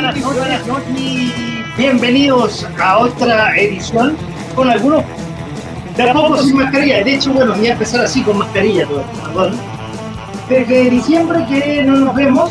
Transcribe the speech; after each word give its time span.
buenas 0.00 0.66
noches. 0.66 1.32
Bienvenidos 1.76 2.66
a 2.80 2.98
otra 2.98 3.56
edición 3.56 4.16
con 4.56 4.68
algunos 4.68 5.04
de 5.96 6.42
sin 6.42 6.56
mascarilla. 6.56 7.04
De 7.04 7.14
hecho, 7.14 7.32
bueno, 7.32 7.54
voy 7.54 7.68
a 7.68 7.72
empezar 7.74 8.00
así 8.00 8.22
con 8.22 8.38
mascarilla 8.38 8.86
todo 8.86 9.04
Desde 10.48 10.90
diciembre 10.90 11.46
que 11.48 11.84
no 11.84 11.96
nos 11.98 12.14
vemos, 12.16 12.50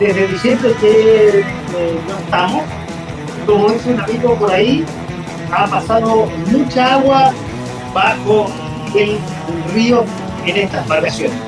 desde 0.00 0.26
diciembre 0.28 0.72
que 0.80 1.40
eh, 1.40 2.00
no 2.08 2.18
estamos, 2.18 2.62
como 3.44 3.68
dice 3.68 3.92
un 3.92 4.00
amigo 4.00 4.34
por 4.36 4.50
ahí, 4.50 4.86
ha 5.52 5.66
pasado 5.66 6.30
mucha 6.46 6.94
agua 6.94 7.30
bajo 7.92 8.46
el 8.94 9.18
río 9.74 10.02
en 10.46 10.56
estas 10.56 10.88
vacaciones 10.88 11.47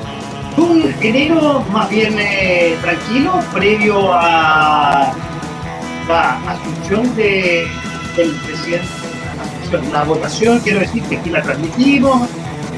un 0.61 0.95
enero 1.01 1.63
más 1.71 1.89
bien 1.89 2.15
eh, 2.17 2.77
tranquilo, 2.81 3.33
previo 3.53 4.13
a 4.13 5.13
la 6.07 6.51
asunción 6.51 7.15
de, 7.15 7.67
del 8.15 8.31
presidente, 8.31 8.87
la, 9.91 10.03
votación, 10.03 10.59
quiero 10.59 10.79
decir 10.79 11.03
que 11.03 11.17
aquí 11.17 11.29
la 11.29 11.41
transmitimos 11.41 12.29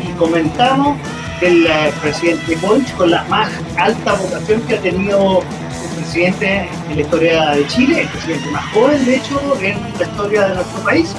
y 0.03 0.11
comentamos 0.13 0.97
del 1.41 1.65
eh, 1.65 1.91
presidente 2.01 2.55
Boric 2.57 2.95
con 2.95 3.11
la 3.11 3.23
más 3.25 3.49
alta 3.77 4.13
votación 4.13 4.61
que 4.61 4.75
ha 4.75 4.81
tenido 4.81 5.41
el 5.41 6.03
presidente 6.03 6.69
en 6.89 6.95
la 6.95 7.01
historia 7.01 7.49
de 7.51 7.67
Chile, 7.67 8.01
el 8.01 8.07
presidente 8.07 8.51
más 8.51 8.65
joven, 8.73 9.05
de 9.05 9.15
hecho, 9.15 9.57
en 9.61 9.81
la 9.99 10.05
historia 10.05 10.47
de 10.47 10.55
nuestro 10.55 10.83
país. 10.83 11.13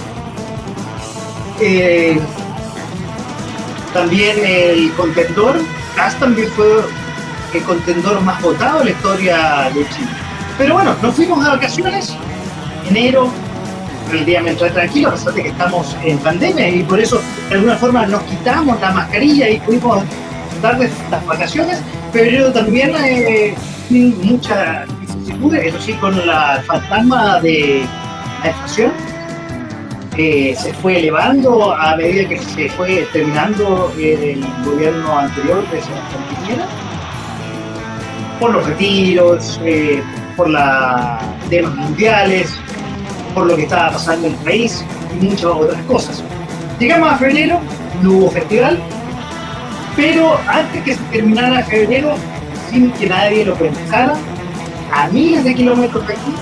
Eh, 1.60 2.18
también 3.92 4.36
el 4.44 4.92
contendor 4.94 5.56
También 6.18 6.50
fue 6.52 6.66
el 7.54 7.62
contendor 7.62 8.20
más 8.22 8.40
votado 8.42 8.80
en 8.80 8.86
la 8.86 8.90
historia 8.90 9.70
de 9.74 9.88
Chile. 9.90 10.08
Pero 10.58 10.74
bueno, 10.74 10.94
nos 11.02 11.14
fuimos 11.14 11.44
a 11.46 11.50
vacaciones, 11.50 12.14
enero, 12.88 13.30
relativamente 14.10 14.70
tranquilo, 14.70 15.08
a 15.08 15.12
pesar 15.12 15.34
de 15.34 15.42
que 15.42 15.48
estamos 15.48 15.96
en 16.02 16.18
pandemia 16.18 16.68
y 16.68 16.82
por 16.82 17.00
eso 17.00 17.20
de 17.48 17.54
alguna 17.56 17.76
forma 17.76 18.06
nos 18.06 18.22
quitamos 18.24 18.80
la 18.80 18.90
mascarilla 18.92 19.48
y 19.50 19.60
pudimos 19.60 20.02
dar 20.62 20.82
estas 20.82 21.26
vacaciones. 21.26 21.80
Febrero 22.12 22.52
también 22.52 22.92
eh, 22.96 23.54
muchas 23.90 24.86
vicisitudes, 25.00 25.66
eso 25.66 25.80
sí, 25.80 25.92
con 25.94 26.26
la 26.26 26.62
fantasma 26.66 27.40
de 27.40 27.86
la 28.42 28.50
inflación 28.50 29.13
se 30.16 30.72
fue 30.80 31.00
elevando 31.00 31.72
a 31.72 31.96
medida 31.96 32.28
que 32.28 32.38
se 32.38 32.68
fue 32.70 33.06
terminando 33.12 33.92
el 33.98 34.46
gobierno 34.64 35.18
anterior 35.18 35.68
de 35.70 35.82
Sebastián 35.82 36.22
Piñera, 36.28 36.66
por 38.38 38.52
los 38.52 38.64
retiros, 38.64 39.60
eh, 39.64 40.00
por 40.36 40.50
los 40.50 40.62
temas 41.50 41.74
mundiales, 41.74 42.54
por 43.34 43.46
lo 43.46 43.56
que 43.56 43.64
estaba 43.64 43.90
pasando 43.90 44.28
en 44.28 44.34
el 44.34 44.38
país 44.40 44.84
y 45.20 45.24
muchas 45.24 45.46
otras 45.46 45.82
cosas. 45.82 46.22
Llegamos 46.78 47.12
a 47.12 47.16
febrero, 47.16 47.58
no 48.02 48.12
hubo 48.12 48.30
festival, 48.30 48.78
pero 49.96 50.38
antes 50.46 50.82
que 50.84 50.94
se 50.94 51.02
terminara 51.10 51.64
febrero, 51.64 52.14
sin 52.70 52.92
que 52.92 53.08
nadie 53.08 53.44
lo 53.44 53.54
pensara, 53.56 54.14
a 54.92 55.08
miles 55.08 55.42
de 55.42 55.54
kilómetros 55.56 56.06
de 56.06 56.12
aquí, 56.12 56.34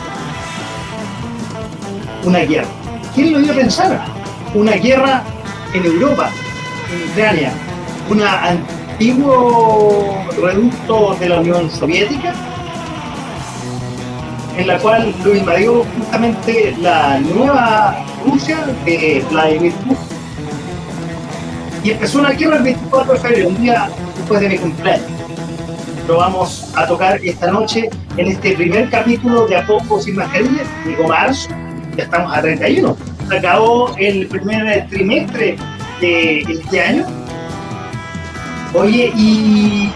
una 2.24 2.40
guerra 2.40 2.81
¿Quién 3.14 3.32
lo 3.32 3.40
iba 3.40 3.52
a 3.52 3.56
pensar? 3.56 4.04
Una 4.54 4.72
guerra 4.72 5.22
en 5.74 5.84
Europa, 5.84 6.30
en 6.90 7.10
Ucrania, 7.10 7.52
un 8.08 8.22
antiguo 8.22 10.16
reducto 10.40 11.14
de 11.20 11.28
la 11.28 11.40
Unión 11.40 11.70
Soviética, 11.70 12.32
en 14.56 14.66
la 14.66 14.78
cual 14.78 15.14
lo 15.24 15.34
invadió 15.34 15.84
justamente 15.98 16.74
la 16.80 17.18
nueva 17.18 18.02
Rusia 18.24 18.64
de 18.86 19.22
Vladimir 19.30 19.72
Putin. 19.74 19.96
Y 21.84 21.90
empezó 21.90 22.20
una 22.20 22.30
guerra 22.30 22.56
el 22.56 22.62
24 22.62 23.12
de 23.12 23.18
febrero, 23.18 23.48
un 23.48 23.60
día 23.60 23.90
después 24.16 24.40
de 24.40 24.48
mi 24.48 24.56
cumpleaños. 24.56 25.10
Lo 26.08 26.16
vamos 26.16 26.72
a 26.74 26.86
tocar 26.86 27.20
esta 27.22 27.50
noche 27.50 27.90
en 28.16 28.26
este 28.26 28.52
primer 28.52 28.88
capítulo 28.88 29.46
de 29.46 29.56
A 29.56 29.66
Poco 29.66 30.00
Sin 30.00 30.16
Mascarilla, 30.16 30.62
digo 30.86 31.08
marzo, 31.08 31.48
ya 31.96 32.04
estamos 32.04 32.36
a 32.36 32.40
31. 32.40 32.96
Acabó 33.36 33.94
el 33.98 34.26
primer 34.26 34.86
trimestre 34.88 35.56
de 36.00 36.40
este 36.40 36.80
año. 36.80 37.06
Oye, 38.74 39.12
y. 39.14 39.92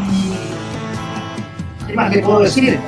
¿Qué 1.86 1.94
más 1.94 2.14
le 2.14 2.22
puedo 2.22 2.40
decir? 2.40 2.78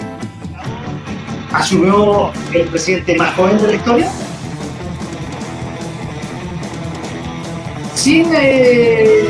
Asumió 1.52 2.30
el 2.52 2.66
presidente 2.68 3.16
más 3.16 3.34
joven 3.34 3.58
de 3.58 3.68
la 3.68 3.74
historia. 3.74 4.10
Sin. 7.94 8.26
Eh, 8.34 9.24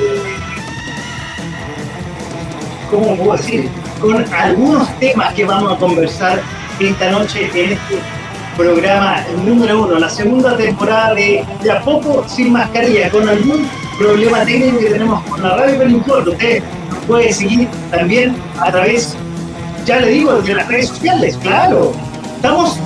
¿Cómo 2.91 3.17
puedo 3.17 3.37
decir? 3.37 3.69
Con 4.01 4.25
algunos 4.33 4.89
temas 4.99 5.35
que 5.35 5.45
vamos 5.45 5.73
a 5.73 5.77
conversar 5.77 6.41
esta 6.81 7.11
noche 7.11 7.51
en 7.55 7.73
este 7.73 8.18
programa 8.59 9.25
número 9.47 9.85
uno, 9.85 10.01
la 10.01 10.11
segunda 10.11 10.57
temporada 10.57 11.15
de 11.15 11.45
De 11.63 11.71
a 11.71 11.81
poco 11.81 12.29
sin 12.29 12.53
mascarilla, 12.53 13.09
con 13.09 13.27
algún 13.29 13.69
problema 13.97 14.45
técnico 14.45 14.79
que 14.81 14.91
tenemos 14.91 15.23
con 15.23 15.43
la 15.43 15.57
radio, 15.57 15.79
pero 15.79 15.91
no 15.91 16.31
usted 16.33 16.63
puede 17.07 17.33
seguir 17.33 17.69
también 17.91 18.35
a 18.59 18.71
través, 18.73 19.17
ya 19.87 20.01
le 20.01 20.09
digo, 20.09 20.43
de 20.43 20.55
las 20.55 20.69
redes 20.69 20.89
sociales, 20.89 21.39
claro. 21.41 21.93
Estamos, 22.37 22.77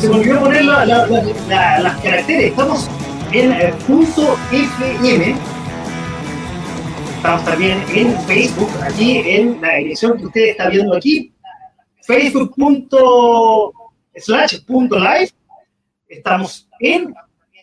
se 0.00 0.08
me 0.08 0.16
olvidó 0.16 0.40
poner 0.40 0.64
las 0.64 2.00
caracteres, 2.02 2.50
estamos 2.50 2.90
en 3.32 3.52
el 3.52 3.72
punto 3.74 4.36
FM, 4.50 5.36
estamos 7.16 7.44
también 7.44 7.82
en 7.94 8.18
Facebook, 8.22 8.70
aquí 8.82 9.22
en 9.24 9.60
la 9.62 9.78
edición 9.78 10.18
que 10.18 10.26
usted 10.26 10.48
está 10.48 10.68
viendo 10.68 10.96
aquí, 10.96 11.32
facebook.com 12.02 13.81
slash.live. 14.16 15.30
Estamos 16.08 16.68
en 16.80 17.14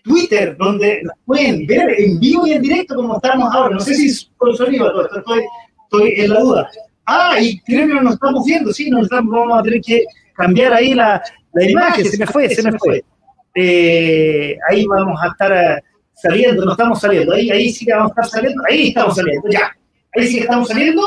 Twitter, 0.03 0.55
donde 0.57 1.01
nos 1.03 1.13
pueden 1.25 1.65
ver 1.67 1.99
en 1.99 2.19
vivo 2.19 2.47
y 2.47 2.53
en 2.53 2.61
directo 2.61 2.95
como 2.95 3.15
estamos 3.15 3.53
ahora. 3.53 3.75
No 3.75 3.79
sé 3.79 3.95
si 3.95 4.07
es 4.07 4.31
con 4.37 4.55
sonido 4.55 5.05
estoy, 5.15 5.43
estoy 5.83 6.13
en 6.17 6.33
la 6.33 6.39
duda. 6.39 6.69
Ah, 7.05 7.37
y 7.39 7.59
creo 7.61 7.87
que 7.87 7.93
nos 7.95 8.13
estamos 8.13 8.45
viendo, 8.45 8.71
sí, 8.71 8.89
nos 8.89 9.03
estamos, 9.03 9.31
vamos 9.33 9.59
a 9.59 9.63
tener 9.63 9.81
que 9.81 10.05
cambiar 10.35 10.73
ahí 10.73 10.93
la, 10.93 11.21
la 11.53 11.69
imagen, 11.69 12.05
se 12.05 12.17
me 12.17 12.27
fue, 12.27 12.49
se 12.49 12.61
me 12.61 12.77
fue. 12.77 13.03
Eh, 13.55 14.55
ahí 14.69 14.85
vamos 14.85 15.19
a 15.21 15.27
estar 15.27 15.51
eh, 15.51 15.83
saliendo, 16.13 16.65
no 16.65 16.71
estamos 16.73 17.01
saliendo, 17.01 17.33
ahí, 17.33 17.49
ahí 17.49 17.71
sí 17.71 17.85
que 17.85 17.93
vamos 17.93 18.11
a 18.11 18.21
estar 18.21 18.39
saliendo, 18.39 18.63
ahí 18.69 18.89
estamos 18.89 19.15
saliendo, 19.15 19.49
ya, 19.49 19.75
ahí 20.15 20.27
sí 20.27 20.35
que 20.35 20.41
estamos 20.41 20.67
saliendo. 20.67 21.01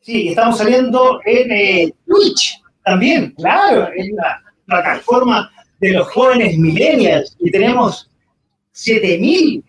Sí, 0.00 0.28
estamos 0.28 0.58
saliendo 0.58 1.20
en 1.24 1.52
eh, 1.52 1.94
Twitch, 2.06 2.61
también, 2.84 3.30
claro, 3.32 3.88
es 3.94 4.10
la 4.12 4.40
plataforma 4.66 5.50
de 5.80 5.92
los 5.92 6.08
jóvenes 6.08 6.56
millennials 6.58 7.36
y 7.40 7.50
tenemos 7.50 8.10
7000 8.72 9.64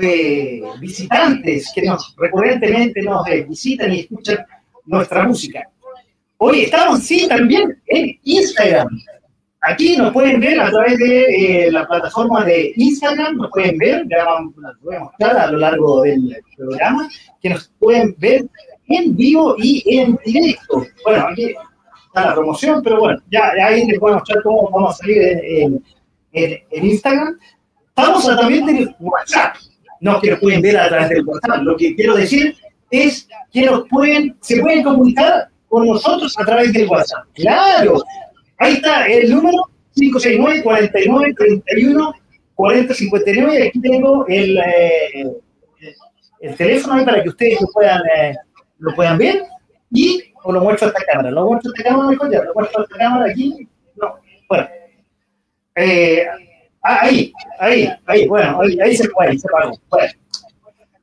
eh, 0.00 0.62
visitantes 0.80 1.70
que 1.74 1.82
nos 1.82 2.14
recurrentemente 2.16 3.02
nos 3.02 3.26
eh, 3.26 3.44
visitan 3.48 3.92
y 3.92 4.00
escuchan 4.00 4.38
nuestra 4.86 5.24
música. 5.26 5.68
Hoy 6.38 6.62
estamos, 6.62 7.02
sí, 7.02 7.28
también 7.28 7.76
en 7.86 8.18
Instagram. 8.22 8.88
Aquí 9.62 9.96
nos 9.96 10.12
pueden 10.12 10.40
ver 10.40 10.58
a 10.58 10.70
través 10.70 10.96
de 10.98 11.66
eh, 11.66 11.72
la 11.72 11.86
plataforma 11.86 12.44
de 12.44 12.72
Instagram, 12.76 13.36
nos 13.36 13.50
pueden 13.50 13.76
ver, 13.76 14.06
ya 14.08 14.24
vamos, 14.24 14.54
a 14.64 15.00
mostrar 15.00 15.36
a 15.36 15.50
lo 15.50 15.58
largo 15.58 16.02
del 16.02 16.36
programa, 16.56 17.10
que 17.42 17.50
nos 17.50 17.68
pueden 17.78 18.14
ver 18.18 18.46
en 18.88 19.14
vivo 19.16 19.56
y 19.58 19.98
en 19.98 20.18
directo. 20.24 20.86
Bueno, 21.04 21.26
aquí 21.30 21.54
la 22.14 22.34
promoción, 22.34 22.82
pero 22.82 23.00
bueno, 23.00 23.20
ya, 23.30 23.52
ahí 23.64 23.86
les 23.86 23.98
voy 23.98 24.12
a 24.12 24.16
mostrar 24.16 24.42
cómo 24.42 24.68
vamos 24.70 24.94
a 24.94 24.98
salir 24.98 25.22
en, 25.22 25.82
Instagram. 26.72 27.38
Estamos 27.88 28.28
a 28.28 28.36
también 28.36 28.66
del 28.66 28.94
WhatsApp, 28.98 29.56
no 30.00 30.20
que 30.20 30.30
nos 30.30 30.40
pueden 30.40 30.62
ver 30.62 30.78
a 30.78 30.88
través 30.88 31.08
del 31.10 31.26
WhatsApp. 31.26 31.62
Lo 31.62 31.76
que 31.76 31.94
quiero 31.94 32.14
decir 32.16 32.56
es 32.90 33.28
que 33.52 33.66
nos 33.66 33.88
pueden, 33.88 34.36
se 34.40 34.60
pueden 34.60 34.82
comunicar 34.82 35.48
con 35.68 35.86
nosotros 35.86 36.34
a 36.38 36.44
través 36.44 36.72
del 36.72 36.88
WhatsApp. 36.88 37.24
Claro, 37.34 38.02
ahí 38.58 38.74
está 38.74 39.06
el 39.06 39.30
número 39.30 39.64
569 39.94 40.62
49 40.62 41.34
31 41.36 42.12
40 42.54 42.94
59 42.94 43.58
y 43.58 43.66
aquí 43.66 43.80
tengo 43.80 44.26
el, 44.28 44.58
eh, 44.58 45.32
el 46.40 46.56
teléfono 46.56 46.94
ahí 46.94 47.04
para 47.04 47.22
que 47.22 47.28
ustedes 47.28 47.60
lo 47.60 47.68
puedan, 47.68 48.02
eh, 48.16 48.34
lo 48.78 48.94
puedan 48.94 49.18
ver 49.18 49.42
y 49.92 50.29
o 50.42 50.52
lo 50.52 50.60
muestro 50.60 50.88
a 50.88 50.90
esta 50.90 51.04
cámara. 51.04 51.30
Lo 51.30 51.46
muestro 51.46 51.70
a 51.70 51.74
esta 51.76 51.90
cámara 51.90 52.10
mejor 52.10 52.32
ya, 52.32 52.44
lo 52.44 52.54
muestro 52.54 52.80
a 52.80 52.84
esta 52.84 52.98
cámara 52.98 53.30
aquí. 53.30 53.68
No, 53.96 54.14
bueno. 54.48 54.68
Eh, 55.76 56.26
ahí, 56.82 57.32
ahí, 57.58 57.88
ahí, 58.06 58.26
bueno, 58.26 58.60
ahí, 58.60 58.78
ahí 58.80 58.96
se 58.96 59.08
puede, 59.08 59.38
se 59.38 59.48
pagó. 59.48 59.78
Bueno. 59.88 60.12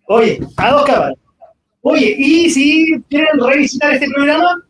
Oye, 0.06 0.40
a 0.58 0.72
dos 0.72 0.86
cámaras. 0.86 1.18
Oye, 1.82 2.16
y 2.18 2.50
si 2.50 3.04
quieren 3.10 3.40
revisitar 3.40 3.94
este 3.94 4.10
programa, 4.10 4.62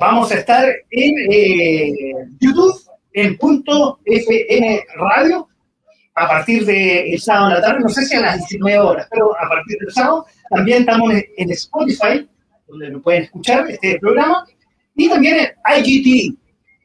vamos 0.00 0.30
a 0.30 0.36
estar 0.36 0.68
en 0.90 1.14
eh, 1.30 1.92
YouTube, 2.40 2.80
en 3.12 3.36
punto 3.38 3.98
FM 4.04 4.84
Radio, 4.96 5.48
a 6.14 6.28
partir 6.28 6.64
del 6.64 7.10
de 7.10 7.18
sábado 7.18 7.48
en 7.48 7.54
la 7.54 7.60
tarde, 7.62 7.80
no 7.80 7.88
sé 7.88 8.04
si 8.04 8.16
a 8.16 8.20
las 8.20 8.38
19 8.38 8.78
horas, 8.78 9.06
pero 9.10 9.36
a 9.38 9.48
partir 9.48 9.78
del 9.78 9.92
sábado. 9.92 10.26
También 10.50 10.80
estamos 10.80 11.12
en 11.12 11.50
Spotify, 11.50 12.28
donde 12.68 12.90
lo 12.90 13.02
pueden 13.02 13.24
escuchar 13.24 13.70
este 13.70 13.98
programa, 13.98 14.44
y 14.94 15.08
también 15.08 15.36
en 15.38 15.84
IGT, 15.84 16.36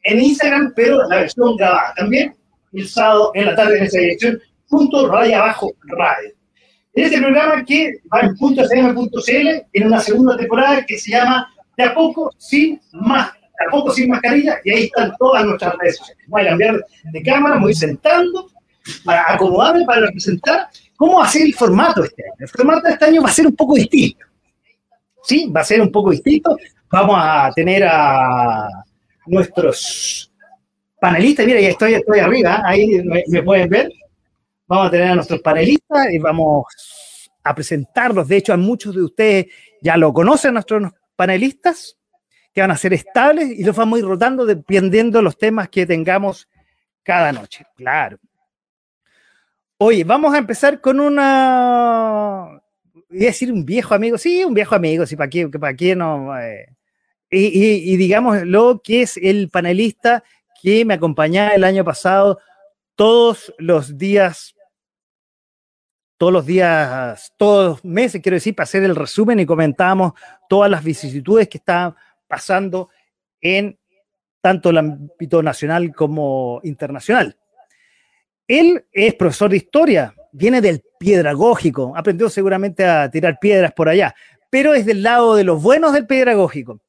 en 0.04 0.20
Instagram, 0.20 0.72
pero 0.74 1.06
la 1.08 1.16
versión 1.16 1.56
grabada. 1.56 1.94
También 1.96 2.34
el 2.72 2.88
sábado 2.88 3.30
en 3.34 3.46
la 3.46 3.56
tarde 3.56 3.78
en 3.78 3.84
esa 3.84 3.98
dirección, 3.98 4.40
punto 4.68 5.08
raya 5.08 5.40
abajo 5.40 5.72
radio. 5.84 6.30
En 6.94 7.04
este 7.04 7.18
programa 7.18 7.64
que 7.64 7.94
va 8.12 8.20
en 8.20 8.36
punto 8.36 8.62
.cl, 8.68 9.66
en 9.72 9.86
una 9.86 10.00
segunda 10.00 10.36
temporada 10.36 10.84
que 10.86 10.96
se 10.96 11.10
llama 11.10 11.52
De 11.76 11.84
a 11.84 11.94
poco 11.94 12.30
sin 12.38 12.80
más, 12.92 13.30
a 13.30 13.70
poco 13.70 13.90
sin 13.92 14.10
mascarilla, 14.10 14.58
y 14.64 14.70
ahí 14.70 14.84
están 14.84 15.12
todas 15.18 15.44
nuestras 15.44 15.74
redes 15.78 15.96
sociales. 15.96 16.24
Voy 16.28 16.42
a 16.42 16.48
cambiar 16.50 16.84
de 17.12 17.22
cámara, 17.22 17.58
voy 17.58 17.74
sentando 17.74 18.48
para 19.04 19.32
acomodarme, 19.32 19.84
para 19.84 20.06
representar 20.06 20.68
cómo 20.96 21.18
va 21.18 21.24
a 21.24 21.28
ser 21.28 21.42
el 21.42 21.54
formato 21.54 22.04
este 22.04 22.22
año. 22.22 22.34
El 22.38 22.48
formato 22.48 22.86
de 22.86 22.92
este 22.92 23.04
año 23.06 23.22
va 23.22 23.28
a 23.28 23.32
ser 23.32 23.46
un 23.46 23.56
poco 23.56 23.74
distinto. 23.74 24.24
Sí, 25.24 25.50
va 25.50 25.62
a 25.62 25.64
ser 25.64 25.80
un 25.80 25.90
poco 25.90 26.10
distinto. 26.10 26.56
Vamos 26.90 27.16
a 27.18 27.50
tener 27.54 27.84
a 27.84 28.68
nuestros 29.26 30.32
panelistas. 31.00 31.46
Mira, 31.46 31.60
ya 31.60 31.70
estoy, 31.70 31.94
estoy 31.94 32.18
arriba, 32.18 32.62
ahí 32.64 33.02
me, 33.28 33.42
pueden 33.42 33.68
ver. 33.68 33.92
Vamos 34.66 34.88
a 34.88 34.90
tener 34.90 35.08
a 35.08 35.14
nuestros 35.16 35.40
panelistas 35.40 36.12
y 36.12 36.18
vamos 36.18 36.64
a 37.42 37.54
presentarlos. 37.54 38.28
De 38.28 38.36
hecho, 38.36 38.52
a 38.52 38.56
muchos 38.56 38.94
de 38.94 39.02
ustedes 39.02 39.46
ya 39.80 39.96
lo 39.96 40.12
conocen, 40.12 40.54
nuestros 40.54 40.92
panelistas, 41.16 41.96
que 42.52 42.60
van 42.60 42.70
a 42.70 42.76
ser 42.76 42.92
estables 42.92 43.50
y 43.50 43.64
los 43.64 43.76
vamos 43.76 43.96
a 43.96 44.00
ir 44.00 44.06
rotando 44.06 44.46
dependiendo 44.46 45.18
de 45.18 45.24
los 45.24 45.36
temas 45.36 45.68
que 45.68 45.86
tengamos 45.86 46.48
cada 47.02 47.32
noche. 47.32 47.66
Claro. 47.76 48.18
Oye, 49.76 50.04
vamos 50.04 50.32
a 50.34 50.38
empezar 50.38 50.80
con 50.80 51.00
una. 51.00 52.62
Voy 53.08 53.22
a 53.22 53.26
decir 53.26 53.52
un 53.52 53.64
viejo 53.64 53.94
amigo. 53.94 54.18
Sí, 54.18 54.44
un 54.44 54.54
viejo 54.54 54.74
amigo, 54.74 55.06
sí, 55.06 55.16
para 55.16 55.30
qué, 55.30 55.48
para 55.48 55.74
qué 55.74 55.96
no. 55.96 56.38
Eh. 56.38 56.68
Y, 57.30 57.92
y, 57.92 57.96
digamos 57.96 58.42
lo 58.44 58.80
que 58.82 59.02
es 59.02 59.16
el 59.16 59.48
panelista 59.48 60.22
que 60.62 60.84
me 60.84 60.94
acompañaba 60.94 61.50
el 61.50 61.64
año 61.64 61.84
pasado 61.84 62.38
todos 62.94 63.52
los 63.58 63.98
días, 63.98 64.54
todos 66.16 66.32
los 66.32 66.46
días, 66.46 67.34
todos 67.36 67.66
los 67.66 67.84
meses, 67.84 68.22
quiero 68.22 68.36
decir, 68.36 68.54
para 68.54 68.64
hacer 68.64 68.84
el 68.84 68.94
resumen 68.94 69.40
y 69.40 69.46
comentábamos 69.46 70.12
todas 70.48 70.70
las 70.70 70.84
vicisitudes 70.84 71.48
que 71.48 71.58
están 71.58 71.94
pasando 72.28 72.90
en 73.40 73.78
tanto 74.40 74.70
el 74.70 74.78
ámbito 74.78 75.42
nacional 75.42 75.92
como 75.94 76.60
internacional. 76.62 77.36
Él 78.46 78.84
es 78.92 79.14
profesor 79.14 79.50
de 79.50 79.56
historia, 79.56 80.14
viene 80.34 80.60
del 80.60 80.82
piedragógico, 80.98 81.96
aprendió 81.96 82.28
seguramente 82.28 82.84
a 82.84 83.08
tirar 83.08 83.38
piedras 83.40 83.72
por 83.72 83.88
allá, 83.88 84.14
pero 84.50 84.74
es 84.74 84.84
del 84.84 85.02
lado 85.02 85.36
de 85.36 85.44
los 85.44 85.62
buenos 85.62 85.92
del 85.92 86.06
piedragógico. 86.06 86.80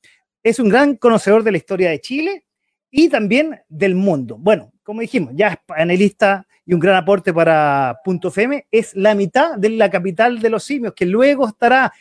Es 0.44 0.60
un 0.60 0.70
gran 0.70 0.96
conocedor 0.96 1.44
de 1.44 1.52
la 1.52 1.58
historia 1.58 1.90
de 1.92 2.02
Chile 2.02 2.46
y 2.90 3.08
también 3.08 3.62
del 3.70 3.96
mundo. 3.96 4.38
Bueno, 4.40 4.72
como 4.84 5.02
dijimos, 5.02 5.34
ya 5.36 5.50
es 5.50 5.58
panelista 5.66 6.48
y 6.66 6.74
un 6.74 6.80
gran 6.80 6.96
aporte 6.96 7.34
para 7.34 8.00
Punto 8.04 8.30
FM. 8.30 8.68
Es 8.72 8.96
la 8.96 9.14
mitad 9.14 9.58
de 9.58 9.70
la 9.70 9.90
capital 9.90 10.40
de 10.40 10.50
los 10.50 10.64
simios, 10.64 10.94
que 10.96 11.06
luego 11.06 11.48
estará 11.48 11.94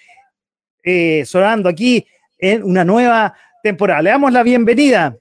eh, 0.83 1.25
sonando 1.27 1.69
aquí 1.69 2.07
en 2.39 2.63
una 2.63 2.85
nueva 2.85 3.35
temporada. 3.63 4.01
Le 4.01 4.11
damos 4.11 4.33
la 4.33 4.43
bienvenida. 4.43 5.17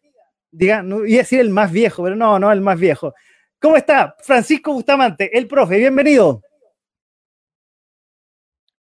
Diga, 0.52 0.84
no, 0.84 1.06
iba 1.06 1.18
a 1.18 1.24
decir 1.24 1.42
el 1.42 1.50
más 1.50 1.72
viejo, 1.72 2.04
pero 2.04 2.16
no, 2.16 2.40
no 2.40 2.52
el 2.52 2.62
más 2.62 2.80
viejo. 2.80 3.14
¿Cómo 3.63 3.77
está? 3.77 4.18
Francisco 4.19 4.74
Bustamante, 4.74 5.38
el 5.38 5.48
profe, 5.48 5.77
bienvenido. 5.77 6.42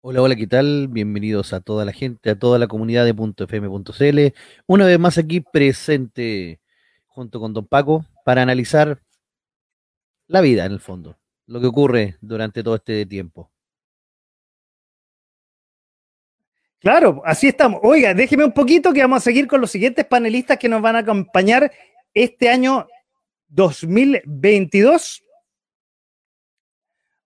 Hola, 0.01 0.21
hola, 0.21 0.35
¿qué 0.35 0.45
tal? 0.45 0.89
Bienvenidos 0.89 1.53
a 1.53 1.61
toda 1.61 1.85
la 1.85 1.93
gente, 1.93 2.31
a 2.31 2.37
toda 2.37 2.59
la 2.59 2.67
comunidad 2.67 3.05
de 3.05 3.13
.fm.cl. 3.13 4.35
Una 4.67 4.85
vez 4.85 4.99
más 4.99 5.17
aquí 5.17 5.39
presente 5.39 6.59
junto 7.07 7.39
con 7.39 7.53
don 7.53 7.65
Paco 7.65 8.05
para 8.25 8.41
analizar 8.41 9.01
la 10.27 10.41
vida 10.41 10.65
en 10.65 10.73
el 10.73 10.81
fondo, 10.81 11.17
lo 11.45 11.61
que 11.61 11.67
ocurre 11.67 12.17
durante 12.19 12.61
todo 12.61 12.75
este 12.75 13.05
tiempo. 13.05 13.53
Claro, 16.79 17.21
así 17.23 17.47
estamos. 17.47 17.79
Oiga, 17.83 18.13
déjeme 18.13 18.43
un 18.43 18.53
poquito 18.53 18.91
que 18.91 18.99
vamos 18.99 19.19
a 19.19 19.23
seguir 19.23 19.47
con 19.47 19.61
los 19.61 19.71
siguientes 19.71 20.03
panelistas 20.03 20.57
que 20.57 20.67
nos 20.67 20.81
van 20.81 20.97
a 20.97 20.99
acompañar 20.99 21.71
este 22.13 22.49
año 22.49 22.85
2022. 23.53 25.23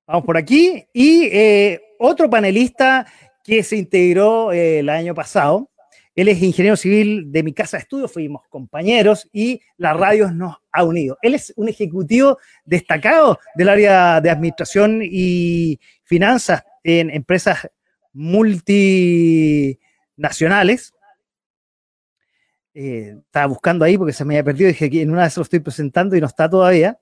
Vamos 0.06 0.26
por 0.26 0.38
aquí. 0.38 0.86
Y 0.94 1.24
eh, 1.26 1.82
otro 2.00 2.30
panelista 2.30 3.12
que 3.44 3.64
se 3.64 3.76
integró 3.78 4.52
eh, 4.52 4.80
el 4.80 4.90
año 4.90 5.16
pasado. 5.16 5.72
Él 6.16 6.28
es 6.30 6.42
ingeniero 6.42 6.76
civil 6.76 7.32
de 7.32 7.44
mi 7.44 7.54
casa 7.54 7.78
de 7.78 7.84
estudio, 7.84 8.08
fuimos 8.08 8.42
compañeros 8.50 9.30
y 9.32 9.62
la 9.78 9.94
radio 9.94 10.32
nos 10.32 10.56
ha 10.72 10.84
unido. 10.84 11.16
Él 11.22 11.36
es 11.36 11.54
un 11.56 11.70
ejecutivo 11.70 12.40
destacado 12.66 13.38
del 13.54 13.70
área 13.70 14.20
de 14.20 14.32
administración 14.32 15.02
y 15.04 15.80
finanzas 16.06 16.64
en 16.84 17.12
empresas 17.12 17.70
multinacionales. 18.14 20.92
Eh, 22.80 23.16
estaba 23.26 23.48
buscando 23.48 23.84
ahí 23.84 23.98
porque 23.98 24.14
se 24.14 24.24
me 24.24 24.36
había 24.36 24.44
perdido, 24.44 24.68
dije 24.68 24.88
que 24.88 25.02
en 25.02 25.10
una 25.10 25.24
vez 25.24 25.36
lo 25.36 25.42
estoy 25.42 25.62
presentando 25.62 26.16
y 26.16 26.22
no 26.22 26.28
está 26.28 26.48
todavía. 26.48 26.96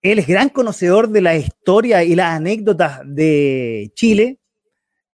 Él 0.00 0.20
es 0.20 0.28
gran 0.28 0.50
conocedor 0.50 1.08
de 1.08 1.20
la 1.20 1.34
historia 1.34 2.04
y 2.04 2.14
las 2.14 2.36
anécdotas 2.36 3.00
de 3.04 3.90
Chile. 3.96 4.38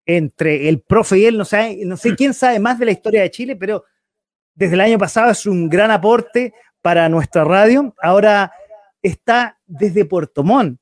Entre 0.04 0.68
el 0.68 0.82
profe 0.82 1.20
y 1.20 1.24
él, 1.24 1.38
no 1.38 1.46
sé, 1.46 1.78
no 1.86 1.96
sé 1.96 2.14
quién 2.14 2.34
sabe 2.34 2.58
más 2.58 2.78
de 2.78 2.84
la 2.84 2.90
historia 2.90 3.22
de 3.22 3.30
Chile, 3.30 3.56
pero 3.56 3.84
desde 4.54 4.74
el 4.74 4.82
año 4.82 4.98
pasado 4.98 5.30
es 5.30 5.46
un 5.46 5.66
gran 5.70 5.90
aporte 5.90 6.52
para 6.82 7.08
nuestra 7.08 7.42
radio. 7.42 7.94
Ahora 8.02 8.52
está 9.00 9.58
desde 9.66 10.04
Puerto 10.04 10.42
Montt. 10.42 10.78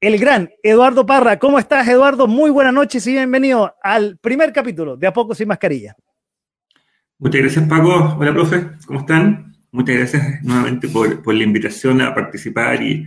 El 0.00 0.16
gran 0.16 0.48
Eduardo 0.62 1.04
Parra. 1.04 1.40
¿Cómo 1.40 1.58
estás, 1.58 1.88
Eduardo? 1.88 2.28
Muy 2.28 2.50
buenas 2.50 2.72
noches 2.72 3.04
y 3.08 3.14
bienvenido 3.14 3.74
al 3.82 4.16
primer 4.18 4.52
capítulo 4.52 4.96
de 4.96 5.08
A 5.08 5.12
Poco 5.12 5.34
Sin 5.34 5.48
Mascarilla. 5.48 5.96
Muchas 7.20 7.42
gracias, 7.42 7.68
Paco. 7.68 8.16
Hola, 8.18 8.32
profe. 8.32 8.66
¿Cómo 8.86 9.00
están? 9.00 9.54
Muchas 9.72 9.94
gracias 9.94 10.42
nuevamente 10.42 10.88
por, 10.88 11.34
la 11.34 11.44
invitación 11.44 12.00
a 12.00 12.14
participar 12.14 12.82
y, 12.82 13.06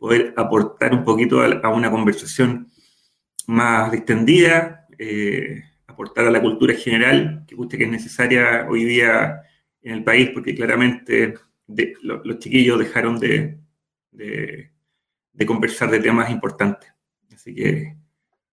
poder 0.00 0.34
aportar 0.36 0.92
un 0.92 1.04
poquito 1.04 1.40
a, 1.40 1.68
una 1.68 1.88
conversación 1.88 2.68
más 3.46 3.92
distendida, 3.92 4.88
eh, 4.98 5.62
aportar 5.86 6.26
a 6.26 6.32
la 6.32 6.40
cultura 6.40 6.74
general 6.74 7.44
que 7.46 7.54
usted 7.54 7.78
que 7.78 7.84
es 7.84 7.90
necesaria 7.90 8.66
hoy 8.68 8.84
día 8.84 9.42
en 9.80 9.92
el 9.92 10.02
país, 10.02 10.30
porque 10.30 10.56
claramente 10.56 11.34
los 12.02 12.38
chiquillos 12.40 12.80
dejaron 12.80 13.20
de, 13.20 13.60
de 14.10 15.46
conversar 15.46 15.88
de 15.88 16.00
temas 16.00 16.30
importantes. 16.30 16.92
Así 17.32 17.54
que 17.54 17.96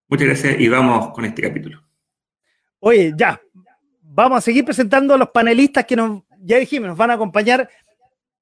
muchas 0.08 0.28
gracias 0.28 0.60
y 0.60 0.68
vamos 0.68 1.10
con 1.16 1.26
este 1.26 1.42
capítulo. 1.42 1.90
Oye, 2.82 3.14
ya, 3.18 3.42
vamos 4.12 4.40
a 4.40 4.42
seguir 4.42 4.66
presentando 4.66 5.14
a 5.14 5.18
los 5.18 5.30
panelistas 5.30 5.86
que 5.86 5.96
nos, 5.96 6.24
ya 6.42 6.58
dijimos, 6.58 6.90
nos 6.90 6.98
van 6.98 7.12
a 7.12 7.14
acompañar 7.14 7.70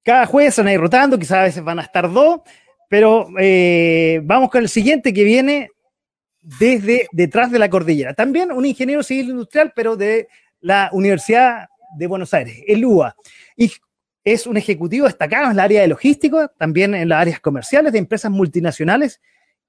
cada 0.02 0.26
jueves, 0.26 0.56
van 0.56 0.68
a 0.68 0.72
ir 0.72 0.80
rotando, 0.80 1.18
quizás 1.18 1.38
a 1.38 1.42
veces 1.42 1.62
van 1.62 1.78
a 1.78 1.82
estar 1.82 2.10
dos, 2.10 2.40
pero 2.88 3.28
eh, 3.38 4.20
vamos 4.24 4.50
con 4.50 4.62
el 4.62 4.68
siguiente 4.68 5.12
que 5.12 5.24
viene 5.24 5.70
desde 6.40 7.08
detrás 7.12 7.50
de 7.50 7.58
la 7.58 7.68
cordillera. 7.68 8.14
También 8.14 8.50
un 8.50 8.64
ingeniero 8.64 9.02
civil 9.02 9.30
industrial, 9.30 9.72
pero 9.76 9.96
de 9.96 10.28
la 10.60 10.88
Universidad 10.92 11.68
de 11.98 12.06
Buenos 12.06 12.32
Aires, 12.32 12.62
el 12.66 12.84
UA. 12.84 13.14
Y 13.56 13.70
es 14.24 14.46
un 14.46 14.56
ejecutivo 14.56 15.06
destacado 15.06 15.46
en 15.46 15.52
el 15.52 15.60
área 15.60 15.82
de 15.82 15.88
logística, 15.88 16.50
también 16.56 16.94
en 16.94 17.10
las 17.10 17.20
áreas 17.20 17.40
comerciales 17.40 17.92
de 17.92 17.98
empresas 17.98 18.30
multinacionales 18.30 19.20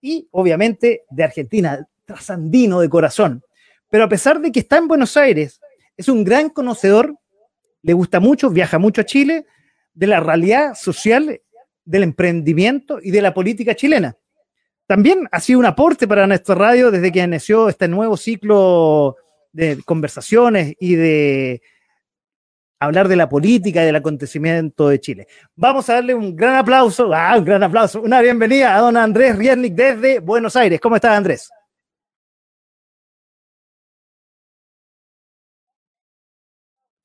y 0.01 0.27
obviamente 0.31 1.03
de 1.09 1.23
Argentina, 1.23 1.85
trasandino 2.05 2.79
de 2.79 2.89
corazón. 2.89 3.43
Pero 3.89 4.05
a 4.05 4.09
pesar 4.09 4.39
de 4.39 4.51
que 4.51 4.61
está 4.61 4.77
en 4.77 4.87
Buenos 4.87 5.17
Aires, 5.17 5.59
es 5.99 6.07
un 6.07 6.23
gran 6.23 6.49
conocedor, 6.49 7.13
le 7.81 7.91
gusta 7.91 8.21
mucho, 8.21 8.49
viaja 8.49 8.79
mucho 8.79 9.01
a 9.01 9.05
Chile, 9.05 9.45
de 9.93 10.07
la 10.07 10.21
realidad 10.21 10.73
social, 10.73 11.41
del 11.83 12.03
emprendimiento 12.03 12.99
y 13.03 13.11
de 13.11 13.21
la 13.21 13.33
política 13.33 13.75
chilena. 13.75 14.15
También 14.87 15.27
ha 15.29 15.41
sido 15.41 15.59
un 15.59 15.65
aporte 15.65 16.07
para 16.07 16.25
nuestra 16.25 16.55
radio 16.55 16.89
desde 16.89 17.11
que 17.11 17.19
inició 17.19 17.67
este 17.67 17.89
nuevo 17.89 18.15
ciclo 18.15 19.17
de 19.51 19.81
conversaciones 19.83 20.73
y 20.79 20.95
de 20.95 21.61
hablar 22.79 23.09
de 23.09 23.17
la 23.17 23.27
política 23.27 23.83
y 23.83 23.85
del 23.85 23.97
acontecimiento 23.97 24.87
de 24.87 25.01
Chile. 25.01 25.27
Vamos 25.53 25.89
a 25.89 25.95
darle 25.95 26.13
un 26.13 26.33
gran 26.33 26.55
aplauso, 26.55 27.13
ah, 27.13 27.35
un 27.37 27.43
gran 27.43 27.61
aplauso, 27.61 28.01
una 28.01 28.21
bienvenida 28.21 28.73
a 28.73 28.79
don 28.79 28.95
Andrés 28.95 29.35
Riernik 29.37 29.73
desde 29.73 30.19
Buenos 30.19 30.55
Aires. 30.55 30.79
¿Cómo 30.79 30.95
estás, 30.95 31.17
Andrés? 31.17 31.49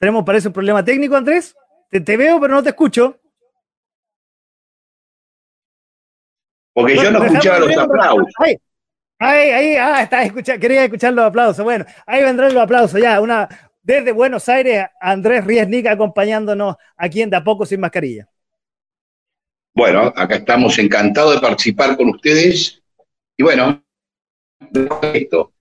Tenemos, 0.04 0.22
parece, 0.22 0.48
un 0.48 0.52
problema 0.52 0.84
técnico, 0.84 1.16
Andrés. 1.16 1.56
Te, 1.88 2.16
veo, 2.18 2.38
pero 2.38 2.52
no 2.52 2.62
te 2.62 2.68
escucho. 2.68 3.18
Porque 6.74 6.96
yo 6.96 7.10
no 7.10 7.24
escuchaba 7.24 7.60
los 7.60 7.74
aplausos. 7.74 8.34
Ahí, 8.38 8.58
ahí, 9.18 9.50
ahí, 9.50 9.76
ah, 9.76 10.02
está, 10.02 10.22
escucha, 10.22 10.58
quería 10.58 10.84
escuchar 10.84 11.14
los 11.14 11.24
aplausos. 11.24 11.64
Bueno, 11.64 11.86
ahí 12.04 12.22
vendrán 12.22 12.52
los 12.52 12.62
aplausos, 12.62 13.00
ya, 13.00 13.18
una, 13.18 13.48
desde 13.80 14.12
Buenos 14.12 14.46
Aires, 14.50 14.84
Andrés 15.00 15.42
Riesnik 15.46 15.86
acompañándonos 15.86 16.76
aquí 16.98 17.22
en 17.22 17.30
De 17.30 17.38
a 17.38 17.42
Poco 17.42 17.64
Sin 17.64 17.80
Mascarilla. 17.80 18.28
Bueno, 19.74 20.12
acá 20.14 20.34
estamos 20.34 20.78
encantados 20.78 21.36
de 21.36 21.40
participar 21.40 21.96
con 21.96 22.10
ustedes. 22.10 22.82
Y 23.38 23.42
bueno, 23.42 23.82
esto. 25.14 25.53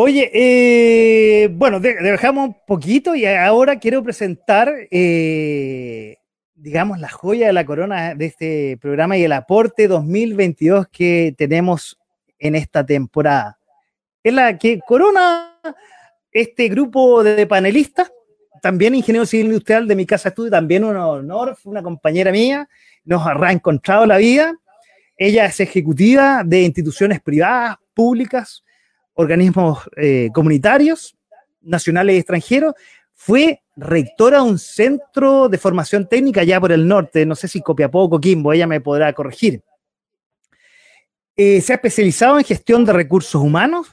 Oye, 0.00 0.30
eh, 0.32 1.48
bueno, 1.48 1.80
dejamos 1.80 2.50
un 2.50 2.56
poquito 2.68 3.16
y 3.16 3.26
ahora 3.26 3.80
quiero 3.80 4.00
presentar, 4.00 4.72
eh, 4.92 6.18
digamos, 6.54 7.00
la 7.00 7.08
joya 7.08 7.48
de 7.48 7.52
la 7.52 7.66
corona 7.66 8.14
de 8.14 8.26
este 8.26 8.78
programa 8.80 9.16
y 9.16 9.24
el 9.24 9.32
aporte 9.32 9.88
2022 9.88 10.86
que 10.86 11.34
tenemos 11.36 11.98
en 12.38 12.54
esta 12.54 12.86
temporada. 12.86 13.58
Es 14.22 14.32
la 14.32 14.56
que 14.56 14.78
corona 14.86 15.60
este 16.30 16.68
grupo 16.68 17.24
de 17.24 17.48
panelistas, 17.48 18.12
también 18.62 18.94
ingeniero 18.94 19.26
civil 19.26 19.46
industrial 19.46 19.88
de 19.88 19.96
mi 19.96 20.06
casa 20.06 20.28
estudio, 20.28 20.52
también 20.52 20.84
un 20.84 20.94
honor, 20.94 21.56
una 21.64 21.82
compañera 21.82 22.30
mía, 22.30 22.68
nos 23.02 23.26
ha 23.26 23.34
reencontrado 23.34 24.06
la 24.06 24.18
vida. 24.18 24.54
Ella 25.16 25.46
es 25.46 25.58
ejecutiva 25.58 26.44
de 26.46 26.62
instituciones 26.62 27.20
privadas, 27.20 27.78
públicas, 27.94 28.62
organismos 29.18 29.90
eh, 29.96 30.30
comunitarios, 30.32 31.16
nacionales 31.60 32.14
y 32.14 32.18
extranjeros. 32.18 32.74
Fue 33.14 33.62
rectora 33.76 34.38
de 34.38 34.44
un 34.44 34.58
centro 34.58 35.48
de 35.48 35.58
formación 35.58 36.08
técnica 36.08 36.42
allá 36.42 36.60
por 36.60 36.70
el 36.70 36.86
norte, 36.86 37.26
no 37.26 37.34
sé 37.34 37.48
si 37.48 37.60
Copiapó 37.60 38.04
o 38.04 38.10
Coquimbo, 38.10 38.52
ella 38.52 38.68
me 38.68 38.80
podrá 38.80 39.12
corregir. 39.12 39.60
Eh, 41.36 41.60
se 41.60 41.72
ha 41.72 41.76
especializado 41.76 42.38
en 42.38 42.44
gestión 42.44 42.84
de 42.84 42.92
recursos 42.92 43.42
humanos, 43.42 43.88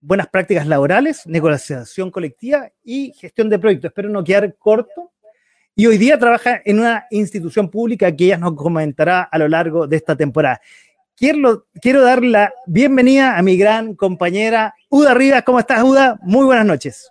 buenas 0.00 0.28
prácticas 0.28 0.66
laborales, 0.66 1.26
negociación 1.26 2.10
colectiva 2.10 2.70
y 2.82 3.12
gestión 3.12 3.50
de 3.50 3.58
proyectos. 3.58 3.90
Espero 3.90 4.08
no 4.08 4.24
quedar 4.24 4.56
corto. 4.56 5.12
Y 5.76 5.86
hoy 5.86 5.98
día 5.98 6.18
trabaja 6.18 6.60
en 6.64 6.80
una 6.80 7.06
institución 7.10 7.70
pública 7.70 8.14
que 8.14 8.24
ella 8.24 8.38
nos 8.38 8.54
comentará 8.54 9.22
a 9.22 9.38
lo 9.38 9.46
largo 9.46 9.86
de 9.86 9.96
esta 9.96 10.16
temporada. 10.16 10.60
Quiero, 11.20 11.66
quiero 11.82 12.00
dar 12.00 12.24
la 12.24 12.50
bienvenida 12.66 13.36
a 13.36 13.42
mi 13.42 13.58
gran 13.58 13.94
compañera 13.94 14.74
Uda 14.88 15.12
Rivas. 15.12 15.42
¿Cómo 15.42 15.58
estás, 15.58 15.82
Uda? 15.82 16.18
Muy 16.22 16.46
buenas 16.46 16.64
noches. 16.64 17.10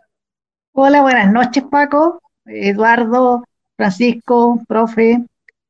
Hola, 0.73 1.03
buenas 1.03 1.31
noches, 1.31 1.63
Paco, 1.69 2.19
Eduardo, 2.47 3.45
Francisco, 3.77 4.63
profe. 4.67 5.23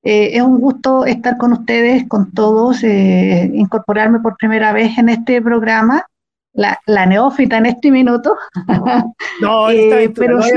Eh, 0.04 0.38
es 0.38 0.42
un 0.42 0.58
gusto 0.62 1.06
estar 1.06 1.36
con 1.36 1.52
ustedes, 1.52 2.08
con 2.08 2.32
todos, 2.32 2.82
eh, 2.86 3.52
incorporarme 3.54 4.22
por 4.22 4.38
primera 4.38 4.72
vez 4.72 4.98
en 4.98 5.10
este 5.10 5.42
programa 5.42 6.06
la, 6.54 6.80
neófita 7.06 7.58
en 7.58 7.66
este 7.66 7.92
minuto. 7.92 8.38
No, 9.42 9.70
eh, 9.70 10.14
pero 10.16 10.42
sí, 10.42 10.52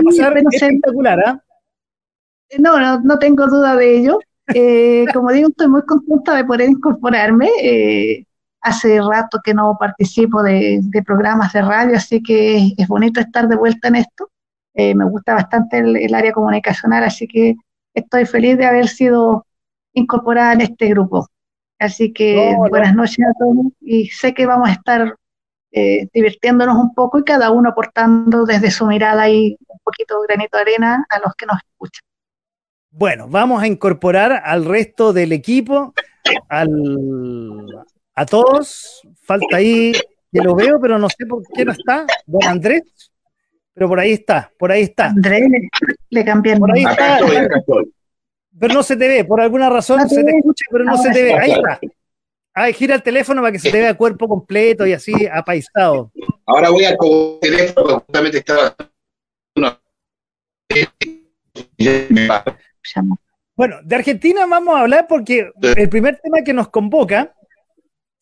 espectacular, 0.52 1.18
¿ah? 1.26 1.42
No, 2.60 2.78
no, 2.78 3.00
no, 3.00 3.18
tengo 3.18 3.48
duda 3.48 3.74
de 3.74 3.96
ello. 3.96 4.20
Eh, 4.48 5.06
como 5.12 5.30
digo, 5.30 5.48
estoy 5.48 5.68
muy 5.68 5.82
contenta 5.82 6.36
de 6.36 6.44
poder 6.44 6.68
incorporarme. 6.68 7.48
Eh, 7.62 8.24
hace 8.60 9.00
rato 9.00 9.40
que 9.42 9.54
no 9.54 9.76
participo 9.78 10.42
de, 10.42 10.80
programas 11.04 11.52
de 11.52 11.62
radio, 11.62 11.96
así 11.96 12.22
que 12.22 12.72
es 12.76 12.88
bonito 12.88 13.20
estar 13.20 13.48
de 13.48 13.56
vuelta 13.56 13.88
en 13.88 13.96
esto. 13.96 14.30
me 14.74 15.04
gusta 15.04 15.34
bastante 15.34 15.78
el, 15.78 16.14
área 16.14 16.32
comunicacional, 16.32 17.04
así 17.04 17.26
que 17.26 17.56
estoy 17.94 18.24
feliz 18.24 18.56
de 18.58 18.66
haber 18.66 18.88
sido 18.88 19.46
incorporada 19.94 20.52
en 20.52 20.62
este 20.62 20.88
grupo. 20.88 21.28
Así 21.78 22.12
que 22.12 22.54
buenas 22.70 22.94
noches 22.94 23.26
a 23.26 23.32
todos 23.38 23.72
y 23.80 24.06
sé 24.08 24.32
que 24.34 24.46
vamos 24.46 24.68
a 24.68 24.72
estar 24.72 25.16
eh, 25.74 26.06
divirtiéndonos 26.12 26.76
un 26.76 26.94
poco 26.94 27.18
y 27.18 27.24
cada 27.24 27.50
uno 27.50 27.70
aportando 27.70 28.44
desde 28.44 28.70
su 28.70 28.86
mirada 28.86 29.30
y 29.30 29.56
un 29.66 29.78
poquito 29.82 30.20
granito 30.28 30.58
de 30.58 30.62
arena 30.62 31.06
a 31.08 31.18
los 31.18 31.34
que 31.34 31.46
nos 31.46 31.56
escuchan. 31.56 32.04
Bueno, 32.94 33.26
vamos 33.26 33.62
a 33.62 33.66
incorporar 33.66 34.42
al 34.44 34.66
resto 34.66 35.14
del 35.14 35.32
equipo, 35.32 35.94
al, 36.48 37.66
a 38.14 38.26
todos. 38.26 39.00
Falta 39.22 39.56
ahí, 39.56 39.92
que 40.30 40.40
lo 40.40 40.54
veo, 40.54 40.78
pero 40.78 40.98
no 40.98 41.08
sé 41.08 41.24
por 41.26 41.42
qué 41.54 41.64
no 41.64 41.72
está. 41.72 42.06
Don 42.26 42.44
Andrés, 42.44 42.82
pero 43.72 43.88
por 43.88 43.98
ahí 43.98 44.12
está, 44.12 44.52
por 44.58 44.70
ahí 44.70 44.82
está. 44.82 45.06
Andrés, 45.06 45.42
le, 46.10 46.24
cambié 46.24 46.52
el 46.52 46.58
Por 46.58 46.72
ahí 46.72 46.84
está. 46.84 47.20
Pero 48.60 48.74
no 48.74 48.82
se 48.82 48.96
te 48.96 49.08
ve, 49.08 49.24
por 49.24 49.40
alguna 49.40 49.70
razón 49.70 50.06
se 50.06 50.22
te 50.22 50.30
escucha, 50.36 50.64
pero 50.70 50.84
no 50.84 50.98
se 50.98 51.10
te 51.10 51.22
ve. 51.24 51.32
Ahí 51.32 51.52
está. 51.52 51.80
Ay, 52.52 52.74
gira 52.74 52.94
el 52.94 53.02
teléfono 53.02 53.40
para 53.40 53.52
que 53.52 53.58
se 53.58 53.70
te 53.70 53.80
vea 53.80 53.96
cuerpo 53.96 54.28
completo 54.28 54.86
y 54.86 54.92
así 54.92 55.14
apaisado. 55.32 56.12
Ahora 56.44 56.68
voy 56.68 56.84
a 56.84 56.90
el 56.90 56.98
teléfono, 57.40 58.00
justamente 58.00 58.38
estaba. 58.38 58.76
Bueno, 63.54 63.76
de 63.84 63.96
Argentina 63.96 64.46
vamos 64.46 64.74
a 64.74 64.80
hablar 64.80 65.06
porque 65.08 65.50
el 65.60 65.88
primer 65.88 66.18
tema 66.18 66.42
que 66.42 66.52
nos 66.52 66.68
convoca, 66.68 67.34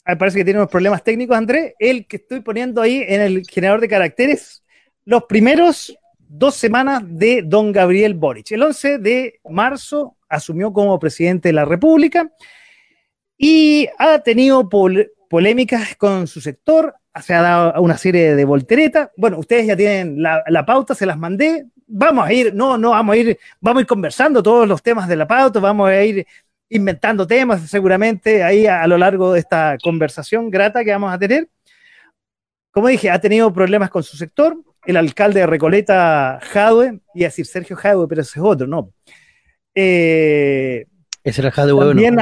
me 0.07 0.17
parece 0.17 0.39
que 0.39 0.45
tiene 0.45 0.61
unos 0.61 0.71
problemas 0.71 1.05
técnicos, 1.05 1.37
Andrés, 1.37 1.75
el 1.79 2.07
que 2.07 2.17
estoy 2.17 2.41
poniendo 2.41 2.83
ahí 2.83 3.05
en 3.07 3.21
el 3.21 3.47
generador 3.47 3.81
de 3.81 3.89
caracteres, 3.89 4.65
los 5.05 5.25
primeros 5.25 5.97
dos 6.19 6.55
semanas 6.55 7.03
de 7.07 7.43
don 7.45 7.73
Gabriel 7.73 8.15
Boric. 8.15 8.53
El 8.53 8.63
11 8.63 8.99
de 8.99 9.41
marzo 9.49 10.17
asumió 10.29 10.73
como 10.73 10.99
presidente 10.99 11.49
de 11.49 11.53
la 11.53 11.65
República 11.65 12.31
y 13.37 13.89
ha 13.99 14.21
tenido 14.21 14.69
polémicas 15.29 15.97
con 15.97 16.27
su 16.27 16.41
sector, 16.41 16.95
se 17.21 17.35
ha 17.35 17.43
dado 17.43 17.83
una 17.83 17.99
serie 17.99 18.37
de 18.37 18.45
volteretas. 18.45 19.11
Bueno, 19.17 19.39
ustedes 19.39 19.67
ya 19.67 19.77
tienen 19.77 20.23
la, 20.23 20.65
pauta, 20.67 20.95
se 20.95 21.07
las 21.07 21.19
mandé. 21.19 21.67
Vamos 21.93 22.27
a 22.27 22.33
ir, 22.33 22.55
no, 22.55 22.79
no, 22.79 22.91
vamos 22.91 23.15
a 23.15 23.17
ir, 23.17 23.39
vamos 23.61 23.81
a 23.81 23.83
ir 23.83 23.87
conversando 23.87 24.43
todos 24.43 24.67
los 24.69 24.81
temas 24.83 25.09
de 25.09 25.17
la 25.17 25.27
pauta, 25.27 25.59
vamos 25.59 25.89
a 25.89 26.05
ir 26.05 26.25
inventando 26.69 27.27
temas 27.27 27.69
seguramente 27.69 28.45
ahí 28.45 28.67
a, 28.67 28.87
lo 28.87 28.97
largo 28.97 29.33
de 29.33 29.41
esta 29.41 29.77
conversación 29.83 30.51
grata 30.51 30.85
que 30.85 30.93
vamos 30.93 31.13
a 31.13 31.19
tener. 31.19 31.49
Como 32.71 32.87
dije, 32.87 33.11
ha 33.11 33.21
tenido 33.21 33.53
problemas 33.53 33.91
con 33.91 34.05
su 34.05 34.17
sector. 34.17 34.57
El 34.87 34.97
alcalde 34.97 35.41
de 35.41 35.47
Recoleta, 35.47 36.39
Jadwe, 36.41 37.01
y 37.15 37.25
a 37.25 37.27
decir 37.27 37.45
Sergio 37.45 37.77
Jadwe, 37.77 38.07
pero 38.09 38.23
ese 38.23 38.39
es 38.39 38.45
otro, 38.45 38.67
¿no? 38.67 38.93
Eh, 39.75 40.87
ese 41.25 41.41
era 41.41 41.51
Jadwe, 41.51 41.87
También 41.87 42.17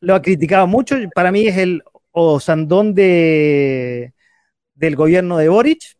lo 0.00 0.14
ha 0.14 0.22
criticado 0.22 0.66
mucho. 0.66 0.96
Para 1.14 1.32
mí 1.32 1.46
es 1.46 1.56
el 1.56 1.82
Osandón 2.12 2.94
de, 2.94 4.12
del 4.74 4.96
gobierno 4.96 5.38
de 5.38 5.48
Boric, 5.48 5.96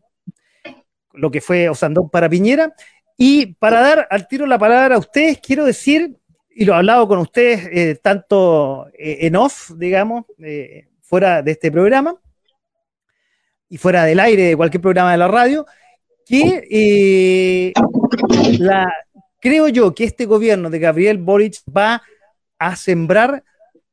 lo 1.14 1.30
que 1.30 1.40
fue 1.40 1.68
Osandón 1.68 2.10
para 2.10 2.28
Piñera. 2.28 2.74
Y 3.16 3.54
para 3.54 3.80
dar 3.80 4.08
al 4.10 4.26
tiro 4.26 4.46
la 4.46 4.58
palabra 4.58 4.96
a 4.96 4.98
ustedes, 4.98 5.38
quiero 5.38 5.64
decir, 5.64 6.16
y 6.54 6.64
lo 6.64 6.72
he 6.72 6.76
hablado 6.76 7.08
con 7.08 7.18
ustedes 7.18 7.68
eh, 7.72 7.98
tanto 8.02 8.88
eh, 8.98 9.18
en 9.26 9.36
off, 9.36 9.70
digamos, 9.76 10.24
eh, 10.38 10.88
fuera 11.00 11.42
de 11.42 11.52
este 11.52 11.70
programa 11.70 12.16
y 13.68 13.78
fuera 13.78 14.04
del 14.04 14.20
aire 14.20 14.42
de 14.44 14.56
cualquier 14.56 14.82
programa 14.82 15.12
de 15.12 15.18
la 15.18 15.28
radio, 15.28 15.66
que 16.26 17.72
creo 19.40 19.68
yo 19.68 19.94
que 19.94 20.04
este 20.04 20.26
gobierno 20.26 20.68
de 20.70 20.78
Gabriel 20.78 21.18
Boric 21.18 21.56
va 21.74 22.02
a 22.58 22.76
sembrar 22.76 23.42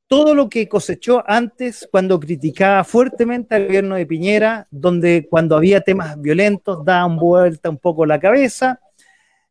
todo 0.09 0.33
lo 0.33 0.49
que 0.49 0.67
cosechó 0.67 1.23
antes 1.27 1.87
cuando 1.91 2.19
criticaba 2.19 2.83
fuertemente 2.83 3.53
al 3.53 3.67
gobierno 3.67 3.95
de 3.95 4.07
Piñera, 4.07 4.67
donde 4.71 5.27
cuando 5.29 5.55
había 5.55 5.81
temas 5.81 6.19
violentos 6.19 6.83
daban 6.83 7.15
vuelta 7.15 7.69
un 7.69 7.77
poco 7.77 8.07
la 8.07 8.19
cabeza, 8.19 8.81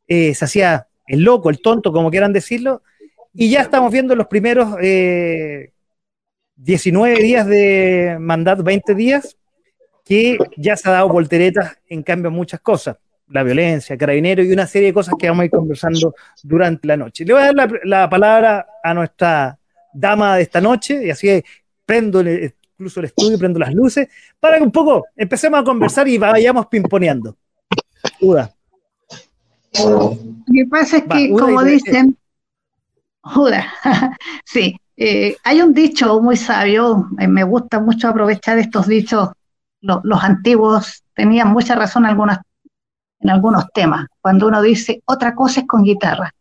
eh, 0.08 0.34
se 0.34 0.44
hacía 0.44 0.88
el 1.06 1.22
loco, 1.22 1.48
el 1.48 1.62
tonto, 1.62 1.92
como 1.92 2.10
quieran 2.10 2.32
decirlo, 2.32 2.82
y 3.32 3.50
ya 3.50 3.60
estamos 3.62 3.92
viendo 3.92 4.16
los 4.16 4.26
primeros 4.26 4.74
19 6.56 7.14
eh, 7.14 7.22
días 7.22 7.46
de 7.46 8.16
mandato, 8.18 8.64
20 8.64 8.96
días, 8.96 9.36
que 10.04 10.38
ya 10.56 10.76
se 10.76 10.88
ha 10.88 10.92
dado 10.92 11.08
volteretas 11.08 11.78
en 11.88 12.02
cambio 12.02 12.32
muchas 12.32 12.60
cosas. 12.60 12.96
la 13.28 13.44
violencia, 13.44 13.96
carabineros 13.96 14.46
y 14.46 14.52
una 14.52 14.66
serie 14.66 14.88
de 14.88 14.94
cosas 14.94 15.14
que 15.18 15.28
vamos 15.28 15.42
a 15.42 15.44
ir 15.44 15.50
conversando 15.50 16.14
durante 16.42 16.88
la 16.88 16.96
noche. 16.96 17.24
Le 17.24 17.34
voy 17.34 17.42
a 17.42 17.52
dar 17.52 17.80
la 17.84 18.08
palabra 18.08 18.66
a 18.82 18.94
nuestra 18.94 19.57
dama 19.98 20.36
de 20.36 20.42
esta 20.42 20.60
noche 20.60 21.06
y 21.06 21.10
así 21.10 21.42
prendo 21.84 22.20
el- 22.20 22.54
incluso 22.74 23.00
el 23.00 23.06
estudio, 23.06 23.38
prendo 23.38 23.58
las 23.58 23.74
luces, 23.74 24.08
para 24.38 24.56
que 24.58 24.62
un 24.62 24.70
poco 24.70 25.06
empecemos 25.16 25.58
a 25.60 25.64
conversar 25.64 26.06
y 26.06 26.16
vayamos 26.18 26.66
pimponeando. 26.66 27.36
Uda. 28.20 28.54
Lo 29.84 30.16
que 30.52 30.66
pasa 30.66 30.98
es 30.98 31.04
que, 31.04 31.32
Uda 31.32 31.44
como 31.44 31.64
dicen, 31.64 32.16
Judas, 33.22 33.66
sí, 34.44 34.76
eh, 34.96 35.36
hay 35.44 35.60
un 35.60 35.74
dicho 35.74 36.20
muy 36.20 36.36
sabio, 36.36 37.08
eh, 37.18 37.28
me 37.28 37.44
gusta 37.44 37.80
mucho 37.80 38.08
aprovechar 38.08 38.58
estos 38.58 38.86
dichos, 38.86 39.30
lo- 39.80 40.00
los 40.04 40.22
antiguos 40.22 41.02
tenían 41.14 41.48
mucha 41.48 41.74
razón 41.74 42.06
algunas, 42.06 42.38
en 43.20 43.30
algunos 43.30 43.66
temas, 43.74 44.06
cuando 44.20 44.46
uno 44.46 44.62
dice 44.62 45.02
otra 45.04 45.34
cosa 45.34 45.60
es 45.60 45.66
con 45.66 45.82
guitarra. 45.82 46.32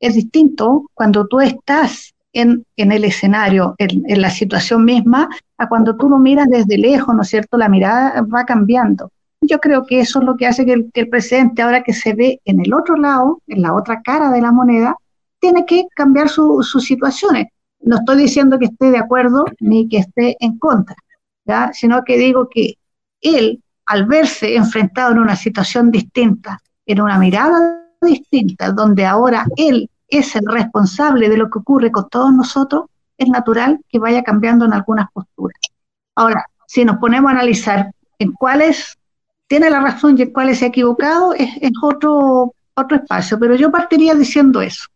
Es 0.00 0.14
distinto 0.14 0.86
cuando 0.94 1.26
tú 1.26 1.40
estás 1.40 2.13
en, 2.34 2.64
en 2.76 2.92
el 2.92 3.04
escenario, 3.04 3.74
en, 3.78 4.20
la 4.20 4.30
situación 4.30 4.84
misma, 4.84 5.28
a 5.56 5.68
cuando 5.68 5.96
tú 5.96 6.08
lo 6.08 6.18
miras 6.18 6.48
desde 6.48 6.76
lejos, 6.76 7.14
¿no 7.14 7.22
es 7.22 7.28
cierto? 7.28 7.56
La 7.56 7.68
mirada 7.68 8.22
va 8.22 8.44
cambiando. 8.44 9.10
Yo 9.40 9.58
creo 9.60 9.84
que 9.86 10.00
eso 10.00 10.18
es 10.20 10.24
lo 10.24 10.36
que 10.36 10.46
hace 10.46 10.66
que 10.66 10.72
el, 10.72 10.90
que 10.92 11.06
presidente, 11.06 11.62
ahora 11.62 11.82
que 11.82 11.92
se 11.92 12.14
ve 12.14 12.40
en 12.44 12.60
el 12.60 12.74
otro 12.74 12.96
lado, 12.96 13.40
en 13.46 13.62
la 13.62 13.74
otra 13.74 14.02
cara 14.02 14.30
de 14.30 14.40
la 14.40 14.52
moneda, 14.52 14.96
tiene 15.40 15.64
que 15.64 15.84
cambiar 15.94 16.28
su- 16.28 16.62
sus 16.62 16.84
situaciones. 16.84 17.48
No 17.80 17.96
estoy 17.96 18.16
diciendo 18.18 18.58
que 18.58 18.66
esté 18.66 18.90
de 18.90 18.98
acuerdo 18.98 19.44
ni 19.60 19.88
que 19.88 19.98
esté 19.98 20.36
en 20.40 20.58
contra, 20.58 20.96
¿ya? 21.44 21.70
sino 21.72 22.02
que 22.02 22.16
digo 22.16 22.48
que 22.48 22.74
él, 23.20 23.62
al 23.86 24.06
verse 24.06 24.56
enfrentado 24.56 25.12
en 25.12 25.18
una 25.18 25.36
situación 25.36 25.90
distinta, 25.90 26.58
en 26.86 27.00
una 27.00 27.18
mirada 27.18 27.82
distinta, 28.00 28.72
donde 28.72 29.04
ahora 29.04 29.46
él 29.56 29.90
es 30.08 30.34
el 30.36 30.46
responsable 30.46 31.28
de 31.28 31.36
lo 31.36 31.50
que 31.50 31.58
ocurre 31.58 31.90
con 31.90 32.08
todos 32.08 32.32
nosotros, 32.32 32.84
es 33.16 33.28
natural 33.28 33.80
que 33.88 33.98
vaya 33.98 34.22
cambiando 34.22 34.64
en 34.64 34.72
algunas 34.72 35.10
posturas. 35.12 35.58
Ahora, 36.14 36.46
si 36.66 36.84
nos 36.84 36.98
ponemos 36.98 37.30
a 37.30 37.34
analizar 37.34 37.90
en 38.18 38.32
cuáles 38.32 38.96
tiene 39.46 39.70
la 39.70 39.80
razón 39.80 40.18
y 40.18 40.22
en 40.22 40.32
cuáles 40.32 40.58
se 40.58 40.64
ha 40.66 40.68
equivocado, 40.68 41.34
es, 41.34 41.50
es 41.60 41.72
otro, 41.82 42.54
otro 42.74 42.96
espacio. 42.96 43.38
Pero 43.38 43.54
yo 43.54 43.70
partiría 43.70 44.14
diciendo 44.14 44.60
eso. 44.62 44.86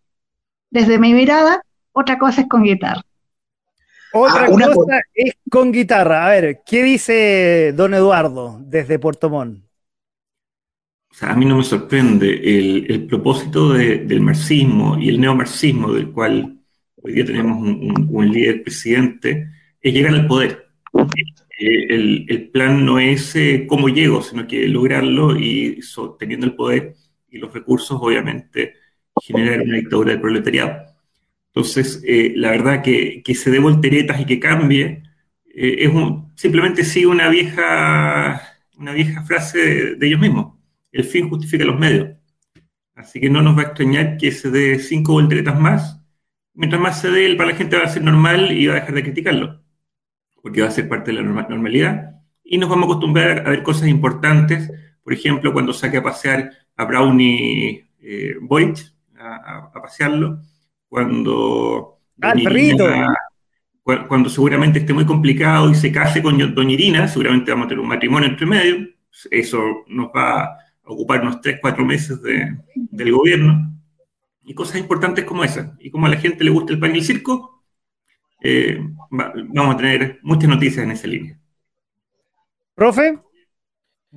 Desde 0.70 0.98
mi 0.98 1.12
mirada, 1.14 1.62
otra 1.92 2.18
cosa 2.18 2.42
es 2.42 2.48
con 2.48 2.62
guitarra. 2.62 3.02
Otra 4.12 4.44
Ah, 4.44 4.46
cosa 4.46 5.00
es 5.14 5.34
con 5.50 5.70
guitarra. 5.70 6.26
A 6.26 6.30
ver, 6.30 6.62
¿qué 6.64 6.82
dice 6.82 7.72
don 7.76 7.92
Eduardo 7.94 8.58
desde 8.60 8.98
Puerto 8.98 9.28
Montt? 9.28 9.67
Sea, 11.18 11.32
a 11.32 11.36
mí 11.36 11.44
no 11.46 11.56
me 11.56 11.64
sorprende 11.64 12.28
el, 12.44 12.86
el 12.88 13.06
propósito 13.06 13.72
de- 13.72 13.98
del 14.04 14.20
marxismo 14.20 14.96
y 14.98 15.08
el 15.08 15.20
neomarxismo, 15.20 15.92
del 15.92 16.10
cual 16.12 16.60
hoy 17.02 17.12
día 17.12 17.24
tenemos 17.24 17.58
un, 17.60 17.68
un- 17.90 18.08
un 18.08 18.30
líder 18.32 18.62
presidente, 18.62 19.48
es 19.80 19.92
llegar 19.94 20.14
al 20.14 20.26
poder. 20.28 20.68
Eh, 21.58 21.86
el, 21.90 22.26
el 22.28 22.50
plan 22.50 22.84
no 22.86 22.98
es 23.00 23.34
eh, 23.34 23.66
cómo 23.68 23.88
llego, 23.88 24.22
sino 24.22 24.46
que 24.46 24.68
lograrlo 24.68 25.36
y 25.36 25.82
so- 25.82 26.14
teniendo 26.18 26.46
el 26.46 26.54
poder 26.54 26.94
y 27.30 27.38
los 27.38 27.52
recursos, 27.52 27.98
obviamente, 28.00 28.74
generar 29.20 29.60
una 29.62 29.76
dictadura 29.76 30.12
del 30.12 30.20
proletariado. 30.20 30.72
Entonces, 31.52 32.00
eh, 32.06 32.32
la 32.36 32.50
verdad 32.52 32.82
que, 32.82 33.22
que 33.24 33.34
se 33.34 33.50
dé 33.50 33.58
volteretas 33.58 34.20
y 34.20 34.24
que 34.26 34.38
cambie, 34.38 35.02
eh, 35.54 35.76
es 35.80 35.88
un- 35.88 36.32
simplemente 36.36 36.84
sigue 36.84 37.06
una 37.08 37.28
vieja, 37.28 38.40
una 38.78 38.92
vieja 38.92 39.24
frase 39.24 39.58
de, 39.58 39.94
de 39.96 40.06
ellos 40.06 40.20
mismos. 40.20 40.57
El 40.92 41.04
fin 41.04 41.28
justifica 41.28 41.64
los 41.64 41.78
medios. 41.78 42.16
Así 42.94 43.20
que 43.20 43.30
no 43.30 43.42
nos 43.42 43.56
va 43.56 43.62
a 43.62 43.64
extrañar 43.66 44.16
que 44.16 44.32
se 44.32 44.50
dé 44.50 44.78
cinco 44.78 45.12
volteretas 45.12 45.58
más. 45.58 46.00
Mientras 46.54 46.80
más 46.82 47.00
se 47.00 47.10
dé, 47.10 47.34
para 47.36 47.50
la 47.50 47.56
gente 47.56 47.76
va 47.76 47.84
a 47.84 47.88
ser 47.88 48.02
normal 48.02 48.50
y 48.52 48.66
va 48.66 48.74
a 48.74 48.80
dejar 48.80 48.94
de 48.94 49.02
criticarlo, 49.04 49.62
porque 50.42 50.62
va 50.62 50.68
a 50.68 50.72
ser 50.72 50.88
parte 50.88 51.12
de 51.12 51.18
la 51.18 51.22
norma- 51.22 51.46
normalidad. 51.48 52.16
Y 52.42 52.58
nos 52.58 52.68
vamos 52.68 52.84
a 52.84 52.92
acostumbrar 52.92 53.46
a 53.46 53.50
ver 53.50 53.62
cosas 53.62 53.86
importantes. 53.88 54.70
Por 55.04 55.12
ejemplo, 55.12 55.52
cuando 55.52 55.72
saque 55.72 55.98
a 55.98 56.02
pasear 56.02 56.50
a 56.76 56.84
Brownie 56.84 57.88
eh, 58.00 58.34
Boyd, 58.40 58.76
a, 59.16 59.68
a- 59.68 59.72
pasearlo, 59.72 60.40
cuando 60.88 62.00
Ah, 62.20 62.32
el 62.32 62.42
perrito. 62.42 62.84
Cuando 64.08 64.28
seguramente 64.28 64.80
esté 64.80 64.92
muy 64.92 65.06
complicado 65.06 65.70
y 65.70 65.74
se 65.74 65.90
case 65.90 66.20
con 66.22 66.36
Doña 66.54 66.72
Irina, 66.74 67.08
seguramente 67.08 67.50
vamos 67.52 67.66
a 67.66 67.68
tener 67.68 67.80
un 67.80 67.88
matrimonio 67.88 68.28
entre 68.28 68.44
medio. 68.44 68.86
Eso 69.30 69.62
nos 69.86 70.08
va 70.08 70.42
a 70.44 70.58
ocupar 70.88 71.20
unos 71.22 71.40
3, 71.40 71.58
4 71.60 71.84
meses 71.84 72.20
de- 72.22 72.56
del 72.74 73.12
gobierno. 73.12 73.74
Y 74.44 74.54
cosas 74.54 74.76
importantes 74.78 75.24
como 75.24 75.44
esas. 75.44 75.72
Y 75.78 75.90
como 75.90 76.06
a 76.06 76.08
la 76.10 76.16
gente 76.16 76.42
le 76.42 76.50
gusta 76.50 76.72
el 76.72 76.78
pan 76.80 76.94
y 76.94 76.98
el 76.98 77.04
circo, 77.04 77.62
eh, 78.42 78.78
va- 79.12 79.32
vamos 79.54 79.74
a 79.74 79.78
tener 79.78 80.18
muchas 80.22 80.48
noticias 80.48 80.84
en 80.84 80.90
esa 80.92 81.06
línea. 81.06 81.38
¿Profe? 82.74 83.18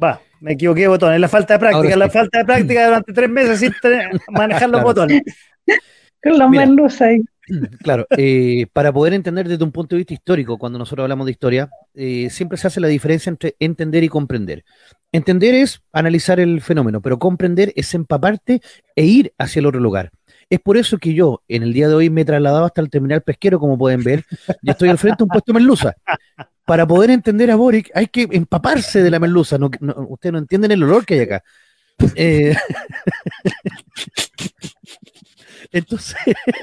Va, 0.02 0.22
me 0.40 0.54
equivoqué 0.54 0.82
de 0.82 0.88
botón. 0.88 1.14
Es 1.14 1.20
la 1.20 1.28
falta 1.28 1.56
de 1.56 1.60
práctica, 1.60 1.78
Ahora 1.84 1.96
la 1.98 2.06
sí. 2.10 2.14
falta 2.18 2.38
de 2.40 2.46
práctica 2.46 2.86
durante 2.86 3.14
tres 3.14 3.30
meses 3.30 3.60
sin 3.60 3.74
tener- 3.82 4.10
manejar 4.30 4.70
los 4.70 4.82
Claro. 4.82 4.86
botones. 4.86 5.22
Con 6.24 6.38
los 6.40 6.50
Mira. 6.50 6.66
merluzos 6.66 7.02
ahí. 7.02 7.20
Claro, 7.84 8.08
eh, 8.18 8.68
para 8.74 8.92
poder 8.94 9.14
entender 9.14 9.48
desde 9.48 9.64
un 9.64 9.72
punto 9.72 9.96
de 9.96 10.00
vista 10.00 10.14
histórico, 10.14 10.58
cuando 10.58 10.80
nosotros 10.80 11.04
hablamos 11.04 11.26
de 11.26 11.32
historia, 11.32 11.70
eh, 11.94 12.30
siempre 12.30 12.58
se 12.58 12.68
hace 12.68 12.80
la 12.80 12.88
diferencia 12.88 13.30
entre 13.30 13.56
entender 13.60 14.04
y 14.04 14.10
comprender. 14.10 14.64
Entender 15.12 15.56
es 15.56 15.82
analizar 15.92 16.40
el 16.40 16.62
fenómeno, 16.62 17.02
pero 17.02 17.20
comprender 17.20 17.74
es 17.76 17.94
empaparte 17.94 18.62
e 18.96 19.06
ir 19.06 19.34
hacia 19.38 19.60
el 19.60 19.66
otro 19.66 19.80
lugar. 19.82 20.12
Es 20.50 20.60
por 20.60 20.78
eso 20.78 20.98
que 20.98 21.14
yo 21.14 21.42
en 21.48 21.64
el 21.64 21.74
día 21.74 21.88
de 21.88 21.96
hoy 21.96 22.10
me 22.10 22.22
he 22.22 22.26
trasladado 22.26 22.66
hasta 22.66 22.82
el 22.82 22.90
terminal 22.90 23.22
pesquero, 23.22 23.60
como 23.60 23.78
pueden 23.78 24.04
ver, 24.04 24.26
y 24.62 24.70
estoy 24.70 24.90
al 24.90 24.98
frente 24.98 25.18
de 25.20 25.24
un 25.24 25.30
puesto 25.30 25.52
de 25.54 25.60
merluza. 25.60 25.94
Para 26.66 26.88
poder 26.88 27.10
entender 27.12 27.52
a 27.52 27.56
Boric 27.56 27.90
hay 27.94 28.08
que 28.08 28.28
empaparse 28.32 29.02
de 29.04 29.12
la 29.12 29.20
merluza. 29.20 29.58
No, 29.58 29.70
no- 29.80 29.96
ustedes 30.10 30.34
no 30.34 30.40
entienden 30.40 30.72
el 30.72 30.84
olor 30.84 31.06
que 31.06 31.16
hay 31.16 31.20
acá. 31.22 31.44
Eh, 32.16 32.56
Entonces, 35.72 36.18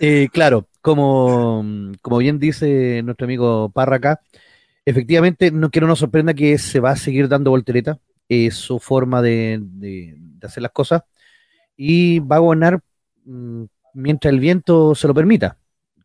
Eh, 0.00 0.28
claro, 0.32 0.68
como, 0.80 1.64
como 2.02 2.18
bien 2.18 2.38
dice 2.38 3.02
nuestro 3.04 3.24
amigo 3.26 3.70
Parra 3.70 3.96
acá, 3.96 4.20
efectivamente 4.84 5.50
no 5.50 5.70
quiero 5.70 5.86
nos 5.86 5.98
sorprenda 6.00 6.34
que 6.34 6.58
se 6.58 6.80
va 6.80 6.90
a 6.92 6.96
seguir 6.96 7.28
dando 7.28 7.50
voltereta, 7.50 7.98
es 8.28 8.54
su 8.56 8.78
forma 8.80 9.22
de, 9.22 9.60
de- 9.62 10.18
hacer 10.42 10.62
las 10.62 10.72
cosas 10.72 11.02
y 11.76 12.20
va 12.20 12.36
a 12.36 12.40
gobernar 12.40 12.80
mm, 13.24 13.64
mientras 13.94 14.32
el 14.34 14.40
viento 14.40 14.94
se 14.94 15.08
lo 15.08 15.14
permita. 15.14 15.58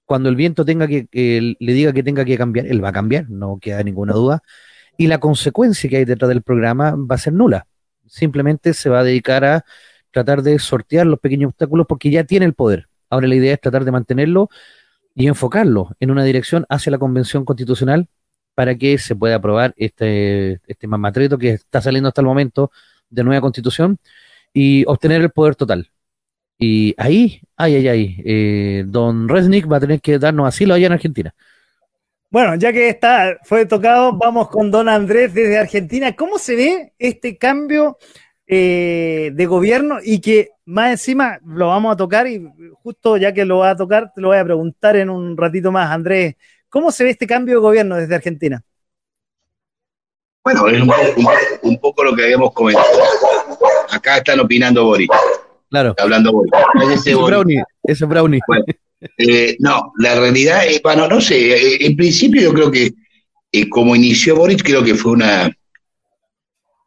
Cuando 0.06 0.30
el 0.30 0.36
viento 0.38 0.66
tenga 0.66 0.88
que 0.88 1.08
le 1.60 1.74
diga 1.74 1.94
que 1.94 2.04
tenga 2.04 2.26
que 2.26 2.38
cambiar, 2.38 2.68
él 2.68 2.84
va 2.84 2.90
a 2.90 2.94
cambiar, 2.94 3.30
no 3.30 3.60
queda 3.62 3.84
ninguna 3.84 4.14
duda. 4.14 4.44
Y 4.98 5.08
la 5.08 5.20
consecuencia 5.20 5.90
que 5.90 5.98
hay 5.98 6.06
detrás 6.06 6.30
del 6.30 6.44
programa 6.44 6.96
va 6.98 7.16
a 7.16 7.20
ser 7.20 7.34
nula. 7.34 7.68
Simplemente 8.12 8.74
se 8.74 8.90
va 8.90 9.00
a 9.00 9.04
dedicar 9.06 9.46
a 9.46 9.66
tratar 10.12 10.44
de 10.44 10.60
sortear 10.60 11.08
los 11.08 11.20
pequeños 11.20 11.50
obstáculos 11.50 11.88
porque 11.88 12.12
ya 12.12 12.26
tiene 12.26 12.46
el 12.46 12.54
poder. 12.54 12.90
Ahora 13.10 13.28
la 13.28 13.36
idea 13.36 13.54
es 13.54 13.62
tratar 13.62 13.86
de 13.86 13.92
mantenerlo 13.92 14.50
y 15.16 15.28
enfocarlo 15.28 15.96
en 16.02 16.12
una 16.12 16.26
dirección 16.26 16.66
hacia 16.70 16.92
la 16.92 16.98
convención 16.98 17.46
constitucional 17.46 18.08
para 18.54 18.76
que 18.76 18.98
se 18.98 19.16
pueda 19.16 19.36
aprobar 19.36 19.74
este, 19.78 20.60
este 20.68 20.88
mamatreto 20.88 21.38
que 21.38 21.52
está 21.52 21.82
saliendo 21.82 22.10
hasta 22.10 22.22
el 22.22 22.28
momento 22.28 22.70
de 23.10 23.24
nueva 23.24 23.42
constitución 23.42 23.98
y 24.54 24.84
obtener 24.88 25.22
el 25.22 25.30
poder 25.30 25.56
total. 25.56 25.90
Y 26.58 26.94
ahí, 26.98 27.42
ay, 27.56 27.76
ay, 27.76 27.88
ay, 27.88 28.22
eh, 28.26 28.84
don 28.88 29.30
Resnick 29.30 29.72
va 29.72 29.78
a 29.78 29.80
tener 29.80 30.02
que 30.02 30.20
darnos 30.20 30.48
asilo 30.48 30.74
allá 30.74 30.88
en 30.88 30.94
Argentina. 30.94 31.34
Bueno, 32.32 32.56
ya 32.56 32.72
que 32.72 32.88
está, 32.88 33.38
fue 33.44 33.66
tocado, 33.66 34.14
vamos 34.14 34.48
con 34.50 34.72
don 34.72 34.88
Andrés 34.88 35.34
desde 35.34 35.58
Argentina. 35.60 36.16
¿Cómo 36.16 36.38
se 36.40 36.56
ve 36.56 36.94
este 36.98 37.38
cambio 37.38 37.98
eh, 38.48 39.32
de 39.34 39.46
gobierno 39.46 39.98
y 40.02 40.22
que 40.22 40.52
más 40.66 40.92
encima 40.92 41.40
lo 41.46 41.68
vamos 41.68 41.94
a 41.94 41.98
tocar 41.98 42.28
y 42.28 42.42
justo 42.82 43.18
ya 43.18 43.34
que 43.34 43.44
lo 43.44 43.58
va 43.60 43.72
a 43.72 43.76
tocar, 43.76 44.14
te 44.16 44.22
lo 44.22 44.30
voy 44.30 44.38
a 44.38 44.46
preguntar 44.46 44.96
en 44.96 45.10
un 45.10 45.36
ratito 45.36 45.74
más, 45.74 45.92
Andrés. 45.92 46.36
¿Cómo 46.70 46.90
se 46.92 47.04
ve 47.04 47.10
este 47.10 47.28
cambio 47.28 47.56
de 47.56 47.62
gobierno 47.62 47.98
desde 47.98 48.16
Argentina? 48.16 48.64
Bueno, 50.44 50.68
es 50.70 50.82
un 50.82 50.88
poco, 50.88 51.02
un- 51.18 51.70
un 51.70 51.80
poco 51.80 52.04
lo 52.06 52.16
que 52.16 52.24
habíamos 52.24 52.54
comentado. 52.54 52.88
Acá 53.92 54.18
están 54.18 54.40
opinando 54.40 54.86
Boris, 54.86 55.10
Claro, 55.70 55.90
está 55.92 56.04
hablando 56.04 56.32
Boris. 56.32 56.52
Ese 56.82 56.94
ese 56.94 57.16
Boris. 57.16 57.28
brownie, 57.30 57.64
ese 57.84 58.06
brownie. 58.06 58.40
Eh, 59.18 59.56
no, 59.60 59.94
la 59.98 60.20
realidad 60.20 60.66
es, 60.68 60.82
bueno, 60.82 61.08
no 61.08 61.20
sé, 61.20 61.54
eh, 61.54 61.86
en 61.86 61.96
principio 61.96 62.42
yo 62.42 62.54
creo 62.54 62.72
que 62.72 62.94
eh, 63.52 63.68
como 63.68 63.96
inició 63.96 64.36
Boris, 64.36 64.62
creo 64.62 64.84
que 64.84 64.96
fue 64.96 65.14
una 65.14 65.52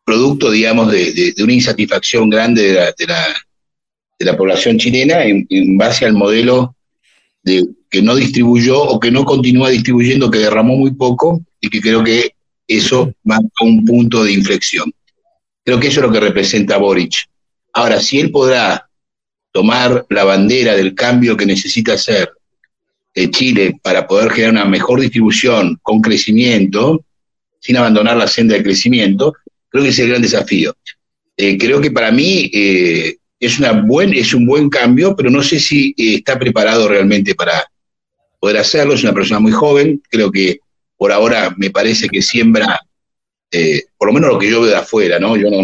producto, 0.04 0.50
digamos, 0.50 0.92
de, 0.92 1.34
una 1.38 1.52
insatisfacción 1.52 2.28
grande 2.28 2.92
de 2.96 4.26
la, 4.26 4.36
población 4.36 4.78
chilena 4.78 5.24
en, 5.24 5.78
base 5.78 6.04
al 6.04 6.12
modelo 6.12 6.76
de, 7.42 7.66
que 7.90 8.02
no 8.02 8.14
distribuyó 8.14 8.82
o 8.82 9.00
que 9.00 9.10
no 9.10 9.24
continúa 9.24 9.70
distribuyendo, 9.70 10.30
que 10.30 10.38
derramó 10.38 10.76
muy 10.76 10.92
poco 10.92 11.42
y 11.60 11.68
que 11.70 11.80
creo 11.80 12.04
que 12.04 12.32
eso 12.68 13.12
marca 13.24 13.48
un 13.62 13.84
punto 13.84 14.24
de 14.24 14.32
inflexión. 14.32 14.92
Creo 15.64 15.80
que 15.80 15.88
eso 15.88 16.00
es 16.00 16.06
lo 16.06 16.12
que 16.12 16.20
representa 16.20 16.76
Boric. 16.76 17.26
Ahora, 17.72 18.00
si 18.00 18.20
él 18.20 18.30
podrá 18.30 18.88
tomar 19.54 20.04
la 20.10 20.24
bandera 20.24 20.74
del 20.74 20.96
cambio 20.96 21.36
que 21.36 21.46
necesita 21.46 21.92
hacer 21.92 22.28
de 23.14 23.30
Chile 23.30 23.78
para 23.80 24.04
poder 24.04 24.32
generar 24.32 24.54
una 24.54 24.64
mejor 24.64 25.00
distribución 25.00 25.78
con 25.80 26.00
crecimiento, 26.00 27.04
sin 27.60 27.76
abandonar 27.76 28.16
la 28.16 28.26
senda 28.26 28.56
de 28.56 28.64
crecimiento, 28.64 29.32
creo 29.68 29.84
que 29.84 29.90
es 29.90 29.98
el 30.00 30.08
gran 30.08 30.22
desafío. 30.22 30.74
Eh, 31.36 31.56
creo 31.56 31.80
que 31.80 31.92
para 31.92 32.10
mí 32.10 32.50
eh, 32.52 33.16
es, 33.38 33.60
una 33.60 33.70
buen, 33.70 34.12
es 34.12 34.34
un 34.34 34.44
buen 34.44 34.68
cambio, 34.68 35.14
pero 35.14 35.30
no 35.30 35.40
sé 35.40 35.60
si 35.60 35.94
eh, 35.96 36.16
está 36.16 36.36
preparado 36.36 36.88
realmente 36.88 37.36
para 37.36 37.64
poder 38.40 38.58
hacerlo. 38.58 38.94
Es 38.94 39.04
una 39.04 39.14
persona 39.14 39.38
muy 39.38 39.52
joven, 39.52 40.02
creo 40.10 40.32
que 40.32 40.58
por 40.96 41.12
ahora 41.12 41.54
me 41.56 41.70
parece 41.70 42.08
que 42.08 42.22
siembra, 42.22 42.80
por 43.96 44.08
lo 44.08 44.14
menos 44.14 44.32
lo 44.32 44.38
que 44.40 44.50
yo 44.50 44.62
veo 44.62 44.70
de 44.70 44.76
afuera, 44.76 45.20
¿no? 45.20 45.36
Yo 45.36 45.48
no 45.48 45.62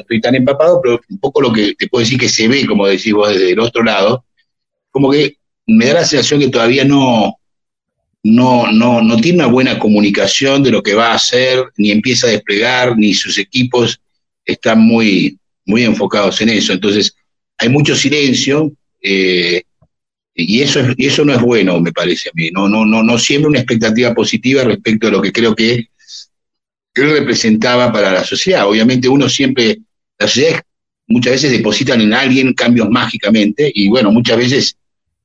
estoy 0.00 0.20
tan 0.20 0.34
empapado, 0.34 0.80
pero 0.82 1.00
un 1.08 1.18
poco 1.18 1.40
lo 1.40 1.52
que 1.52 1.74
te 1.74 1.88
puedo 1.88 2.04
decir 2.04 2.18
que 2.18 2.28
se 2.28 2.48
ve, 2.48 2.66
como 2.66 2.86
decís 2.86 3.12
vos, 3.12 3.28
desde 3.28 3.50
el 3.50 3.60
otro 3.60 3.82
lado, 3.82 4.24
como 4.90 5.10
que 5.10 5.36
me 5.66 5.86
da 5.86 5.94
la 5.94 6.04
sensación 6.04 6.40
que 6.40 6.48
todavía 6.48 6.84
no, 6.84 7.36
no, 8.22 8.70
no, 8.72 9.02
no 9.02 9.16
tiene 9.16 9.38
una 9.38 9.52
buena 9.52 9.78
comunicación 9.78 10.62
de 10.62 10.70
lo 10.70 10.82
que 10.82 10.94
va 10.94 11.12
a 11.12 11.16
hacer, 11.16 11.64
ni 11.76 11.90
empieza 11.90 12.26
a 12.26 12.30
desplegar, 12.30 12.96
ni 12.96 13.14
sus 13.14 13.38
equipos 13.38 14.00
están 14.44 14.80
muy, 14.80 15.38
muy 15.66 15.84
enfocados 15.84 16.40
en 16.40 16.50
eso. 16.50 16.72
Entonces, 16.72 17.14
hay 17.58 17.68
mucho 17.68 17.94
silencio, 17.94 18.72
eh, 19.00 19.62
y 20.34 20.62
eso, 20.62 20.80
y 20.96 21.06
eso 21.06 21.24
no 21.24 21.34
es 21.34 21.40
bueno, 21.40 21.78
me 21.80 21.92
parece 21.92 22.30
a 22.30 22.32
mí. 22.34 22.50
No, 22.50 22.68
no, 22.68 22.86
no, 22.86 23.02
no 23.02 23.18
siempre 23.18 23.48
una 23.48 23.58
expectativa 23.58 24.14
positiva 24.14 24.64
respecto 24.64 25.08
a 25.08 25.10
lo 25.10 25.20
que 25.20 25.32
creo 25.32 25.54
que 25.54 25.88
él 26.94 27.10
representaba 27.10 27.92
para 27.92 28.12
la 28.12 28.24
sociedad. 28.24 28.68
Obviamente 28.68 29.08
uno 29.08 29.28
siempre, 29.28 29.78
la 30.18 30.28
sociedad 30.28 30.62
muchas 31.06 31.34
veces 31.34 31.50
depositan 31.50 32.00
en 32.00 32.14
alguien 32.14 32.54
cambios 32.54 32.88
mágicamente, 32.88 33.70
y 33.74 33.88
bueno, 33.88 34.10
muchas 34.10 34.36
veces 34.36 34.76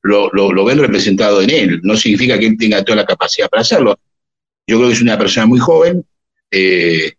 lo, 0.02 0.64
ven 0.64 0.78
representado 0.78 1.42
en 1.42 1.50
él. 1.50 1.80
No 1.82 1.96
significa 1.96 2.38
que 2.38 2.46
él 2.46 2.56
tenga 2.58 2.84
toda 2.84 2.96
la 2.96 3.06
capacidad 3.06 3.48
para 3.48 3.62
hacerlo. 3.62 3.98
Yo 4.66 4.76
creo 4.76 4.88
que 4.88 4.94
es 4.94 5.02
una 5.02 5.18
persona 5.18 5.46
muy 5.46 5.58
joven, 5.58 6.04
eh, 6.50 7.12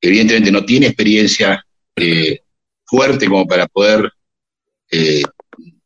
evidentemente 0.00 0.50
no 0.50 0.64
tiene 0.64 0.86
experiencia 0.86 1.64
eh, 1.96 2.40
fuerte 2.84 3.26
como 3.26 3.46
para 3.46 3.66
poder, 3.66 4.10
eh, 4.90 5.22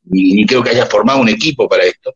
ni, 0.04 0.44
creo 0.46 0.62
que 0.62 0.70
haya 0.70 0.86
formado 0.86 1.20
un 1.20 1.28
equipo 1.28 1.68
para 1.68 1.84
esto. 1.84 2.14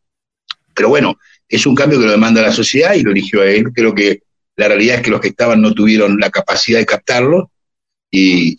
Pero 0.74 0.88
bueno, 0.90 1.18
es 1.48 1.66
un 1.66 1.74
cambio 1.74 1.98
que 1.98 2.06
lo 2.06 2.12
demanda 2.12 2.42
la 2.42 2.52
sociedad 2.52 2.94
y 2.94 3.02
lo 3.02 3.10
eligió 3.10 3.42
a 3.42 3.50
él. 3.50 3.64
Creo 3.74 3.94
que 3.94 4.22
la 4.56 4.68
realidad 4.68 4.96
es 4.96 5.02
que 5.02 5.10
los 5.10 5.20
que 5.20 5.28
estaban 5.28 5.60
no 5.60 5.72
tuvieron 5.72 6.18
la 6.18 6.30
capacidad 6.30 6.78
de 6.78 6.86
captarlo 6.86 7.50
y, 8.10 8.56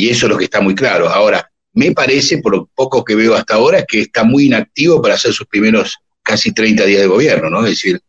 y 0.00 0.08
eso 0.08 0.26
es 0.26 0.30
lo 0.30 0.38
que 0.38 0.44
está 0.44 0.60
muy 0.60 0.74
claro. 0.74 1.08
Ahora, 1.08 1.50
me 1.74 1.92
parece, 1.92 2.38
por 2.38 2.52
lo 2.52 2.66
poco 2.74 3.04
que 3.04 3.14
veo 3.14 3.34
hasta 3.34 3.54
ahora, 3.54 3.84
que 3.84 4.02
está 4.02 4.24
muy 4.24 4.46
inactivo 4.46 5.00
para 5.00 5.14
hacer 5.14 5.32
sus 5.32 5.46
primeros 5.46 5.98
casi 6.22 6.52
30 6.52 6.84
días 6.84 7.02
de 7.02 7.06
gobierno, 7.06 7.50
¿no? 7.50 7.64
Es 7.64 7.72
decir, 7.72 8.00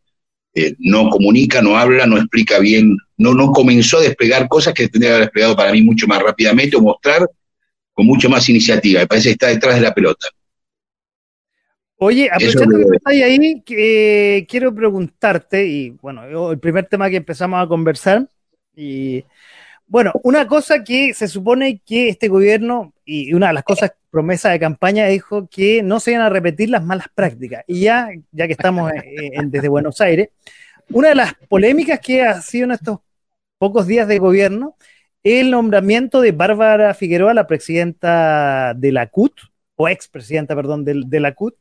eh, 0.53 0.75
no 0.79 1.09
comunica, 1.09 1.61
no 1.61 1.77
habla, 1.77 2.05
no 2.05 2.17
explica 2.17 2.59
bien, 2.59 2.97
no, 3.17 3.33
no 3.33 3.51
comenzó 3.51 3.97
a 3.97 4.01
desplegar 4.01 4.47
cosas 4.47 4.73
que 4.73 4.87
tendría 4.87 5.09
que 5.09 5.15
haber 5.15 5.25
desplegado 5.25 5.55
para 5.55 5.71
mí 5.71 5.81
mucho 5.81 6.07
más 6.07 6.21
rápidamente 6.21 6.75
o 6.75 6.81
mostrar 6.81 7.29
con 7.93 8.05
mucho 8.05 8.29
más 8.29 8.47
iniciativa. 8.49 9.01
Me 9.01 9.07
parece 9.07 9.29
que 9.29 9.33
está 9.33 9.47
detrás 9.47 9.75
de 9.75 9.81
la 9.81 9.93
pelota. 9.93 10.27
Oye, 12.03 12.31
aprovechando 12.31 12.79
que 12.79 12.95
estás 12.95 13.13
ahí, 13.13 13.61
que, 13.61 14.47
quiero 14.49 14.73
preguntarte, 14.73 15.67
y 15.67 15.91
bueno, 16.01 16.49
el 16.49 16.57
primer 16.57 16.87
tema 16.87 17.11
que 17.11 17.17
empezamos 17.17 17.63
a 17.63 17.67
conversar, 17.67 18.27
y 18.75 19.23
bueno, 19.85 20.11
una 20.23 20.47
cosa 20.47 20.83
que 20.83 21.13
se 21.13 21.27
supone 21.27 21.79
que 21.85 22.09
este 22.09 22.27
gobierno, 22.27 22.91
y 23.05 23.35
una 23.35 23.49
de 23.49 23.53
las 23.53 23.63
cosas, 23.63 23.91
promesa 24.09 24.49
de 24.49 24.59
campaña, 24.59 25.05
dijo 25.05 25.47
que 25.47 25.83
no 25.83 25.99
se 25.99 26.13
iban 26.13 26.23
a 26.23 26.29
repetir 26.29 26.71
las 26.71 26.83
malas 26.83 27.05
prácticas. 27.13 27.63
Y 27.67 27.81
ya, 27.81 28.09
ya 28.31 28.47
que 28.47 28.53
estamos 28.53 28.91
desde 29.45 29.67
Buenos 29.67 30.01
Aires, 30.01 30.29
una 30.89 31.09
de 31.09 31.15
las 31.15 31.35
polémicas 31.49 31.99
que 31.99 32.23
ha 32.23 32.41
sido 32.41 32.65
en 32.65 32.71
estos 32.71 32.97
pocos 33.59 33.85
días 33.85 34.07
de 34.07 34.17
gobierno 34.17 34.75
es 35.21 35.41
el 35.41 35.51
nombramiento 35.51 36.19
de 36.19 36.31
Bárbara 36.31 36.95
Figueroa, 36.95 37.35
la 37.35 37.45
presidenta 37.45 38.73
de 38.73 38.91
la 38.91 39.05
CUT, 39.05 39.33
o 39.75 39.87
expresidenta, 39.87 40.55
perdón, 40.55 40.83
de, 40.83 41.03
de 41.05 41.19
la 41.19 41.35
CUT, 41.35 41.53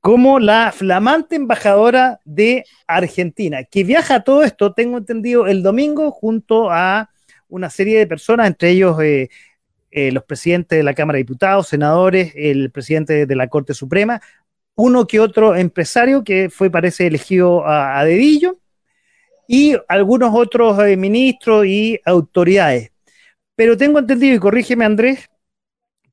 como 0.00 0.38
la 0.38 0.72
flamante 0.72 1.36
embajadora 1.36 2.20
de 2.24 2.64
Argentina, 2.86 3.64
que 3.64 3.84
viaja 3.84 4.16
a 4.16 4.24
todo 4.24 4.42
esto, 4.42 4.72
tengo 4.72 4.98
entendido, 4.98 5.46
el 5.46 5.62
domingo 5.62 6.10
junto 6.10 6.70
a 6.70 7.10
una 7.48 7.68
serie 7.68 7.98
de 7.98 8.06
personas, 8.06 8.46
entre 8.46 8.70
ellos 8.70 9.00
eh, 9.02 9.28
eh, 9.90 10.12
los 10.12 10.24
presidentes 10.24 10.78
de 10.78 10.82
la 10.82 10.94
Cámara 10.94 11.16
de 11.16 11.24
Diputados, 11.24 11.68
senadores, 11.68 12.32
el 12.34 12.70
presidente 12.70 13.26
de 13.26 13.36
la 13.36 13.48
Corte 13.48 13.74
Suprema, 13.74 14.20
uno 14.74 15.06
que 15.06 15.20
otro 15.20 15.54
empresario 15.56 16.24
que 16.24 16.48
fue, 16.48 16.70
parece, 16.70 17.06
elegido 17.06 17.66
a, 17.66 18.02
dedillo, 18.04 18.58
y 19.46 19.76
algunos 19.88 20.30
otros 20.34 20.78
eh, 20.84 20.96
ministros 20.96 21.66
y 21.66 22.00
autoridades. 22.04 22.92
Pero 23.56 23.76
tengo 23.76 23.98
entendido, 23.98 24.34
y 24.34 24.38
corrígeme 24.38 24.84
Andrés, 24.84 25.29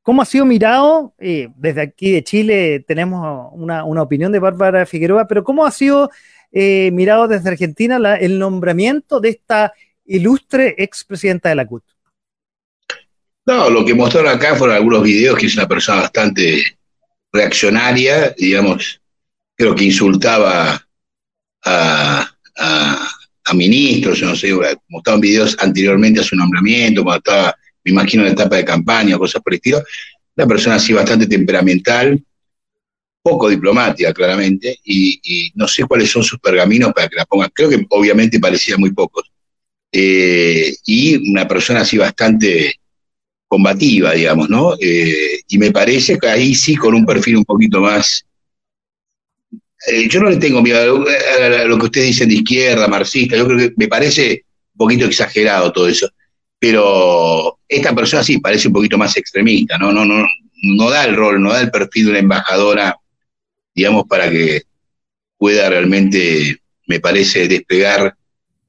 ¿cómo 0.07 0.21
ha 0.21 0.25
sido 0.25 0.45
mirado? 0.45 1.13
desde 1.17 1.81
aquí 1.81 2.13
de 2.13 2.23
Chile 2.23 2.85
tenemos 2.87 3.49
una, 3.51 3.83
opinión 3.83 4.31
de 4.31 4.39
Bárbara 4.39 4.85
Figueroa, 4.85 5.27
pero 5.27 5.43
¿cómo 5.43 5.65
ha 5.65 5.71
sido 5.71 6.09
mirado 6.53 7.27
desde 7.27 7.49
Argentina 7.49 7.97
el 8.15 8.39
nombramiento 8.39 9.19
de 9.19 9.29
esta 9.31 9.73
ilustre 10.05 10.75
expresidenta 10.77 11.49
de 11.49 11.55
la 11.55 11.67
CUT. 11.67 11.83
No, 13.45 13.69
lo 13.69 13.83
que 13.83 13.93
mostraron 13.93 14.31
acá 14.31 14.55
fueron 14.55 14.77
algunos 14.77 15.03
videos 15.03 15.37
que 15.37 15.47
es 15.47 15.57
una 15.57 15.67
persona 15.67 16.03
bastante 16.03 16.79
reaccionaria, 17.33 18.33
digamos, 18.37 19.01
creo 19.57 19.75
que 19.75 19.83
insultaba 19.83 20.81
a, 21.65 22.31
ministros, 23.53 24.21
no 24.21 24.35
sé, 24.37 24.53
mostraban 24.87 25.19
videos 25.19 25.57
anteriormente 25.59 26.21
a 26.21 26.23
su 26.23 26.37
nombramiento, 26.37 27.03
cuando 27.03 27.17
estaba, 27.17 27.57
me 27.87 28.01
imagino, 28.01 28.23
en 28.23 28.27
la 28.27 28.33
etapa 28.33 28.57
de 28.57 28.65
campaña, 28.65 29.15
o 29.15 29.19
cosas 29.19 29.41
por 29.41 29.53
el 29.53 29.57
estilo. 29.57 29.81
Una 30.35 30.45
persona 30.45 30.75
así 30.75 30.93
bastante 30.93 31.25
temperamental, 31.25 32.21
poco 33.21 33.49
diplomática, 33.49 34.13
claramente, 34.13 34.79
y, 34.83 35.51
no 35.55 35.67
sé 35.67 35.83
cuáles 35.85 36.09
son 36.11 36.23
sus 36.23 36.39
pergaminos 36.39 36.93
para 36.93 37.07
que 37.07 37.15
la 37.15 37.25
pongan. 37.25 37.49
Creo 37.53 37.69
que 37.69 37.85
obviamente 37.89 38.39
parecía 38.39 38.77
muy 38.77 38.91
pocos. 38.91 39.31
Eh, 39.91 40.75
y 40.85 41.29
una 41.29 41.47
persona 41.47 41.81
así 41.81 41.97
bastante 41.97 42.75
combativa, 43.47 44.13
digamos, 44.13 44.49
¿no? 44.49 44.75
Eh, 44.79 45.39
y 45.47 45.57
me 45.57 45.71
parece 45.71 46.17
que 46.17 46.27
ahí 46.27 46.53
sí 46.53 46.75
con 46.75 46.93
un 46.93 47.05
perfil 47.05 47.37
un 47.37 47.45
poquito 47.45 47.79
más... 47.79 48.25
Eh, 49.87 50.09
yo 50.09 50.19
no 50.19 50.29
le 50.29 50.37
tengo 50.37 50.61
miedo 50.61 51.05
a 51.05 51.65
lo 51.65 51.77
que 51.77 51.85
ustedes 51.85 52.07
dicen 52.07 52.29
de 52.29 52.35
izquierda, 52.35 52.87
marxista, 52.87 53.37
yo 53.37 53.45
creo 53.45 53.57
que 53.57 53.73
me 53.77 53.87
parece 53.87 54.43
un 54.73 54.77
poquito 54.77 55.05
exagerado 55.05 55.71
todo 55.71 55.87
eso, 55.87 56.09
pero 56.59 57.59
esta 57.67 57.93
persona 57.93 58.23
sí 58.23 58.39
parece 58.39 58.67
un 58.67 58.73
poquito 58.73 58.97
más 58.97 59.15
extremista, 59.17 59.77
¿no? 59.77 59.91
No, 59.91 60.05
no, 60.05 60.25
no 60.63 60.89
da 60.89 61.05
el 61.05 61.15
rol, 61.15 61.41
no 61.41 61.53
da 61.53 61.61
el 61.61 61.71
perfil 61.71 62.05
de 62.05 62.11
una 62.11 62.19
embajadora, 62.19 62.97
digamos, 63.75 64.05
para 64.07 64.29
que 64.29 64.63
pueda 65.37 65.69
realmente, 65.69 66.57
me 66.87 66.99
parece, 66.99 67.47
despegar 67.47 68.15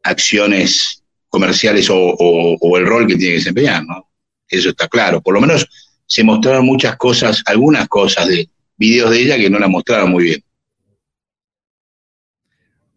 acciones 0.03 1.03
comerciales 1.29 1.89
o, 1.91 2.77
el 2.77 2.87
rol 2.87 3.07
que 3.07 3.17
tiene 3.17 3.33
que 3.33 3.39
desempeñar, 3.39 3.85
¿no? 3.85 4.09
Eso 4.49 4.71
está 4.71 4.89
claro. 4.89 5.21
Por 5.21 5.35
lo 5.35 5.41
menos 5.41 5.67
se 6.07 6.25
mostraron 6.25 6.65
muchas 6.65 6.97
cosas, 6.97 7.43
algunas 7.47 7.89
cosas 7.89 8.29
de 8.29 8.49
videos 8.77 9.11
de 9.11 9.21
ella 9.21 9.37
que 9.37 9.51
no 9.51 9.59
la 9.59 9.69
mostraron 9.69 10.11
muy 10.11 10.25
bien. 10.25 10.45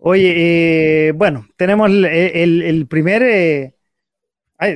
Oye, 0.04 0.34
eh, 1.08 1.12
bueno, 1.12 1.48
tenemos 1.58 1.90
el, 1.90 2.88
primer. 2.90 3.22
Eh, 3.22 3.76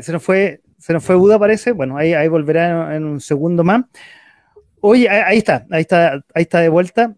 se 0.02 0.12
nos 0.12 0.24
fue, 0.24 0.62
se 0.78 0.94
nos 0.94 1.04
fue 1.04 1.16
Buda, 1.16 1.40
parece. 1.40 1.72
Bueno, 1.72 1.98
ahí, 1.98 2.14
ahí 2.14 2.28
volverá 2.28 2.96
en, 2.96 3.06
un 3.06 3.22
segundo 3.22 3.64
más. 3.64 3.86
Oye, 4.82 5.10
ahí 5.10 5.38
está, 5.38 5.66
ahí 5.72 5.82
está, 5.82 6.14
ahí 6.34 6.44
está 6.44 6.60
de 6.60 6.70
vuelta. 6.70 7.16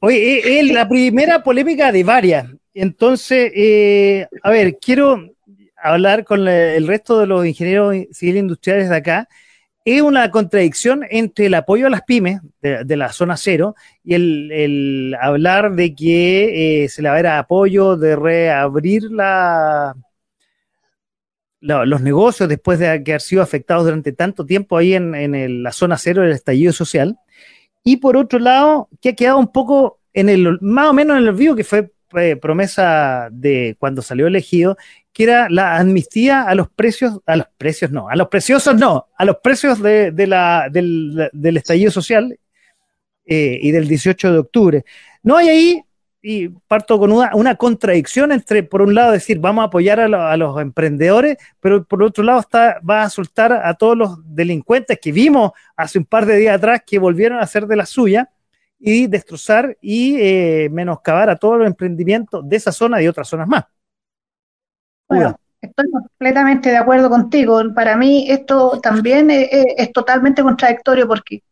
Oye, 0.00 0.60
es 0.60 0.72
la 0.72 0.88
primera 0.88 1.42
polémica 1.42 1.90
de 1.90 2.04
varias. 2.04 2.46
Entonces, 2.74 3.50
eh, 3.54 4.26
a 4.42 4.50
ver, 4.50 4.78
quiero 4.80 5.34
hablar 5.76 6.24
con 6.24 6.46
el 6.46 6.86
resto 6.86 7.18
de 7.18 7.26
los 7.26 7.46
ingenieros 7.46 7.94
civiles 8.12 8.40
industriales 8.40 8.88
de 8.88 8.96
acá. 8.96 9.28
Es 9.84 10.02
una 10.02 10.30
contradicción 10.30 11.02
entre 11.08 11.46
el 11.46 11.54
apoyo 11.54 11.86
a 11.86 11.90
las 11.90 12.02
pymes 12.02 12.40
de, 12.60 12.96
la 12.96 13.10
zona 13.10 13.36
cero 13.36 13.74
y 14.04 14.14
el, 14.14 15.16
hablar 15.20 15.72
de 15.74 15.94
que 15.94 16.84
eh, 16.84 16.88
se 16.88 17.00
le 17.00 17.08
va 17.08 17.16
a 17.16 17.22
dar 17.22 17.38
apoyo 17.38 17.96
de 17.96 18.14
reabrir 18.14 19.04
la, 19.04 19.96
los 21.60 22.00
negocios 22.00 22.48
después 22.48 22.78
de 22.78 22.88
haber 22.88 23.20
sido 23.20 23.42
afectados 23.42 23.84
durante 23.84 24.12
tanto 24.12 24.46
tiempo 24.46 24.76
ahí 24.76 24.94
en, 24.94 25.62
la 25.62 25.72
zona 25.72 25.98
cero 25.98 26.22
del 26.22 26.32
estallido 26.32 26.72
social. 26.72 27.18
Y 27.84 27.96
por 27.96 28.16
otro 28.16 28.38
lado, 28.38 28.88
que 29.00 29.10
ha 29.10 29.14
quedado 29.14 29.38
un 29.38 29.50
poco 29.50 30.00
en 30.12 30.28
el, 30.28 30.58
más 30.60 30.88
o 30.88 30.92
menos 30.92 31.16
en 31.16 31.22
el 31.22 31.28
olvido, 31.30 31.56
que 31.56 31.64
fue 31.64 31.90
eh, 32.16 32.36
promesa 32.36 33.28
de 33.30 33.76
cuando 33.78 34.02
salió 34.02 34.26
elegido, 34.26 34.76
que 35.12 35.24
era 35.24 35.48
la 35.50 35.76
amnistía 35.76 36.42
a 36.42 36.54
los 36.54 36.70
precios, 36.70 37.20
a 37.26 37.36
los 37.36 37.46
precios 37.58 37.90
no, 37.90 38.08
a 38.08 38.16
los 38.16 38.28
preciosos 38.28 38.76
no, 38.76 39.08
a 39.16 39.24
los 39.24 39.36
precios 39.42 39.82
de, 39.82 40.12
la, 40.26 40.68
del, 40.70 41.28
del, 41.32 41.56
estallido 41.56 41.90
social 41.90 42.38
eh, 43.26 43.58
y 43.60 43.72
del 43.72 43.88
18 43.88 44.32
de 44.32 44.38
octubre. 44.38 44.84
No 45.22 45.36
hay 45.36 45.48
ahí, 45.48 45.82
y 46.30 46.50
parto 46.50 46.98
con 46.98 47.10
una, 47.10 47.34
una 47.34 47.54
contradicción 47.54 48.32
entre, 48.32 48.62
por 48.62 48.82
un 48.82 48.94
lado, 48.94 49.12
decir, 49.12 49.38
vamos 49.38 49.62
a 49.62 49.68
apoyar 49.68 49.98
a, 49.98 50.36
los 50.36 50.60
emprendedores, 50.60 51.38
pero 51.58 51.84
por 51.84 52.02
otro 52.02 52.22
lado 52.22 52.40
está, 52.40 52.80
va 52.88 53.02
a 53.02 53.08
soltar 53.08 53.50
a 53.50 53.72
todos 53.72 53.96
los 53.96 54.18
delincuentes 54.34 54.98
que 55.00 55.10
vimos 55.10 55.52
hace 55.74 55.98
un 55.98 56.04
par 56.04 56.26
de 56.26 56.36
días 56.36 56.54
atrás 56.54 56.82
que 56.86 56.98
volvieron 56.98 57.38
a 57.38 57.44
hacer 57.44 57.66
de 57.66 57.76
la 57.76 57.86
suya 57.86 58.28
y 58.78 59.06
destrozar 59.06 59.78
y 59.80 60.16
eh, 60.20 60.68
menoscabar 60.70 61.30
a 61.30 61.36
todos 61.36 61.60
los 61.60 61.66
emprendimientos 61.66 62.46
de 62.46 62.56
esa 62.56 62.72
zona 62.72 63.00
y 63.00 63.08
otras 63.08 63.26
zonas 63.26 63.48
más. 63.48 63.64
Bueno, 65.08 65.34
estoy 65.62 65.90
completamente 65.90 66.68
de 66.68 66.76
acuerdo 66.76 67.08
contigo. 67.08 67.62
Para 67.74 67.96
mí 67.96 68.30
esto 68.30 68.78
también 68.82 69.30
es, 69.30 69.92
totalmente 69.94 70.42
contradictorio 70.42 71.08
porque 71.08 71.42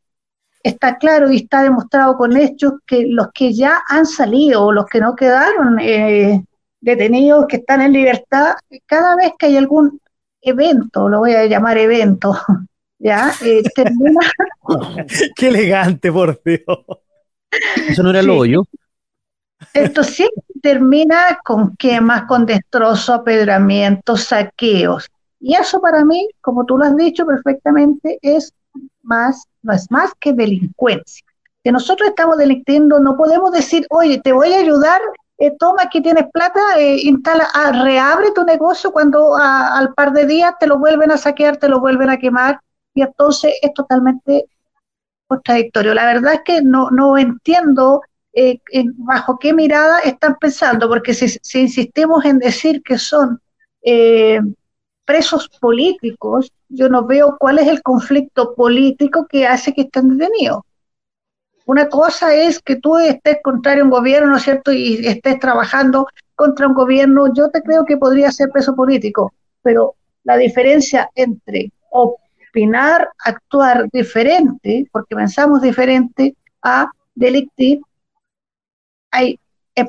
está 0.67 0.99
claro 0.99 1.31
y 1.31 1.37
está 1.37 1.63
demostrado 1.63 2.17
con 2.17 2.37
hechos 2.37 2.75
que 2.87 3.07
los 3.09 3.29
que 3.33 3.53
ya 3.55 3.83
han 3.89 4.05
salido 4.05 4.65
o 4.65 4.73
los 4.73 4.87
que 4.87 5.01
no 5.01 5.15
quedaron 5.15 5.79
eh, 5.79 6.45
detenidos, 6.81 7.47
que 7.47 7.59
están 7.59 7.83
en 7.83 7.93
libertad, 7.93 8.55
cada 8.85 9.15
vez 9.15 9.33
que 9.39 9.47
hay 9.47 9.57
algún 9.57 10.01
evento, 10.41 11.09
lo 11.09 11.21
voy 11.21 11.35
a 11.35 11.47
llamar 11.47 11.79
evento, 11.79 12.37
ya, 12.99 13.33
eh, 13.45 13.63
termina... 13.75 14.21
Qué 15.37 15.49
elegante, 15.49 16.11
por 16.11 16.41
Dios. 16.45 16.63
Eso 17.89 18.03
no 18.03 18.11
era 18.11 18.21
el 18.21 18.31
hoyo. 18.31 18.65
Esto 19.73 20.03
sí 20.03 20.29
termina 20.61 21.39
con 21.45 21.77
quemas, 21.77 22.25
con 22.25 22.45
destrozos, 22.45 23.09
apedramientos, 23.09 24.25
saqueos. 24.25 25.09
Y 25.39 25.55
eso 25.55 25.81
para 25.81 26.05
mí, 26.05 26.29
como 26.41 26.65
tú 26.67 26.77
lo 26.77 26.85
has 26.85 26.97
dicho 26.97 27.25
perfectamente, 27.25 28.19
es 28.21 28.53
más, 29.03 29.45
no 29.67 29.73
es 29.73 29.91
más 29.91 30.13
que 30.21 30.33
delincuencia. 30.33 31.27
Que 31.63 31.73
nosotros 31.73 32.09
estamos 32.09 32.39
delinquiendo, 32.39 33.01
no 33.01 33.17
podemos 33.17 33.53
decir, 33.53 33.87
oye, 33.91 34.21
te 34.21 34.33
voy 34.33 34.53
a 34.53 34.61
ayudar, 34.61 35.01
eh, 35.39 35.53
toma, 35.59 35.83
aquí 35.83 36.01
tienes 36.01 36.25
plata, 36.33 36.61
eh, 36.79 37.01
instala, 37.03 37.49
ah, 37.53 37.73
reabre 37.85 38.31
tu 38.33 38.45
negocio 38.45 38.93
cuando 38.93 39.37
ah, 39.37 39.77
al 39.77 39.93
par 39.95 40.13
de 40.13 40.27
días 40.27 40.55
te 40.59 40.67
lo 40.67 40.79
vuelven 40.79 41.11
a 41.11 41.19
saquear, 41.19 41.57
te 41.59 41.69
lo 41.69 41.81
vuelven 41.81 42.09
a 42.09 42.19
quemar, 42.19 42.61
y 42.95 43.03
entonces 43.03 43.55
es 43.61 43.75
totalmente 43.75 44.47
contradictorio. 45.27 45.93
La 45.93 46.07
verdad 46.07 46.35
es 46.35 46.41
que 46.45 46.63
no, 46.63 46.91
no 46.91 47.19
entiendo 47.19 48.01
eh, 48.39 48.61
bajo 48.97 49.39
qué 49.39 49.55
mirada 49.55 50.01
están 50.01 50.37
pensando, 50.37 50.89
porque 50.89 51.15
si, 51.15 51.59
insistimos 51.59 52.23
en 52.27 52.39
decir 52.39 52.83
que 52.83 52.99
son 52.99 53.41
eh, 53.83 54.41
presos 55.07 55.49
políticos, 55.59 56.53
yo 56.69 56.89
no 56.89 57.07
veo 57.07 57.37
cuál 57.39 57.59
es 57.59 57.69
el 57.69 57.83
conflicto 57.83 58.55
político 58.55 59.27
que 59.29 59.47
hace 59.47 59.73
que 59.73 59.83
estén 59.83 60.17
detenidos. 60.17 60.63
Una 61.67 61.89
cosa 61.89 62.35
es 62.35 62.61
que 62.61 62.77
tú 62.77 62.97
estés 62.97 63.39
contrario 63.43 63.83
a 63.83 63.87
un 63.87 63.91
gobierno, 63.91 64.29
¿no 64.29 64.37
es 64.37 64.45
cierto?, 64.45 64.73
y 64.73 65.05
estés 65.07 65.41
trabajando 65.41 66.07
contra 66.37 66.69
un 66.69 66.75
gobierno, 66.75 67.33
yo 67.35 67.51
te 67.51 67.63
creo 67.63 67.85
que 67.85 67.97
podría 67.97 68.31
ser 68.31 68.51
preso 68.51 68.75
político, 68.77 69.33
pero 69.63 69.95
la 70.23 70.37
diferencia 70.37 71.11
entre 71.15 71.73
opinar, 71.91 73.09
actuar 73.25 73.89
diferente, 73.91 74.87
porque 74.93 75.17
pensamos 75.17 75.61
diferente, 75.61 76.37
a 76.63 76.89
delictir, 77.15 77.81
hay, 79.11 79.39
es, 79.75 79.87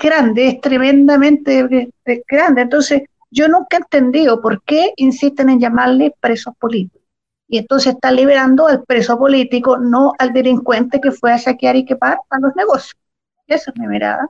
grande, 0.00 0.48
es 0.48 0.60
tremendamente 0.60 1.90
grande. 2.28 2.62
Entonces, 2.62 3.02
yo 3.30 3.48
nunca 3.48 3.76
he 3.76 3.80
entendido 3.80 4.40
por 4.40 4.62
qué 4.62 4.92
insisten 4.96 5.50
en 5.50 5.60
llamarle 5.60 6.14
presos 6.20 6.54
políticos. 6.58 7.02
Y 7.48 7.58
entonces 7.58 7.94
está 7.94 8.10
liberando 8.10 8.66
al 8.68 8.84
preso 8.84 9.18
político, 9.18 9.78
no 9.78 10.12
al 10.18 10.32
delincuente 10.32 11.00
que 11.00 11.12
fue 11.12 11.32
a 11.32 11.38
saquear 11.38 11.76
y 11.76 11.84
quemar 11.84 12.18
a 12.28 12.38
los 12.40 12.54
negocios. 12.56 12.96
Esa 13.46 13.70
es 13.70 13.80
mi 13.80 13.86
mirada. 13.86 14.28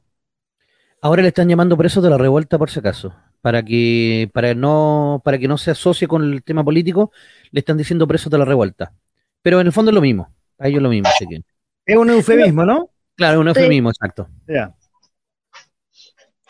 Ahora 1.03 1.23
le 1.23 1.29
están 1.29 1.49
llamando 1.49 1.77
presos 1.77 2.03
de 2.03 2.11
la 2.11 2.19
revuelta 2.19 2.59
por 2.59 2.71
si 2.71 2.79
acaso 2.79 3.15
para 3.41 3.63
que 3.63 4.31
para 4.33 4.55
no 4.55 5.23
para 5.25 5.39
que 5.39 5.49
no 5.49 5.59
se 5.59 5.71
asocie 5.71 6.09
con 6.09 6.33
el 6.33 6.43
tema 6.43 6.65
político, 6.65 7.13
le 7.51 7.61
están 7.61 7.77
diciendo 7.77 8.07
presos 8.07 8.31
de 8.31 8.39
la 8.39 8.45
revuelta. 8.45 8.93
Pero 9.43 9.61
en 9.61 9.67
el 9.67 9.73
fondo 9.73 9.91
es 9.91 9.95
lo 9.95 10.01
mismo, 10.01 10.35
a 10.59 10.69
ellos 10.69 10.83
lo 10.83 10.89
mismo. 10.89 11.09
Es 11.87 11.97
un 11.97 12.11
eufemismo, 12.11 12.65
¿no? 12.65 12.91
Claro, 13.15 13.41
un 13.41 13.49
eufemismo, 13.49 13.91
exacto. 13.91 14.29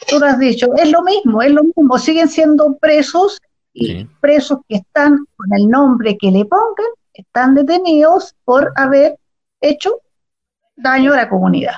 Tú 0.09 0.19
lo 0.19 0.27
has 0.27 0.39
dicho, 0.39 0.69
es 0.77 0.91
lo 0.91 1.03
mismo, 1.03 1.43
es 1.43 1.53
lo 1.53 1.63
mismo, 1.65 1.99
siguen 1.99 2.29
siendo 2.29 2.77
presos 2.79 3.39
y 3.75 4.05
presos 4.21 4.61
que 4.69 4.77
están 4.77 5.27
con 5.37 5.47
el 5.57 5.69
nombre 5.69 6.17
que 6.17 6.31
le 6.31 6.45
pongan, 6.45 6.93
están 7.13 7.55
detenidos 7.55 8.35
por 8.45 8.73
haber 8.77 9.19
hecho 9.61 10.01
daño 10.77 11.13
a 11.13 11.17
la 11.17 11.29
comunidad. 11.29 11.75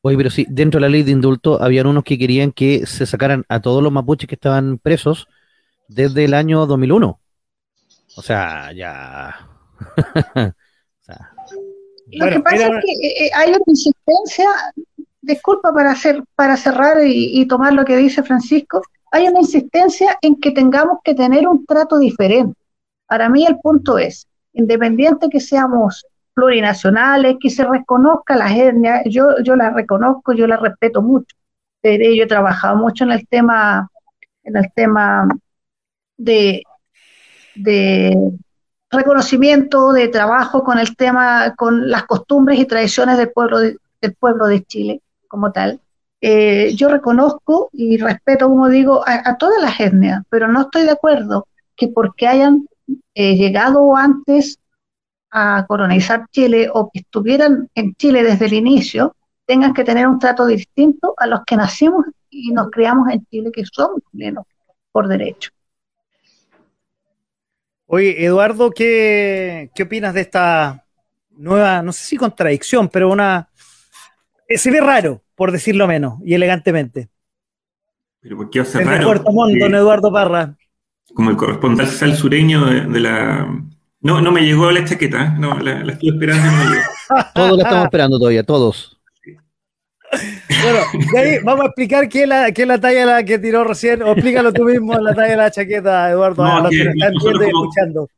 Oye, 0.00 0.16
pero 0.16 0.30
sí, 0.30 0.46
dentro 0.48 0.78
de 0.78 0.82
la 0.82 0.88
ley 0.88 1.02
de 1.02 1.12
indulto 1.12 1.62
habían 1.62 1.86
unos 1.86 2.04
que 2.04 2.18
querían 2.18 2.50
que 2.50 2.86
se 2.86 3.06
sacaran 3.06 3.44
a 3.48 3.60
todos 3.60 3.82
los 3.82 3.92
mapuches 3.92 4.28
que 4.28 4.34
estaban 4.34 4.78
presos 4.78 5.28
desde 5.88 6.24
el 6.24 6.34
año 6.34 6.66
2001. 6.66 7.20
O 8.16 8.22
sea, 8.22 8.72
ya. 8.72 9.48
Lo 12.14 12.28
que 12.28 12.40
pasa 12.40 12.66
es 12.66 12.84
que 12.84 12.92
eh, 12.92 13.26
eh, 13.26 13.30
hay 13.34 13.50
una 13.50 13.58
insistencia, 13.66 14.46
disculpa 15.22 15.72
para 15.72 15.92
hacer, 15.92 16.22
para 16.34 16.56
cerrar 16.56 16.98
y, 17.04 17.46
tomar 17.46 17.72
lo 17.72 17.84
que 17.84 17.96
dice 17.96 18.22
Francisco, 18.22 18.82
hay 19.10 19.28
una 19.28 19.40
insistencia 19.40 20.18
en 20.20 20.36
que 20.40 20.50
tengamos 20.50 20.98
que 21.04 21.14
tener 21.14 21.46
un 21.46 21.64
trato 21.64 21.98
diferente. 21.98 22.58
Para 23.06 23.28
mí 23.28 23.46
el 23.46 23.58
punto 23.60 23.98
es, 23.98 24.26
independiente 24.52 25.28
que 25.30 25.40
seamos 25.40 26.04
plurinacionales, 26.34 27.36
que 27.40 27.50
se 27.50 27.64
reconozca 27.64 28.36
la 28.36 28.54
etnia, 28.54 29.02
yo, 29.06 29.38
yo 29.42 29.54
la 29.54 29.70
reconozco, 29.70 30.32
yo 30.32 30.46
la 30.46 30.56
respeto 30.56 31.02
mucho. 31.02 31.36
Pero 31.80 32.04
yo 32.14 32.24
he 32.24 32.26
trabajado 32.26 32.76
mucho 32.76 33.04
en 33.04 33.12
el 33.12 33.26
tema, 33.28 33.88
en 34.44 34.56
el 34.56 34.72
tema 34.74 35.28
de, 36.16 36.62
de 37.54 38.16
reconocimiento, 38.90 39.92
de 39.92 40.08
trabajo 40.08 40.64
con 40.64 40.78
el 40.78 40.96
tema, 40.96 41.54
con 41.56 41.90
las 41.90 42.04
costumbres 42.04 42.58
y 42.58 42.66
tradiciones 42.66 43.18
del 43.18 43.30
pueblo 43.30 43.58
de, 43.58 43.76
del 44.00 44.14
pueblo 44.14 44.46
de 44.46 44.64
Chile 44.64 45.02
como 45.32 45.50
tal. 45.50 45.80
Eh, 46.20 46.74
yo 46.76 46.88
reconozco 46.90 47.70
y 47.72 47.96
respeto, 47.96 48.48
como 48.48 48.68
digo, 48.68 49.02
a, 49.04 49.36
todas 49.38 49.60
las 49.62 49.80
etnias, 49.80 50.22
pero 50.28 50.46
no 50.46 50.60
estoy 50.60 50.84
de 50.84 50.92
acuerdo 50.92 51.48
que 51.74 51.88
porque 51.88 52.28
hayan 52.28 52.66
eh, 53.14 53.34
llegado 53.34 53.96
antes 53.96 54.58
a 55.30 55.64
colonizar 55.66 56.26
Chile 56.30 56.68
o 56.72 56.90
que 56.92 57.00
estuvieran 57.00 57.70
en 57.74 57.94
Chile 57.94 58.22
desde 58.22 58.44
el 58.44 58.52
inicio, 58.52 59.16
tengan 59.46 59.72
que 59.72 59.84
tener 59.84 60.06
un 60.06 60.18
trato 60.18 60.44
distinto 60.44 61.14
a 61.16 61.26
los 61.26 61.40
que 61.46 61.56
nacimos 61.56 62.04
y 62.28 62.52
nos 62.52 62.70
criamos 62.70 63.08
en 63.10 63.24
Chile, 63.26 63.50
que 63.50 63.64
somos 63.64 64.02
chilenos 64.10 64.44
por 64.92 65.08
derecho. 65.08 65.50
Oye, 67.86 68.22
Eduardo, 68.22 68.70
¿qué, 68.70 69.70
¿qué 69.74 69.82
opinas 69.84 70.12
de 70.12 70.20
esta 70.20 70.84
nueva, 71.30 71.82
no 71.82 71.92
sé 71.92 72.04
si 72.04 72.16
contradicción, 72.18 72.90
pero 72.90 73.10
una... 73.10 73.48
Eh, 74.52 74.58
se 74.58 74.70
ve 74.70 74.80
raro, 74.80 75.22
por 75.34 75.52
decirlo 75.52 75.86
menos, 75.86 76.18
y 76.24 76.34
elegantemente. 76.34 77.08
¿Pero 78.20 78.36
por 78.36 78.50
qué 78.50 78.60
hace 78.60 78.84
raro? 78.84 79.06
Puerto 79.06 79.32
Montt, 79.32 79.58
don 79.58 79.74
Eduardo 79.74 80.12
Parra. 80.12 80.56
Como 81.14 81.30
el 81.30 81.36
corresponsal 81.36 82.14
sureño 82.14 82.66
de 82.66 83.00
la, 83.00 83.46
no, 84.02 84.20
no 84.20 84.32
me 84.32 84.42
llegó 84.42 84.70
la 84.70 84.84
chaqueta, 84.84 85.22
¿eh? 85.22 85.34
no, 85.38 85.58
la, 85.60 85.80
estoy 85.92 86.10
esperando 86.10 86.48
Todos 87.34 87.56
la 87.56 87.62
estamos 87.62 87.84
esperando 87.84 88.18
todavía, 88.18 88.42
todos. 88.42 88.98
Bueno, 90.62 90.78
de 91.12 91.18
ahí 91.18 91.38
vamos 91.42 91.64
a 91.64 91.66
explicar 91.68 92.08
qué 92.08 92.22
es 92.22 92.28
la, 92.28 92.52
qué 92.52 92.66
la 92.66 92.78
talla 92.78 93.06
la 93.06 93.24
que 93.24 93.38
tiró 93.38 93.64
recién, 93.64 94.02
o 94.02 94.12
explícalo 94.12 94.52
tú 94.52 94.64
mismo 94.64 94.96
la 94.98 95.14
talla 95.14 95.30
de 95.30 95.36
la 95.36 95.50
chaqueta, 95.50 96.10
Eduardo, 96.10 96.44
a 96.44 96.60
los 96.60 96.70
que, 96.70 96.82
están 96.82 97.12
viendo 97.20 97.42
y 97.42 97.46
escuchando. 97.46 98.08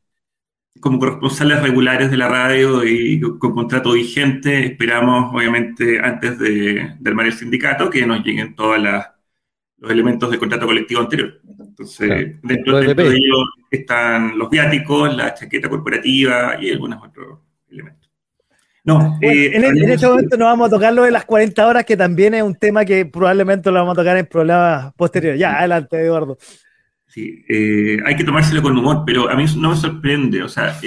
Como 0.79 0.99
corresponsales 0.99 1.61
regulares 1.61 2.11
de 2.11 2.17
la 2.17 2.27
radio 2.27 2.83
y 2.83 3.19
con, 3.19 3.53
contrato 3.53 3.93
vigente, 3.93 4.65
esperamos, 4.65 5.33
obviamente, 5.33 5.99
antes 5.99 6.37
de, 6.37 6.95
del 6.99 7.15
mar 7.15 7.25
el 7.25 7.33
sindicato, 7.33 7.89
que 7.89 8.05
nos 8.05 8.23
lleguen 8.23 8.55
todos 8.55 8.77
los 8.79 9.91
elementos 9.91 10.29
de 10.29 10.37
contrato 10.37 10.65
colectivo 10.65 11.01
anterior. 11.01 11.39
Entonces, 11.59 12.39
dentro, 12.41 12.79
de 12.79 12.91
ellos 12.91 13.45
están 13.71 14.37
los 14.37 14.49
viáticos, 14.49 15.15
la 15.15 15.33
chaqueta 15.33 15.69
corporativa 15.69 16.57
y 16.61 16.71
algunos 16.71 17.03
otros 17.03 17.39
elementos. 17.69 18.09
No, 18.85 19.17
eh, 19.19 19.51
en, 19.55 19.89
este 19.89 20.07
momento 20.07 20.37
no 20.37 20.45
vamos 20.45 20.67
a 20.67 20.69
tocar 20.69 20.93
lo 20.93 21.03
de 21.03 21.11
las 21.11 21.25
40 21.25 21.67
horas, 21.67 21.85
que 21.85 21.97
también 21.97 22.35
es 22.35 22.43
un 22.43 22.53
tema 22.53 22.85
que 22.85 23.05
probablemente 23.07 23.71
lo 23.71 23.79
vamos 23.79 23.93
a 23.93 24.01
tocar 24.01 24.15
en 24.15 24.27
problemas 24.27 24.93
posteriores. 24.93 25.39
Ya, 25.39 25.57
adelante, 25.57 25.99
Eduardo. 25.99 26.37
Sí, 27.15 27.45
eh, 27.47 27.97
hay 28.05 28.17
que 28.17 28.25
tomárselo 28.25 28.61
con 28.61 28.77
humor, 28.77 29.03
pero 29.05 29.29
a 29.29 29.37
mí 29.37 29.45
no 29.57 29.69
me 29.69 29.77
sorprende. 29.77 30.43
O 30.43 30.49
sea, 30.49 30.77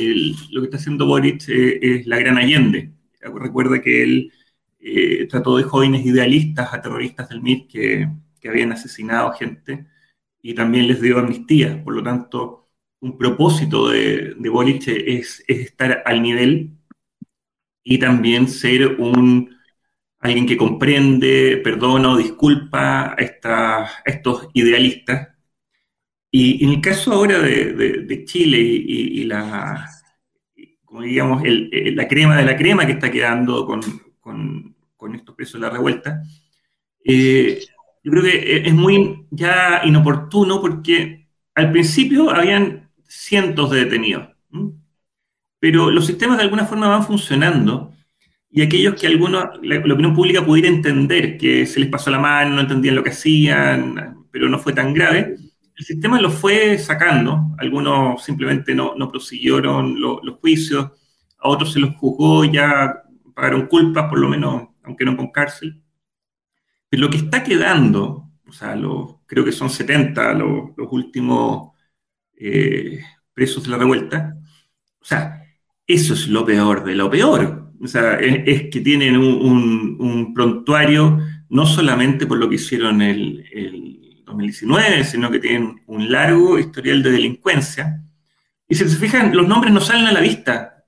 lo 0.50 0.60
que 0.60 0.66
está 0.66 0.76
haciendo 0.76 1.06
Boric 1.06 1.48
eh, 1.48 1.78
es 1.80 2.06
la 2.06 2.18
gran 2.18 2.36
Allende. 2.36 2.92
Recuerda 3.22 3.80
que 3.80 4.02
él 4.02 4.32
eh, 4.78 5.26
trató 5.30 5.56
de 5.56 5.62
jóvenes 5.62 6.04
idealistas 6.04 6.74
a 6.74 6.82
terroristas 6.82 7.30
del 7.30 7.40
MIR 7.40 7.66
que, 7.66 8.08
habían 8.46 8.72
asesinado 8.72 9.32
gente 9.32 9.86
y 10.42 10.54
también 10.54 10.86
les 10.88 11.00
dio 11.00 11.18
amnistía. 11.18 11.82
Por 11.82 11.94
lo 11.94 12.02
tanto, 12.02 12.68
un 13.00 13.16
propósito 13.16 13.88
de, 13.88 14.34
de 14.38 14.48
Boric 14.50 14.86
es, 14.88 15.42
es, 15.48 15.66
estar 15.66 16.02
al 16.04 16.22
nivel 16.22 16.72
y 17.82 17.98
también 17.98 18.48
ser 18.48 19.00
un 19.00 19.56
alguien 20.20 20.46
que 20.46 20.58
comprende, 20.58 21.58
perdona 21.64 22.10
o 22.10 22.16
disculpa 22.18 23.16
a, 23.16 23.16
a 23.16 23.88
estos 24.04 24.48
idealistas. 24.52 25.37
Y 26.30 26.64
en 26.64 26.70
el 26.70 26.80
caso 26.80 27.12
ahora 27.12 27.38
de, 27.38 27.72
de, 27.72 27.92
de 28.02 28.24
Chile 28.24 28.58
y, 28.58 29.20
y, 29.20 29.24
la, 29.24 29.88
como 30.84 31.02
digamos, 31.02 31.42
el, 31.44 31.70
el, 31.72 31.96
la 31.96 32.06
crema 32.06 32.36
de 32.36 32.44
la 32.44 32.56
crema 32.56 32.86
que 32.86 32.92
está 32.92 33.10
quedando 33.10 33.64
con, 33.66 33.80
con, 34.20 34.76
con 34.96 35.14
estos 35.14 35.34
presos 35.34 35.60
de 35.60 35.66
la 35.66 35.72
revuelta, 35.72 36.22
eh, 37.04 37.60
yo 38.04 38.10
creo 38.10 38.22
que 38.22 38.62
es 38.66 38.74
muy 38.74 39.26
ya 39.30 39.82
inoportuno 39.84 40.60
porque 40.60 41.28
al 41.54 41.72
principio 41.72 42.30
habían 42.30 42.90
cientos 43.06 43.70
de 43.70 43.84
detenidos, 43.84 44.28
¿sí? 44.52 44.58
pero 45.58 45.90
los 45.90 46.06
sistemas 46.06 46.36
de 46.38 46.44
alguna 46.44 46.66
forma 46.66 46.88
van 46.88 47.04
funcionando 47.04 47.92
y 48.50 48.62
aquellos 48.62 48.94
que 48.94 49.06
algunos, 49.06 49.44
la, 49.62 49.80
la, 49.80 49.94
opinión 49.94 50.14
pública 50.14 50.44
pudiera 50.44 50.68
entender 50.68 51.36
que 51.36 51.66
se 51.66 51.80
les 51.80 51.88
pasó 51.88 52.10
la 52.10 52.18
mano, 52.18 52.54
no 52.54 52.60
entendían 52.62 52.94
lo 52.94 53.02
que 53.02 53.10
hacían, 53.10 54.26
pero 54.30 54.48
no 54.48 54.58
fue 54.58 54.72
tan 54.72 54.94
grave, 54.94 55.36
el 55.78 55.84
sistema 55.84 56.20
los 56.20 56.34
fue 56.34 56.76
sacando, 56.76 57.54
algunos 57.56 58.24
simplemente 58.24 58.74
no, 58.74 58.96
prosiguieron 59.08 60.00
lo, 60.00 60.20
los 60.24 60.38
juicios, 60.40 60.90
a 61.38 61.48
otros 61.48 61.72
se 61.72 61.78
los 61.78 61.94
juzgó, 61.94 62.44
ya 62.44 63.04
pagaron 63.32 63.68
culpas, 63.68 64.08
por 64.08 64.18
lo 64.18 64.28
menos, 64.28 64.70
aunque 64.82 65.04
no 65.04 65.16
con 65.16 65.30
cárcel. 65.30 65.80
Pero 66.88 67.02
lo 67.02 67.10
que 67.10 67.18
está 67.18 67.44
quedando, 67.44 68.28
o 68.44 68.52
sea, 68.52 68.74
lo, 68.74 69.22
creo 69.26 69.44
que 69.44 69.52
son 69.52 69.70
70 69.70 70.34
los, 70.34 70.70
los 70.76 70.88
últimos 70.90 71.70
eh, 72.36 73.00
presos 73.32 73.62
de 73.62 73.70
la 73.70 73.78
revuelta, 73.78 74.36
o 75.00 75.04
sea, 75.04 75.44
eso 75.86 76.14
es 76.14 76.26
lo 76.26 76.44
peor 76.44 76.82
de 76.82 76.96
lo 76.96 77.08
peor. 77.08 77.72
O 77.80 77.86
sea, 77.86 78.14
es, 78.18 78.68
que 78.70 78.80
tienen 78.80 79.16
un, 79.16 80.34
prontuario 80.34 81.20
no 81.50 81.66
solamente 81.66 82.26
por 82.26 82.38
lo 82.38 82.48
que 82.48 82.56
hicieron 82.56 83.00
el 83.00 84.07
2019, 84.28 85.04
sino 85.04 85.30
que 85.30 85.38
tienen 85.38 85.82
un 85.86 86.10
largo 86.10 86.58
historial 86.58 87.02
de 87.02 87.10
delincuencia. 87.10 88.02
Y 88.68 88.74
si 88.74 88.88
se 88.88 88.96
fijan, 88.96 89.34
los 89.34 89.48
nombres 89.48 89.72
no 89.72 89.80
salen 89.80 90.06
a 90.06 90.12
la 90.12 90.20
vista. 90.20 90.84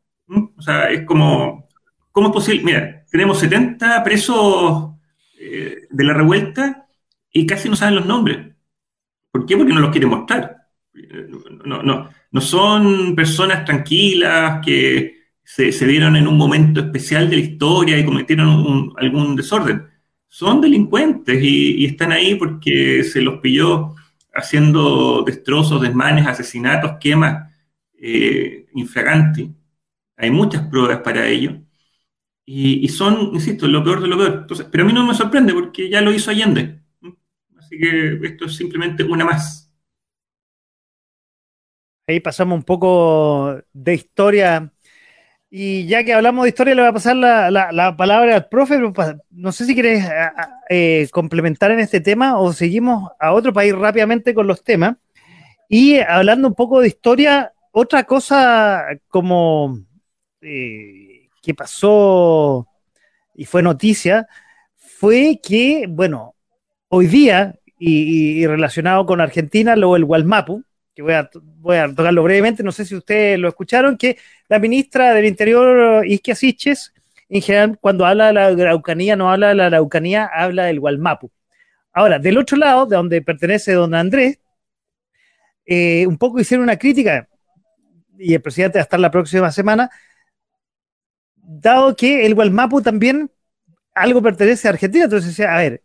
O 0.57 0.63
sea, 0.63 0.91
es 0.91 1.05
como, 1.05 1.69
¿cómo 2.13 2.29
es 2.29 2.33
posible? 2.33 2.63
Mira, 2.63 3.05
tenemos 3.11 3.39
70 3.41 4.03
presos 4.05 4.93
eh, 5.39 5.87
de 5.91 6.05
la 6.05 6.15
revuelta 6.15 6.87
y 7.33 7.47
casi 7.47 7.69
no 7.69 7.77
saben 7.77 7.97
los 7.97 8.07
nombres. 8.07 8.55
¿Por 9.31 9.47
qué? 9.47 9.57
Porque 9.57 9.73
no 9.73 9.81
los 9.81 9.91
quiere 9.91 10.07
mostrar. 10.07 10.57
No, 11.65 11.83
no, 11.83 12.11
no 12.31 12.41
son 12.41 13.15
personas 13.15 13.65
tranquilas 13.65 14.61
que 14.65 15.21
se, 15.43 15.73
se, 15.73 15.87
vieron 15.87 16.17
en 16.17 16.27
un 16.27 16.37
momento 16.37 16.81
especial 16.81 17.31
de 17.31 17.37
la 17.37 17.43
historia 17.43 17.99
y 17.99 18.05
cometieron 18.05 18.49
un, 18.49 18.95
algún 18.99 19.35
desorden. 19.37 19.90
Son 20.33 20.61
delincuentes 20.61 21.43
y, 21.43 21.85
están 21.85 22.13
ahí 22.13 22.37
porque 22.37 23.03
se 23.03 23.21
los 23.21 23.41
pilló 23.41 23.97
haciendo 24.33 25.25
destrozos, 25.25 25.83
desmanes, 25.83 26.25
asesinatos, 26.29 26.99
quemas 27.01 27.53
eh, 28.01 28.67
infraganti. 28.75 29.53
Hay 30.17 30.31
muchas 30.31 30.69
pruebas 30.69 31.01
para 31.01 31.27
ello. 31.27 31.61
Y, 32.47 32.89
son, 32.89 33.35
insisto, 33.35 33.67
lo 33.67 33.83
peor 33.83 34.01
de 34.01 34.07
lo 34.07 34.17
peor. 34.17 34.47
Pero 34.71 34.85
a 34.85 34.87
mí 34.87 34.93
no 34.93 35.05
me 35.05 35.15
sorprende 35.15 35.53
porque 35.53 35.91
ya 35.91 36.01
lo 36.01 36.13
hizo 36.13 36.31
Allende. 36.31 36.81
Así 37.59 37.77
que 37.77 38.21
esto 38.23 38.45
es 38.45 38.55
simplemente 38.55 39.03
una 39.03 39.25
más. 39.25 39.73
Ahí 42.07 42.21
pasamos 42.21 42.57
un 42.57 42.65
poco 42.65 43.61
de 43.73 43.95
historia 43.95 44.73
y 45.51 45.87
ya 45.87 46.05
que 46.05 46.13
hablamos 46.13 46.45
de 46.45 46.51
historia, 46.51 46.77
le 46.77 46.83
voy 46.83 46.91
a 46.91 46.93
pasar 46.93 47.17
la, 47.17 47.51
la, 47.51 47.73
la 47.73 47.97
palabra 47.97 48.37
al 48.37 48.49
profe. 48.49 48.79
No 49.31 49.51
sé 49.51 49.65
si 49.65 49.75
quieres 49.75 50.05
eh, 50.69 51.09
complementar 51.11 51.73
en 51.73 51.81
este 51.81 52.01
tema 52.01 52.39
o 52.39 52.53
seguimos 52.53 53.11
a 53.19 53.33
otro 53.33 53.53
país 53.53 53.75
rápidamente 53.75 54.33
con 54.33 54.47
los 54.47 54.63
temas. 54.63 54.97
Y 55.69 55.99
hablando 55.99 56.47
un 56.47 56.55
poco 56.55 56.81
de 56.81 56.89
historia, 56.89 57.53
otra 57.73 58.05
cosa 58.05 58.85
como 59.09 59.81
eh, 60.41 61.29
que 61.43 61.55
pasó 61.55 62.69
y 63.35 63.45
fue 63.45 63.63
noticia 63.63 64.29
fue 64.77 65.41
que, 65.43 65.87
bueno, 65.89 66.35
hoy 66.89 67.07
día, 67.07 67.57
y, 67.79 68.47
relacionado 68.47 69.07
con 69.07 69.21
Argentina, 69.21 69.75
luego 69.75 69.97
el 69.97 70.05
Gualmapu, 70.05 70.63
voy 71.01 71.15
a, 71.15 71.31
voy 71.35 71.77
a 71.77 71.89
tocarlo 71.95 72.23
brevemente, 72.23 72.63
no 72.63 72.73
sé 72.73 72.85
si 72.85 72.95
ustedes 72.95 73.39
lo 73.39 73.49
escucharon, 73.49 73.97
que 73.97 74.19
la 74.49 74.59
ministra 74.59 75.15
del 75.15 75.27
Interior, 75.27 76.07
Isquia 76.07 76.35
Siches, 76.35 76.93
en 77.29 77.43
general, 77.43 77.79
cuando 77.81 78.05
habla 78.07 78.27
de 78.29 78.33
la 78.33 78.47
Araucanía, 78.47 79.17
no 79.17 79.31
habla 79.31 79.49
de 79.49 79.55
la 79.55 79.67
Araucanía, 79.67 80.29
habla 80.33 80.65
del 80.65 80.81
Gualmapu. 80.81 81.31
Ahora, 81.93 82.19
del 82.19 82.39
otro 82.39 82.57
lado, 82.57 82.87
de 82.87 82.97
donde 82.97 83.23
pertenece 83.23 83.73
don 83.73 83.95
Andrés, 83.95 84.39
eh, 85.65 86.07
un 86.07 86.19
poco 86.19 86.41
hicieron 86.41 86.65
una 86.65 86.77
crítica, 86.77 87.29
y 88.19 88.35
el 88.35 88.43
presidente 88.43 88.79
va 88.79 88.83
a 88.83 88.85
estar 88.85 89.01
la 89.01 89.11
próxima 89.11 89.51
semana, 89.53 89.91
dado 91.37 91.95
que 91.95 92.27
el 92.27 92.35
Gualmapu 92.35 92.83
también 92.83 93.31
algo 93.95 94.23
pertenece 94.23 94.69
a 94.69 94.73
Argentina, 94.73 95.05
entonces 95.05 95.31
decía, 95.31 95.55
a 95.55 95.59
ver, 95.59 95.83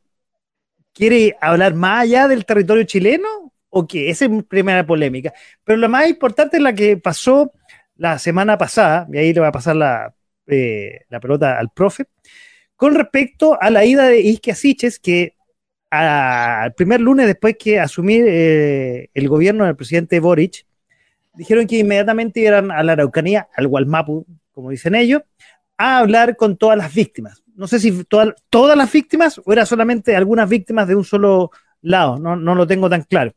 ¿quiere 0.94 1.36
hablar 1.42 1.74
más 1.74 2.04
allá 2.04 2.28
del 2.28 2.46
territorio 2.46 2.84
chileno 2.84 3.45
ok, 3.76 3.92
esa 3.96 4.26
es 4.26 4.32
mi 4.32 4.42
primera 4.42 4.86
polémica. 4.86 5.34
Pero 5.66 5.78
la 5.78 5.90
más 5.90 6.08
importante 6.08 6.58
es 6.58 6.64
la 6.64 6.74
que 6.74 6.96
pasó 6.96 7.52
la 7.98 8.18
semana 8.20 8.58
pasada, 8.58 9.06
y 9.12 9.18
ahí 9.18 9.34
le 9.34 9.42
va 9.42 9.50
a 9.50 9.52
pasar 9.52 9.76
la, 9.76 10.14
eh, 10.48 11.02
la 11.10 11.20
pelota 11.20 11.60
al 11.60 11.70
profe, 11.72 12.06
con 12.78 12.96
respecto 12.96 13.62
a 13.62 13.70
la 13.70 13.84
ida 13.84 14.08
de 14.08 14.22
Isquia 14.22 14.56
Siches, 14.56 14.98
que 14.98 15.36
al 15.90 16.74
primer 16.74 17.02
lunes 17.02 17.28
después 17.28 17.58
que 17.60 17.80
asumir 17.80 18.26
eh, 18.28 19.10
el 19.14 19.28
gobierno 19.28 19.66
del 19.66 19.76
presidente 19.76 20.22
Boric, 20.22 20.66
dijeron 21.34 21.68
que 21.68 21.80
inmediatamente 21.80 22.40
iban 22.40 22.72
a 22.72 22.82
la 22.82 22.94
Araucanía, 22.94 23.50
al 23.56 23.68
Gualmapu, 23.68 24.26
como 24.54 24.70
dicen 24.70 24.96
ellos, 24.96 25.22
a 25.78 25.98
hablar 25.98 26.38
con 26.38 26.56
todas 26.56 26.78
las 26.78 26.94
víctimas. 26.94 27.44
No 27.56 27.68
sé 27.68 27.80
si 27.80 28.06
toda, 28.06 28.36
todas 28.50 28.78
las 28.78 28.92
víctimas 28.92 29.42
o 29.44 29.52
era 29.52 29.66
solamente 29.66 30.16
algunas 30.16 30.48
víctimas 30.48 30.88
de 30.88 30.96
un 30.96 31.04
solo 31.04 31.52
lado, 31.82 32.18
no, 32.20 32.38
no 32.38 32.56
lo 32.56 32.66
tengo 32.66 32.90
tan 32.90 33.04
claro 33.04 33.34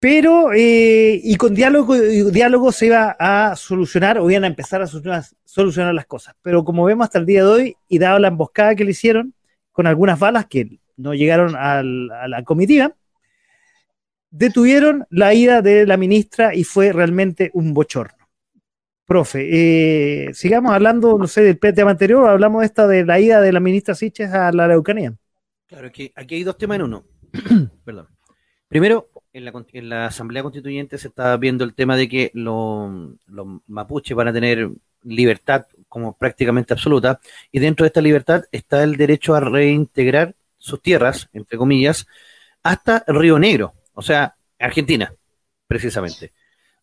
pero 0.00 0.52
eh, 0.52 1.20
y 1.22 1.36
con 1.36 1.54
diálogo, 1.54 1.94
diálogo 1.96 2.72
se 2.72 2.86
iba 2.86 3.16
a 3.18 3.56
solucionar 3.56 4.18
o 4.18 4.30
iban 4.30 4.44
a 4.44 4.48
empezar 4.48 4.80
a 4.80 4.86
solucionar, 4.86 5.94
las 5.94 6.06
cosas. 6.06 6.34
Pero 6.42 6.64
como 6.64 6.84
vemos 6.84 7.04
hasta 7.04 7.18
el 7.18 7.26
día 7.26 7.42
de 7.42 7.48
hoy, 7.48 7.76
y 7.88 7.98
dado 7.98 8.18
la 8.18 8.28
emboscada 8.28 8.74
que 8.74 8.84
le 8.84 8.92
hicieron, 8.92 9.34
con 9.72 9.86
algunas 9.86 10.18
balas 10.18 10.46
que 10.46 10.78
no 10.96 11.14
llegaron 11.14 11.54
a 11.56 11.82
la 11.82 12.44
comitiva, 12.44 12.94
detuvieron 14.30 15.06
la 15.10 15.34
ida 15.34 15.62
de 15.62 15.86
la 15.86 15.96
ministra 15.96 16.54
y 16.54 16.64
fue 16.64 16.92
realmente 16.92 17.50
un 17.54 17.74
bochorno. 17.74 18.18
Profe, 19.06 19.48
eh, 20.28 20.34
sigamos 20.34 20.72
hablando, 20.72 21.16
no 21.16 21.26
sé, 21.26 21.42
del 21.42 21.58
tema 21.58 21.92
anterior, 21.92 22.28
hablamos 22.28 22.60
de 22.60 22.66
esta 22.66 22.86
de 22.86 23.06
la 23.06 23.18
ida 23.18 23.40
de 23.40 23.52
la 23.52 23.60
ministra 23.60 23.94
Siches 23.94 24.30
a 24.32 24.52
la 24.52 24.64
Araucanía. 24.64 25.14
Claro, 25.66 25.90
que 25.90 26.12
aquí 26.14 26.34
hay 26.34 26.44
dos 26.44 26.58
temas 26.58 26.76
en 26.76 26.82
uno. 26.82 27.04
Perdón. 27.84 28.08
Primero, 28.68 29.08
en 29.32 29.44
la, 29.44 29.52
en 29.72 29.88
la, 29.88 30.06
Asamblea 30.06 30.42
Constituyente 30.42 30.98
se 30.98 31.08
está 31.08 31.36
viendo 31.36 31.64
el 31.64 31.74
tema 31.74 31.96
de 31.96 32.08
que 32.08 32.30
los 32.34 32.90
lo 33.26 33.62
mapuches 33.66 34.16
van 34.16 34.28
a 34.28 34.32
tener 34.32 34.70
libertad 35.02 35.66
como 35.88 36.16
prácticamente 36.16 36.72
absoluta 36.72 37.20
y 37.52 37.58
dentro 37.60 37.84
de 37.84 37.88
esta 37.88 38.00
libertad 38.00 38.44
está 38.52 38.82
el 38.82 38.96
derecho 38.96 39.34
a 39.34 39.40
reintegrar 39.40 40.34
sus 40.58 40.82
tierras, 40.82 41.28
entre 41.32 41.56
comillas, 41.56 42.06
hasta 42.62 43.04
Río 43.06 43.38
Negro, 43.38 43.74
o 43.94 44.02
sea, 44.02 44.34
Argentina, 44.58 45.14
precisamente. 45.66 46.32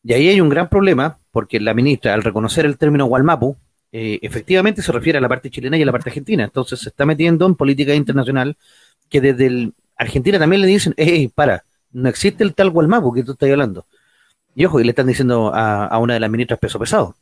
Y 0.04 0.14
ahí 0.14 0.30
hay 0.30 0.39
un 0.39 0.50
gran 0.50 0.70
problema 0.70 1.20
porque 1.32 1.60
la 1.60 1.74
ministra, 1.74 2.14
al 2.14 2.24
reconocer 2.24 2.66
el 2.66 2.78
término 2.78 3.06
Gualmapu, 3.06 3.58
eh, 3.91 4.20
efectivamente 4.22 4.82
se 4.82 4.91
refiere 4.91 5.18
a 5.18 5.22
la 5.22 5.30
parte 5.30 5.50
chilena 5.50 5.78
y 5.78 5.82
a 5.82 5.86
la 5.86 5.91
parte 5.91 6.10
argentina, 6.10 6.43
entonces 6.43 6.80
se 6.80 6.89
está 6.89 7.06
metiendo 7.06 7.46
en 7.46 7.56
política 7.56 7.93
internacional 7.93 8.58
que 9.10 9.22
desde 9.22 9.48
el 9.48 9.74
Argentina 9.98 10.38
también 10.39 10.62
le 10.62 10.68
dicen, 10.68 10.93
hey, 10.98 11.30
para, 11.34 11.64
no 11.96 12.10
existe 12.10 12.43
el 12.43 12.54
tal 12.54 12.70
Gualmapu 12.72 13.14
que 13.14 13.24
tú 13.24 13.32
estás 13.32 13.50
hablando. 13.50 13.86
Y 14.54 14.66
ojo, 14.66 14.80
y 14.80 14.84
le 14.84 14.91
están 14.91 15.08
diciendo 15.08 15.52
a, 15.54 15.86
a, 15.86 15.98
una 16.00 16.14
de 16.16 16.20
las 16.20 16.30
ministras 16.30 16.60
peso 16.60 16.78
pesado. 16.80 17.16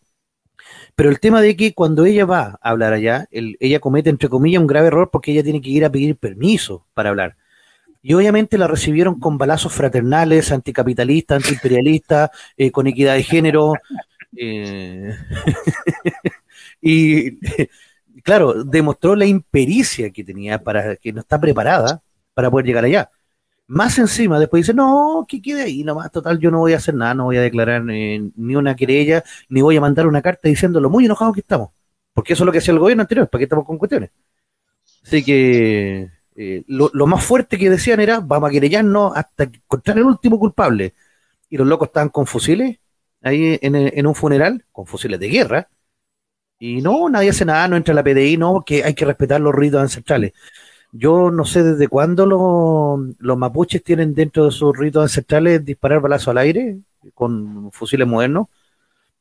Pero 0.95 1.09
el 1.09 1.19
tema 1.19 1.41
de 1.41 1.55
que 1.55 1.73
cuando 1.73 2.05
ella 2.05 2.25
va 2.25 2.59
a 2.61 2.69
hablar 2.69 2.93
allá, 2.93 3.27
el, 3.31 3.57
ella 3.59 3.79
comete, 3.79 4.09
entre 4.09 4.29
comillas, 4.29 4.61
un 4.61 4.67
grave 4.67 4.87
error 4.87 5.09
porque 5.11 5.31
ella 5.31 5.43
tiene 5.43 5.61
que 5.61 5.69
ir 5.69 5.85
a 5.85 5.91
pedir 5.91 6.17
permiso 6.17 6.85
para 6.93 7.09
hablar. 7.09 7.35
Y 8.01 8.13
obviamente 8.15 8.57
la 8.57 8.67
recibieron 8.67 9.19
con 9.19 9.37
balazos 9.37 9.73
fraternales, 9.73 10.51
anticapitalistas, 10.51 11.37
antiimperialistas, 11.37 12.31
eh, 12.57 12.71
con 12.71 12.87
equidad 12.87 13.13
de 13.15 13.23
género. 13.23 13.73
Eh, 14.35 15.15
y 16.81 17.39
claro, 18.23 18.63
demostró 18.63 19.15
la 19.15 19.25
impericia 19.25 20.11
que 20.11 20.23
tenía 20.23 20.61
para 20.63 20.95
que 20.97 21.13
no 21.13 21.21
está 21.21 21.39
preparada 21.39 22.01
para 22.33 22.51
poder 22.51 22.65
llegar 22.65 22.85
allá. 22.85 23.09
Más 23.67 23.97
encima, 23.97 24.39
después 24.39 24.63
dice, 24.63 24.73
no, 24.73 25.25
que 25.27 25.41
quede 25.41 25.63
ahí 25.63 25.83
nomás, 25.83 26.11
total, 26.11 26.37
yo 26.39 26.51
no 26.51 26.59
voy 26.59 26.73
a 26.73 26.77
hacer 26.77 26.95
nada, 26.95 27.13
no 27.13 27.25
voy 27.25 27.37
a 27.37 27.41
declarar 27.41 27.83
eh, 27.89 28.21
ni 28.35 28.55
una 28.55 28.75
querella, 28.75 29.23
ni 29.49 29.61
voy 29.61 29.77
a 29.77 29.81
mandar 29.81 30.05
una 30.07 30.21
carta 30.21 30.49
diciendo 30.49 30.79
lo 30.81 30.89
muy 30.89 31.05
enojados 31.05 31.33
que 31.33 31.39
estamos. 31.41 31.69
Porque 32.13 32.33
eso 32.33 32.43
es 32.43 32.45
lo 32.45 32.51
que 32.51 32.59
hacía 32.59 32.73
el 32.73 32.79
gobierno 32.79 33.01
anterior, 33.01 33.29
¿para 33.29 33.39
qué 33.39 33.45
estamos 33.45 33.65
con 33.65 33.77
cuestiones? 33.77 34.11
Así 35.03 35.23
que 35.23 36.09
eh, 36.35 36.63
lo, 36.67 37.07
más 37.07 37.23
fuerte 37.23 37.57
que 37.57 37.69
decían 37.69 37.99
era, 37.99 38.19
vamos 38.19 38.49
a 38.49 38.51
querellarnos 38.51 39.13
hasta 39.15 39.45
encontrar 39.45 39.97
el 39.97 40.05
último 40.05 40.39
culpable. 40.39 40.93
Y 41.49 41.57
los 41.57 41.67
locos 41.67 41.87
estaban 41.89 42.09
con 42.09 42.25
fusiles 42.27 42.79
ahí 43.21 43.57
en, 43.61 43.75
en 43.75 44.07
un 44.07 44.15
funeral, 44.15 44.65
con 44.71 44.85
fusiles 44.85 45.19
de 45.19 45.29
guerra, 45.29 45.69
y 46.65 46.81
no, 46.81 47.09
nadie 47.09 47.29
hace 47.29 47.43
nada, 47.43 47.67
no 47.67 47.75
entra 47.75 47.93
la 47.93 48.03
PDI, 48.03 48.37
no, 48.37 48.63
que 48.65 48.85
hay 48.85 48.93
que 48.93 49.03
respetar 49.03 49.41
los 49.41 49.53
ritos 49.53 49.81
ancestrales. 49.81 50.31
Yo 50.95 51.31
no 51.31 51.43
sé 51.43 51.63
desde 51.63 51.87
cuándo 51.87 52.25
los, 53.19 53.37
mapuches 53.37 53.83
tienen 53.83 54.13
dentro 54.13 54.45
de 54.45 54.51
sus 54.51 54.77
ritos 54.77 55.01
ancestrales 55.01 55.65
disparar 55.65 56.01
balazo 56.01 56.29
al 56.31 56.37
aire 56.37 56.77
con 57.15 57.71
fusiles 57.71 58.07
modernos. 58.07 58.47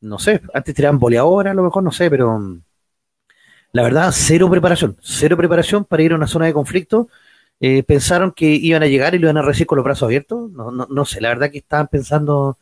No 0.02 0.18
sé, 0.18 0.42
antes 0.54 0.74
tiraban 0.74 0.98
boleadora, 0.98 1.52
a 1.52 1.54
lo 1.54 1.62
mejor 1.64 1.82
no 1.82 1.92
sé, 1.92 2.10
pero 2.10 2.38
mm, 2.38 2.62
la 3.72 3.82
verdad, 3.82 4.10
cero 4.12 4.50
preparación, 4.50 4.96
cero 5.00 5.36
preparación 5.36 5.84
para 5.84 6.02
ir 6.02 6.12
a 6.12 6.16
una 6.16 6.26
zona 6.26 6.46
de 6.46 6.52
conflicto. 6.52 7.08
Eh, 7.60 7.82
pensaron 7.84 8.32
que 8.32 8.46
iban 8.46 8.82
a 8.82 8.86
llegar 8.86 9.14
y 9.14 9.18
lo 9.18 9.26
iban 9.28 9.38
a 9.38 9.42
recibir 9.42 9.68
con 9.68 9.76
los 9.76 9.84
brazos 9.84 10.04
abiertos. 10.04 10.50
No, 10.52 10.70
no, 10.70 10.86
no 10.90 11.04
sé, 11.06 11.20
la 11.22 11.30
verdad 11.30 11.50
que 11.50 11.58
estaban 11.58 11.88
pensando, 11.88 12.58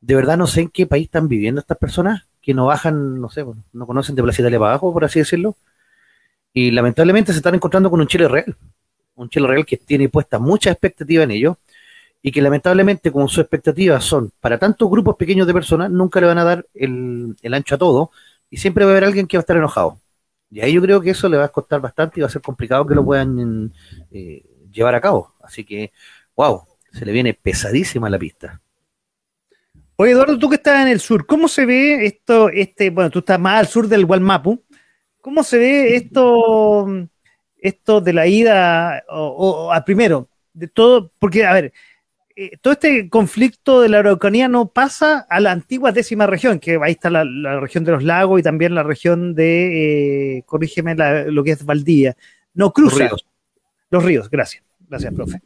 de 0.00 0.14
verdad 0.16 0.36
no 0.38 0.46
sé 0.48 0.62
en 0.62 0.70
qué 0.70 0.86
país 0.86 1.06
están 1.06 1.28
viviendo 1.28 1.60
estas 1.60 1.78
personas 1.78 2.28
que 2.42 2.54
no 2.54 2.66
bajan, 2.66 3.20
no 3.20 3.30
sé, 3.30 3.44
no 3.72 3.86
conocen 3.86 4.16
de 4.16 4.22
Plaza 4.22 4.42
Italia 4.42 4.58
para 4.58 4.72
abajo, 4.72 4.92
por 4.92 5.04
así 5.04 5.20
decirlo 5.20 5.56
y 6.52 6.70
lamentablemente 6.70 7.32
se 7.32 7.38
están 7.38 7.54
encontrando 7.54 7.90
con 7.90 8.00
un 8.00 8.06
Chile 8.06 8.28
real, 8.28 8.56
un 9.14 9.28
Chile 9.28 9.46
real 9.46 9.64
que 9.64 9.76
tiene 9.76 10.08
puesta 10.08 10.38
mucha 10.38 10.70
expectativa 10.70 11.22
en 11.22 11.30
ello 11.30 11.58
y 12.22 12.30
que 12.30 12.40
lamentablemente 12.40 13.10
como 13.10 13.28
sus 13.28 13.38
expectativas 13.38 14.04
son 14.04 14.30
para 14.40 14.58
tantos 14.58 14.88
grupos 14.88 15.16
pequeños 15.16 15.46
de 15.46 15.54
personas, 15.54 15.90
nunca 15.90 16.20
le 16.20 16.26
van 16.26 16.38
a 16.38 16.44
dar 16.44 16.66
el, 16.74 17.36
ancho 17.52 17.74
a 17.74 17.78
todo 17.78 18.10
y 18.48 18.58
siempre 18.58 18.84
va 18.84 18.90
a 18.90 18.94
haber 18.94 19.04
alguien 19.04 19.26
que 19.26 19.36
va 19.36 19.40
a 19.40 19.42
estar 19.42 19.56
enojado. 19.56 19.98
Y 20.50 20.60
ahí 20.60 20.74
yo 20.74 20.82
creo 20.82 21.00
que 21.00 21.10
eso 21.10 21.28
le 21.28 21.38
va 21.38 21.46
a 21.46 21.48
costar 21.48 21.80
bastante 21.80 22.20
y 22.20 22.22
va 22.22 22.26
a 22.26 22.30
ser 22.30 22.42
complicado 22.42 22.86
que 22.86 22.94
lo 22.94 23.04
puedan 23.04 23.72
eh, 24.10 24.44
llevar 24.70 24.94
a 24.94 25.00
cabo. 25.00 25.32
Así 25.42 25.64
que, 25.64 25.92
wow, 26.36 26.62
se 26.92 27.06
le 27.06 27.12
viene 27.12 27.34
pesadísima 27.34 28.10
la 28.10 28.18
pista. 28.18 28.60
Oye, 29.96 30.12
Eduardo, 30.12 30.38
tú 30.38 30.48
que 30.48 30.56
estás 30.56 30.82
en 30.82 30.88
el 30.88 31.00
sur, 31.00 31.26
¿cómo 31.26 31.48
se 31.48 31.64
ve 31.64 32.04
esto? 32.04 32.50
Este, 32.50 32.90
bueno, 32.90 33.10
tú 33.10 33.20
estás 33.20 33.40
más 33.40 33.60
al 33.60 33.66
sur 33.66 33.88
del 33.88 34.04
Gualmapu. 34.04 34.62
¿Cómo 35.22 35.44
se 35.44 35.56
ve 35.56 35.96
esto, 35.96 36.86
esto 37.56 38.00
de 38.00 38.12
la 38.12 38.26
ida, 38.26 39.04
o, 39.08 39.70
al 39.72 39.84
primero, 39.84 40.28
de 40.52 40.66
todo? 40.66 41.12
Porque, 41.18 41.46
a 41.46 41.52
ver, 41.52 41.72
eh, 42.34 42.58
todo 42.60 42.72
este 42.72 43.08
conflicto 43.08 43.80
de 43.80 43.88
la 43.88 44.00
Araucanía 44.00 44.48
no 44.48 44.66
pasa 44.66 45.20
a 45.30 45.38
la 45.38 45.52
antigua 45.52 45.92
décima 45.92 46.26
región, 46.26 46.58
que 46.58 46.78
ahí 46.82 46.92
está 46.92 47.08
la, 47.08 47.60
región 47.60 47.84
de 47.84 47.92
los 47.92 48.02
lagos 48.02 48.40
y 48.40 48.42
también 48.42 48.74
la 48.74 48.82
región 48.82 49.34
de, 49.36 50.38
eh, 50.38 50.42
corrígeme, 50.44 50.96
lo 51.30 51.44
que 51.44 51.52
es 51.52 51.64
Valdía. 51.64 52.16
No 52.52 52.72
cruza. 52.72 52.98
Los 52.98 53.10
ríos. 53.10 53.26
Los 53.90 54.04
ríos, 54.04 54.28
gracias. 54.28 54.64
Gracias, 54.88 55.14
profe. 55.14 55.40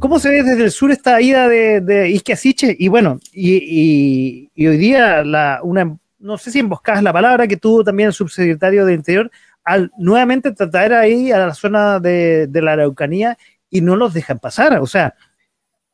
¿Cómo 0.00 0.18
se 0.18 0.30
ve 0.30 0.42
desde 0.42 0.64
el 0.64 0.72
sur 0.72 0.90
esta 0.90 1.20
ida 1.20 1.48
de, 1.48 1.80
de 1.82 2.08
Isquiasiche? 2.08 2.74
Y 2.76 2.88
bueno, 2.88 3.20
y, 3.32 4.48
y, 4.56 4.66
hoy 4.66 4.76
día 4.76 5.22
la, 5.22 5.60
una 5.62 5.96
no 6.22 6.38
sé 6.38 6.50
si 6.50 6.60
emboscada 6.60 7.02
la 7.02 7.12
palabra, 7.12 7.46
que 7.46 7.56
tuvo 7.56 7.84
también 7.84 8.08
el 8.08 8.12
subsecretario 8.12 8.86
de 8.86 8.94
Interior, 8.94 9.30
al 9.64 9.90
nuevamente 9.98 10.52
tratar 10.52 10.92
ahí 10.92 11.30
a 11.32 11.38
la 11.38 11.54
zona 11.54 12.00
de, 12.00 12.48
la 12.52 12.72
Araucanía 12.72 13.36
y 13.68 13.80
no 13.80 13.96
los 13.96 14.14
dejan 14.14 14.38
pasar. 14.38 14.78
O 14.80 14.86
sea, 14.86 15.14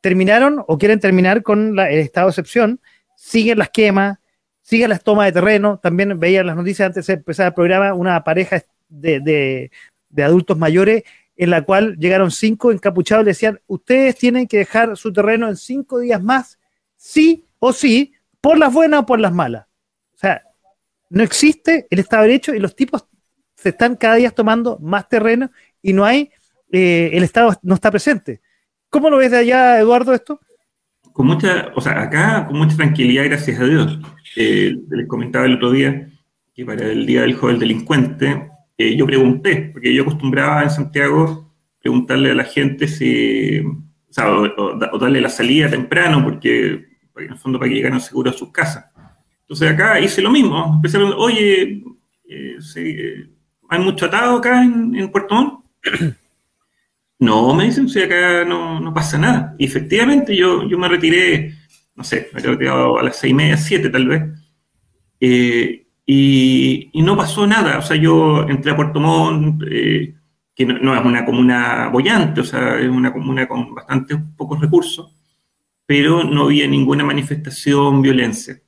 terminaron 0.01 0.63
o 0.67 0.77
quieren 0.77 0.99
terminar 0.99 1.43
con 1.43 1.77
el 1.79 1.99
estado 1.99 2.27
de 2.27 2.31
excepción, 2.31 2.79
siguen 3.15 3.57
las 3.57 3.69
quemas, 3.69 4.19
siguen 4.61 4.89
las 4.89 5.03
tomas 5.03 5.25
de 5.25 5.31
terreno. 5.33 5.79
También 5.81 6.19
veía 6.19 6.43
las 6.43 6.55
noticias 6.55 6.87
antes 6.87 7.07
de 7.07 7.13
empezar 7.13 7.47
el 7.47 7.53
programa, 7.53 7.93
una 7.93 8.23
pareja 8.23 8.61
de, 8.87 9.69
de 10.09 10.23
adultos 10.23 10.57
mayores 10.57 11.03
en 11.35 11.49
la 11.51 11.63
cual 11.63 11.95
llegaron 11.97 12.31
cinco 12.31 12.71
encapuchados 12.71 13.23
y 13.23 13.25
le 13.25 13.31
decían, 13.31 13.61
ustedes 13.65 14.17
tienen 14.17 14.45
que 14.45 14.57
dejar 14.57 14.97
su 14.97 15.13
terreno 15.13 15.47
en 15.47 15.55
cinco 15.55 15.99
días 15.99 16.21
más, 16.21 16.59
sí 16.97 17.45
o 17.59 17.71
sí, 17.71 18.13
por 18.41 18.57
las 18.57 18.73
buenas 18.73 19.01
o 19.01 19.05
por 19.05 19.21
las 19.21 19.31
malas. 19.31 19.68
O 20.19 20.21
sea, 20.21 20.43
no 21.09 21.23
existe 21.23 21.87
el 21.89 21.99
Estado 21.99 22.23
de 22.23 22.27
Derecho 22.27 22.53
y 22.53 22.59
los 22.59 22.75
tipos 22.75 23.05
se 23.55 23.69
están 23.69 23.95
cada 23.95 24.15
día 24.15 24.31
tomando 24.31 24.77
más 24.79 25.07
terreno 25.07 25.49
y 25.81 25.93
no 25.93 26.03
hay, 26.03 26.29
eh, 26.73 27.11
el 27.13 27.23
Estado 27.23 27.57
no 27.63 27.75
está 27.75 27.89
presente. 27.89 28.41
¿Cómo 28.89 29.09
lo 29.09 29.15
ves 29.15 29.31
de 29.31 29.37
allá, 29.37 29.79
Eduardo, 29.79 30.13
esto? 30.13 30.41
Con 31.13 31.27
mucha, 31.27 31.71
o 31.73 31.79
sea, 31.79 32.01
acá 32.01 32.45
con 32.47 32.57
mucha 32.57 32.75
tranquilidad, 32.75 33.23
gracias 33.23 33.61
a 33.61 33.63
Dios. 33.63 33.97
Eh, 34.35 34.75
les 34.89 35.07
comentaba 35.07 35.45
el 35.45 35.55
otro 35.55 35.71
día 35.71 36.09
que 36.53 36.65
para 36.65 36.85
el 36.85 37.05
Día 37.05 37.21
del 37.21 37.35
Joven 37.35 37.57
Delincuente, 37.57 38.51
eh, 38.77 38.97
yo 38.97 39.05
pregunté, 39.05 39.69
porque 39.71 39.93
yo 39.93 40.01
acostumbraba 40.01 40.63
en 40.63 40.69
Santiago 40.69 41.49
preguntarle 41.79 42.31
a 42.31 42.35
la 42.35 42.43
gente 42.43 42.89
si, 42.89 43.59
o, 43.61 43.83
sea, 44.09 44.33
o, 44.33 44.99
darle 44.99 45.21
la 45.21 45.29
salida 45.29 45.69
temprano, 45.69 46.21
porque 46.25 46.89
en 47.15 47.31
el 47.31 47.37
fondo 47.37 47.57
para 47.57 47.69
que 47.69 47.75
llegaran 47.75 48.01
seguros 48.01 48.35
a 48.35 48.37
sus 48.37 48.51
casas. 48.51 48.89
Entonces 49.49 49.71
acá 49.71 49.99
hice 49.99 50.21
lo 50.21 50.29
mismo. 50.29 50.79
Preguntar, 50.79 51.17
oye, 51.17 51.81
eh, 52.29 52.57
eh, 52.75 53.29
¿hay 53.67 53.79
mucho 53.79 54.05
atado 54.05 54.37
acá 54.37 54.63
en, 54.63 55.09
Puerto 55.11 55.33
Montt? 55.33 55.65
no, 57.19 57.55
me 57.55 57.65
dicen, 57.65 57.89
si 57.89 57.99
acá 57.99 58.45
no, 58.45 58.93
pasa 58.93 59.17
nada. 59.17 59.55
Y 59.57 59.65
efectivamente 59.65 60.35
yo, 60.35 60.69
yo 60.69 60.77
me 60.77 60.87
retiré, 60.87 61.55
no 61.95 62.03
sé, 62.03 62.29
me 62.31 62.41
he 62.41 62.43
retirado 62.43 62.99
a 62.99 63.03
las 63.03 63.17
seis 63.17 63.31
y 63.31 63.33
media, 63.33 63.57
siete 63.57 63.89
tal 63.89 64.07
vez. 64.07 64.21
Eh, 65.19 65.87
y, 66.05 66.91
no 66.93 67.17
pasó 67.17 67.47
nada. 67.47 67.79
O 67.79 67.81
sea, 67.81 67.97
yo 67.97 68.47
entré 68.47 68.69
a 68.69 68.75
Puerto 68.75 68.99
Montt, 68.99 69.63
que 69.63 70.65
no, 70.65 70.95
es 70.95 71.03
una 71.03 71.25
comuna 71.25 71.89
bollante, 71.91 72.41
o 72.41 72.43
sea, 72.43 72.77
es 72.77 72.87
una 72.87 73.11
comuna 73.11 73.47
con 73.47 73.73
bastante 73.73 74.15
pocos 74.37 74.59
recursos, 74.59 75.11
pero 75.87 76.23
no 76.23 76.43
había 76.43 76.67
ninguna 76.67 77.03
manifestación, 77.03 78.03
violencia. 78.03 78.61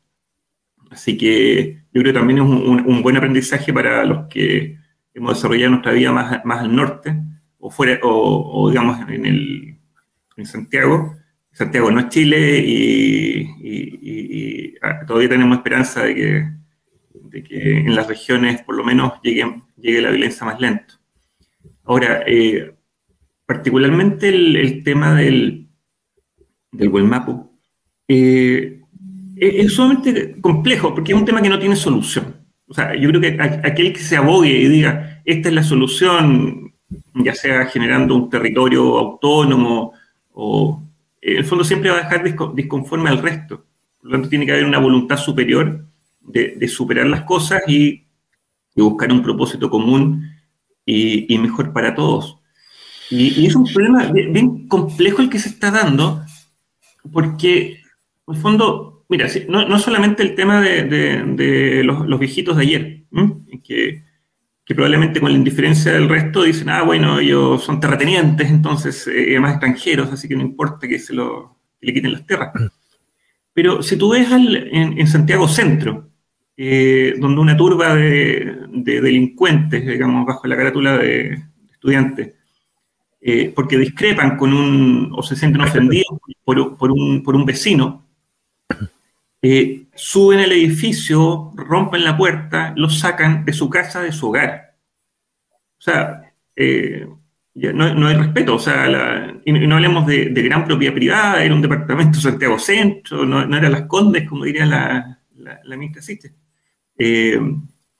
Así 0.92 1.18
que 1.18 1.84
yo 1.94 2.02
creo 2.02 2.14
que 2.14 2.20
también 2.20 2.40
es 2.40 2.46
un, 2.46 3.02
buen 3.02 3.16
aprendizaje 3.16 3.74
para 3.74 4.06
los 4.06 4.28
que 4.28 4.78
hemos 5.14 5.36
desarrollado 5.36 5.72
nuestra 5.72 5.94
vida 5.94 6.12
más, 6.12 6.60
al 6.60 6.76
norte 6.76 7.16
o 7.60 7.72
fuera, 7.72 7.98
o, 8.04 8.70
digamos 8.70 9.00
en, 9.10 9.26
el, 9.26 9.80
en 10.36 10.46
Santiago. 10.46 11.16
Santiago 11.54 11.90
no 11.92 12.02
es 12.02 12.10
Chile 12.10 12.60
y, 12.66 13.48
ah, 14.82 15.06
todavía 15.08 15.30
tenemos 15.30 15.58
esperanza 15.58 16.04
de 16.04 16.16
que, 16.16 16.52
de 17.14 17.44
que, 17.44 17.78
en 17.80 17.96
las 17.96 18.08
regiones 18.08 18.62
por 18.62 18.76
lo 18.76 18.84
menos 18.84 19.14
llegue, 19.24 19.46
llegue 19.78 20.02
la 20.02 20.10
violencia 20.10 20.46
más 20.46 20.60
lento. 20.60 20.96
Ahora, 21.86 22.24
eh, 22.28 22.76
particularmente 23.46 24.28
el, 24.28 24.84
tema 24.84 25.16
del, 25.16 25.70
del 26.72 26.90
buen 26.90 27.08
mapu, 27.08 27.50
eh, 28.10 28.81
es 29.42 29.74
sumamente 29.74 30.40
complejo 30.40 30.94
porque 30.94 31.14
es 31.14 31.18
un 31.18 31.26
tema 31.26 31.42
que 31.42 31.50
no 31.50 31.60
tiene 31.60 31.76
solución. 31.76 32.36
O 32.68 32.74
sea, 32.74 32.96
yo 32.96 33.10
creo 33.10 33.20
que 33.20 33.38
aquel 33.64 33.92
que 33.92 34.00
se 34.00 34.16
abogue 34.16 34.50
y 34.50 34.68
diga, 34.68 35.22
esta 35.26 35.50
es 35.50 35.56
la 35.56 35.64
solución, 35.64 36.74
ya 37.16 37.34
sea 37.34 37.66
generando 37.66 38.16
un 38.16 38.30
territorio 38.30 38.98
autónomo 38.98 39.94
o 40.32 40.82
en 41.22 41.38
el 41.38 41.46
fondo 41.46 41.64
siempre 41.64 41.90
va 41.90 41.98
a 41.98 42.04
dejar 42.04 42.24
disconforme 42.56 43.10
al 43.10 43.18
resto. 43.18 43.66
Por 44.00 44.06
lo 44.06 44.12
tanto, 44.12 44.30
tiene 44.30 44.46
que 44.46 44.54
haber 44.54 44.66
una 44.66 44.80
voluntad 44.80 45.18
superior 45.18 45.86
de, 46.22 46.68
superar 46.68 47.08
las 47.08 47.24
cosas 47.24 47.62
y, 47.68 48.06
buscar 48.76 49.12
un 49.12 49.22
propósito 49.22 49.70
común 49.70 50.32
y, 50.86 51.38
mejor 51.40 51.74
para 51.74 51.94
todos. 51.94 52.38
Y, 53.10 53.46
es 53.46 53.56
un 53.56 53.66
problema 53.66 54.06
bien, 54.06 54.68
complejo 54.68 55.22
el 55.22 55.30
que 55.30 55.40
se 55.40 55.50
está 55.50 55.72
dando, 55.72 56.24
porque 57.12 57.82
en 58.28 58.36
el 58.36 58.42
fondo 58.42 58.91
Mira, 59.12 59.28
no, 59.50 59.68
no, 59.68 59.78
solamente 59.78 60.24
el 60.24 60.36
tema 60.36 60.62
de, 60.62 61.84
los, 61.84 62.18
viejitos 62.18 62.56
de 62.56 62.64
ayer, 62.64 63.04
que, 63.62 64.04
probablemente 64.68 65.20
con 65.20 65.34
la 65.34 65.38
indiferencia 65.38 65.92
del 65.92 66.08
resto 66.08 66.44
dicen, 66.44 66.70
ah, 66.70 66.84
bueno, 66.84 67.20
ellos 67.20 67.62
son 67.62 67.82
terratenientes, 67.82 68.50
entonces, 68.50 69.06
eh, 69.08 69.32
además 69.32 69.52
extranjeros, 69.52 70.14
así 70.14 70.30
que 70.30 70.36
no 70.38 70.44
importa 70.44 70.88
que 70.88 70.98
se 70.98 71.12
lo, 71.12 71.58
le 71.82 71.94
quiten 71.94 72.14
las 72.14 72.26
tierras. 72.26 72.54
Pero 73.52 73.84
si 73.84 73.98
tú 73.98 74.12
ves 74.12 74.30
en, 74.32 75.06
Santiago 75.08 75.46
Centro, 75.50 76.10
eh, 76.56 77.16
donde 77.20 77.42
una 77.42 77.58
turba 77.58 77.94
de, 77.94 78.60
delincuentes, 78.72 79.86
digamos, 79.86 80.26
bajo 80.26 80.48
la 80.48 80.56
carátula 80.56 80.98
de 80.98 81.38
estudiantes, 81.70 82.34
eh, 83.20 83.52
porque 83.54 83.78
discrepan 83.78 84.38
con 84.38 84.54
un, 84.54 85.12
o 85.14 85.22
se 85.22 85.36
sienten 85.36 85.64
ofendidos 85.64 86.18
por, 86.46 86.78
por, 86.78 86.92
un, 86.94 87.22
por 87.24 87.36
un 87.36 87.44
vecino, 87.44 88.08
eh, 89.42 89.88
suben 89.96 90.40
al 90.40 90.52
edificio, 90.52 91.52
rompen 91.56 92.04
la 92.04 92.18
puerta, 92.18 92.74
los 92.76 93.00
sacan 93.00 93.44
de 93.46 93.54
su 93.54 93.70
casa, 93.70 94.02
de 94.02 94.12
su 94.12 94.30
hogar. 94.30 94.76
O 95.80 95.82
sea, 95.82 96.34
eh, 96.56 97.08
no, 97.56 98.08
hay 98.08 98.16
respeto, 98.16 98.56
o 98.56 98.60
sea, 98.60 99.34
y, 99.44 99.52
no 99.52 99.76
hablemos 99.76 100.06
de, 100.06 100.30
gran 100.30 100.66
propiedad 100.66 100.94
privada, 100.94 101.44
era 101.44 101.54
un 101.54 101.62
departamento 101.62 102.20
Santiago 102.22 102.60
Centro, 102.60 103.26
no, 103.26 103.58
era 103.58 103.70
Las 103.70 103.84
Condes, 103.84 104.28
como 104.28 104.46
diría 104.46 104.66
la, 104.66 105.20
la, 105.36 105.78
ministra 105.78 106.02
Siste. 106.02 106.34
Eh, 106.98 107.40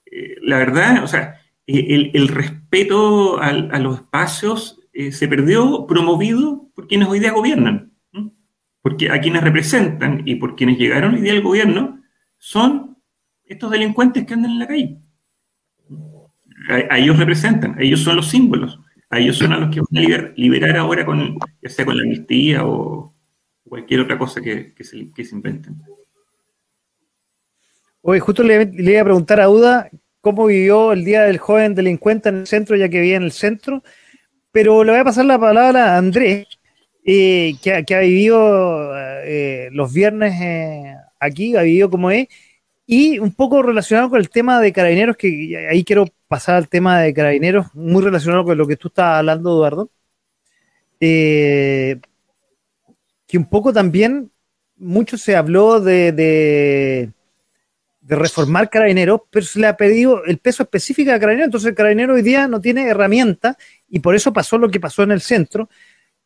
eh, 0.06 0.36
la 0.42 0.58
verdad, 0.58 1.04
o 1.04 1.08
sea, 1.08 1.42
el, 1.66 2.28
respeto 2.28 3.42
a, 3.42 3.52
los 3.80 3.96
espacios 3.98 4.80
se 4.94 5.28
perdió 5.28 5.88
promovido 5.88 6.70
por 6.76 6.88
quienes 6.88 7.08
hoy 7.08 7.20
día 7.20 7.32
gobiernan, 7.32 7.91
porque 8.82 9.12
a 9.12 9.20
quienes 9.20 9.44
representan 9.44 10.24
y 10.26 10.36
por 10.36 10.56
quienes 10.56 10.78
llegaron 10.78 11.14
hoy 11.14 11.22
día 11.22 11.34
al 11.34 11.42
gobierno 11.42 12.02
son 12.38 12.98
estos 13.46 13.70
delincuentes 13.70 14.26
que 14.26 14.34
andan 14.34 14.52
en 14.52 14.60
la 14.60 14.68
calle. 14.68 14.98
A, 16.90 16.98
ellos 16.98 17.18
representan, 17.18 17.76
ellos 17.80 18.02
son 18.02 18.16
los 18.16 18.30
símbolos, 18.30 18.80
a 19.10 19.20
ellos 19.20 19.38
son 19.38 19.52
a 19.52 19.60
los 19.60 19.74
que 19.74 19.82
van 19.82 20.14
a 20.14 20.34
liberar, 20.36 20.78
ahora 20.78 21.06
con, 21.06 21.38
ya 21.62 21.70
sea 21.70 21.86
con 21.86 21.98
la 21.98 22.04
amnistía 22.04 22.66
o 22.66 23.14
cualquier 23.68 24.02
otra 24.02 24.18
cosa 24.18 24.42
que, 24.42 24.74
se, 24.80 25.12
que 25.12 25.24
se, 25.24 25.36
inventen. 25.36 25.82
Oye, 28.02 28.20
justo 28.20 28.44
le, 28.44 28.72
iba 28.74 29.02
a 29.02 29.06
preguntar 29.06 29.40
a 29.42 29.50
Uda 29.50 29.90
cómo 30.22 30.46
vivió 30.46 30.92
el 30.92 31.04
Día 31.04 31.24
del 31.24 31.38
Joven 31.38 31.76
Delincuente 31.76 32.30
en 32.30 32.38
el 32.38 32.48
centro, 32.48 32.76
ya 32.76 32.90
que 32.90 33.00
vivía 33.02 33.18
en 33.18 33.24
el 33.24 33.32
centro, 33.32 33.84
pero 34.52 34.84
le 34.84 34.92
voy 34.92 35.02
a 35.02 35.06
pasar 35.06 35.26
la 35.26 35.40
palabra 35.40 35.96
a 35.96 35.98
Andrés, 35.98 36.48
que, 37.04 37.96
ha 37.96 38.00
vivido 38.00 38.92
eh, 39.24 39.70
los 39.72 39.94
viernes 39.94 40.40
eh, 40.42 40.96
aquí, 41.20 41.56
ha 41.56 41.62
vivido 41.62 41.90
como 41.90 42.12
es, 42.12 42.28
y 42.86 43.20
un 43.20 43.34
poco 43.34 43.62
relacionado 43.62 44.10
con 44.10 44.20
el 44.20 44.30
tema 44.30 44.60
de 44.60 44.74
carabineros, 44.74 45.16
que 45.16 45.68
ahí 45.70 45.84
quiero 45.84 46.06
pasar 46.28 46.56
al 46.56 46.68
tema 46.68 47.00
de 47.00 47.14
carabineros, 47.14 47.68
muy 47.74 48.04
relacionado 48.04 48.44
con 48.44 48.58
lo 48.58 48.68
que 48.68 48.76
tú 48.76 48.90
estabas 48.90 49.20
hablando, 49.20 49.52
Eduardo. 49.52 49.90
Eh, 51.00 52.00
que 53.28 53.38
un 53.38 53.50
poco 53.50 53.72
también, 53.72 54.32
mucho 54.76 55.18
se 55.18 55.36
habló 55.36 55.80
de, 55.80 56.12
de, 56.12 57.12
reformar 58.02 58.70
carabineros, 58.70 59.22
pero 59.30 59.46
se 59.46 59.60
le 59.60 59.68
ha 59.68 59.78
pedido 59.78 60.26
el 60.26 60.40
peso 60.40 60.64
específico 60.64 61.12
a 61.12 61.20
carabineros, 61.20 61.48
entonces 61.48 61.70
el 61.70 61.76
carabinero 61.76 62.16
hoy 62.16 62.24
día 62.24 62.48
no 62.48 62.60
tiene 62.60 62.88
herramienta 62.88 63.58
y 63.88 64.00
por 64.00 64.16
eso 64.16 64.34
pasó 64.34 64.58
lo 64.58 64.70
que 64.70 64.82
pasó 64.82 65.04
en 65.04 65.12
el 65.12 65.22
centro. 65.22 65.70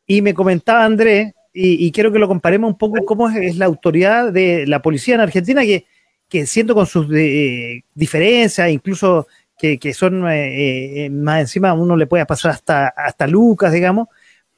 Y 0.07 0.21
me 0.21 0.33
comentaba 0.33 0.85
Andrés, 0.85 1.33
y, 1.53 1.91
quiero 1.91 2.11
que 2.11 2.19
lo 2.19 2.27
comparemos 2.27 2.69
un 2.69 2.77
poco 2.77 3.05
cómo 3.05 3.29
es 3.29 3.55
la 3.55 3.65
autoridad 3.65 4.33
de 4.33 4.67
la 4.67 4.81
policía 4.81 5.15
en 5.15 5.21
Argentina, 5.21 5.61
que 5.63 5.85
que 6.29 6.45
siento 6.45 6.73
con 6.75 6.85
sus 6.85 7.07
eh, 7.13 7.83
diferencias, 7.93 8.69
incluso 8.69 9.27
que, 9.57 9.93
son 9.93 10.27
eh, 10.29 11.05
eh, 11.05 11.09
más 11.09 11.39
encima 11.39 11.73
uno 11.73 11.95
le 11.95 12.05
puede 12.05 12.25
pasar 12.25 12.51
hasta, 12.51 12.87
hasta 12.89 13.25
Lucas, 13.25 13.73
digamos, 13.73 14.09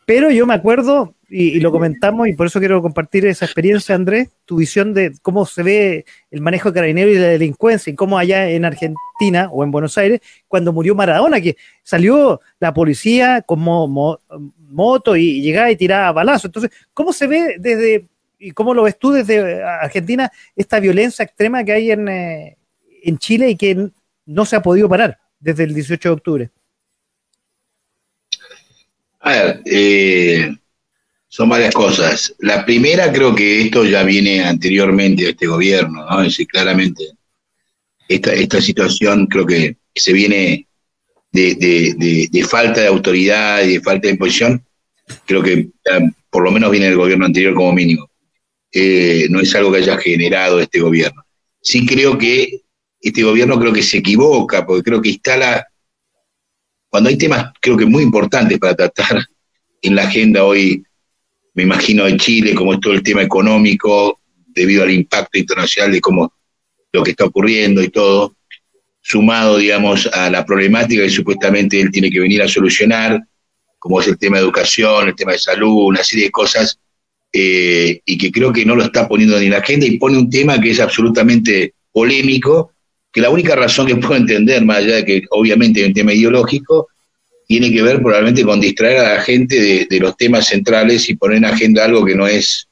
pero 0.07 0.31
yo 0.31 0.45
me 0.45 0.53
acuerdo, 0.53 1.15
y, 1.27 1.59
lo 1.59 1.69
comentamos, 1.69 2.29
y 2.29 2.33
por 2.33 2.47
eso 2.47 2.59
quiero 2.59 2.81
compartir 2.81 3.25
esa 3.25 3.43
experiencia, 3.43 3.93
Andrés, 3.93 4.29
tu 4.45 4.55
visión 4.55 4.93
de 4.93 5.11
cómo 5.21 5.45
se 5.45 5.63
ve 5.63 6.05
el 6.31 6.39
manejo 6.39 6.69
de 6.69 6.75
carabineros 6.75 7.13
y 7.13 7.19
la 7.19 7.27
delincuencia, 7.27 7.91
y 7.91 7.95
cómo 7.97 8.17
allá 8.17 8.49
en 8.49 8.63
Argentina 8.63 9.49
o 9.51 9.65
en 9.65 9.71
Buenos 9.71 9.97
Aires, 9.97 10.21
cuando 10.47 10.71
murió 10.71 10.95
Maradona, 10.95 11.41
que 11.41 11.57
salió 11.83 12.39
la 12.57 12.73
policía 12.73 13.41
como 13.41 14.17
moto 14.57 15.17
y 15.17 15.41
llegaba 15.41 15.69
y 15.71 15.75
tiraba 15.75 16.13
balazos. 16.13 16.45
Entonces, 16.45 16.71
¿cómo 16.93 17.11
se 17.11 17.27
ve 17.27 17.57
desde 17.59 18.07
¿Y 18.39 18.51
cómo 18.51 18.73
lo 18.73 18.83
ves 18.83 18.97
tú 18.97 19.11
desde 19.11 19.63
Argentina, 19.63 20.31
esta 20.55 20.79
violencia 20.79 21.25
extrema 21.25 21.63
que 21.63 21.71
hay 21.73 21.91
en, 21.91 22.07
eh, 22.07 22.57
en 23.03 23.17
Chile 23.17 23.49
y 23.49 23.55
que 23.57 23.89
no 24.27 24.45
se 24.45 24.55
ha 24.55 24.61
podido 24.61 24.87
parar 24.87 25.17
desde 25.39 25.63
el 25.63 25.73
18 25.73 26.07
de 26.07 26.13
octubre? 26.13 26.51
A 29.19 29.31
ver, 29.31 29.61
eh, 29.65 30.55
son 31.27 31.49
varias 31.49 31.73
cosas. 31.73 32.33
La 32.39 32.65
primera, 32.65 33.11
creo 33.11 33.35
que 33.35 33.61
esto 33.61 33.83
ya 33.85 34.03
viene 34.03 34.43
anteriormente 34.43 35.25
a 35.25 35.29
este 35.29 35.47
gobierno, 35.47 36.05
¿no? 36.05 36.21
Es 36.21 36.29
decir, 36.29 36.47
claramente, 36.47 37.03
esta, 38.07 38.33
esta 38.33 38.61
situación 38.61 39.27
creo 39.27 39.45
que 39.45 39.77
se 39.93 40.13
viene 40.13 40.67
de, 41.31 42.29
de, 42.31 42.43
falta 42.43 42.81
de 42.81 42.87
autoridad 42.87 43.63
y 43.63 43.73
de 43.73 43.81
falta 43.81 44.07
de 44.07 44.13
imposición, 44.13 44.65
creo 45.25 45.43
que 45.43 45.69
por 46.29 46.43
lo 46.43 46.51
menos 46.51 46.71
viene 46.71 46.87
del 46.87 46.97
gobierno 46.97 47.25
anterior 47.25 47.53
como 47.53 47.73
mínimo. 47.73 48.09
Eh, 48.71 49.27
no 49.29 49.39
es 49.39 49.53
algo 49.55 49.71
que 49.71 49.79
haya 49.79 49.97
generado 49.97 50.59
este 50.59 50.79
gobierno. 50.79 51.23
Sí 51.61 51.85
creo 51.85 52.17
que 52.17 52.61
este 52.99 53.23
gobierno 53.23 53.59
creo 53.59 53.73
que 53.73 53.83
se 53.83 53.97
equivoca, 53.97 54.65
porque 54.65 54.83
creo 54.83 55.01
que 55.01 55.09
instala, 55.09 55.67
cuando 56.97 57.11
hay 57.11 57.17
temas 57.19 57.53
creo 57.61 57.77
que 57.77 57.85
muy 57.85 58.01
importantes 58.01 58.57
para 58.57 58.73
tratar 58.73 59.23
en 59.83 59.93
la 59.93 60.05
agenda 60.05 60.43
hoy, 60.43 60.83
me 61.53 61.61
imagino 61.61 62.05
de 62.05 62.17
Chile, 62.17 62.55
como 62.55 62.73
es 62.73 62.79
todo 62.79 62.93
el 62.93 63.03
tema 63.03 63.21
económico, 63.21 64.19
debido 64.47 64.81
al 64.81 64.89
impacto 64.89 65.37
internacional 65.37 65.91
de 65.91 66.01
cómo 66.01 66.33
lo 66.91 67.03
que 67.03 67.11
está 67.11 67.25
ocurriendo 67.25 67.83
y 67.83 67.89
todo, 67.89 68.35
sumado, 68.99 69.57
digamos, 69.57 70.07
a 70.07 70.31
la 70.31 70.43
problemática 70.43 71.03
que 71.03 71.11
supuestamente 71.11 71.79
él 71.79 71.91
tiene 71.91 72.09
que 72.09 72.19
venir 72.19 72.41
a 72.41 72.47
solucionar, 72.47 73.21
como 73.77 74.01
es 74.01 74.07
el 74.07 74.17
tema 74.17 74.37
de 74.37 74.45
educación, 74.45 75.09
el 75.09 75.15
tema 75.15 75.33
de 75.33 75.37
salud, 75.37 75.85
una 75.85 76.03
serie 76.03 76.25
de 76.25 76.31
cosas 76.31 76.79
eh, 77.31 78.01
y 78.05 78.17
que 78.17 78.31
creo 78.31 78.51
que 78.51 78.65
no 78.65 78.75
lo 78.75 78.81
está 78.81 79.07
poniendo 79.07 79.37
ni 79.37 79.45
en 79.45 79.51
la 79.51 79.59
agenda 79.59 79.85
y 79.85 79.99
pone 79.99 80.17
un 80.17 80.31
tema 80.31 80.59
que 80.59 80.71
es 80.71 80.79
absolutamente 80.79 81.75
polémico, 81.91 82.73
que 83.17 83.21
la 83.21 83.31
única 83.31 83.55
razón 83.55 83.87
que 83.87 83.95
puedo 83.95 84.15
entender, 84.15 84.63
más 84.63 84.77
allá 84.77 84.97
de 84.97 85.05
que 85.05 85.23
obviamente 85.31 85.79
hay 85.79 85.87
un 85.87 85.93
tema 85.95 86.13
ideológico, 86.13 86.87
tiene 87.47 87.71
que 87.71 87.81
ver 87.81 87.99
probablemente 87.99 88.43
con 88.43 88.61
distraer 88.61 88.99
a 88.99 89.15
la 89.15 89.21
gente 89.21 89.87
de, 89.89 89.99
los 89.99 90.15
temas 90.15 90.45
centrales 90.45 91.09
y 91.09 91.15
poner 91.15 91.37
en 91.37 91.45
agenda 91.45 91.83
algo 91.83 92.05
que 92.05 92.13
no 92.13 92.27
es, 92.27 92.67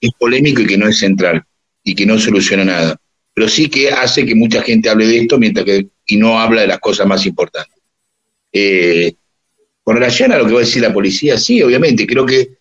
es 0.00 0.10
polémico 0.16 0.62
y 0.62 0.68
que 0.68 0.78
no 0.78 0.86
es 0.86 0.98
central 0.98 1.42
y 1.82 1.92
que 1.92 2.06
no 2.06 2.20
soluciona 2.20 2.64
nada. 2.64 2.96
Pero 3.34 3.48
sí 3.48 3.68
que 3.68 3.90
hace 3.90 4.24
que 4.24 4.36
mucha 4.36 4.62
gente 4.62 4.88
hable 4.88 5.08
de 5.08 5.18
esto 5.18 5.38
mientras 5.38 5.66
que 5.66 5.88
y 6.06 6.18
no 6.18 6.38
habla 6.38 6.60
de 6.60 6.68
las 6.68 6.78
cosas 6.78 7.08
más 7.08 7.26
importantes. 7.26 7.76
Eh, 8.52 9.12
con 9.82 9.96
relación 9.96 10.30
a 10.30 10.38
lo 10.38 10.46
que 10.46 10.52
va 10.52 10.60
a 10.60 10.64
decir 10.64 10.82
la 10.82 10.92
policía, 10.92 11.36
sí, 11.36 11.60
obviamente, 11.60 12.06
creo 12.06 12.24
que 12.24 12.58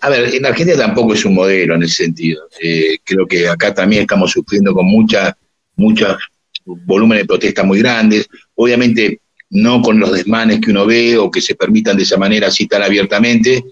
a 0.00 0.10
ver, 0.10 0.32
en 0.32 0.46
Argentina 0.46 0.78
tampoco 0.78 1.14
es 1.14 1.24
un 1.24 1.34
modelo 1.34 1.74
en 1.74 1.82
ese 1.82 2.04
sentido. 2.04 2.48
Eh, 2.62 2.98
creo 3.02 3.26
que 3.26 3.48
acá 3.48 3.74
también 3.74 4.02
estamos 4.02 4.30
sufriendo 4.30 4.72
con 4.72 4.86
muchas, 4.86 5.34
muchos 5.74 6.16
volúmenes 6.64 7.24
de 7.24 7.28
protestas 7.28 7.64
muy 7.64 7.78
grandes. 7.78 8.28
Obviamente 8.54 9.20
no 9.50 9.82
con 9.82 9.98
los 10.00 10.12
desmanes 10.12 10.60
que 10.60 10.70
uno 10.70 10.86
ve 10.86 11.16
o 11.18 11.30
que 11.30 11.40
se 11.40 11.54
permitan 11.54 11.96
de 11.96 12.04
esa 12.04 12.16
manera 12.16 12.48
así 12.48 12.66
tan 12.66 12.82
abiertamente. 12.82 13.64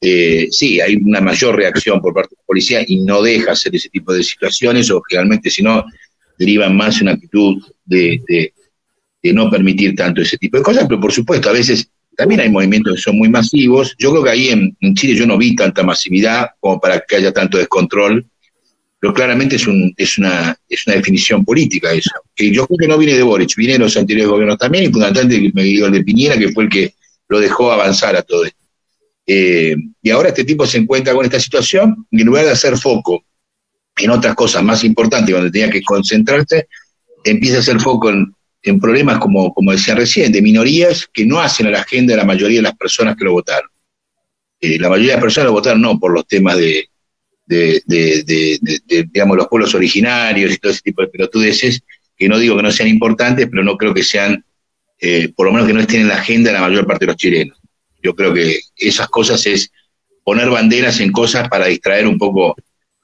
Eh, 0.00 0.48
sí, 0.50 0.80
hay 0.80 0.96
una 0.96 1.20
mayor 1.20 1.56
reacción 1.56 2.00
por 2.00 2.14
parte 2.14 2.34
de 2.34 2.40
la 2.40 2.46
policía 2.46 2.84
y 2.86 3.00
no 3.00 3.22
deja 3.22 3.52
hacer 3.52 3.74
ese 3.74 3.88
tipo 3.88 4.12
de 4.12 4.22
situaciones 4.22 4.90
o 4.90 5.02
generalmente 5.08 5.50
si 5.50 5.62
no 5.62 5.84
derivan 6.38 6.76
más 6.76 7.00
una 7.00 7.12
actitud 7.12 7.62
de, 7.84 8.22
de 9.22 9.32
no 9.32 9.50
permitir 9.50 9.94
tanto 9.96 10.22
ese 10.22 10.38
tipo 10.38 10.56
de 10.56 10.62
cosas, 10.62 10.86
pero 10.88 11.00
por 11.00 11.12
supuesto 11.12 11.48
a 11.48 11.52
veces 11.52 11.90
también 12.18 12.40
hay 12.40 12.50
movimientos 12.50 12.96
que 12.96 13.00
son 13.00 13.16
muy 13.16 13.28
masivos. 13.28 13.94
Yo 13.96 14.10
creo 14.10 14.24
que 14.24 14.30
ahí 14.30 14.48
en, 14.48 14.76
Chile 14.94 15.14
yo 15.14 15.24
no 15.24 15.38
vi 15.38 15.54
tanta 15.54 15.84
masividad 15.84 16.50
como 16.58 16.80
para 16.80 17.00
que 17.00 17.14
haya 17.14 17.32
tanto 17.32 17.58
descontrol, 17.58 18.26
pero 19.00 19.14
claramente 19.14 19.56
es, 19.56 19.66
un, 19.66 19.92
es, 19.96 20.18
una, 20.18 20.58
es 20.68 20.86
una 20.86 20.96
definición 20.96 21.44
política 21.44 21.92
eso. 21.92 22.10
Que 22.34 22.52
yo 22.52 22.66
creo 22.66 22.78
que 22.78 22.88
no 22.88 22.98
viene 22.98 23.14
de 23.14 23.22
Boric, 23.22 23.54
viene 23.56 23.74
de 23.74 23.78
los 23.80 23.96
anteriores 23.96 24.30
gobiernos 24.30 24.58
también, 24.58 24.84
y 24.84 24.88
fundamentalmente 24.88 25.52
me 25.54 25.62
el 25.62 25.92
de 25.92 26.04
Piñera, 26.04 26.36
que 26.36 26.50
fue 26.50 26.64
el 26.64 26.70
que 26.70 26.94
lo 27.28 27.38
dejó 27.38 27.70
avanzar 27.70 28.16
a 28.16 28.22
todo 28.22 28.44
esto. 28.44 28.58
Eh, 29.26 29.76
y 30.02 30.10
ahora 30.10 30.30
este 30.30 30.44
tipo 30.44 30.66
se 30.66 30.78
encuentra 30.78 31.12
con 31.14 31.24
esta 31.24 31.38
situación 31.38 32.06
y 32.10 32.22
en 32.22 32.26
lugar 32.26 32.46
de 32.46 32.52
hacer 32.52 32.78
foco 32.78 33.24
en 33.96 34.10
otras 34.10 34.34
cosas 34.34 34.62
más 34.62 34.82
importantes, 34.84 35.34
donde 35.34 35.50
tenía 35.50 35.70
que 35.70 35.82
concentrarse, 35.82 36.68
empieza 37.24 37.58
a 37.58 37.60
hacer 37.60 37.78
foco 37.80 38.10
en 38.10 38.32
en 38.62 38.80
problemas, 38.80 39.18
como, 39.18 39.52
como 39.52 39.72
decía 39.72 39.94
recién, 39.94 40.32
de 40.32 40.42
minorías 40.42 41.08
que 41.12 41.24
no 41.24 41.40
hacen 41.40 41.66
a 41.66 41.70
la 41.70 41.80
agenda 41.80 42.12
de 42.12 42.18
la 42.18 42.24
mayoría 42.24 42.58
de 42.58 42.62
las 42.62 42.76
personas 42.76 43.16
que 43.16 43.24
lo 43.24 43.32
votaron. 43.32 43.70
Eh, 44.60 44.78
la 44.78 44.88
mayoría 44.88 45.12
de 45.12 45.16
las 45.16 45.22
personas 45.22 45.46
lo 45.46 45.52
votaron 45.52 45.80
no 45.80 45.98
por 45.98 46.12
los 46.12 46.26
temas 46.26 46.56
de, 46.56 46.88
de, 47.48 49.06
digamos, 49.12 49.36
los 49.36 49.48
pueblos 49.48 49.74
originarios 49.74 50.52
y 50.52 50.58
todo 50.58 50.72
ese 50.72 50.82
tipo 50.82 51.02
de 51.02 51.08
pelotudeces, 51.08 51.80
que 52.16 52.28
no 52.28 52.38
digo 52.38 52.56
que 52.56 52.62
no 52.62 52.70
sean 52.70 52.88
importantes, 52.88 53.48
pero 53.50 53.64
no 53.64 53.76
creo 53.76 53.94
que 53.94 54.02
sean, 54.02 54.44
eh, 55.00 55.32
por 55.34 55.46
lo 55.46 55.52
menos 55.52 55.66
que 55.66 55.74
no 55.74 55.80
estén 55.80 56.02
en 56.02 56.08
la 56.08 56.16
agenda 56.16 56.50
de 56.50 56.54
la 56.54 56.66
mayor 56.66 56.86
parte 56.86 57.06
de 57.06 57.12
los 57.12 57.16
chilenos. 57.16 57.58
Yo 58.02 58.14
creo 58.14 58.32
que 58.32 58.60
esas 58.76 59.08
cosas 59.08 59.44
es 59.46 59.70
poner 60.24 60.50
banderas 60.50 61.00
en 61.00 61.10
cosas 61.10 61.48
para 61.48 61.66
distraer 61.66 62.06
un 62.06 62.18
poco 62.18 62.54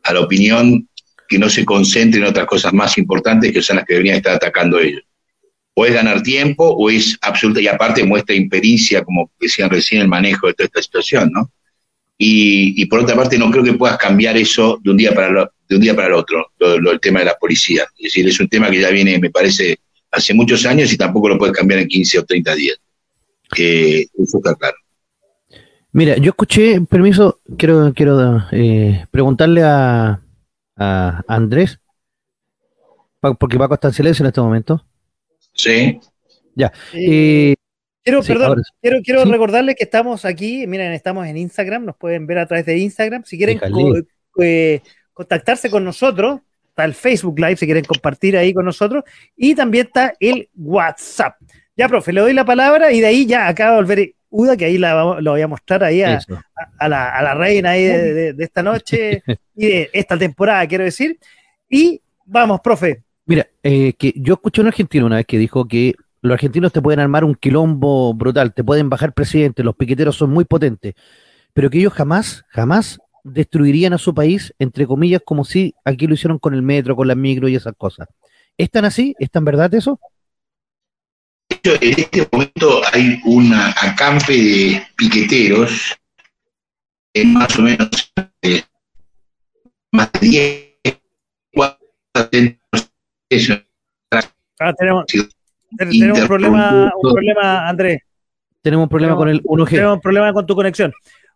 a 0.03 0.13
la 0.13 0.21
opinión 0.21 0.89
que 1.29 1.39
no 1.39 1.49
se 1.49 1.65
concentre 1.65 2.21
en 2.21 2.27
otras 2.27 2.47
cosas 2.47 2.73
más 2.73 2.99
importantes 2.99 3.53
que 3.53 3.63
son 3.63 3.77
las 3.77 3.85
que 3.87 3.95
deberían 3.95 4.17
estar 4.17 4.35
atacando 4.35 4.79
ellos 4.79 5.03
o 5.75 5.85
es 5.85 5.93
ganar 5.93 6.23
tiempo 6.23 6.69
o 6.69 6.89
es 6.89 7.19
absoluta, 7.21 7.61
y 7.61 7.67
aparte 7.67 8.05
muestra 8.05 8.35
impericia, 8.35 9.03
como 9.03 9.31
decían 9.39 9.69
recién, 9.69 10.03
el 10.03 10.09
manejo 10.09 10.47
de 10.47 10.55
toda 10.55 10.67
esta 10.67 10.83
situación, 10.83 11.31
¿no? 11.33 11.51
Y, 12.27 12.87
por 12.87 13.01
otra 13.01 13.15
parte, 13.15 13.37
no 13.39 13.51
creo 13.51 13.63
que 13.63 13.75
puedas 13.75 13.99
cambiar 13.99 14.37
eso 14.37 14.81
de 14.83 14.91
un 14.91 14.97
día 14.97 15.15
para, 15.15 15.51
de 15.69 15.77
un 15.77 15.83
día 15.83 15.95
para 15.95 16.09
el 16.09 16.15
otro, 16.15 16.53
lo, 16.59 16.91
el 16.91 17.01
tema 17.01 17.19
de 17.19 17.27
la 17.27 17.37
policía. 17.37 17.85
Es 17.99 18.05
decir, 18.05 18.27
es 18.27 18.41
un 18.41 18.49
tema 18.49 18.71
que 18.71 18.81
ya 18.81 18.89
viene, 18.91 19.19
me 19.19 19.31
parece, 19.31 19.79
hace 20.11 20.33
muchos 20.33 20.65
años 20.65 20.91
y 20.91 20.97
tampoco 20.97 21.29
lo 21.29 21.39
puedes 21.39 21.55
cambiar 21.55 21.81
en 21.81 21.89
15 21.89 22.21
o 22.21 22.25
30 22.25 22.55
días. 22.55 22.79
Eh, 23.59 24.07
eso 24.19 24.39
está 24.39 24.55
claro. 24.55 24.77
Mira, 25.93 26.17
yo 26.17 26.31
escuché, 26.31 26.81
permiso, 26.81 27.41
quiero, 27.59 27.93
quiero 27.95 28.43
eh, 28.53 29.05
preguntarle 29.11 29.63
a, 29.63 30.21
a 30.77 31.25
Andrés, 31.29 31.79
porque 33.39 33.59
Paco 33.59 33.75
está 33.75 33.89
en 33.89 33.95
silencio 33.95 34.23
en 34.23 34.29
este 34.29 34.41
momento. 34.41 34.85
Sí. 35.53 36.01
Ya. 36.55 36.73
Eh, 36.95 37.55
quiero, 38.05 38.23
perdón, 38.23 38.63
quiero, 38.81 39.01
quiero 39.03 39.25
recordarles 39.25 39.75
que 39.77 39.85
estamos 39.85 40.25
aquí, 40.25 40.67
miren, 40.67 40.93
estamos 40.93 41.27
en 41.27 41.37
Instagram, 41.37 41.85
nos 41.85 41.97
pueden 41.97 42.27
ver 42.27 42.39
a 42.39 42.47
través 42.47 42.67
de 42.67 42.79
Instagram. 42.79 43.25
Si 43.25 43.37
quieren 43.37 43.61
eh, 44.41 44.81
contactarse 45.13 45.71
con 45.71 45.85
nosotros, 45.85 46.41
está 46.69 46.85
el 46.85 46.95
Facebook 46.95 47.39
Live, 47.39 47.57
si 47.57 47.67
quieren 47.67 47.85
compartir 47.85 48.37
ahí 48.37 48.53
con 48.53 48.65
nosotros, 48.65 49.05
y 49.37 49.55
también 49.55 49.87
está 49.87 50.15
el 50.21 50.49
WhatsApp. 50.55 51.37
Ya, 51.77 51.89
profe, 51.89 52.13
le 52.13 52.21
doy 52.21 52.35
la 52.35 52.45
palabra 52.45 52.93
y 52.93 53.01
de 53.01 53.07
ahí 53.07 53.27
ya 53.27 53.49
acaba 53.49 53.73
de 53.73 53.77
volver 53.77 54.15
Uda, 54.37 54.57
que 54.57 54.65
ahí 54.65 54.79
la, 54.79 55.21
lo 55.21 55.31
voy 55.31 55.43
a 55.43 55.47
mostrar 55.47 55.85
ahí 55.85 56.03
a, 56.03 56.19
la, 56.89 57.35
reina 57.35 57.71
ahí 57.71 57.85
de, 57.85 58.35
esta 58.41 58.65
noche 58.65 59.23
y 59.55 59.67
de 59.67 59.91
esta 59.93 60.19
temporada, 60.19 60.67
quiero 60.67 60.83
decir. 60.83 61.21
Y 61.71 62.01
vamos, 62.27 62.61
profe. 62.61 63.05
Mira, 63.27 63.47
eh, 63.63 63.93
que 63.93 64.13
yo 64.17 64.35
escuché 64.35 64.61
a 64.61 64.63
un 64.63 64.69
argentino 64.69 65.07
una 65.07 65.17
vez 65.17 65.27
que 65.27 65.39
dijo 65.39 65.69
que 65.69 65.95
los 66.25 66.35
argentinos 66.37 66.73
te 66.73 66.81
pueden 66.81 67.01
armar 67.01 67.23
un 67.23 67.35
quilombo 67.35 68.15
brutal, 68.15 68.55
te 68.55 68.65
pueden 68.65 68.89
bajar 68.89 69.13
presidente, 69.13 69.63
los 69.63 69.77
piqueteros 69.77 70.17
son 70.17 70.31
muy 70.31 70.47
potentes, 70.47 70.95
pero 71.53 71.69
que 71.69 71.79
ellos 71.79 71.93
jamás, 71.93 72.47
jamás 72.49 72.99
destruirían 73.25 73.93
a 73.93 73.99
su 73.99 74.15
país, 74.15 74.55
entre 74.59 74.87
comillas, 74.87 75.21
como 75.23 75.45
si 75.45 75.75
aquí 75.85 76.07
lo 76.07 76.15
hicieron 76.15 76.39
con 76.39 76.55
el 76.55 76.63
metro, 76.63 76.97
con 76.97 77.09
la 77.09 77.15
micro 77.15 77.47
y 77.47 77.57
esas 77.57 77.75
cosas. 77.77 78.09
¿Están 78.57 78.87
así? 78.87 79.15
¿Están 79.19 79.45
verdad 79.45 79.75
eso? 79.75 80.01
en 81.63 82.01
este 82.01 82.27
momento 82.33 82.81
hay 82.91 83.21
un 83.27 83.53
acampe 83.53 84.33
de 84.33 84.83
piqueteros, 84.97 85.95
en 87.13 87.35
más 87.35 87.59
o 87.59 87.63
menos 87.63 87.91
eh, 88.41 88.63
más 89.93 90.11
de 90.13 90.79
10, 90.83 91.01
4 91.53 91.79
ah, 92.15 92.31
tenemos, 94.73 95.05
tenemos 95.79 96.21
un 96.21 96.27
problema, 96.27 96.93
un 96.97 97.13
problema, 97.13 97.69
Andrés. 97.69 98.03
Tenemos 98.63 98.85
un 98.85 98.89
problema 98.89 99.17
con 99.17 99.29
el 99.29 99.43
1G. 99.43 99.71
Tenemos 99.71 99.95
un 99.95 100.01
problema 100.01 100.33
con 100.33 100.47
tu 100.47 100.55
conexión. 100.55 100.93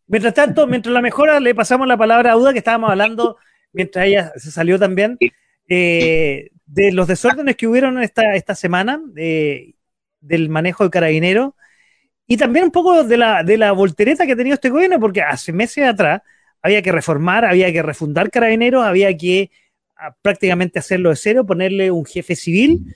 Mientras 0.07 0.35
tanto, 0.35 0.67
mientras 0.67 0.93
la 0.93 1.03
mejora, 1.03 1.41
le 1.41 1.55
pasamos 1.55 1.87
la 1.87 1.97
palabra 1.97 2.33
a 2.33 2.37
Uda, 2.37 2.53
que 2.53 2.59
estábamos 2.59 2.91
hablando, 2.91 3.37
mientras 3.73 4.07
ella 4.07 4.33
se 4.37 4.51
salió 4.51 4.79
también, 4.79 5.19
eh, 5.69 6.51
de 6.65 6.93
los 6.93 7.07
desórdenes 7.07 7.57
que 7.57 7.67
hubieron 7.67 8.03
esta, 8.03 8.35
esta 8.35 8.55
semana. 8.55 9.01
Eh, 9.17 9.75
del 10.21 10.49
manejo 10.49 10.85
de 10.85 10.91
carabineros 10.91 11.53
y 12.27 12.37
también 12.37 12.67
un 12.67 12.71
poco 12.71 13.05
de 13.05 13.17
la, 13.17 13.43
de 13.43 13.57
la 13.57 13.73
voltereta 13.73 14.27
que 14.27 14.33
ha 14.33 14.37
tenido 14.37 14.55
este 14.55 14.69
gobierno, 14.69 15.01
porque 15.01 15.23
hace 15.23 15.53
meses 15.53 15.85
atrás 15.85 16.23
había 16.61 16.83
que 16.83 16.93
reformar, 16.93 17.45
había 17.45 17.73
que 17.73 17.83
refundar 17.83 18.31
carabineros, 18.31 18.85
había 18.85 19.17
que 19.17 19.51
ah, 19.97 20.15
prácticamente 20.21 20.79
hacerlo 20.79 21.11
de 21.11 21.17
cero, 21.17 21.47
ponerle 21.47 21.91
un 21.91 22.05
jefe 22.05 22.37
civil 22.37 22.95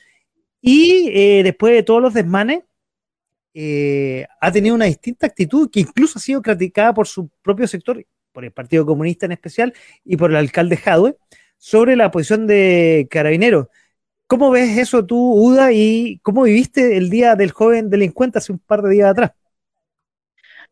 y 0.63 1.11
eh, 1.13 1.43
después 1.43 1.75
de 1.75 1.83
todos 1.83 2.01
los 2.01 2.15
desmanes, 2.15 2.63
eh, 3.53 4.27
ha 4.41 4.51
tenido 4.51 4.75
una 4.75 4.87
distinta 4.87 5.27
actitud 5.27 5.69
que 5.71 5.81
incluso 5.81 6.19
ha 6.19 6.23
sido 6.23 6.41
criticada 6.41 6.95
por 6.95 7.07
su 7.07 7.29
propio 7.43 7.67
sector, 7.67 8.03
por 8.33 8.45
el 8.45 8.53
Partido 8.53 8.87
Comunista 8.87 9.27
en 9.27 9.33
especial 9.33 9.75
y 10.05 10.17
por 10.17 10.31
el 10.31 10.37
alcalde 10.37 10.77
Jadwe, 10.77 11.17
sobre 11.59 11.97
la 11.97 12.11
posición 12.11 12.47
de 12.47 13.09
carabineros. 13.11 13.67
¿Cómo 14.29 14.51
ves 14.51 14.79
eso 14.79 15.05
tú, 15.05 15.35
Uda, 15.35 15.73
y 15.73 16.19
cómo 16.23 16.45
viviste 16.45 16.97
el 16.97 17.11
día 17.11 17.35
del 17.35 17.51
joven 17.51 17.91
delincuente 17.91 18.39
hace 18.39 18.53
un 18.53 18.59
par 18.61 18.83
de 18.83 18.91
días 18.91 19.11
atrás? 19.11 19.33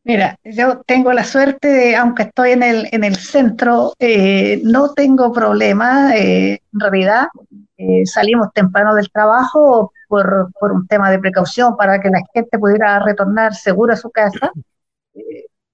Mira, 0.02 0.38
yo 0.44 0.80
tengo 0.86 1.12
la 1.12 1.24
suerte 1.24 1.68
de, 1.68 1.96
aunque 1.96 2.22
estoy 2.24 2.52
en 2.52 2.62
el, 2.62 2.88
en 2.90 3.04
el 3.04 3.16
centro, 3.16 3.92
eh, 3.98 4.60
no 4.64 4.94
tengo 4.94 5.30
problema. 5.32 6.16
Eh, 6.16 6.60
en 6.72 6.80
realidad, 6.80 7.28
eh, 7.76 8.06
salimos 8.06 8.48
temprano 8.54 8.94
del 8.94 9.10
trabajo 9.10 9.92
por, 10.08 10.50
por, 10.58 10.72
un 10.72 10.86
tema 10.86 11.10
de 11.10 11.18
precaución 11.18 11.76
para 11.76 12.00
que 12.00 12.08
la 12.08 12.20
gente 12.32 12.58
pudiera 12.58 12.98
retornar 13.00 13.54
segura 13.54 13.94
a 13.94 13.96
su 13.96 14.10
casa 14.10 14.52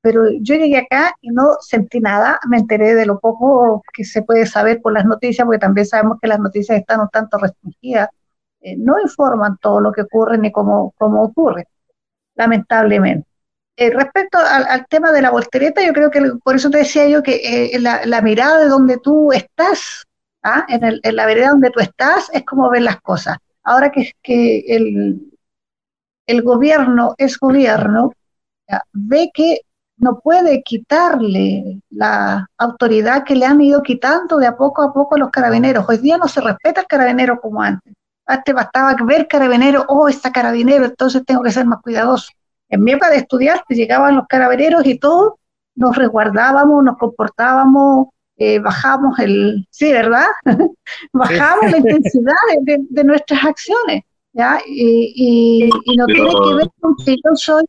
pero 0.01 0.23
yo 0.41 0.55
llegué 0.55 0.79
acá 0.79 1.15
y 1.21 1.31
no 1.31 1.57
sentí 1.61 1.99
nada, 1.99 2.39
me 2.49 2.59
enteré 2.59 2.95
de 2.95 3.07
lo 3.07 3.19
poco 3.19 3.83
que 3.93 4.05
se 4.05 4.23
puede 4.23 4.47
saber 4.47 4.81
por 4.81 4.93
las 4.93 5.05
noticias, 5.05 5.45
porque 5.45 5.59
también 5.59 5.85
sabemos 5.87 6.19
que 6.23 6.29
las 6.29 6.39
noticias 6.39 6.79
están 6.79 7.01
un 7.01 7.09
tanto 7.09 7.39
restringidas, 7.39 8.11
no 8.79 9.01
informan 9.01 9.59
todo 9.61 9.81
lo 9.81 9.91
que 9.91 10.03
ocurre 10.03 10.39
ni 10.39 10.53
cómo, 10.53 10.95
cómo 10.97 11.25
ocurre, 11.25 11.67
lamentablemente. 12.37 13.27
Eh, 13.77 13.91
respecto 13.91 14.39
al, 14.39 14.87
tema 14.87 15.13
de 15.13 15.21
la 15.21 15.31
voltereta, 15.31 15.85
yo 15.85 15.93
creo 15.93 16.11
que 16.11 16.23
por 16.43 16.57
eso 16.57 16.71
te 16.71 16.79
decía 16.79 17.07
yo 17.09 17.23
que 17.23 17.75
eh, 17.75 17.79
la, 17.79 18.21
mirada 18.23 18.59
de 18.59 18.69
donde 18.69 18.99
tú 18.99 19.33
estás, 19.33 20.05
¿ah? 20.43 20.65
en, 20.69 20.83
el, 20.83 21.01
en, 21.03 21.17
la 21.17 21.27
vereda 21.27 21.51
donde 21.51 21.71
tú 21.71 21.81
estás, 21.81 22.31
es 22.33 22.45
como 22.45 22.71
ver 22.71 22.83
las 22.83 23.01
cosas. 23.03 23.37
Ahora 23.63 23.91
que, 23.91 24.13
que 24.23 24.61
el, 24.69 25.31
el 26.27 26.43
gobierno 26.43 27.15
es 27.19 27.39
gobierno, 27.39 28.13
ve 28.93 29.31
que 29.35 29.61
no 29.99 30.21
puede 30.21 30.63
quitarle 30.63 31.81
la 31.91 32.47
autoridad 32.59 33.25
que 33.25 33.35
le 33.35 33.47
han 33.47 33.61
ido 33.61 33.83
quitando 33.83 34.39
de 34.39 34.47
a 34.47 34.57
poco 34.57 34.83
a 34.83 34.93
poco 34.93 35.15
a 35.15 35.19
los 35.19 35.31
carabineros. 35.31 35.87
Hoy 35.89 35.99
día 35.99 36.19
no 36.19 36.29
se 36.29 36.41
respeta 36.41 36.83
el 36.83 36.87
carabinero 36.87 37.41
como 37.41 37.63
antes. 37.63 37.95
Antes 38.27 38.55
bastaba 38.55 38.95
ver 39.05 39.29
carabinero, 39.29 39.85
oh, 39.89 40.09
está 40.09 40.33
carabinero, 40.33 40.85
entonces 40.85 41.25
tengo 41.25 41.43
que 41.43 41.53
ser 41.53 41.65
más 41.65 41.81
cuidadoso. 41.81 42.31
En 42.69 42.83
mi 42.83 42.93
época 42.93 43.11
de 43.11 43.19
estudiante 43.19 43.75
llegaban 43.75 44.17
los 44.17 44.27
carabineros 44.27 44.85
y 44.87 44.99
todos 44.99 45.35
nos 45.75 45.97
resguardábamos, 45.97 46.83
nos 46.83 46.97
comportábamos, 46.99 48.09
eh, 48.37 48.59
bajamos 48.59 49.19
el, 49.19 49.67
sí, 49.71 49.93
¿verdad? 49.93 50.27
bajamos 51.13 51.71
la 51.71 51.79
intensidad 51.79 52.35
de, 52.63 53.05
nuestras 53.05 53.45
acciones, 53.45 54.03
¿ya? 54.33 54.59
Y, 54.67 55.71
y 55.85 55.97
no 55.97 56.07
tiene 56.07 56.31
que 56.31 56.55
ver 56.55 56.71
con 56.81 56.97
que 57.05 57.17
yo 57.17 57.35
soy 57.35 57.65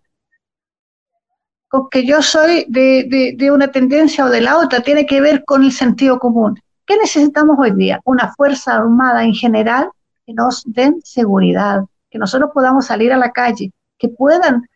con 1.67 1.89
que 1.89 2.05
yo 2.05 2.21
soy 2.21 2.65
de, 2.69 3.51
una 3.51 3.71
tendencia 3.71 4.25
o 4.25 4.29
de 4.29 4.41
la 4.41 4.57
otra, 4.57 4.81
tiene 4.81 5.05
que 5.05 5.21
ver 5.21 5.43
con 5.45 5.63
el 5.63 5.71
sentido 5.71 6.19
común. 6.19 6.59
¿Qué 6.85 6.97
necesitamos 6.97 7.57
hoy 7.59 7.71
día? 7.71 7.99
Una 8.05 8.33
fuerza 8.33 8.75
armada 8.75 9.23
en 9.23 9.33
general 9.33 9.89
que 10.25 10.33
nos 10.33 10.63
den 10.65 11.01
seguridad, 11.03 11.83
que 12.09 12.17
nosotros 12.17 12.51
podamos 12.53 12.85
salir 12.85 13.11
a 13.11 13.17
la 13.17 13.31
calle, 13.31 13.71
que 13.97 14.07
puedan 14.07 14.67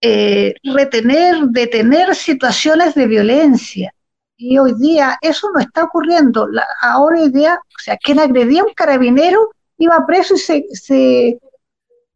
eh, 0.00 0.54
retener, 0.62 1.36
detener 1.48 2.14
situaciones 2.14 2.94
de 2.94 3.06
violencia. 3.06 3.92
Y 4.36 4.58
hoy 4.58 4.74
día 4.78 5.18
eso 5.20 5.50
no 5.52 5.60
está 5.60 5.84
ocurriendo. 5.84 6.46
ahora 6.80 7.20
hoy 7.20 7.30
día, 7.30 7.54
o 7.54 7.82
sea, 7.82 7.96
quien 7.96 8.20
agredía 8.20 8.62
a 8.62 8.66
un 8.66 8.74
carabinero 8.74 9.50
iba 9.78 10.06
preso 10.06 10.34
y 10.34 10.38
se 10.38 11.38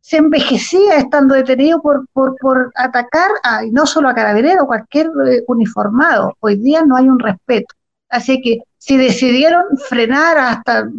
se 0.02 0.16
envejecía 0.16 0.96
estando 0.96 1.36
detenido 1.36 1.80
por, 1.80 2.06
por, 2.12 2.72
atacar 2.74 3.30
a, 3.44 3.64
y 3.64 3.70
no 3.70 3.86
solo 3.86 4.08
a 4.08 4.14
carabineros, 4.14 4.66
cualquier 4.66 5.06
eh, 5.26 5.44
uniformado. 5.46 6.36
Hoy 6.40 6.56
día 6.56 6.82
no 6.84 6.96
hay 6.96 7.08
un 7.08 7.20
respeto. 7.20 7.72
Así 8.10 8.42
que 8.42 8.58
si 8.76 8.96
decidieron 8.96 9.62
frenar 9.88 10.38
hasta 10.38 10.90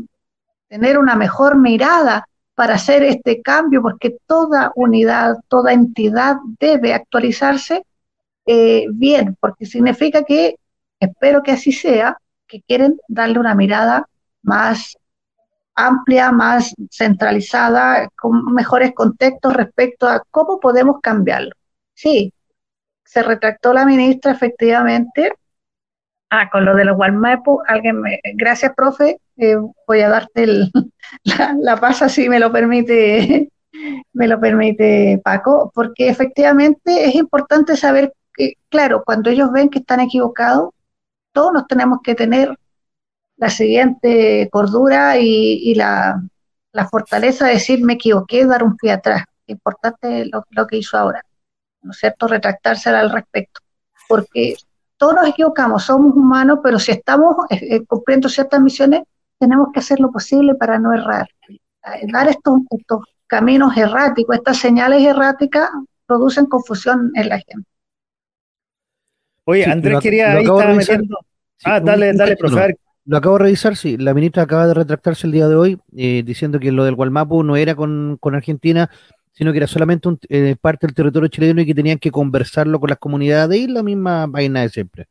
tener 0.70 0.98
una 0.98 1.16
mejor 1.16 1.58
mirada 1.58 2.26
para 2.56 2.76
hacer 2.76 3.04
este 3.04 3.42
cambio, 3.42 3.82
porque 3.82 4.18
toda 4.28 4.72
unidad, 4.76 5.38
toda 5.48 5.74
entidad 5.74 6.38
debe 6.60 6.94
actualizarse, 6.94 7.86
eh, 8.46 8.86
bien, 8.92 9.36
porque 9.40 9.66
significa 9.66 10.24
que, 10.24 10.56
espero 11.00 11.42
que 11.42 11.52
así 11.52 11.72
sea, 11.72 12.18
que 12.48 12.62
quieren 12.62 13.00
darle 13.08 13.40
una 13.40 13.56
mirada 13.56 14.08
más 14.44 14.96
amplia, 15.76 16.32
más 16.32 16.76
centralizada, 16.92 18.10
con 18.16 18.54
mejores 18.54 18.94
contextos 18.94 19.54
respecto 19.54 20.08
a 20.08 20.22
cómo 20.30 20.60
podemos 20.60 20.98
cambiarlo. 21.02 21.52
Sí, 21.94 22.32
se 23.04 23.24
retractó 23.24 23.74
la 23.74 23.86
ministra 23.86 24.32
efectivamente. 24.32 25.34
Ah, 26.36 26.50
con 26.52 26.66
lo 26.66 26.76
de 26.76 26.84
los 26.84 26.98
Walmapu, 26.98 27.62
alguien 27.68 28.02
me, 28.02 28.20
gracias 28.34 28.74
profe, 28.76 29.20
eh, 29.38 29.56
voy 29.88 30.02
a 30.02 30.10
darte 30.10 30.48
la, 31.26 31.56
la 31.60 31.80
pasa 31.80 32.10
si 32.10 32.28
me 32.28 32.40
lo 32.40 32.52
permite, 32.52 33.52
me 34.14 34.28
lo 34.28 34.40
permite 34.40 35.22
Paco, 35.24 35.72
porque 35.76 36.10
efectivamente 36.10 37.06
es 37.06 37.14
importante 37.14 37.78
saber 37.78 38.14
que, 38.34 38.54
claro, 38.70 39.04
cuando 39.06 39.30
ellos 39.30 39.52
ven 39.52 39.70
que 39.70 39.78
están 39.78 40.00
equivocados, 40.00 40.72
todos 41.34 41.54
nos 41.54 41.68
tenemos 41.68 42.00
que 42.04 42.16
tener 42.16 42.58
la 43.38 43.52
siguiente 43.52 44.50
cordura 44.52 45.20
y, 45.20 45.76
la, 45.76 46.20
fortaleza 46.90 47.46
de 47.46 47.54
decir 47.54 47.84
me 47.84 47.94
equivoqué, 47.94 48.44
dar 48.48 48.64
un 48.64 48.76
pie 48.76 48.94
atrás. 48.94 49.24
Importante 49.46 50.26
lo, 50.26 50.66
que 50.68 50.78
hizo 50.78 50.98
ahora, 50.98 51.24
¿no 51.84 51.92
es 51.92 51.98
cierto? 51.98 52.28
Retractarse 52.28 52.90
al 52.90 53.12
respecto. 53.12 53.62
Porque 54.08 54.56
todos 55.04 55.16
nos 55.16 55.28
equivocamos, 55.28 55.84
somos 55.84 56.16
humanos, 56.16 56.60
pero 56.64 56.80
si 56.80 56.94
estamos 56.94 57.36
eh, 57.50 57.60
eh, 57.62 57.86
cumpliendo 57.86 58.30
ciertas 58.30 58.62
misiones, 58.62 59.02
tenemos 59.38 59.68
que 59.74 59.82
hacer 59.82 60.00
lo 60.00 60.10
posible 60.10 60.56
para 60.56 60.80
no 60.80 60.94
errar. 60.94 61.28
Eh, 61.50 62.08
dar 62.10 62.30
estos, 62.30 62.62
caminos 63.28 63.76
erráticos. 63.76 64.34
Estas 64.34 64.60
señales 64.60 65.04
erráticas 65.04 65.70
producen 66.06 66.46
confusión 66.46 67.12
en 67.16 67.28
la 67.28 67.38
gente. 67.38 67.68
Oye, 69.44 69.66
Andrés 69.66 70.00
quería 70.00 70.32
ahí 70.32 70.46
estar 70.46 70.74
metiendo. 70.74 71.18
ah, 71.66 71.82
dale, 71.82 72.14
dale, 72.14 72.38
profesor. 72.38 72.74
Lo 73.04 73.18
acabo 73.18 73.38
de 73.38 73.44
revisar, 73.44 73.76
sí. 73.76 73.98
La 73.98 74.14
ministra 74.14 74.44
acaba 74.44 74.68
de 74.68 74.74
retractarse 74.74 75.28
el 75.28 75.34
día 75.34 75.50
de 75.50 75.56
hoy 75.56 75.80
eh, 75.98 76.24
diciendo 76.26 76.62
que 76.62 76.72
lo 76.72 76.86
del 76.86 76.96
Gualmapu 76.96 77.44
no 77.44 77.58
era 77.58 77.76
con, 77.76 78.18
Argentina, 78.22 78.90
sino 79.34 79.52
que 79.52 79.58
era 79.58 79.68
solamente 79.68 80.08
un, 80.08 80.20
eh, 80.30 80.56
parte 80.60 80.88
del 80.88 80.96
territorio 80.96 81.28
chileno 81.28 81.62
y 81.62 81.66
que 81.66 81.74
tenían 81.74 81.98
que 81.98 82.12
conversarlo 82.12 82.80
con 82.80 82.90
las 82.90 83.00
comunidades 83.00 83.60
y 83.60 83.68
la 83.68 83.84
misma 83.84 84.28
vaina 84.28 84.62
de 84.62 84.70
siempre. 84.70 85.08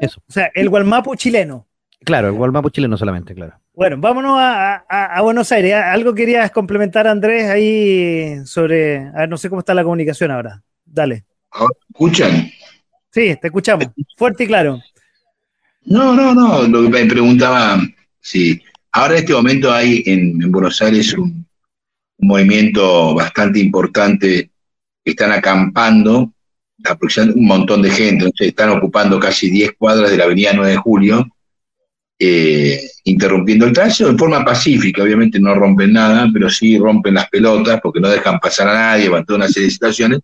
Eso. 0.00 0.22
O 0.28 0.32
sea, 0.32 0.50
el 0.54 0.70
Gualmapu 0.70 1.14
chileno. 1.16 1.66
Claro, 2.04 2.28
el 2.28 2.34
Gualmapu 2.34 2.70
chileno 2.70 2.96
solamente, 2.96 3.34
claro. 3.34 3.60
Bueno, 3.74 3.96
vámonos 3.98 4.36
a, 4.40 5.20
Buenos 5.22 5.50
Aires. 5.52 5.74
¿Algo 5.74 6.14
querías 6.14 6.50
complementar, 6.50 7.06
Andrés, 7.06 7.48
ahí 7.48 8.44
sobre, 8.44 9.06
a 9.08 9.20
ver, 9.20 9.28
no 9.28 9.36
sé 9.36 9.48
cómo 9.48 9.60
está 9.60 9.74
la 9.74 9.84
comunicación 9.84 10.30
ahora. 10.30 10.62
Dale. 10.84 11.24
¿Escuchan? 11.90 12.50
Sí, 13.10 13.36
te 13.40 13.48
escuchamos. 13.48 13.86
Fuerte 14.16 14.44
y 14.44 14.46
claro. 14.46 14.80
No, 15.84 16.14
no, 16.14 16.34
no. 16.34 16.62
Lo 16.62 16.82
que 16.82 16.88
me 16.88 17.06
preguntaba, 17.06 17.80
sí. 18.20 18.60
Ahora 18.92 19.14
en 19.14 19.20
este 19.20 19.32
momento 19.32 19.72
hay 19.72 20.02
en, 20.06 20.50
Buenos 20.50 20.80
Aires 20.82 21.12
un, 21.14 21.46
movimiento 22.18 23.14
bastante 23.14 23.60
importante 23.60 24.50
que 25.04 25.10
están 25.10 25.32
acampando, 25.32 26.32
un 27.34 27.46
montón 27.46 27.82
de 27.82 27.90
gente, 27.90 28.30
están 28.38 28.70
ocupando 28.70 29.18
casi 29.18 29.50
10 29.50 29.72
cuadras 29.78 30.10
de 30.10 30.16
la 30.16 30.24
avenida 30.24 30.52
9 30.54 30.70
de 30.72 30.76
Julio 30.76 31.26
eh, 32.20 32.80
interrumpiendo 33.04 33.66
el 33.66 33.72
tránsito 33.72 34.10
de 34.10 34.18
forma 34.18 34.44
pacífica, 34.44 35.04
obviamente 35.04 35.38
no 35.38 35.54
rompen 35.54 35.92
nada, 35.92 36.28
pero 36.32 36.50
sí 36.50 36.76
rompen 36.76 37.14
las 37.14 37.28
pelotas 37.28 37.80
porque 37.80 38.00
no 38.00 38.08
dejan 38.08 38.40
pasar 38.40 38.68
a 38.68 38.74
nadie, 38.74 39.08
van 39.08 39.24
toda 39.24 39.38
una 39.38 39.48
serie 39.48 39.66
de 39.66 39.70
situaciones, 39.70 40.20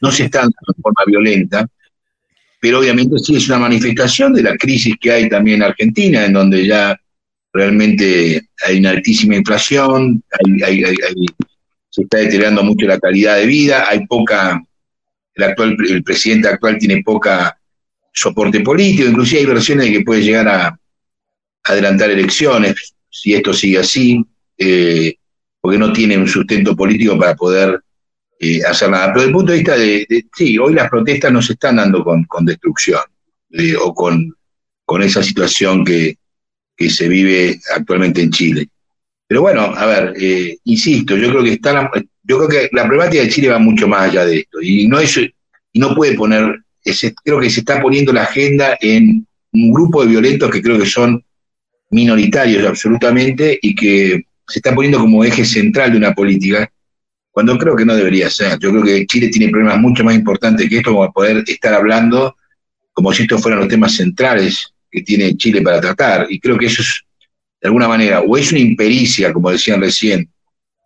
no 0.00 0.12
se 0.12 0.24
están 0.24 0.48
de 0.48 0.82
forma 0.82 1.02
violenta, 1.06 1.66
pero 2.60 2.80
obviamente 2.80 3.18
sí 3.18 3.36
es 3.36 3.48
una 3.48 3.60
manifestación 3.60 4.34
de 4.34 4.42
la 4.42 4.56
crisis 4.56 4.94
que 5.00 5.10
hay 5.10 5.28
también 5.28 5.62
en 5.62 5.68
Argentina, 5.68 6.26
en 6.26 6.34
donde 6.34 6.66
ya 6.66 7.00
realmente 7.52 8.48
hay 8.66 8.78
una 8.78 8.90
altísima 8.90 9.36
inflación, 9.36 10.22
se 11.90 12.02
está 12.02 12.18
deteriorando 12.18 12.62
mucho 12.64 12.86
la 12.86 12.98
calidad 12.98 13.36
de 13.36 13.46
vida, 13.46 13.86
hay 13.88 14.06
poca, 14.06 14.62
el, 15.34 15.42
actual, 15.44 15.76
el 15.86 16.02
presidente 16.02 16.48
actual 16.48 16.78
tiene 16.78 17.02
poca 17.02 17.58
soporte 18.12 18.60
político, 18.60 19.08
inclusive 19.08 19.40
hay 19.40 19.46
versiones 19.46 19.86
de 19.86 19.92
que 19.92 20.04
puede 20.04 20.22
llegar 20.22 20.48
a 20.48 20.78
adelantar 21.64 22.10
elecciones, 22.10 22.94
si 23.10 23.34
esto 23.34 23.52
sigue 23.52 23.78
así, 23.78 24.24
eh, 24.56 25.14
porque 25.60 25.78
no 25.78 25.92
tiene 25.92 26.16
un 26.16 26.26
sustento 26.26 26.74
político 26.74 27.18
para 27.18 27.36
poder 27.36 27.80
eh, 28.40 28.62
hacer 28.64 28.90
nada. 28.90 29.08
Pero 29.08 29.20
desde 29.20 29.28
el 29.28 29.34
punto 29.34 29.52
de 29.52 29.58
vista 29.58 29.76
de, 29.76 30.26
sí, 30.34 30.58
hoy 30.58 30.74
las 30.74 30.90
protestas 30.90 31.32
no 31.32 31.42
se 31.42 31.52
están 31.52 31.76
dando 31.76 32.02
con, 32.02 32.26
destrucción 32.44 33.02
eh, 33.50 33.76
o 33.76 33.94
con, 33.94 34.34
con 34.84 35.02
esa 35.02 35.22
situación 35.22 35.84
que, 35.84 36.16
se 36.78 37.08
vive 37.08 37.60
actualmente 37.74 38.22
en 38.22 38.30
Chile. 38.30 38.68
Pero 39.26 39.42
bueno, 39.42 39.62
a 39.62 39.86
ver, 39.86 40.14
insisto, 40.64 41.16
yo 41.16 41.30
creo 41.30 41.42
que 41.42 41.52
está 41.52 41.90
yo 42.24 42.38
creo 42.38 42.48
que 42.48 42.68
la 42.72 42.84
problemática 42.84 43.22
de 43.22 43.28
Chile 43.28 43.48
va 43.48 43.58
mucho 43.58 43.88
más 43.88 44.10
allá 44.10 44.24
de 44.24 44.38
esto 44.38 44.60
y 44.60 44.86
no 44.86 44.98
es, 45.00 45.16
y 45.16 45.78
no 45.78 45.94
puede 45.94 46.14
poner, 46.14 46.60
creo 47.24 47.40
que 47.40 47.50
se 47.50 47.60
está 47.60 47.80
poniendo 47.80 48.12
la 48.12 48.22
agenda 48.24 48.76
en 48.80 49.26
un 49.52 49.72
grupo 49.72 50.02
de 50.02 50.10
violentos 50.10 50.50
que 50.50 50.62
creo 50.62 50.78
que 50.78 50.86
son 50.86 51.24
minoritarios 51.90 52.64
absolutamente 52.66 53.58
y 53.60 53.74
que 53.74 54.26
se 54.46 54.58
está 54.58 54.74
poniendo 54.74 54.98
como 54.98 55.24
eje 55.24 55.44
central 55.44 55.92
de 55.92 55.98
una 55.98 56.14
política, 56.14 56.70
cuando 57.30 57.56
creo 57.58 57.74
que 57.74 57.84
no 57.84 57.96
debería 57.96 58.28
ser. 58.30 58.58
Yo 58.58 58.70
creo 58.70 58.82
que 58.82 59.06
Chile 59.06 59.28
tiene 59.28 59.50
problemas 59.50 59.78
mucho 59.78 60.04
más 60.04 60.14
importantes 60.14 60.68
que 60.68 60.78
esto, 60.78 60.92
como 60.92 61.12
poder 61.12 61.42
estar 61.46 61.74
hablando 61.74 62.36
como 62.92 63.12
si 63.12 63.22
estos 63.22 63.40
fueran 63.40 63.60
los 63.60 63.68
temas 63.68 63.94
centrales 63.94 64.72
que 64.92 65.02
tiene 65.02 65.34
Chile 65.36 65.62
para 65.62 65.80
tratar. 65.80 66.26
Y 66.28 66.38
creo 66.38 66.58
que 66.58 66.66
eso 66.66 66.82
es, 66.82 67.02
de 67.60 67.68
alguna 67.68 67.88
manera, 67.88 68.20
o 68.20 68.36
es 68.36 68.52
una 68.52 68.60
impericia, 68.60 69.32
como 69.32 69.50
decían 69.50 69.80
recién, 69.80 70.30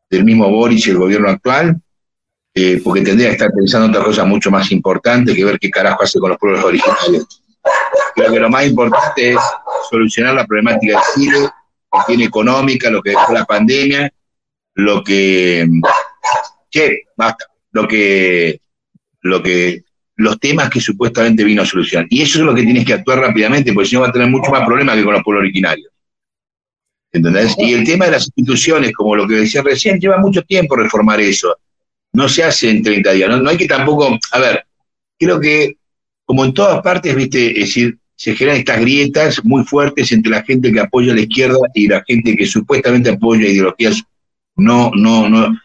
del 0.08 0.24
mismo 0.24 0.48
Boris 0.48 0.86
y 0.86 0.90
el 0.90 0.98
gobierno 0.98 1.28
actual, 1.28 1.76
eh, 2.54 2.80
porque 2.82 3.02
tendría 3.02 3.28
que 3.28 3.34
estar 3.34 3.50
pensando 3.52 3.86
en 3.86 3.90
otras 3.90 4.06
cosas 4.06 4.26
mucho 4.26 4.50
más 4.50 4.70
importantes 4.70 5.34
que 5.34 5.44
ver 5.44 5.58
qué 5.58 5.68
carajo 5.68 6.04
hace 6.04 6.20
con 6.20 6.30
los 6.30 6.38
pueblos 6.38 6.64
originarios. 6.64 7.42
Creo 8.14 8.32
que 8.32 8.40
lo 8.40 8.48
más 8.48 8.66
importante 8.66 9.32
es 9.32 9.38
solucionar 9.90 10.34
la 10.34 10.46
problemática 10.46 10.98
de 10.98 11.04
Chile, 11.14 11.38
la 11.92 12.04
tiene 12.06 12.24
económica, 12.24 12.88
lo 12.88 13.02
que 13.02 13.10
dejó 13.10 13.32
la 13.32 13.44
pandemia, 13.44 14.10
lo 14.74 15.02
que, 15.02 15.66
che, 16.70 17.02
basta, 17.16 17.44
lo 17.72 17.88
que, 17.88 18.60
lo 19.22 19.42
que, 19.42 19.82
los 20.16 20.40
temas 20.40 20.70
que 20.70 20.80
supuestamente 20.80 21.44
vino 21.44 21.62
a 21.62 21.66
solucionar. 21.66 22.06
Y 22.10 22.22
eso 22.22 22.38
es 22.38 22.44
lo 22.44 22.54
que 22.54 22.62
tienes 22.62 22.84
que 22.84 22.94
actuar 22.94 23.20
rápidamente, 23.20 23.72
porque 23.72 23.88
si 23.88 23.94
no 23.96 24.02
va 24.02 24.08
a 24.08 24.12
tener 24.12 24.28
mucho 24.28 24.50
más 24.50 24.66
problemas 24.66 24.96
que 24.96 25.04
con 25.04 25.12
los 25.12 25.22
pueblos 25.22 25.42
originarios. 25.42 25.90
¿Entendés? 27.12 27.54
Y 27.58 27.72
el 27.72 27.84
tema 27.84 28.06
de 28.06 28.12
las 28.12 28.26
instituciones, 28.26 28.92
como 28.92 29.14
lo 29.14 29.26
que 29.26 29.34
decía 29.36 29.62
recién, 29.62 30.00
lleva 30.00 30.18
mucho 30.18 30.42
tiempo 30.42 30.76
reformar 30.76 31.20
eso. 31.20 31.56
No 32.12 32.28
se 32.28 32.42
hace 32.44 32.70
en 32.70 32.82
30 32.82 33.12
días. 33.12 33.40
No, 33.40 33.48
hay 33.48 33.56
que 33.56 33.66
tampoco, 33.66 34.18
a 34.32 34.38
ver, 34.38 34.66
creo 35.18 35.38
que 35.38 35.76
como 36.24 36.44
en 36.44 36.52
todas 36.52 36.82
partes, 36.82 37.14
viste, 37.14 37.50
es 37.50 37.68
decir, 37.68 37.98
se 38.16 38.34
generan 38.34 38.58
estas 38.58 38.80
grietas 38.80 39.44
muy 39.44 39.64
fuertes 39.64 40.10
entre 40.12 40.32
la 40.32 40.42
gente 40.42 40.72
que 40.72 40.80
apoya 40.80 41.12
a 41.12 41.14
la 41.14 41.20
izquierda 41.20 41.58
y 41.74 41.86
la 41.86 42.02
gente 42.04 42.36
que 42.36 42.46
supuestamente 42.46 43.10
apoya 43.10 43.46
ideologías. 43.46 44.02
No, 44.56 44.90
no, 44.94 45.28
no. 45.28 45.56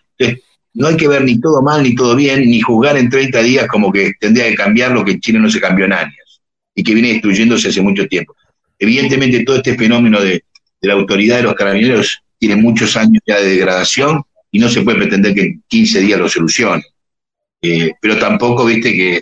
No 0.73 0.87
hay 0.87 0.97
que 0.97 1.07
ver 1.07 1.23
ni 1.23 1.39
todo 1.39 1.61
mal 1.61 1.83
ni 1.83 1.95
todo 1.95 2.15
bien, 2.15 2.49
ni 2.49 2.61
juzgar 2.61 2.97
en 2.97 3.09
30 3.09 3.41
días 3.41 3.67
como 3.67 3.91
que 3.91 4.13
tendría 4.19 4.47
que 4.47 4.55
cambiar 4.55 4.91
lo 4.91 5.03
que 5.03 5.11
en 5.11 5.19
Chile 5.19 5.39
no 5.39 5.49
se 5.49 5.59
cambió 5.59 5.85
en 5.85 5.93
años 5.93 6.41
y 6.73 6.83
que 6.83 6.93
viene 6.93 7.09
destruyéndose 7.09 7.69
hace 7.69 7.81
mucho 7.81 8.07
tiempo. 8.07 8.35
Evidentemente, 8.79 9.43
todo 9.43 9.57
este 9.57 9.77
fenómeno 9.77 10.21
de, 10.21 10.43
la 10.81 10.93
autoridad 10.93 11.37
de 11.37 11.43
los 11.43 11.53
carabineros 11.53 12.23
tiene 12.39 12.55
muchos 12.55 12.97
años 12.97 13.21
ya 13.25 13.39
de 13.39 13.49
degradación 13.49 14.23
y 14.49 14.57
no 14.57 14.67
se 14.67 14.81
puede 14.81 14.97
pretender 14.97 15.35
que 15.35 15.41
en 15.41 15.63
15 15.67 15.99
días 15.99 16.19
lo 16.19 16.27
solucione. 16.27 16.83
Eh, 17.61 17.91
pero 18.01 18.17
tampoco, 18.17 18.65
viste, 18.65 18.91
que, 18.91 19.21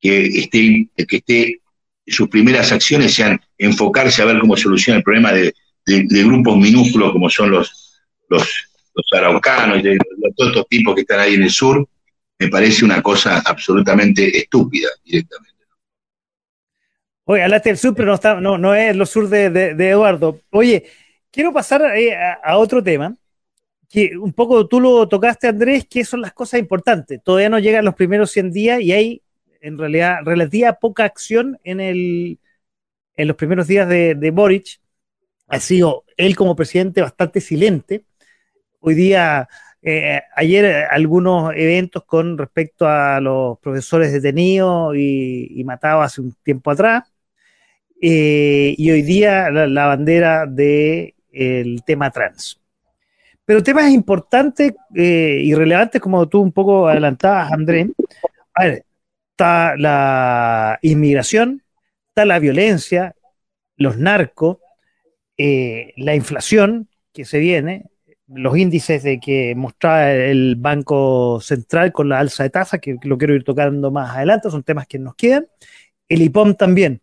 que 0.00 0.26
esté, 0.26 0.88
que 1.08 1.16
esté 1.16 1.60
sus 2.06 2.28
primeras 2.28 2.70
acciones 2.70 3.14
sean 3.14 3.40
enfocarse 3.58 4.22
a 4.22 4.26
ver 4.26 4.38
cómo 4.38 4.56
soluciona 4.56 4.98
el 4.98 5.02
problema 5.02 5.32
de, 5.32 5.52
grupos 5.86 6.56
minúsculos 6.56 7.12
como 7.12 7.30
son 7.30 7.50
los, 7.50 8.00
los, 8.28 8.48
araucanos 9.12 9.78
y 9.78 9.82
de, 9.82 9.98
todos 10.36 10.50
estos 10.50 10.68
tipos 10.68 10.94
que 10.94 11.02
están 11.02 11.20
ahí 11.20 11.34
en 11.34 11.42
el 11.42 11.50
sur, 11.50 11.86
me 12.38 12.48
parece 12.48 12.84
una 12.84 13.02
cosa 13.02 13.42
absolutamente 13.44 14.36
estúpida 14.36 14.88
directamente. 15.04 15.56
Oye, 17.28 17.42
hablaste 17.42 17.70
del 17.70 17.78
sur, 17.78 17.94
pero 17.94 18.06
no, 18.06 18.14
está, 18.14 18.40
no, 18.40 18.56
no 18.56 18.74
es 18.74 18.94
lo 18.94 19.04
sur 19.04 19.28
de, 19.28 19.70
Eduardo. 19.70 20.40
Oye, 20.50 20.84
quiero 21.30 21.52
pasar 21.52 21.82
eh, 21.96 22.14
a, 22.14 22.56
otro 22.56 22.82
tema, 22.82 23.16
que 23.88 24.16
un 24.16 24.32
poco 24.32 24.68
tú 24.68 24.80
lo 24.80 25.08
tocaste, 25.08 25.48
Andrés, 25.48 25.86
que 25.88 26.04
son 26.04 26.20
las 26.20 26.32
cosas 26.32 26.60
importantes. 26.60 27.20
Todavía 27.24 27.48
no 27.48 27.58
llegan 27.58 27.84
los 27.84 27.96
primeros 27.96 28.30
100 28.30 28.52
días 28.52 28.80
y 28.80 28.92
hay 28.92 29.22
en 29.60 29.76
realidad 29.76 30.18
relativa 30.24 30.74
poca 30.74 31.04
acción 31.04 31.58
en, 31.64 31.80
el, 31.80 32.38
en 33.16 33.28
los 33.28 33.36
primeros 33.36 33.66
días 33.66 33.88
de, 33.88 34.14
de 34.14 34.30
Boric. 34.30 34.80
Ha 35.48 35.58
sido 35.58 36.04
él 36.16 36.36
como 36.36 36.54
presidente 36.54 37.00
bastante 37.02 37.40
silente. 37.40 38.04
Hoy 38.88 38.94
día, 38.94 39.48
eh, 39.82 40.22
ayer 40.36 40.86
algunos 40.88 41.52
eventos 41.56 42.04
con 42.04 42.38
respecto 42.38 42.86
a 42.86 43.20
los 43.20 43.58
profesores 43.58 44.12
detenidos 44.12 44.94
y, 44.96 45.60
matados 45.64 46.04
hace 46.04 46.20
un 46.20 46.32
tiempo 46.44 46.70
atrás. 46.70 47.02
Eh, 48.00 48.76
y 48.78 48.88
hoy 48.92 49.02
día 49.02 49.50
la, 49.50 49.86
bandera 49.86 50.46
del 50.46 51.14
el 51.32 51.82
tema 51.84 52.12
trans. 52.12 52.60
Pero 53.44 53.60
temas 53.60 53.90
importantes 53.90 54.72
eh, 54.94 55.40
y 55.42 55.52
relevantes, 55.52 56.00
como 56.00 56.28
tú 56.28 56.40
un 56.40 56.52
poco 56.52 56.86
adelantabas, 56.86 57.50
Andrés. 57.50 57.88
A 58.54 58.66
ver, 58.66 58.84
está 59.32 59.76
la 59.76 60.78
inmigración, 60.82 61.64
está 62.10 62.24
la 62.24 62.38
violencia, 62.38 63.16
los 63.76 63.98
narcos, 63.98 64.58
eh, 65.36 65.92
la 65.96 66.14
inflación 66.14 66.88
que 67.12 67.24
se 67.24 67.40
viene, 67.40 67.90
los 68.28 68.56
índices 68.56 69.02
de 69.02 69.20
que 69.20 69.54
mostraba 69.54 70.10
el 70.10 70.56
Banco 70.56 71.40
Central 71.40 71.92
con 71.92 72.08
la 72.08 72.18
alza 72.18 72.42
de 72.42 72.50
tasa, 72.50 72.78
que 72.78 72.96
lo 73.02 73.18
quiero 73.18 73.34
ir 73.34 73.44
tocando 73.44 73.90
más 73.90 74.16
adelante, 74.16 74.50
son 74.50 74.62
temas 74.62 74.86
que 74.86 74.98
nos 74.98 75.14
quedan, 75.14 75.46
el 76.08 76.22
IPOM 76.22 76.54
también. 76.54 77.00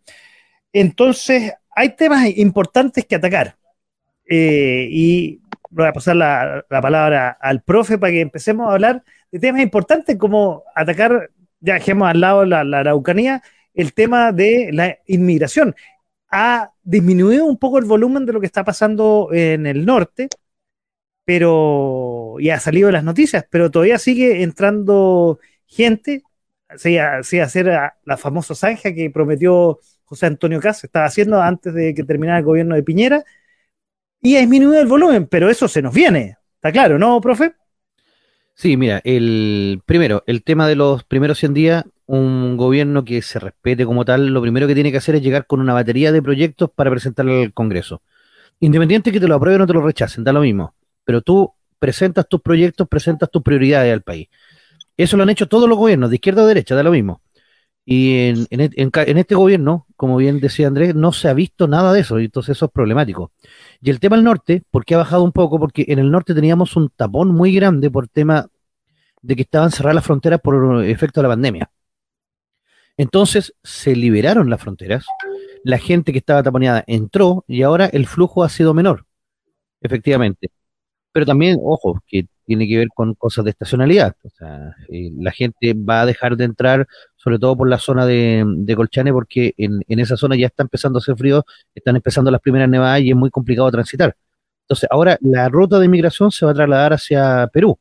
Entonces, 0.72 1.52
hay 1.74 1.96
temas 1.96 2.28
importantes 2.36 3.06
que 3.06 3.16
atacar. 3.16 3.56
Eh, 4.28 4.88
y 4.90 5.40
voy 5.70 5.86
a 5.86 5.92
pasar 5.92 6.16
la, 6.16 6.64
la, 6.68 6.80
palabra 6.80 7.30
al 7.40 7.62
profe 7.62 7.98
para 7.98 8.12
que 8.12 8.20
empecemos 8.20 8.68
a 8.68 8.72
hablar 8.72 9.04
de 9.30 9.38
temas 9.38 9.60
importantes 9.62 10.16
como 10.16 10.64
atacar 10.74 11.30
ya 11.64 11.74
dejemos 11.74 12.08
al 12.08 12.20
lado 12.20 12.44
la, 12.44 12.60
Araucanía, 12.60 13.42
el 13.72 13.94
tema 13.94 14.32
de 14.32 14.68
la 14.72 14.98
inmigración. 15.06 15.74
Ha 16.30 16.70
disminuido 16.82 17.46
un 17.46 17.56
poco 17.56 17.78
el 17.78 17.86
volumen 17.86 18.26
de 18.26 18.34
lo 18.34 18.40
que 18.40 18.46
está 18.46 18.64
pasando 18.64 19.30
en 19.32 19.66
el 19.66 19.86
norte, 19.86 20.28
pero 21.24 22.36
y 22.38 22.50
ha 22.50 22.60
salido 22.60 22.90
las 22.90 23.04
noticias, 23.04 23.46
pero 23.50 23.70
todavía 23.70 23.98
sigue 23.98 24.42
entrando 24.42 25.38
gente, 25.66 26.22
sí, 26.76 26.98
a, 26.98 27.18
hacer 27.18 27.66
la 28.04 28.16
famosa 28.16 28.54
zanja 28.54 28.94
que 28.94 29.10
prometió 29.10 29.80
José 30.04 30.26
Antonio 30.26 30.60
Cas, 30.60 30.84
estaba 30.84 31.06
haciendo 31.06 31.40
antes 31.40 31.74
de 31.74 31.94
que 31.94 32.04
terminara 32.04 32.38
el 32.38 32.44
gobierno 32.44 32.74
de 32.74 32.82
Piñera, 32.82 33.24
y 34.22 34.36
ha 34.36 34.40
disminuido 34.40 34.80
el 34.80 34.86
volumen, 34.86 35.26
pero 35.26 35.50
eso 35.50 35.68
se 35.68 35.82
nos 35.82 35.94
viene, 35.94 36.36
está 36.56 36.72
claro, 36.72 36.98
¿no, 36.98 37.20
profe? 37.20 37.54
Sí, 38.54 38.76
mira, 38.76 39.00
el 39.04 39.82
primero, 39.84 40.22
el 40.26 40.44
tema 40.44 40.68
de 40.68 40.76
los 40.76 41.02
primeros 41.04 41.38
100 41.38 41.54
días, 41.54 41.84
un 42.06 42.56
gobierno 42.56 43.04
que 43.04 43.20
se 43.22 43.40
respete 43.40 43.84
como 43.84 44.04
tal, 44.04 44.28
lo 44.28 44.40
primero 44.40 44.66
que 44.66 44.74
tiene 44.74 44.92
que 44.92 44.98
hacer 44.98 45.16
es 45.16 45.22
llegar 45.22 45.46
con 45.46 45.60
una 45.60 45.74
batería 45.74 46.12
de 46.12 46.22
proyectos 46.22 46.70
para 46.70 46.90
presentar 46.90 47.28
al 47.28 47.52
Congreso. 47.52 48.00
Independiente 48.60 49.10
que 49.10 49.20
te 49.20 49.26
lo 49.26 49.34
aprueben 49.34 49.62
o 49.62 49.66
te 49.66 49.72
lo 49.72 49.84
rechacen, 49.84 50.22
da 50.22 50.32
lo 50.32 50.40
mismo. 50.40 50.74
Pero 51.04 51.22
tú 51.22 51.52
presentas 51.78 52.28
tus 52.28 52.40
proyectos, 52.40 52.88
presentas 52.88 53.30
tus 53.30 53.42
prioridades 53.42 53.92
al 53.92 54.02
país. 54.02 54.28
Eso 54.96 55.16
lo 55.16 55.24
han 55.24 55.30
hecho 55.30 55.48
todos 55.48 55.68
los 55.68 55.78
gobiernos, 55.78 56.10
de 56.10 56.16
izquierda 56.16 56.42
o 56.42 56.46
derecha, 56.46 56.74
da 56.74 56.82
lo 56.82 56.92
mismo. 56.92 57.20
Y 57.86 58.28
en, 58.28 58.46
en, 58.50 59.18
este 59.18 59.34
gobierno, 59.34 59.86
como 59.96 60.16
bien 60.16 60.40
decía 60.40 60.66
Andrés, 60.68 60.94
no 60.94 61.12
se 61.12 61.28
ha 61.28 61.34
visto 61.34 61.68
nada 61.68 61.92
de 61.92 62.00
eso, 62.00 62.18
y 62.18 62.26
entonces 62.26 62.56
eso 62.56 62.66
es 62.66 62.72
problemático. 62.72 63.32
Y 63.82 63.90
el 63.90 64.00
tema 64.00 64.16
del 64.16 64.24
norte, 64.24 64.62
¿por 64.70 64.84
qué 64.86 64.94
ha 64.94 64.98
bajado 64.98 65.22
un 65.22 65.32
poco? 65.32 65.58
Porque 65.58 65.84
en 65.88 65.98
el 65.98 66.10
norte 66.10 66.34
teníamos 66.34 66.76
un 66.76 66.88
tapón 66.88 67.28
muy 67.28 67.54
grande 67.54 67.90
por 67.90 68.08
tema 68.08 68.48
de 69.20 69.36
que 69.36 69.42
estaban 69.42 69.70
cerradas 69.70 69.96
las 69.96 70.04
fronteras 70.04 70.40
por 70.40 70.84
efecto 70.84 71.20
de 71.20 71.22
la 71.24 71.34
pandemia. 71.34 71.70
Entonces 72.96 73.54
se 73.62 73.96
liberaron 73.96 74.48
las 74.48 74.60
fronteras, 74.62 75.04
la 75.64 75.78
gente 75.78 76.12
que 76.12 76.18
estaba 76.18 76.42
taponeada 76.42 76.84
entró 76.86 77.44
y 77.48 77.62
ahora 77.62 77.86
el 77.86 78.06
flujo 78.06 78.44
ha 78.44 78.48
sido 78.48 78.72
menor, 78.72 79.06
efectivamente. 79.80 80.50
Pero 81.14 81.26
también, 81.26 81.60
ojo, 81.62 82.00
que 82.08 82.26
tiene 82.44 82.66
que 82.66 82.76
ver 82.76 82.88
con 82.92 83.14
cosas 83.14 83.44
de 83.44 83.52
estacionalidad. 83.52 84.16
O 84.24 84.30
sea, 84.30 84.74
eh, 84.88 85.12
la 85.16 85.30
gente 85.30 85.72
va 85.72 86.02
a 86.02 86.06
dejar 86.06 86.36
de 86.36 86.44
entrar, 86.44 86.88
sobre 87.14 87.38
todo 87.38 87.56
por 87.56 87.68
la 87.68 87.78
zona 87.78 88.04
de, 88.04 88.74
Colchane, 88.76 89.12
porque 89.12 89.54
en, 89.56 89.84
esa 89.88 90.16
zona 90.16 90.34
ya 90.36 90.48
está 90.48 90.64
empezando 90.64 90.98
a 90.98 91.00
hacer 91.00 91.16
frío, 91.16 91.44
están 91.72 91.94
empezando 91.94 92.32
las 92.32 92.40
primeras 92.40 92.68
nevadas 92.68 93.00
y 93.02 93.10
es 93.10 93.16
muy 93.16 93.30
complicado 93.30 93.70
transitar. 93.70 94.16
Entonces, 94.62 94.88
ahora 94.90 95.16
la 95.20 95.48
ruta 95.48 95.78
de 95.78 95.86
inmigración 95.86 96.32
se 96.32 96.46
va 96.46 96.50
a 96.50 96.54
trasladar 96.54 96.94
hacia 96.94 97.46
Perú. 97.52 97.78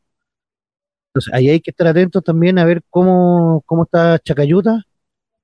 Entonces, 1.09 1.33
ahí 1.33 1.49
hay 1.49 1.59
que 1.59 1.71
estar 1.71 1.87
atentos 1.87 2.23
también 2.23 2.59
a 2.59 2.65
ver 2.65 2.83
cómo, 2.91 3.63
cómo 3.65 3.85
está 3.85 4.19
Chacayuta 4.19 4.83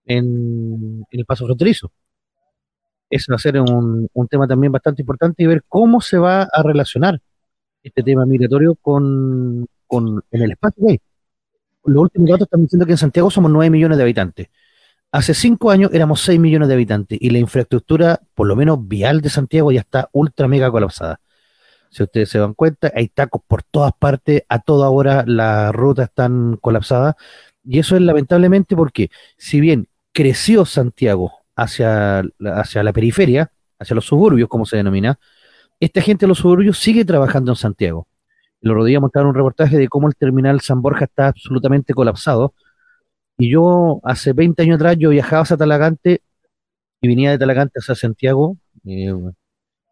en, 0.05 1.05
el 1.09 1.25
paso 1.25 1.45
fronterizo. 1.45 1.91
Ese 3.09 3.31
va 3.31 3.37
a 3.37 3.39
ser 3.39 3.59
un 3.59 4.27
tema 4.29 4.47
también 4.47 4.71
bastante 4.71 5.01
importante 5.01 5.41
y 5.41 5.47
ver 5.47 5.63
cómo 5.67 6.01
se 6.01 6.19
va 6.19 6.43
a 6.43 6.63
relacionar 6.63 7.19
este 7.83 8.03
tema 8.03 8.25
migratorio 8.25 8.75
con, 8.75 9.67
con 9.87 10.23
en 10.31 10.41
el 10.41 10.51
espacio 10.51 10.87
hay. 10.87 10.99
Los 11.85 12.03
últimos 12.03 12.29
datos 12.29 12.45
están 12.47 12.61
diciendo 12.61 12.85
que 12.85 12.91
en 12.93 12.97
Santiago 12.97 13.31
somos 13.31 13.51
9 13.51 13.69
millones 13.69 13.97
de 13.97 14.03
habitantes. 14.03 14.47
Hace 15.11 15.33
5 15.33 15.71
años 15.71 15.91
éramos 15.93 16.21
6 16.21 16.39
millones 16.39 16.67
de 16.67 16.75
habitantes 16.75 17.17
y 17.19 17.29
la 17.31 17.39
infraestructura, 17.39 18.19
por 18.35 18.47
lo 18.47 18.55
menos 18.55 18.87
vial 18.87 19.21
de 19.21 19.29
Santiago, 19.29 19.71
ya 19.71 19.79
está 19.79 20.09
ultra 20.11 20.47
mega 20.47 20.69
colapsada. 20.69 21.19
Si 21.89 22.03
ustedes 22.03 22.29
se 22.29 22.37
dan 22.37 22.53
cuenta, 22.53 22.91
hay 22.95 23.07
tacos 23.07 23.41
por 23.47 23.63
todas 23.63 23.93
partes, 23.97 24.43
a 24.47 24.59
toda 24.59 24.89
hora 24.89 25.23
las 25.25 25.73
rutas 25.73 26.09
están 26.09 26.57
colapsadas. 26.57 27.15
Y 27.63 27.79
eso 27.79 27.95
es 27.95 28.03
lamentablemente 28.03 28.75
porque, 28.75 29.09
si 29.37 29.59
bien 29.59 29.87
creció 30.11 30.65
Santiago 30.65 31.31
hacia, 31.55 32.23
hacia 32.39 32.83
la 32.83 32.93
periferia, 32.93 33.51
hacia 33.79 33.95
los 33.95 34.05
suburbios, 34.05 34.47
como 34.49 34.65
se 34.65 34.77
denomina, 34.77 35.19
esta 35.79 36.01
gente 36.01 36.25
de 36.25 36.27
los 36.27 36.39
suburbios 36.39 36.77
sigue 36.77 37.05
trabajando 37.05 37.51
en 37.51 37.55
Santiago. 37.55 38.07
Lo 38.61 38.73
rodilla 38.73 38.99
mostrar 38.99 39.25
un 39.25 39.33
reportaje 39.33 39.77
de 39.77 39.87
cómo 39.87 40.07
el 40.07 40.15
terminal 40.15 40.59
San 40.61 40.81
Borja 40.81 41.05
está 41.05 41.27
absolutamente 41.27 41.93
colapsado. 41.93 42.53
Y 43.37 43.49
yo, 43.49 44.01
hace 44.03 44.33
20 44.33 44.61
años 44.63 44.75
atrás, 44.75 44.97
yo 44.99 45.09
viajaba 45.09 45.43
hacia 45.43 45.55
Talagante 45.55 46.21
y 47.01 47.07
venía 47.07 47.31
de 47.31 47.37
Talagante 47.37 47.79
hacia 47.79 47.95
Santiago. 47.95 48.57
Eh, 48.85 49.13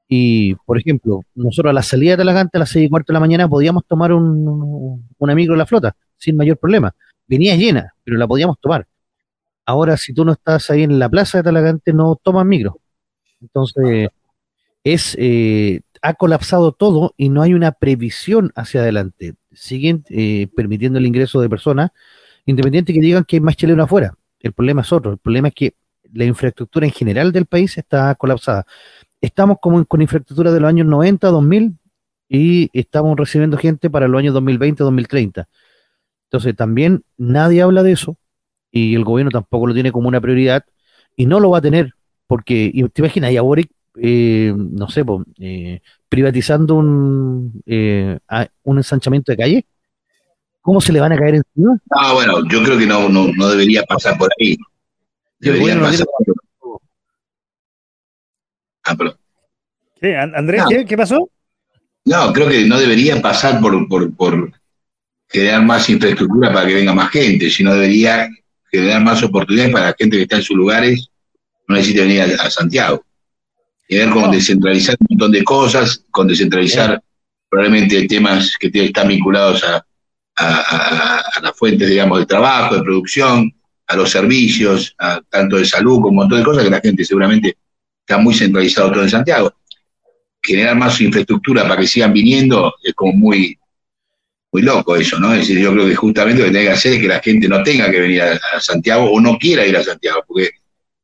y, 0.09 0.55
por 0.55 0.77
ejemplo, 0.77 1.21
nosotros 1.35 1.69
a 1.69 1.73
la 1.73 1.83
salida 1.83 2.11
de 2.11 2.17
Talagante 2.17 2.57
a 2.57 2.59
las 2.59 2.69
6 2.69 2.85
y 2.85 2.89
cuarto 2.89 3.13
de 3.13 3.15
la 3.15 3.19
mañana 3.21 3.47
podíamos 3.47 3.85
tomar 3.85 4.11
un, 4.11 5.07
un 5.17 5.29
amigo 5.29 5.53
de 5.53 5.57
la 5.57 5.65
flota 5.65 5.95
sin 6.17 6.35
mayor 6.35 6.57
problema. 6.57 6.93
Venía 7.27 7.55
llena, 7.55 7.93
pero 8.03 8.17
la 8.17 8.27
podíamos 8.27 8.59
tomar. 8.59 8.85
Ahora, 9.65 9.95
si 9.95 10.13
tú 10.13 10.25
no 10.25 10.33
estás 10.33 10.69
ahí 10.69 10.83
en 10.83 10.99
la 10.99 11.09
plaza 11.09 11.37
de 11.37 11.45
Talagante, 11.45 11.93
no 11.93 12.17
tomas 12.21 12.45
micro. 12.45 12.79
Entonces, 13.41 14.09
es, 14.93 15.15
eh, 15.19 15.81
ha 16.01 16.13
colapsado 16.13 16.71
todo 16.71 17.13
y 17.17 17.29
no 17.29 17.41
hay 17.41 17.53
una 17.53 17.73
previsión 17.73 18.51
hacia 18.55 18.81
adelante. 18.81 19.35
Siguen 19.51 20.03
eh, 20.09 20.47
permitiendo 20.55 20.99
el 20.99 21.05
ingreso 21.05 21.41
de 21.41 21.49
personas, 21.49 21.91
independiente 22.45 22.93
que 22.93 23.01
digan 23.01 23.25
que 23.25 23.37
hay 23.37 23.41
más 23.41 23.57
chilenos 23.57 23.85
afuera. 23.85 24.15
El 24.39 24.53
problema 24.53 24.81
es 24.81 24.93
otro. 24.93 25.11
El 25.11 25.17
problema 25.17 25.49
es 25.49 25.55
que 25.55 25.75
la 26.13 26.23
infraestructura 26.23 26.85
en 26.85 26.93
general 26.93 27.31
del 27.31 27.45
país 27.45 27.77
está 27.77 28.15
colapsada. 28.15 28.65
Estamos 29.19 29.57
como 29.61 29.83
con 29.85 30.01
infraestructura 30.01 30.51
de 30.51 30.59
los 30.59 30.69
años 30.69 30.87
90, 30.87 31.27
2000 31.27 31.77
y 32.29 32.69
estamos 32.71 33.17
recibiendo 33.17 33.57
gente 33.57 33.89
para 33.89 34.07
los 34.07 34.19
años 34.19 34.33
2020, 34.35 34.83
2030. 34.83 35.49
Entonces 36.27 36.55
también 36.55 37.03
nadie 37.17 37.61
habla 37.61 37.83
de 37.83 37.91
eso 37.91 38.17
y 38.71 38.95
el 38.95 39.03
gobierno 39.03 39.31
tampoco 39.31 39.67
lo 39.67 39.73
tiene 39.73 39.91
como 39.91 40.07
una 40.07 40.21
prioridad 40.21 40.63
y 41.15 41.25
no 41.25 41.39
lo 41.39 41.49
va 41.49 41.57
a 41.57 41.61
tener 41.61 41.93
porque, 42.27 42.71
te 42.93 43.01
imaginas, 43.01 43.31
y 43.31 43.37
a 43.37 43.41
eh, 44.01 44.53
no 44.55 44.89
sé, 44.89 45.03
eh, 45.39 45.81
privatizando 46.07 46.75
un, 46.75 47.61
eh, 47.65 48.17
un 48.63 48.77
ensanchamiento 48.77 49.31
de 49.31 49.37
calle? 49.37 49.65
¿Cómo 50.61 50.81
se 50.81 50.91
le 50.91 50.99
van 50.99 51.13
a 51.13 51.17
caer 51.17 51.35
encima? 51.35 51.79
Ah, 51.91 52.13
bueno, 52.13 52.45
yo 52.49 52.63
creo 52.63 52.77
que 52.77 52.85
no, 52.85 53.07
no, 53.09 53.49
debería 53.49 53.83
pasar 53.83 54.17
por 54.17 54.29
ahí. 54.39 54.57
Debería 55.39 55.79
pasar 55.79 56.05
por... 56.59 56.81
Ah, 58.83 58.95
¿Qué, 59.99 60.15
Andrés, 60.15 60.63
¿qué, 60.87 60.97
pasó? 60.97 61.29
No, 62.05 62.31
creo 62.33 62.49
que 62.49 62.65
no 62.65 62.79
debería 62.79 63.21
pasar 63.21 63.59
por, 63.59 63.87
por, 63.87 64.13
por 64.15 64.51
generar 65.27 65.63
más 65.63 65.89
infraestructura 65.89 66.53
para 66.53 66.67
que 66.67 66.75
venga 66.75 66.93
más 66.93 67.09
gente, 67.11 67.49
sino 67.49 67.73
debería 67.73 68.29
generar 68.71 69.01
más 69.01 69.23
oportunidades 69.23 69.73
para 69.73 69.85
la 69.87 69.95
gente 69.97 70.17
que 70.17 70.23
está 70.23 70.37
en 70.37 70.43
sus 70.43 70.55
lugares, 70.55 71.09
no 71.67 71.75
necesite 71.75 72.01
venir 72.01 72.21
a 72.21 72.49
Santiago 72.49 73.06
y 73.87 73.97
ver 73.97 74.09
con 74.09 74.31
descentralizar 74.31 74.97
un 74.99 75.07
montón 75.11 75.31
de 75.31 75.43
cosas, 75.43 76.03
con 76.11 76.27
descentralizar 76.27 77.01
probablemente 77.49 78.07
temas 78.07 78.57
que 78.57 78.69
están 78.73 79.07
vinculados 79.07 79.63
a, 79.63 79.83
las 81.41 81.55
fuentes, 81.55 81.89
digamos, 81.89 82.19
de 82.19 82.25
trabajo, 82.25 82.75
de 82.75 82.83
producción, 82.83 83.51
a 83.87 83.95
los 83.95 84.11
servicios, 84.11 84.93
a, 84.99 85.21
tanto 85.29 85.57
de 85.57 85.65
salud 85.65 85.95
como 85.95 86.09
un 86.09 86.15
montón 86.17 86.39
de 86.39 86.43
cosas 86.43 86.63
que 86.63 86.69
la 86.69 86.81
gente 86.81 87.05
seguramente 87.05 87.57
está 88.01 88.17
muy 88.17 88.33
centralizado 88.33 88.91
todo 88.91 89.03
en 89.03 89.09
Santiago. 89.09 89.53
Generar 90.41 90.75
más 90.75 90.99
infraestructura 91.01 91.63
para 91.63 91.81
que 91.81 91.87
sigan 91.87 92.13
viniendo 92.13 92.73
es 92.83 92.93
como 92.93 93.13
muy, 93.13 93.57
muy 94.51 94.61
loco 94.61 94.95
eso, 94.95 95.19
¿no? 95.19 95.33
Es 95.33 95.39
decir, 95.39 95.59
yo 95.59 95.71
creo 95.73 95.87
que 95.87 95.95
justamente 95.95 96.41
lo 96.41 96.45
que 96.45 96.51
tiene 96.51 96.67
que 96.67 96.73
hacer 96.73 96.93
es 96.93 96.99
que 96.99 97.07
la 97.07 97.19
gente 97.19 97.47
no 97.47 97.63
tenga 97.63 97.89
que 97.89 97.99
venir 97.99 98.21
a 98.21 98.59
Santiago 98.59 99.09
o 99.09 99.19
no 99.19 99.37
quiera 99.37 99.65
ir 99.65 99.75
a 99.77 99.83
Santiago, 99.83 100.23
porque 100.27 100.51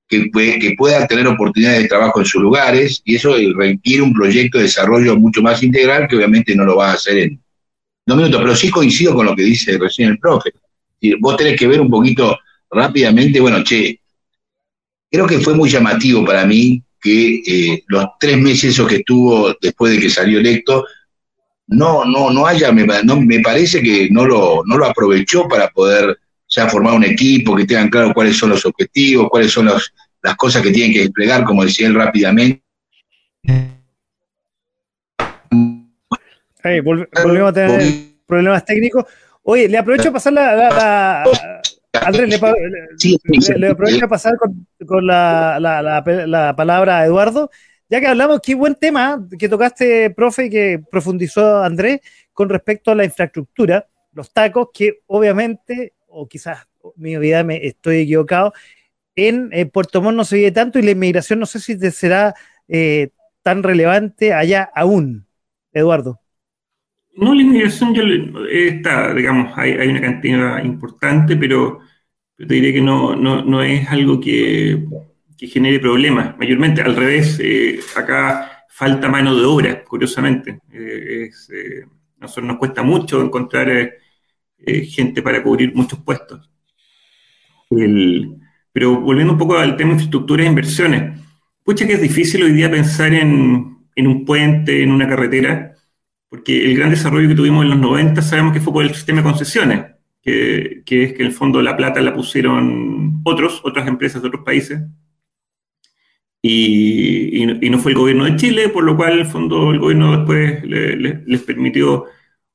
que, 0.08 0.76
puedan 0.78 1.08
tener 1.08 1.28
oportunidades 1.28 1.84
de 1.84 1.88
trabajo 1.88 2.20
en 2.20 2.26
sus 2.26 2.42
lugares 2.42 3.02
y 3.06 3.16
eso 3.16 3.36
requiere 3.56 4.02
un 4.02 4.14
proyecto 4.14 4.58
de 4.58 4.66
desarrollo 4.66 5.18
mucho 5.18 5.42
más 5.42 5.64
integral 5.64 6.08
que 6.08 6.16
obviamente 6.16 6.56
no 6.56 6.66
lo 6.66 6.78
va 6.78 6.92
a 6.92 6.94
hacer 6.94 7.18
en 7.18 7.42
dos 8.06 8.18
minutos, 8.18 8.42
pero 8.42 8.56
sí 8.56 8.70
coincido 8.70 9.14
con 9.14 9.26
lo 9.26 9.36
que 9.36 9.44
dice 9.44 9.78
recién 9.78 10.10
el 10.10 10.20
profe. 10.20 10.52
Vos 11.20 11.38
tenés 11.38 11.58
que 11.58 11.68
ver 11.68 11.82
un 11.82 11.90
poquito 11.90 12.38
rápidamente, 12.70 13.40
bueno, 13.40 13.64
che, 13.64 14.00
creo 15.10 15.28
que 15.28 15.40
fue 15.40 15.54
muy 15.54 15.70
llamativo 15.70 16.26
para 16.26 16.46
mí 16.46 16.82
que 17.00 17.42
eh, 17.46 17.84
los 17.88 18.06
tres 18.20 18.38
meses 18.38 18.72
esos 18.72 18.88
que 18.88 18.98
estuvo 18.98 19.54
después 19.62 19.94
de 19.94 20.00
que 20.00 20.10
salió 20.10 20.40
electo, 20.40 20.86
no, 21.68 22.06
no, 22.06 22.30
no 22.30 22.46
haya, 22.46 22.72
me, 22.72 22.86
me 22.86 23.40
parece 23.40 23.82
que 23.82 24.10
no 24.10 24.26
lo, 24.26 24.64
no 24.66 24.78
lo 24.78 24.86
aprovechó 24.86 25.48
para 25.48 25.70
poder 25.70 26.18
ya 26.56 26.70
formar 26.70 26.94
un 26.94 27.04
equipo, 27.04 27.56
que 27.56 27.66
tengan 27.66 27.90
claro 27.90 28.14
cuáles 28.14 28.38
son 28.38 28.50
los 28.50 28.66
objetivos, 28.66 29.30
cuáles 29.30 29.52
son 29.52 29.66
las 29.66 30.36
cosas 30.38 30.62
que 30.62 30.72
tienen 30.72 30.94
que 30.94 31.02
desplegar, 31.02 31.44
como 31.44 31.64
decía 31.64 31.88
él 31.88 31.96
rápidamente. 31.96 32.62
volvemos 36.84 37.50
a 37.50 37.54
tener 37.54 37.94
problemas 38.26 38.66
técnicos. 38.66 39.06
Oye, 39.44 39.68
le 39.68 39.78
aprovecho 39.78 40.10
a 40.10 40.14
pasar 40.14 40.34
la, 40.34 41.24
Andrés, 42.02 42.30
le, 42.30 43.68
aprovecho 43.68 44.06
a 44.06 44.08
pasar 44.08 44.34
con, 44.38 45.06
la, 45.06 46.54
palabra 46.56 47.00
a 47.00 47.06
Eduardo, 47.06 47.50
ya 47.90 48.00
que 48.00 48.08
hablamos, 48.08 48.40
qué 48.42 48.56
buen 48.56 48.76
tema 48.76 49.28
que 49.38 49.50
tocaste, 49.50 50.10
profe, 50.12 50.46
y 50.46 50.50
que 50.50 50.82
profundizó 50.90 51.62
Andrés 51.62 52.00
con 52.32 52.50
respecto 52.50 52.92
a 52.92 52.96
la 52.96 53.06
infraestructura, 53.06 53.88
los 54.14 54.32
tacos, 54.32 54.70
que 54.74 55.02
obviamente 55.08 55.94
o 56.14 56.28
quizás 56.28 56.68
mi 56.96 57.18
vida 57.18 57.44
me 57.44 57.66
estoy 57.66 58.02
equivocado, 58.02 58.54
en 59.16 59.50
eh, 59.52 59.66
Puerto 59.66 60.02
Montt 60.02 60.18
no 60.18 60.26
se 60.26 60.38
vive 60.38 60.52
tanto 60.52 60.80
y 60.80 60.84
la 60.84 60.92
inmigración 60.92 61.40
no 61.40 61.46
sé 61.46 61.60
si 61.60 61.78
será 61.92 62.34
eh, 62.68 63.10
tan 63.42 63.64
relevante 63.64 64.34
allá 64.34 64.70
aún, 64.74 65.28
Eduardo. 65.72 66.20
No, 67.16 67.34
la 67.36 67.42
inmigración 67.42 67.94
ya 67.94 68.04
está, 68.50 69.14
digamos, 69.14 69.54
hay, 69.56 69.88
una 69.88 70.02
cantidad 70.02 70.64
importante, 70.64 71.38
pero 71.38 71.80
yo 72.38 72.48
te 72.48 72.56
diré 72.56 72.74
que 72.74 72.82
no, 72.82 73.16
no, 73.16 73.44
no 73.44 73.62
es 73.62 73.88
algo 73.90 74.20
que, 74.20 74.84
genere 75.38 75.78
problemas. 75.80 76.38
Mayormente, 76.38 76.82
al 76.82 76.96
revés, 76.96 77.38
eh, 77.44 77.78
acá 77.98 78.66
falta 78.70 79.10
mano 79.10 79.36
de 79.36 79.46
obra, 79.46 79.84
curiosamente. 79.84 80.60
Eh, 80.72 81.30
nosotros 82.18 82.46
nos 82.46 82.58
cuesta 82.58 82.82
mucho 82.82 83.22
encontrar 83.22 83.94
eh, 84.66 84.86
gente 84.86 85.22
para 85.22 85.44
cubrir 85.44 85.74
muchos 85.76 86.00
puestos. 86.00 86.50
Pero 87.70 89.00
volviendo 89.02 89.34
un 89.34 89.40
poco 89.40 89.58
al 89.58 89.76
tema 89.78 89.90
de 89.90 89.94
infraestructura 89.96 90.44
e 90.44 90.48
inversiones, 90.48 91.20
pucha 91.64 91.88
que 91.88 91.94
es 91.94 92.02
difícil 92.02 92.44
hoy 92.44 92.54
día 92.54 92.70
pensar 92.70 93.14
en, 93.14 93.78
en 93.96 94.08
un 94.08 94.26
puente, 94.26 94.84
en 94.84 94.92
una 94.92 95.08
carretera, 95.08 95.76
porque 96.30 96.66
el 96.66 96.76
gran 96.76 96.90
desarrollo 96.90 97.30
que 97.30 97.36
tuvimos 97.36 97.64
en 97.64 97.70
los 97.70 97.80
90 97.80 98.22
sabemos 98.22 98.54
que 98.54 98.60
fue 98.60 98.74
por 98.74 98.84
el 98.84 98.94
sistema 98.94 99.20
de 99.20 99.30
concesiones, 99.30 99.86
que, 100.22 100.82
es 100.86 101.14
que 101.14 101.16
en 101.20 101.28
el 101.28 101.32
fondo 101.32 101.62
la 101.62 101.78
plata 101.78 102.02
la 102.02 102.14
pusieron 102.14 103.22
otros, 103.24 103.62
otras 103.64 103.88
empresas 103.88 104.22
de 104.22 104.30
otros 104.30 104.44
países, 104.44 104.82
y, 106.42 107.46
no 107.46 107.80
fue 107.80 107.92
el 107.92 107.98
gobierno 107.98 108.26
de 108.26 108.36
Chile, 108.36 108.70
por 108.70 108.84
lo 108.84 108.98
cual 108.98 109.20
el 109.20 109.26
fondo 109.26 109.72
el 109.72 109.80
gobierno 109.80 110.18
después 110.18 110.64
le, 110.64 110.96
le, 110.98 111.24
les 111.26 111.42
permitió 111.42 112.06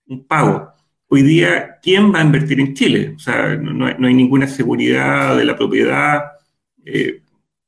un 0.06 0.26
pago. 0.26 0.72
Hoy 1.10 1.22
día, 1.22 1.78
¿quién 1.82 2.12
va 2.14 2.20
a 2.20 2.24
invertir 2.24 2.60
en 2.60 2.74
Chile? 2.74 3.14
O 3.16 3.18
sea, 3.18 3.56
no, 3.56 3.86
hay, 3.86 3.94
no 3.98 4.08
hay, 4.08 4.14
ninguna 4.14 4.46
seguridad 4.46 5.36
de 5.38 5.44
la 5.44 5.56
propiedad, 5.56 6.32
eh, 6.84 7.22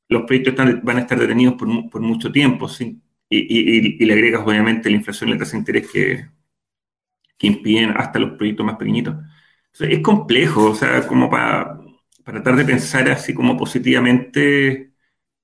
los 0.09 0.23
proyectos 0.23 0.51
están, 0.53 0.81
van 0.83 0.97
a 0.97 1.01
estar 1.01 1.19
detenidos 1.19 1.55
por, 1.55 1.89
por 1.89 2.01
mucho 2.01 2.31
tiempo, 2.31 2.67
sin, 2.67 3.01
y, 3.29 4.05
le 4.05 4.13
agregas 4.13 4.41
obviamente 4.45 4.89
la 4.89 4.97
inflación 4.97 5.29
y 5.29 5.33
la 5.33 5.39
tasa 5.39 5.53
de 5.53 5.57
interés 5.59 5.89
que, 5.91 6.25
que 7.37 7.47
impiden 7.47 7.91
hasta 7.97 8.19
los 8.19 8.37
proyectos 8.37 8.65
más 8.65 8.77
pequeñitos. 8.77 9.15
Es 9.79 9.99
complejo, 10.01 10.71
o 10.71 10.75
sea, 10.75 11.07
como 11.07 11.29
para, 11.29 11.79
para 12.23 12.43
tratar 12.43 12.57
de 12.57 12.65
pensar 12.65 13.09
así 13.09 13.33
como 13.33 13.57
positivamente, 13.57 14.93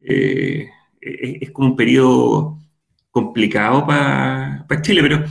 eh, 0.02 0.70
es, 1.02 1.42
es, 1.42 1.52
como 1.52 1.70
un 1.70 1.76
periodo 1.76 2.60
complicado 3.10 3.88
para, 3.88 4.66
para 4.68 4.82
Chile, 4.82 5.02
pero 5.02 5.24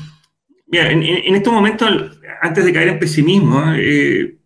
mira, 0.67 0.91
en, 0.91 1.03
en, 1.03 1.35
estos 1.35 1.53
momentos, 1.53 2.16
antes 2.41 2.65
de 2.65 2.73
caer 2.73 2.89
en 2.89 2.99
pesimismo, 2.99 3.63
eh, 3.75 4.37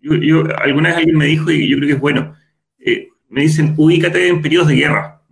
yo, 0.00 0.14
yo, 0.16 0.44
alguna 0.58 0.90
vez 0.90 0.98
alguien 0.98 1.16
me 1.16 1.26
dijo, 1.26 1.50
y 1.50 1.68
yo 1.68 1.76
creo 1.76 1.88
que 1.88 1.94
es 1.94 2.00
bueno, 2.00 2.34
eh, 2.78 3.08
me 3.28 3.42
dicen, 3.42 3.74
ubícate 3.76 4.28
en 4.28 4.42
periodos 4.42 4.68
de 4.68 4.76
guerra. 4.76 5.22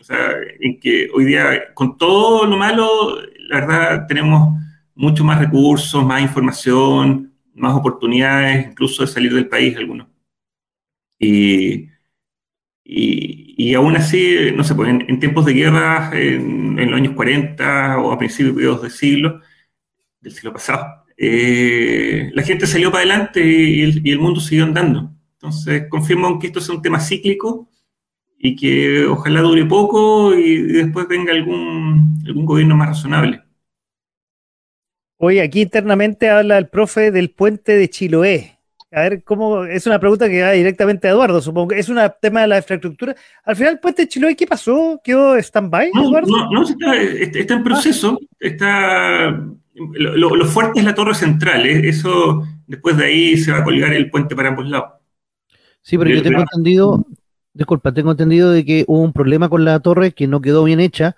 O 0.00 0.04
sea, 0.04 0.30
en 0.60 0.78
que 0.78 1.08
hoy 1.14 1.24
día, 1.24 1.74
con 1.74 1.96
todo 1.96 2.46
lo 2.46 2.56
malo, 2.56 3.16
la 3.48 3.60
verdad 3.60 4.06
tenemos 4.06 4.56
mucho 4.94 5.24
más 5.24 5.38
recursos, 5.38 6.04
más 6.04 6.22
información, 6.22 7.32
más 7.54 7.74
oportunidades, 7.74 8.68
incluso 8.68 9.02
de 9.02 9.08
salir 9.08 9.34
del 9.34 9.48
país 9.48 9.76
algunos. 9.76 10.06
Y, 11.18 11.88
y, 12.84 13.54
y 13.56 13.74
aún 13.74 13.96
así, 13.96 14.52
no 14.54 14.62
sé, 14.64 14.74
pues 14.74 14.90
en, 14.90 15.04
en 15.08 15.18
tiempos 15.18 15.44
de 15.46 15.54
guerra, 15.54 16.10
en, 16.12 16.78
en, 16.78 16.90
los 16.90 17.00
años 17.00 17.14
40 17.14 17.98
o 17.98 18.12
a 18.12 18.18
principios 18.18 18.82
del 18.82 18.90
siglo, 18.90 19.40
del 20.20 20.32
siglo 20.32 20.52
pasado, 20.52 21.05
eh, 21.16 22.30
la 22.34 22.42
gente 22.42 22.66
salió 22.66 22.90
para 22.90 23.02
adelante 23.02 23.44
y 23.44 23.82
el, 23.82 24.06
y 24.06 24.10
el 24.10 24.18
mundo 24.18 24.40
siguió 24.40 24.64
andando. 24.64 25.12
Entonces, 25.34 25.84
confirmo 25.88 26.38
que 26.38 26.48
esto 26.48 26.58
es 26.58 26.68
un 26.68 26.82
tema 26.82 27.00
cíclico 27.00 27.68
y 28.38 28.56
que 28.56 29.06
ojalá 29.06 29.40
dure 29.40 29.64
poco 29.64 30.34
y 30.34 30.62
después 30.62 31.08
venga 31.08 31.32
algún, 31.32 32.22
algún 32.26 32.46
gobierno 32.46 32.76
más 32.76 32.88
razonable. 32.88 33.42
Hoy 35.18 35.38
aquí 35.38 35.62
internamente 35.62 36.28
habla 36.28 36.58
el 36.58 36.68
profe 36.68 37.10
del 37.10 37.30
puente 37.30 37.72
de 37.72 37.88
Chiloé. 37.88 38.58
A 38.92 39.00
ver, 39.02 39.24
¿cómo? 39.24 39.64
Es 39.64 39.86
una 39.86 39.98
pregunta 39.98 40.28
que 40.28 40.42
va 40.42 40.52
directamente 40.52 41.08
a 41.08 41.10
Eduardo, 41.10 41.40
supongo 41.40 41.68
que 41.68 41.80
es 41.80 41.88
un 41.88 41.98
tema 42.20 42.42
de 42.42 42.46
la 42.46 42.58
infraestructura. 42.58 43.16
Al 43.44 43.56
final, 43.56 43.74
el 43.74 43.78
puente 43.80 44.02
de 44.02 44.08
Chiloé, 44.08 44.36
¿qué 44.36 44.46
pasó? 44.46 45.00
¿Quedó 45.02 45.36
stand-by, 45.36 45.90
no, 45.92 46.04
Eduardo? 46.04 46.28
No, 46.28 46.50
no 46.50 46.62
está, 46.62 46.94
está, 46.96 47.54
en 47.54 47.64
proceso. 47.64 48.18
Ah. 48.20 48.36
Está, 48.38 49.46
lo, 49.76 50.34
lo, 50.34 50.44
fuerte 50.46 50.80
es 50.80 50.84
la 50.84 50.94
torre 50.94 51.14
central. 51.14 51.66
¿eh? 51.66 51.88
Eso, 51.88 52.44
después 52.66 52.96
de 52.96 53.04
ahí 53.06 53.36
se 53.36 53.52
va 53.52 53.58
a 53.58 53.64
colgar 53.64 53.92
el 53.92 54.10
puente 54.10 54.34
para 54.34 54.48
ambos 54.48 54.68
lados. 54.68 54.92
Sí, 55.82 55.96
pero 55.96 56.10
yo 56.10 56.22
tengo 56.22 56.40
entendido 56.40 57.06
disculpa, 57.56 57.92
tengo 57.92 58.10
entendido 58.10 58.52
de 58.52 58.64
que 58.64 58.84
hubo 58.86 59.00
un 59.00 59.12
problema 59.12 59.48
con 59.48 59.64
la 59.64 59.80
torre 59.80 60.12
que 60.12 60.26
no 60.26 60.40
quedó 60.40 60.64
bien 60.64 60.78
hecha 60.78 61.16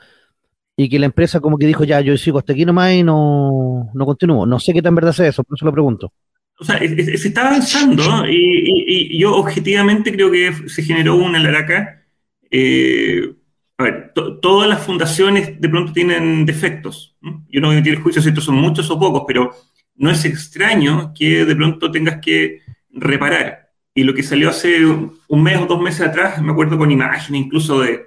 y 0.76 0.88
que 0.88 1.00
la 1.00 1.06
empresa 1.06 1.40
como 1.40 1.58
que 1.58 1.66
dijo, 1.66 1.82
ya, 1.84 2.00
yo 2.00 2.16
sigo 2.16 2.38
hasta 2.38 2.52
aquí 2.52 2.64
nomás 2.64 2.92
y 2.92 3.02
no, 3.02 3.90
no 3.92 4.06
continúo. 4.06 4.46
No 4.46 4.60
sé 4.60 4.72
qué 4.72 4.80
tan 4.80 4.94
verdad 4.94 5.12
sea 5.12 5.28
eso, 5.28 5.42
por 5.42 5.58
eso 5.58 5.66
lo 5.66 5.72
pregunto. 5.72 6.12
O 6.60 6.64
sea, 6.64 6.78
se 6.78 7.28
está 7.28 7.48
avanzando 7.48 8.26
y, 8.26 8.36
y, 8.36 9.16
y 9.16 9.20
yo 9.20 9.34
objetivamente 9.34 10.12
creo 10.12 10.30
que 10.30 10.52
se 10.68 10.82
generó 10.82 11.16
una 11.16 11.40
laraca. 11.40 12.04
Eh, 12.50 13.34
a 13.78 13.84
ver, 13.84 14.12
to, 14.12 14.38
todas 14.40 14.68
las 14.68 14.84
fundaciones 14.84 15.60
de 15.60 15.68
pronto 15.68 15.92
tienen 15.92 16.44
defectos. 16.44 17.16
¿no? 17.20 17.44
Yo 17.48 17.60
no 17.60 17.68
voy 17.68 17.76
a 17.76 17.78
emitir 17.78 18.00
juicio 18.00 18.20
si 18.20 18.28
estos 18.28 18.44
son 18.44 18.56
muchos 18.56 18.90
o 18.90 18.98
pocos, 18.98 19.22
pero 19.26 19.54
no 19.94 20.10
es 20.10 20.24
extraño 20.24 21.12
que 21.16 21.44
de 21.44 21.56
pronto 21.56 21.90
tengas 21.90 22.20
que 22.20 22.62
reparar. 22.90 23.70
Y 23.94 24.04
lo 24.04 24.14
que 24.14 24.22
salió 24.22 24.50
hace 24.50 24.84
un 24.84 25.42
mes 25.42 25.58
o 25.58 25.66
dos 25.66 25.80
meses 25.80 26.02
atrás, 26.06 26.42
me 26.42 26.52
acuerdo 26.52 26.78
con 26.78 26.90
imágenes 26.90 27.40
incluso 27.40 27.80
de 27.80 28.06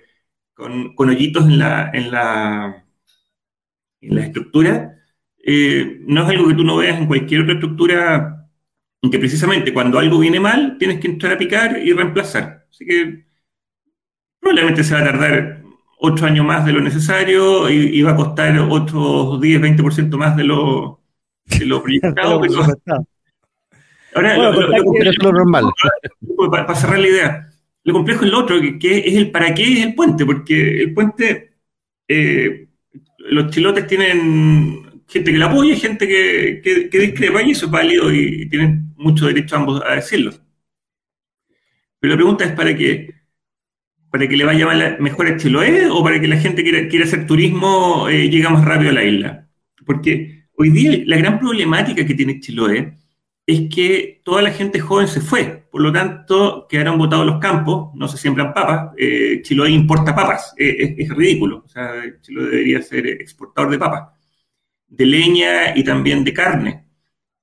con, 0.53 0.93
hoyitos 0.97 1.45
en 1.45 1.59
la, 1.59 1.89
en 1.93 2.11
la, 2.11 2.85
en 4.01 4.15
la 4.15 4.25
estructura, 4.25 4.97
eh, 5.43 6.01
no 6.05 6.23
es 6.23 6.29
algo 6.29 6.47
que 6.47 6.55
tú 6.55 6.63
no 6.63 6.77
veas 6.77 6.99
en 6.99 7.07
cualquier 7.07 7.41
otra 7.41 7.53
estructura, 7.55 8.47
que 9.01 9.19
precisamente 9.19 9.73
cuando 9.73 9.99
algo 9.99 10.19
viene 10.19 10.39
mal, 10.39 10.77
tienes 10.77 10.99
que 10.99 11.07
entrar 11.07 11.33
a 11.33 11.37
picar 11.37 11.79
y 11.83 11.93
reemplazar. 11.93 12.67
Así 12.69 12.85
que 12.85 13.25
probablemente 14.39 14.83
se 14.83 14.93
va 14.93 15.01
a 15.01 15.05
tardar 15.05 15.60
ocho 16.03 16.25
años 16.25 16.45
más 16.45 16.65
de 16.65 16.73
lo 16.73 16.81
necesario 16.81 17.69
y, 17.69 17.99
y 17.99 18.01
va 18.01 18.11
a 18.11 18.15
costar 18.15 18.57
otros 18.59 19.39
10, 19.39 19.61
20% 19.61 20.17
más 20.17 20.35
de 20.35 20.43
lo, 20.43 20.99
de 21.45 21.65
lo 21.65 21.81
proyectado. 21.83 22.41
pero, 22.41 23.05
Ahora, 24.13 24.35
bueno, 24.35 24.51
lo, 24.51 24.61
lo, 24.61 24.77
lo, 24.83 25.09
es 25.09 25.23
lo 25.23 25.31
normal. 25.31 25.65
Para, 26.49 26.65
para, 26.65 26.75
cerrar 26.79 26.99
la 26.99 27.07
idea, 27.07 27.49
lo 27.83 27.93
complejo 27.93 28.25
es 28.25 28.31
lo 28.31 28.39
otro, 28.39 28.59
que, 28.59 28.77
que, 28.77 28.97
es 28.97 29.15
el 29.15 29.31
para 29.31 29.53
qué 29.53 29.73
es 29.73 29.85
el 29.85 29.95
puente, 29.95 30.25
porque 30.25 30.81
el 30.81 30.93
puente, 30.93 31.53
eh, 32.07 32.67
los 33.19 33.51
chilotes 33.51 33.87
tienen 33.87 35.03
gente 35.07 35.31
que 35.31 35.37
la 35.37 35.45
apoya 35.45 35.73
y 35.73 35.79
gente 35.79 36.07
que, 36.07 36.61
que, 36.63 36.89
que, 36.89 36.99
discrepa, 36.99 37.41
y 37.41 37.51
eso 37.51 37.67
es 37.67 37.71
válido 37.71 38.11
y, 38.11 38.41
y 38.41 38.49
tienen 38.49 38.93
mucho 38.97 39.27
derecho 39.27 39.55
ambos 39.55 39.81
a 39.87 39.95
decirlo. 39.95 40.31
Pero 41.99 42.15
la 42.15 42.17
pregunta 42.17 42.43
es 42.43 42.51
para 42.51 42.75
qué. 42.75 43.20
¿Para 44.11 44.27
que 44.27 44.35
le 44.35 44.43
vaya 44.43 44.97
mejor 44.99 45.27
a 45.27 45.37
Chiloé 45.37 45.89
o 45.89 46.03
para 46.03 46.19
que 46.19 46.27
la 46.27 46.35
gente 46.37 46.63
quiera, 46.63 46.87
quiera 46.89 47.05
hacer 47.05 47.25
turismo 47.25 48.09
eh, 48.09 48.29
llegue 48.29 48.49
más 48.49 48.65
rápido 48.65 48.91
a 48.91 48.93
la 48.93 49.03
isla? 49.05 49.47
Porque 49.85 50.47
hoy 50.57 50.69
día 50.69 51.01
la 51.05 51.17
gran 51.17 51.39
problemática 51.39 52.05
que 52.05 52.13
tiene 52.13 52.41
Chiloé 52.41 52.97
es 53.47 53.73
que 53.73 54.21
toda 54.23 54.41
la 54.41 54.51
gente 54.51 54.79
joven 54.79 55.07
se 55.07 55.21
fue, 55.21 55.65
por 55.71 55.81
lo 55.81 55.91
tanto 55.91 56.67
quedaron 56.69 56.97
botados 56.97 57.25
los 57.25 57.39
campos, 57.39 57.89
no 57.95 58.07
se 58.07 58.17
siembran 58.17 58.53
papas, 58.53 58.91
eh, 58.97 59.41
Chiloé 59.43 59.71
importa 59.71 60.13
papas, 60.13 60.53
eh, 60.57 60.95
es, 60.97 61.09
ridículo, 61.09 61.65
Chiloé 62.21 62.45
debería 62.49 62.81
ser 62.81 63.07
exportador 63.07 63.71
de 63.71 63.79
papas, 63.79 64.09
de 64.87 65.05
leña 65.05 65.75
y 65.75 65.83
también 65.83 66.23
de 66.23 66.33
carne, 66.33 66.85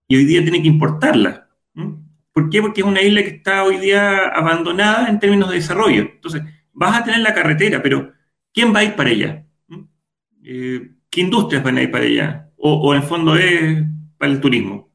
y 0.07 0.17
hoy 0.17 0.25
día 0.25 0.43
tiene 0.43 0.63
que 0.63 0.69
importarla. 0.69 1.49
¿Mm? 1.75 1.93
¿Por 2.33 2.51
qué? 2.51 2.63
Porque 2.63 2.83
es 2.83 2.87
una 2.87 3.03
isla 3.03 3.23
que 3.23 3.31
está 3.31 3.65
hoy 3.65 3.79
día 3.79 4.29
abandonada 4.29 5.09
en 5.09 5.19
términos 5.19 5.51
de 5.51 5.57
desarrollo. 5.57 6.03
Entonces, 6.03 6.43
vas 6.79 7.01
a 7.01 7.05
tener 7.05 7.21
la 7.21 7.35
carretera, 7.35 7.83
pero 7.83 8.13
¿quién 8.53 8.75
va 8.75 8.81
a 8.81 8.85
ir 8.85 8.95
para 8.95 9.11
allá? 9.11 9.45
¿Mm? 9.67 9.83
Eh, 10.45 10.91
¿Qué 11.11 11.21
industrias 11.21 11.63
van 11.63 11.79
a 11.79 11.83
ir 11.83 11.91
para 11.91 12.05
allá? 12.05 12.51
O, 12.57 12.95
en 12.95 13.03
fondo 13.03 13.37
es 13.37 13.85
para 14.19 14.33
el 14.33 14.41
turismo 14.41 14.89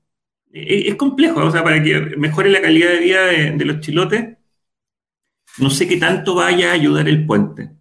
es 0.53 0.95
complejo, 0.95 1.43
o 1.43 1.51
sea, 1.51 1.63
para 1.63 1.81
que 1.81 1.99
mejore 2.17 2.49
la 2.51 2.61
calidad 2.61 2.91
de 2.91 2.99
vida 2.99 3.25
de, 3.25 3.65
los 3.65 3.79
chilotes, 3.79 4.37
no 5.57 5.69
sé 5.71 5.87
qué 5.87 5.97
tanto 5.97 6.35
vaya 6.35 6.69
a 6.69 6.73
ayudar 6.73 7.07
el 7.07 7.25
puente. 7.25 7.71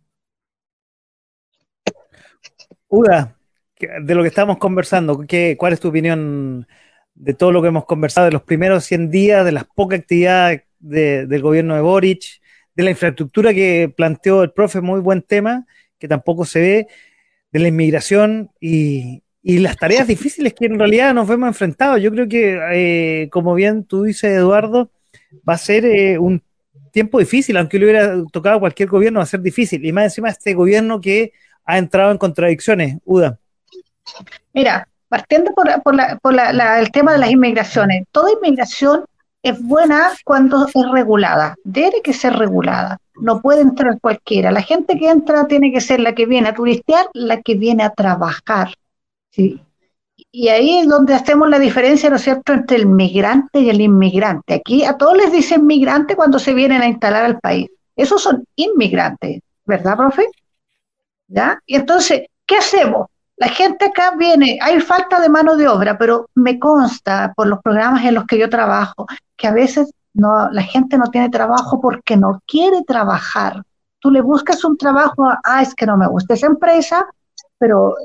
Uda, 2.89 3.37
de 3.79 4.15
lo 4.15 4.23
que 4.23 4.29
estamos 4.29 4.57
conversando, 4.57 5.23
¿qué, 5.27 5.57
¿cuál 5.59 5.75
es 5.75 5.81
tu 5.81 5.89
opinión 5.89 6.67
de 7.15 7.35
todo 7.35 7.53
lo 7.53 7.61
que 7.61 7.69
hemos 7.69 7.85
conversado, 7.85 8.27
de 8.27 8.33
los 8.33 8.43
primeros 8.43 8.85
100 8.85 9.11
días, 9.11 9.45
de 9.45 9.53
las 9.53 9.65
pocas 9.65 10.01
actividades 10.01 10.63
de, 10.79 11.27
del 11.27 11.43
gobierno 11.43 11.75
de 11.75 11.83
Boric, 11.83 12.41
de 12.75 12.83
la 12.83 12.91
infraestructura 12.91 13.53
que 13.53 13.93
planteó 13.95 14.43
el 14.43 14.53
profe, 14.53 14.81
muy 14.81 15.01
buen 15.01 15.23
tema, 15.23 15.67
que 15.99 16.09
tampoco 16.09 16.45
se 16.45 16.61
ve, 16.61 16.87
de 17.51 17.59
la 17.59 17.69
inmigración 17.69 18.51
y, 18.61 19.23
y 19.43 19.59
las 19.59 19.77
tareas 19.77 20.07
difíciles 20.07 20.55
que 20.55 20.67
en 20.67 20.79
realidad 20.79 21.13
nos 21.13 21.27
vemos 21.27 21.49
enfrentados. 21.49 22.01
Yo 22.01 22.11
creo 22.13 22.29
que, 22.29 22.61
eh, 22.73 23.29
como 23.31 23.55
bien 23.55 23.85
tú 23.85 24.05
dices, 24.05 24.33
Eduardo, 24.33 24.91
va 25.49 25.55
a 25.55 25.59
ser 25.59 25.85
eh, 25.85 26.19
un 26.19 26.43
tiempo 26.93 27.19
difícil, 27.19 27.57
aunque 27.57 27.79
le 27.79 27.87
hubiera 27.87 28.15
tocado 28.33 28.57
a 28.57 28.61
cualquier 28.61 28.89
gobierno, 28.89 29.19
va 29.19 29.25
a 29.25 29.27
ser 29.27 29.41
difícil. 29.41 29.85
Y 29.85 29.93
más 29.93 30.05
encima 30.05 30.29
este 30.29 30.55
gobierno 30.55 31.01
que 31.01 31.33
ha 31.65 31.79
entrado 31.79 32.13
en 32.13 32.19
contradicciones. 32.19 32.99
Uda. 33.05 33.39
Mira, 34.53 34.87
partiendo 35.09 35.53
por, 35.53 35.69
el 35.69 36.91
tema 36.93 37.13
de 37.13 37.19
las 37.19 37.31
inmigraciones, 37.31 38.05
toda 38.13 38.31
inmigración 38.33 39.05
es 39.43 39.61
buena 39.61 40.11
cuando 40.25 40.67
es 40.67 40.73
regulada, 40.93 41.57
debe 41.65 42.01
que 42.03 42.13
ser 42.13 42.35
regulada, 42.35 42.99
no 43.17 43.41
puede 43.41 43.63
entrar 43.63 43.99
cualquiera. 44.01 44.53
La 44.53 44.63
gente 44.63 44.99
que 44.99 45.11
entra 45.11 45.47
tiene 45.47 45.73
que 45.73 45.81
ser 45.81 46.01
la 46.01 46.15
que 46.15 46.27
viene 46.27 46.49
a 46.49 46.55
turistear, 46.55 47.07
la 47.13 47.43
que 47.43 47.55
viene 47.57 47.83
a 47.83 47.91
trabajar. 47.91 48.75
¿sí? 49.31 49.61
Y 50.31 50.49
ahí 50.49 50.79
es 50.79 50.89
donde 50.89 51.15
hacemos 51.15 51.49
la 51.51 51.59
diferencia, 51.59 52.09
¿no 52.09 52.17
es 52.17 52.23
cierto?, 52.23 52.53
entre 52.53 52.77
el 52.77 52.87
migrante 52.87 53.61
y 53.61 53.69
el 53.69 53.81
inmigrante. 53.81 54.55
Aquí 54.55 54.85
a 54.85 54.97
todos 54.97 55.17
les 55.17 55.33
dicen 55.33 55.67
migrante 55.67 56.17
cuando 56.17 56.39
se 56.39 56.55
vienen 56.55 56.81
a 56.83 56.87
instalar 56.87 57.25
al 57.25 57.39
país. 57.39 57.69
Esos 57.97 58.23
son 58.23 58.45
inmigrantes, 58.57 59.43
¿verdad, 59.67 59.97
profe? 59.97 60.27
¿Ya? 61.29 61.61
Y 61.67 61.77
entonces, 61.77 62.23
¿qué 62.47 62.57
hacemos? 62.57 63.09
La 63.43 63.49
gente 63.49 63.87
acá 63.87 64.13
viene, 64.17 64.57
hay 64.63 64.79
falta 64.79 65.21
de 65.21 65.29
mano 65.29 65.57
de 65.57 65.67
obra, 65.67 65.99
pero 65.99 66.29
me 66.37 66.61
consta 66.61 67.33
por 67.35 67.49
los 67.49 67.59
programas 67.61 68.05
en 68.05 68.15
los 68.15 68.25
que 68.25 68.39
yo 68.39 68.49
trabajo 68.49 69.05
que 69.37 69.49
a 69.49 69.53
veces 69.53 69.93
no, 70.15 70.49
la 70.53 70.63
gente 70.63 70.97
no 70.97 71.07
tiene 71.07 71.29
trabajo 71.29 71.81
porque 71.81 72.17
no 72.17 72.41
quiere 72.47 72.85
trabajar. 72.85 73.65
Tú 73.99 74.13
le 74.13 74.21
buscas 74.21 74.65
un 74.65 74.79
trabajo, 74.79 75.29
ah, 75.43 75.61
es 75.61 75.75
que 75.75 75.87
no 75.87 75.97
me 75.97 76.07
gusta 76.07 76.35
esa 76.35 76.47
empresa, 76.47 77.05
pero 77.59 77.97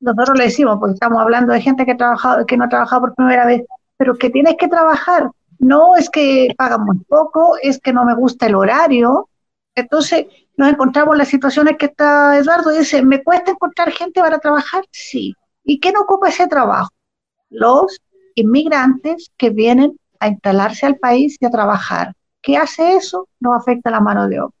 nosotros 0.00 0.38
le 0.38 0.46
decimos, 0.46 0.78
porque 0.80 0.94
estamos 0.94 1.22
hablando 1.22 1.52
de 1.52 1.60
gente 1.60 1.86
que, 1.86 1.92
ha 1.92 1.96
trabajado, 1.96 2.44
que 2.44 2.56
no 2.56 2.64
ha 2.64 2.68
trabajado 2.68 3.02
por 3.02 3.14
primera 3.14 3.46
vez, 3.46 3.62
pero 3.96 4.16
que 4.16 4.30
tienes 4.30 4.56
que 4.56 4.66
trabajar. 4.66 5.30
No 5.60 5.94
es 5.94 6.10
que 6.10 6.52
pagan 6.58 6.84
muy 6.84 6.98
poco, 7.04 7.56
es 7.62 7.78
que 7.78 7.92
no 7.92 8.04
me 8.04 8.16
gusta 8.16 8.46
el 8.46 8.56
horario. 8.56 9.28
Entonces, 9.76 10.26
nos 10.56 10.68
encontramos 10.68 11.14
en 11.14 11.18
las 11.18 11.28
situaciones 11.28 11.76
que 11.78 11.86
está 11.86 12.38
Eduardo 12.38 12.72
y 12.72 12.78
dice, 12.78 13.02
¿me 13.02 13.22
cuesta 13.22 13.50
encontrar 13.50 13.90
gente 13.90 14.20
para 14.20 14.38
trabajar? 14.38 14.84
Sí. 14.90 15.34
¿Y 15.64 15.80
qué 15.80 15.92
no 15.92 16.00
ocupa 16.00 16.28
ese 16.28 16.46
trabajo? 16.46 16.90
Los 17.50 18.00
inmigrantes 18.34 19.32
que 19.36 19.50
vienen 19.50 19.98
a 20.20 20.28
instalarse 20.28 20.86
al 20.86 20.96
país 20.96 21.36
y 21.40 21.46
a 21.46 21.50
trabajar. 21.50 22.14
¿Qué 22.40 22.56
hace 22.56 22.96
eso? 22.96 23.28
No 23.40 23.54
afecta 23.54 23.90
la 23.90 24.00
mano 24.00 24.28
de 24.28 24.40
obra. 24.40 24.54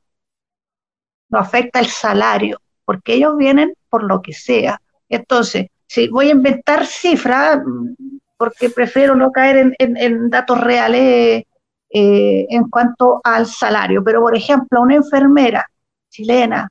No 1.28 1.38
afecta 1.38 1.80
el 1.80 1.86
salario, 1.86 2.58
porque 2.84 3.14
ellos 3.14 3.36
vienen 3.36 3.74
por 3.88 4.04
lo 4.04 4.22
que 4.22 4.32
sea. 4.32 4.80
Entonces, 5.08 5.66
si 5.86 6.08
voy 6.08 6.28
a 6.28 6.32
inventar 6.32 6.86
cifras, 6.86 7.60
porque 8.36 8.70
prefiero 8.70 9.14
no 9.14 9.30
caer 9.30 9.74
en, 9.78 10.30
datos 10.30 10.60
reales 10.60 11.44
eh, 11.90 12.46
en 12.48 12.68
cuanto 12.68 13.20
al 13.22 13.46
salario, 13.46 14.02
pero 14.02 14.20
por 14.20 14.36
ejemplo, 14.36 14.80
una 14.80 14.96
enfermera 14.96 15.68
chilena 16.14 16.68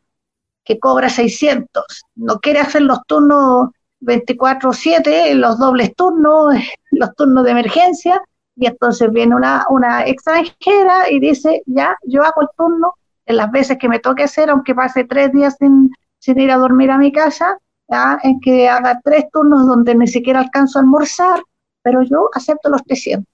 que 0.64 0.80
cobra 0.80 1.10
600, 1.10 1.84
no 2.16 2.40
quiere 2.40 2.60
hacer 2.60 2.84
los 2.84 3.00
turnos 3.06 3.70
24/7, 4.00 5.36
los 5.36 5.60
dobles 5.60 5.94
turnos, 5.96 6.56
los 6.92 7.14
turnos 7.16 7.44
de 7.44 7.52
emergencia, 7.52 8.22
y 8.56 8.68
entonces 8.68 9.12
viene 9.12 9.36
una, 9.36 9.66
una 9.70 10.06
extranjera 10.06 11.12
y 11.12 11.20
dice, 11.20 11.64
ya, 11.66 11.98
yo 12.04 12.24
hago 12.24 12.42
el 12.42 12.48
turno 12.58 12.94
en 13.26 13.38
las 13.38 13.52
veces 13.52 13.78
que 13.78 13.90
me 13.90 14.00
toque 14.00 14.24
hacer, 14.24 14.50
aunque 14.50 14.76
pase 14.76 15.04
tres 15.06 15.32
días 15.34 15.56
sin, 15.60 15.92
sin 16.20 16.40
ir 16.40 16.52
a 16.52 16.58
dormir 16.58 16.92
a 16.92 16.98
mi 16.98 17.12
casa, 17.12 17.58
ya, 17.90 18.20
en 18.24 18.40
que 18.40 18.70
haga 18.70 19.02
tres 19.04 19.26
turnos 19.32 19.66
donde 19.68 19.96
ni 19.96 20.08
siquiera 20.08 20.40
alcanzo 20.40 20.80
a 20.80 20.82
almorzar, 20.84 21.42
pero 21.82 22.04
yo 22.04 22.30
acepto 22.34 22.70
los 22.70 22.84
300. 22.84 23.26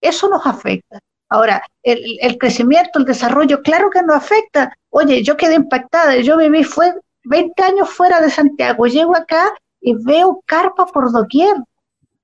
Eso 0.00 0.28
nos 0.28 0.46
afecta. 0.46 1.00
Ahora, 1.28 1.62
el, 1.82 2.38
crecimiento, 2.38 2.98
el 2.98 3.04
desarrollo, 3.04 3.62
claro 3.62 3.90
que 3.90 4.02
nos 4.02 4.16
afecta. 4.16 4.76
Oye, 4.90 5.22
yo 5.22 5.36
quedé 5.36 5.54
impactada, 5.54 6.16
yo 6.16 6.36
viví 6.36 6.62
fue 6.62 6.94
20 7.24 7.62
años 7.62 7.90
fuera 7.90 8.20
de 8.20 8.30
Santiago, 8.30 8.86
llego 8.86 9.16
acá 9.16 9.52
y 9.80 9.94
veo 9.94 10.40
carpa 10.46 10.86
por 10.86 11.10
doquier, 11.10 11.56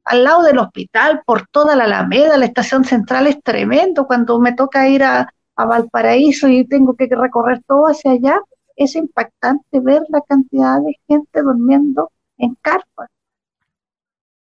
al 0.05 0.25
lado 0.25 0.43
del 0.43 0.59
hospital, 0.59 1.23
por 1.25 1.47
toda 1.49 1.77
la 1.77 1.85
Alameda, 1.85 2.37
la 2.37 2.47
estación 2.47 2.85
central 2.85 3.27
es 3.27 3.41
tremendo, 3.43 4.07
cuando 4.07 4.39
me 4.41 4.53
toca 4.53 4.89
ir 4.89 5.05
a, 5.05 5.33
a 5.57 5.65
Valparaíso 5.65 6.49
y 6.49 6.67
tengo 6.67 6.95
que 6.95 7.09
recorrer 7.11 7.63
todo 7.67 7.87
hacia 7.87 8.13
allá, 8.13 8.41
es 8.77 8.97
impactante 8.97 9.81
ver 9.81 10.03
la 10.09 10.21
cantidad 10.23 10.81
de 10.81 10.97
gente 11.07 11.43
durmiendo 11.43 12.11
en 12.39 12.57
carpa. 12.61 13.09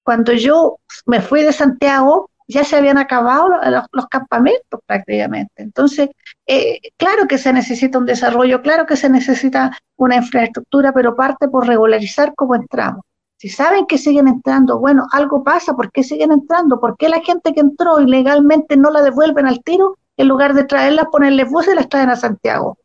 Cuando 0.02 0.32
yo 0.32 0.78
me 1.06 1.20
fui 1.20 1.42
de 1.42 1.52
Santiago, 1.52 2.30
ya 2.48 2.64
se 2.64 2.76
habían 2.76 2.96
acabado 2.96 3.50
los, 3.92 4.06
campamentos 4.06 4.80
prácticamente. 4.86 5.62
Entonces, 5.62 6.08
eh, 6.46 6.80
claro 6.96 7.28
que 7.28 7.36
se 7.36 7.52
necesita 7.52 7.98
un 7.98 8.06
desarrollo, 8.06 8.62
claro 8.62 8.86
que 8.86 8.96
se 8.96 9.10
necesita 9.10 9.76
una 9.96 10.16
infraestructura, 10.16 10.92
pero 10.92 11.14
parte 11.14 11.48
por 11.48 11.66
regularizar 11.66 12.32
cómo 12.34 12.54
entramos. 12.54 13.04
Si 13.36 13.50
saben 13.50 13.86
que 13.86 13.98
siguen 13.98 14.26
entrando, 14.26 14.80
bueno, 14.80 15.06
algo 15.12 15.44
pasa, 15.44 15.74
¿por 15.74 15.92
qué 15.92 16.02
siguen 16.02 16.32
entrando? 16.32 16.80
¿Por 16.80 16.96
qué 16.96 17.08
la 17.08 17.20
gente 17.20 17.52
que 17.52 17.60
entró 17.60 18.00
ilegalmente 18.00 18.76
no 18.76 18.90
la 18.90 19.02
devuelven 19.02 19.46
al 19.46 19.62
tiro? 19.62 19.98
En 20.16 20.26
lugar 20.26 20.54
de 20.54 20.64
traerla, 20.64 21.04
ponerles 21.04 21.48
buses, 21.48 21.76
las 21.76 21.88
traen 21.88 22.10
a 22.10 22.16
Santiago. 22.16 22.78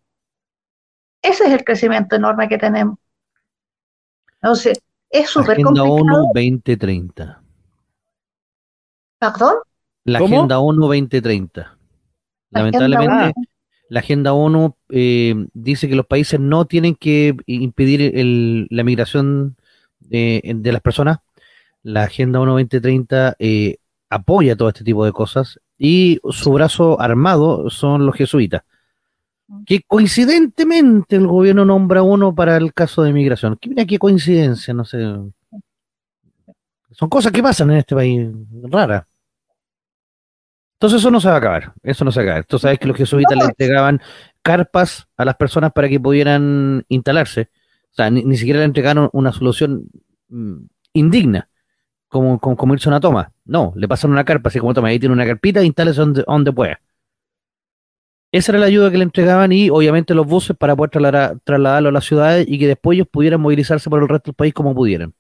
Ese 1.22 1.46
es 1.46 1.52
el 1.52 1.64
crecimiento 1.64 2.18
enorme 2.18 2.50
que 2.50 2.58
tenemos. 2.58 3.00
Entonces, 4.42 4.80
es 5.10 5.30
súper 5.30 5.64
complicado. 5.64 5.96
Agenda 5.96 6.14
ONU 6.20 6.32
2030. 6.34 7.43
¿Perdón? 9.32 9.56
La 10.06 10.20
Agenda 10.20 10.60
ONU 10.60 10.82
2030. 10.82 11.78
Lamentablemente, 12.52 13.34
la 13.90 14.00
Agenda 14.00 14.34
ONU 14.34 14.76
eh, 14.90 15.48
dice 15.54 15.88
que 15.88 15.96
los 15.96 16.06
países 16.06 16.40
no 16.40 16.66
tienen 16.66 16.96
que 16.96 17.36
impedir 17.46 18.12
la 18.70 18.84
migración 18.84 19.56
de, 20.00 20.60
las 20.64 20.82
personas. 20.82 21.20
La 21.84 22.04
Agenda 22.04 22.40
ONU 22.40 22.52
2030 22.52 23.36
eh, 23.40 23.78
apoya 24.10 24.56
todo 24.56 24.70
este 24.70 24.84
tipo 24.84 25.06
de 25.06 25.12
cosas 25.12 25.60
y 25.78 26.20
su 26.30 26.52
brazo 26.52 27.00
armado 27.00 27.70
son 27.70 28.06
los 28.06 28.16
jesuitas 28.16 28.64
que 29.66 29.82
coincidentemente 29.86 31.16
el 31.16 31.28
gobierno 31.28 31.66
nombra 31.66 32.04
uno 32.04 32.34
para 32.34 32.58
el 32.58 32.74
caso 32.74 33.04
de 33.04 33.14
migración. 33.14 33.58
Mira 33.68 33.86
qué 33.86 34.00
coincidencia, 34.00 34.74
no 34.74 34.86
sé. 34.86 35.00
Son 36.92 37.10
cosas 37.10 37.32
que 37.32 37.44
pasan 37.44 37.72
en 37.72 37.78
este 37.78 37.96
país, 37.96 38.30
raras. 38.64 39.06
Entonces 40.84 41.00
eso 41.00 41.12
no 41.12 41.22
se 41.22 41.30
va 41.30 41.36
a 41.36 41.38
acabar, 41.38 41.74
eso 41.82 42.04
no 42.04 42.12
se 42.12 42.20
va 42.20 42.24
a 42.24 42.26
acabar. 42.26 42.44
Tú 42.44 42.60
sabes 42.60 42.78
que 42.78 42.90
los 42.90 42.98
jesuitas 42.98 43.38
le 43.38 43.46
entregaban 43.46 44.02
carpas 44.42 45.08
a 45.16 45.24
las 45.24 45.38
personas 45.38 45.72
para 45.72 45.88
que 45.88 45.98
pudieran 45.98 46.84
instalarse. 46.90 47.50
O 47.92 47.96
sea, 47.96 48.10
ni, 48.10 48.36
siquiera 48.36 48.60
le 48.60 48.66
entregaron 48.66 49.10
una 49.14 49.32
solución 49.32 49.86
mm, 50.28 50.58
indigna, 50.92 51.48
como, 52.10 52.38
como, 52.38 52.74
irse 52.74 52.90
a 52.90 52.92
una 52.92 53.00
toma. 53.00 53.32
No, 53.46 53.72
le 53.78 53.88
pasaron 53.88 54.12
una 54.12 54.26
carpa, 54.26 54.50
así 54.50 54.60
como 54.60 54.74
toma, 54.74 54.90
ahí 54.90 55.00
tiene 55.00 55.14
una 55.14 55.26
carpita, 55.26 55.64
instálese 55.64 56.02
donde, 56.02 56.26
donde 56.28 56.52
pueda. 56.52 56.82
Esa 58.34 58.52
era 58.52 58.60
la 58.60 58.66
ayuda 58.66 58.92
que 58.92 58.98
le 58.98 59.06
entregaban 59.06 59.54
y 59.54 59.70
obviamente 59.70 60.14
los 60.14 60.28
buses 60.28 60.58
para 60.58 60.76
poder 60.76 60.90
trasladarlo 61.46 61.88
a 61.88 61.92
las 61.94 62.04
ciudades 62.04 62.46
y 62.46 62.60
que 62.60 62.68
después 62.68 62.98
ellos 62.98 63.08
pudieran 63.10 63.40
movilizarse 63.40 63.90
por 63.90 64.02
el 64.02 64.10
resto 64.10 64.32
del 64.32 64.36
país 64.36 64.54
como 64.54 64.76
pudieran. 64.76 65.14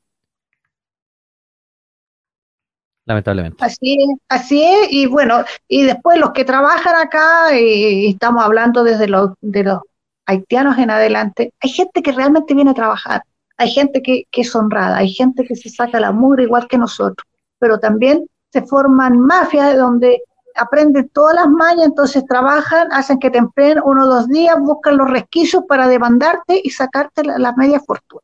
Lamentablemente. 3.05 3.63
Así 3.63 3.97
es, 3.99 4.19
así 4.29 4.63
es, 4.63 4.91
y 4.91 5.05
bueno, 5.07 5.43
y 5.67 5.83
después 5.83 6.17
los 6.19 6.31
que 6.31 6.45
trabajan 6.45 6.95
acá, 6.95 7.57
y, 7.57 8.07
estamos 8.07 8.43
hablando 8.43 8.83
desde 8.83 9.07
los, 9.07 9.31
de 9.41 9.63
los 9.63 9.79
haitianos 10.25 10.77
en 10.77 10.89
adelante, 10.89 11.53
hay 11.59 11.69
gente 11.69 12.01
que 12.01 12.13
realmente 12.13 12.53
viene 12.53 12.71
a 12.71 12.75
trabajar, 12.75 13.23
hay 13.57 13.71
gente 13.71 14.01
que, 14.01 14.23
que 14.31 14.41
es 14.41 14.55
honrada, 14.55 14.97
hay 14.97 15.11
gente 15.11 15.43
que 15.45 15.55
se 15.55 15.69
saca 15.69 15.99
la 15.99 16.11
mugre 16.13 16.43
igual 16.43 16.67
que 16.67 16.77
nosotros, 16.77 17.27
pero 17.59 17.77
también 17.77 18.25
se 18.53 18.61
forman 18.61 19.19
mafias 19.19 19.77
donde 19.77 20.21
aprenden 20.55 21.09
todas 21.09 21.35
las 21.35 21.49
mallas, 21.49 21.85
entonces 21.85 22.25
trabajan, 22.25 22.91
hacen 22.91 23.19
que 23.19 23.29
te 23.29 23.37
empleen 23.37 23.79
uno 23.83 24.03
o 24.03 24.07
dos 24.07 24.27
días, 24.29 24.57
buscan 24.59 24.97
los 24.97 25.09
resquicios 25.09 25.63
para 25.67 25.87
demandarte 25.87 26.61
y 26.63 26.69
sacarte 26.69 27.23
la, 27.23 27.53
media 27.53 27.79
fortuna. 27.79 28.21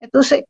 Entonces, 0.00 0.44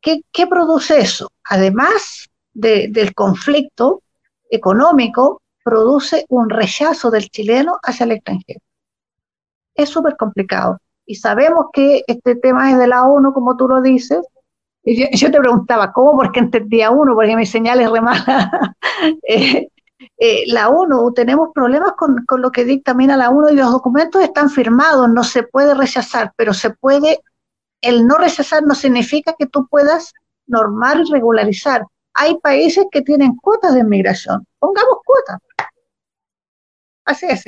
¿qué, 0.00 0.46
produce 0.46 0.98
eso? 0.98 1.30
Además 1.44 2.28
del 2.52 3.14
conflicto 3.14 4.02
económico, 4.50 5.40
produce 5.62 6.24
un 6.28 6.50
rechazo 6.50 7.10
del 7.10 7.28
chileno 7.30 7.78
hacia 7.82 8.04
el 8.04 8.12
extranjero. 8.12 8.60
Es 9.74 9.88
súper 9.88 10.16
complicado. 10.16 10.78
Y 11.06 11.16
sabemos 11.16 11.66
que 11.72 12.04
este 12.06 12.36
tema 12.36 12.70
es 12.70 12.78
de 12.78 12.86
la 12.86 13.04
ONU, 13.04 13.32
como 13.32 13.56
tú 13.56 13.68
lo 13.68 13.80
dices. 13.80 14.24
Y 14.82 15.16
yo, 15.16 15.30
te 15.30 15.38
preguntaba, 15.38 15.92
¿cómo? 15.92 16.16
Porque 16.16 16.40
entendía 16.40 16.90
uno, 16.90 17.14
porque 17.14 17.36
mi 17.36 17.46
señal 17.46 17.80
es 17.80 17.90
re 17.90 18.00
mala. 18.00 18.76
Eh, 19.26 19.68
eh, 20.18 20.44
la 20.46 20.68
ONU, 20.68 21.12
tenemos 21.12 21.50
problemas 21.54 21.92
con, 21.92 22.24
lo 22.38 22.50
que 22.50 22.64
dictamina 22.64 23.16
la 23.16 23.30
ONU 23.30 23.48
y 23.48 23.56
los 23.56 23.70
documentos 23.70 24.22
están 24.22 24.50
firmados, 24.50 25.08
no 25.08 25.24
se 25.24 25.42
puede 25.42 25.74
rechazar, 25.74 26.32
pero 26.36 26.52
se 26.52 26.70
puede, 26.70 27.20
el 27.80 28.06
no 28.06 28.18
rechazar 28.18 28.62
no 28.62 28.74
significa 28.74 29.34
que 29.38 29.46
tú 29.46 29.66
puedas 29.68 30.12
normar 30.46 31.00
y 31.00 31.10
regularizar. 31.10 31.86
Hay 32.22 32.36
países 32.36 32.84
que 32.92 33.00
tienen 33.00 33.34
cuotas 33.36 33.72
de 33.72 33.80
inmigración, 33.80 34.46
pongamos 34.58 34.98
cuotas. 35.06 35.38
Así 37.06 37.24
es. 37.24 37.44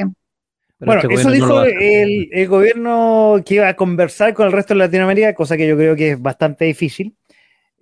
bueno, 0.79 1.03
este 1.03 1.13
eso 1.13 1.31
dijo 1.31 1.63
el, 1.65 2.49
gobierno 2.49 3.43
que 3.45 3.57
iba 3.57 3.69
a 3.69 3.77
conversar 3.77 4.33
con 4.33 4.47
el 4.47 4.53
resto 4.53 4.73
de 4.73 4.79
Latinoamérica, 4.79 5.35
cosa 5.35 5.59
que 5.59 5.69
yo 5.69 5.77
creo 5.77 5.95
que 5.95 6.13
es 6.13 6.23
bastante 6.23 6.65
difícil, 6.65 7.15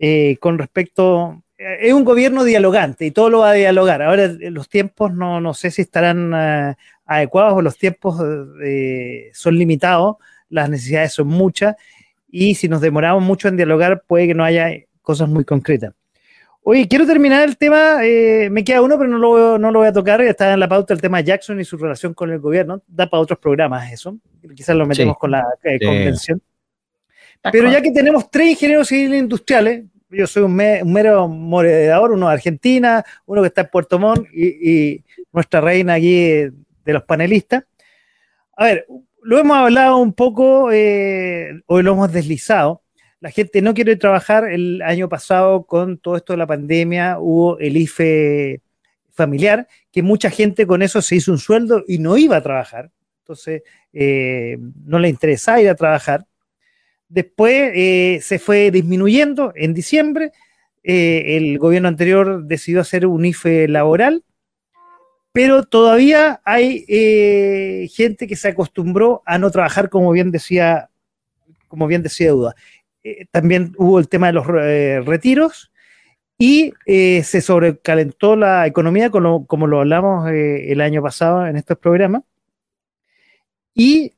eh, 0.00 0.36
con 0.40 0.58
respecto... 0.58 1.44
Eh, 1.56 1.78
es 1.82 1.92
un 1.92 2.02
gobierno 2.02 2.42
dialogante 2.42 3.06
y 3.06 3.12
todo 3.12 3.30
lo 3.30 3.38
va 3.38 3.50
a 3.50 3.54
dialogar. 3.54 4.02
Ahora 4.02 4.26
los 4.26 4.68
tiempos 4.68 5.14
no, 5.14 5.40
no 5.40 5.54
sé 5.54 5.70
si 5.70 5.82
estarán 5.82 6.32
eh, 6.34 6.74
adecuados 7.06 7.54
o 7.54 7.62
los 7.62 7.78
tiempos 7.78 8.16
son 8.16 9.56
limitados, 9.56 10.16
las 10.48 10.68
necesidades 10.68 11.12
son 11.12 11.28
muchas 11.28 11.76
y 12.28 12.56
si 12.56 12.68
nos 12.68 12.80
demoramos 12.80 13.22
mucho 13.22 13.46
en 13.46 13.56
dialogar 13.56 14.02
puede 14.08 14.26
que 14.26 14.34
no 14.34 14.42
haya 14.42 14.72
cosas 15.02 15.28
muy 15.28 15.44
concretas. 15.44 15.94
Oye, 16.70 16.86
quiero 16.86 17.04
terminar 17.04 17.42
el 17.48 17.56
tema, 17.56 18.06
eh, 18.06 18.48
me 18.48 18.62
queda 18.62 18.80
uno, 18.80 18.96
pero 18.96 19.10
no 19.10 19.18
lo, 19.18 19.58
no 19.58 19.72
lo 19.72 19.80
voy 19.80 19.88
a 19.88 19.92
tocar, 19.92 20.20
está 20.20 20.52
en 20.52 20.60
la 20.60 20.68
pauta 20.68 20.94
el 20.94 21.00
tema 21.00 21.20
Jackson 21.20 21.58
y 21.58 21.64
su 21.64 21.76
relación 21.76 22.14
con 22.14 22.30
el 22.30 22.38
gobierno, 22.38 22.80
da 22.86 23.10
para 23.10 23.20
otros 23.20 23.40
programas 23.40 23.92
eso, 23.92 24.16
quizás 24.54 24.76
lo 24.76 24.86
metemos 24.86 25.18
con 25.18 25.32
la 25.32 25.44
eh, 25.64 25.84
convención. 25.84 26.40
Pero 27.50 27.72
ya 27.72 27.82
que 27.82 27.90
tenemos 27.90 28.30
tres 28.30 28.50
ingenieros 28.50 28.86
civiles 28.86 29.18
industriales, 29.18 29.86
yo 30.10 30.28
soy 30.28 30.44
un, 30.44 30.54
mero 30.54 31.26
moderador, 31.26 32.12
uno 32.12 32.28
de 32.28 32.34
Argentina, 32.34 33.04
uno 33.26 33.42
que 33.42 33.48
está 33.48 33.62
en 33.62 33.68
Puerto 33.72 33.98
Montt 33.98 34.28
y, 34.32 35.02
nuestra 35.32 35.60
reina 35.60 35.94
aquí 35.94 36.22
de 36.22 36.52
los 36.92 37.02
panelistas. 37.02 37.64
A 38.56 38.66
ver, 38.66 38.86
lo 39.24 39.38
hemos 39.40 39.56
hablado 39.56 39.96
un 39.96 40.12
poco, 40.12 40.70
eh, 40.70 41.50
hoy 41.66 41.82
lo 41.82 41.94
hemos 41.94 42.12
deslizado, 42.12 42.84
la 43.20 43.30
gente 43.30 43.62
no 43.62 43.74
quiere 43.74 43.96
trabajar. 43.96 44.44
El 44.50 44.82
año 44.82 45.08
pasado, 45.08 45.64
con 45.64 45.98
todo 45.98 46.16
esto 46.16 46.32
de 46.32 46.38
la 46.38 46.46
pandemia, 46.46 47.18
hubo 47.20 47.58
el 47.58 47.76
IFE 47.76 48.62
familiar, 49.12 49.68
que 49.92 50.02
mucha 50.02 50.30
gente 50.30 50.66
con 50.66 50.82
eso 50.82 51.02
se 51.02 51.16
hizo 51.16 51.30
un 51.30 51.38
sueldo 51.38 51.84
y 51.86 51.98
no 51.98 52.16
iba 52.16 52.36
a 52.36 52.42
trabajar. 52.42 52.90
Entonces, 53.22 53.62
eh, 53.92 54.56
no 54.84 54.98
le 54.98 55.08
interesaba 55.08 55.60
ir 55.60 55.68
a 55.68 55.74
trabajar. 55.74 56.26
Después 57.08 57.72
eh, 57.74 58.20
se 58.22 58.38
fue 58.38 58.70
disminuyendo 58.70 59.52
en 59.54 59.74
diciembre. 59.74 60.32
Eh, 60.82 61.36
el 61.36 61.58
gobierno 61.58 61.88
anterior 61.88 62.44
decidió 62.44 62.80
hacer 62.80 63.06
un 63.06 63.24
IFE 63.26 63.68
laboral, 63.68 64.24
pero 65.32 65.64
todavía 65.64 66.40
hay 66.44 67.88
gente 67.94 68.26
que 68.26 68.36
se 68.36 68.48
acostumbró 68.48 69.22
a 69.26 69.38
no 69.38 69.50
trabajar, 69.50 69.90
como 69.90 70.10
bien 70.12 70.30
decía, 70.30 70.88
como 71.68 71.86
bien 71.86 72.02
decía 72.02 72.30
Duda. 72.30 72.54
Eh, 73.02 73.26
también 73.30 73.72
hubo 73.78 73.98
el 73.98 74.08
tema 74.08 74.26
de 74.28 74.32
los 74.34 74.46
eh, 74.48 75.00
retiros 75.04 75.72
y 76.38 76.72
eh, 76.86 77.22
se 77.24 77.40
sobrecalentó 77.40 78.36
la 78.36 78.66
economía, 78.66 79.10
como, 79.10 79.46
como 79.46 79.66
lo 79.66 79.80
hablamos 79.80 80.30
el 80.30 80.80
año 80.80 81.02
pasado 81.02 81.46
en 81.46 81.56
estos 81.56 81.78
programas. 81.78 82.22
Y 83.74 84.14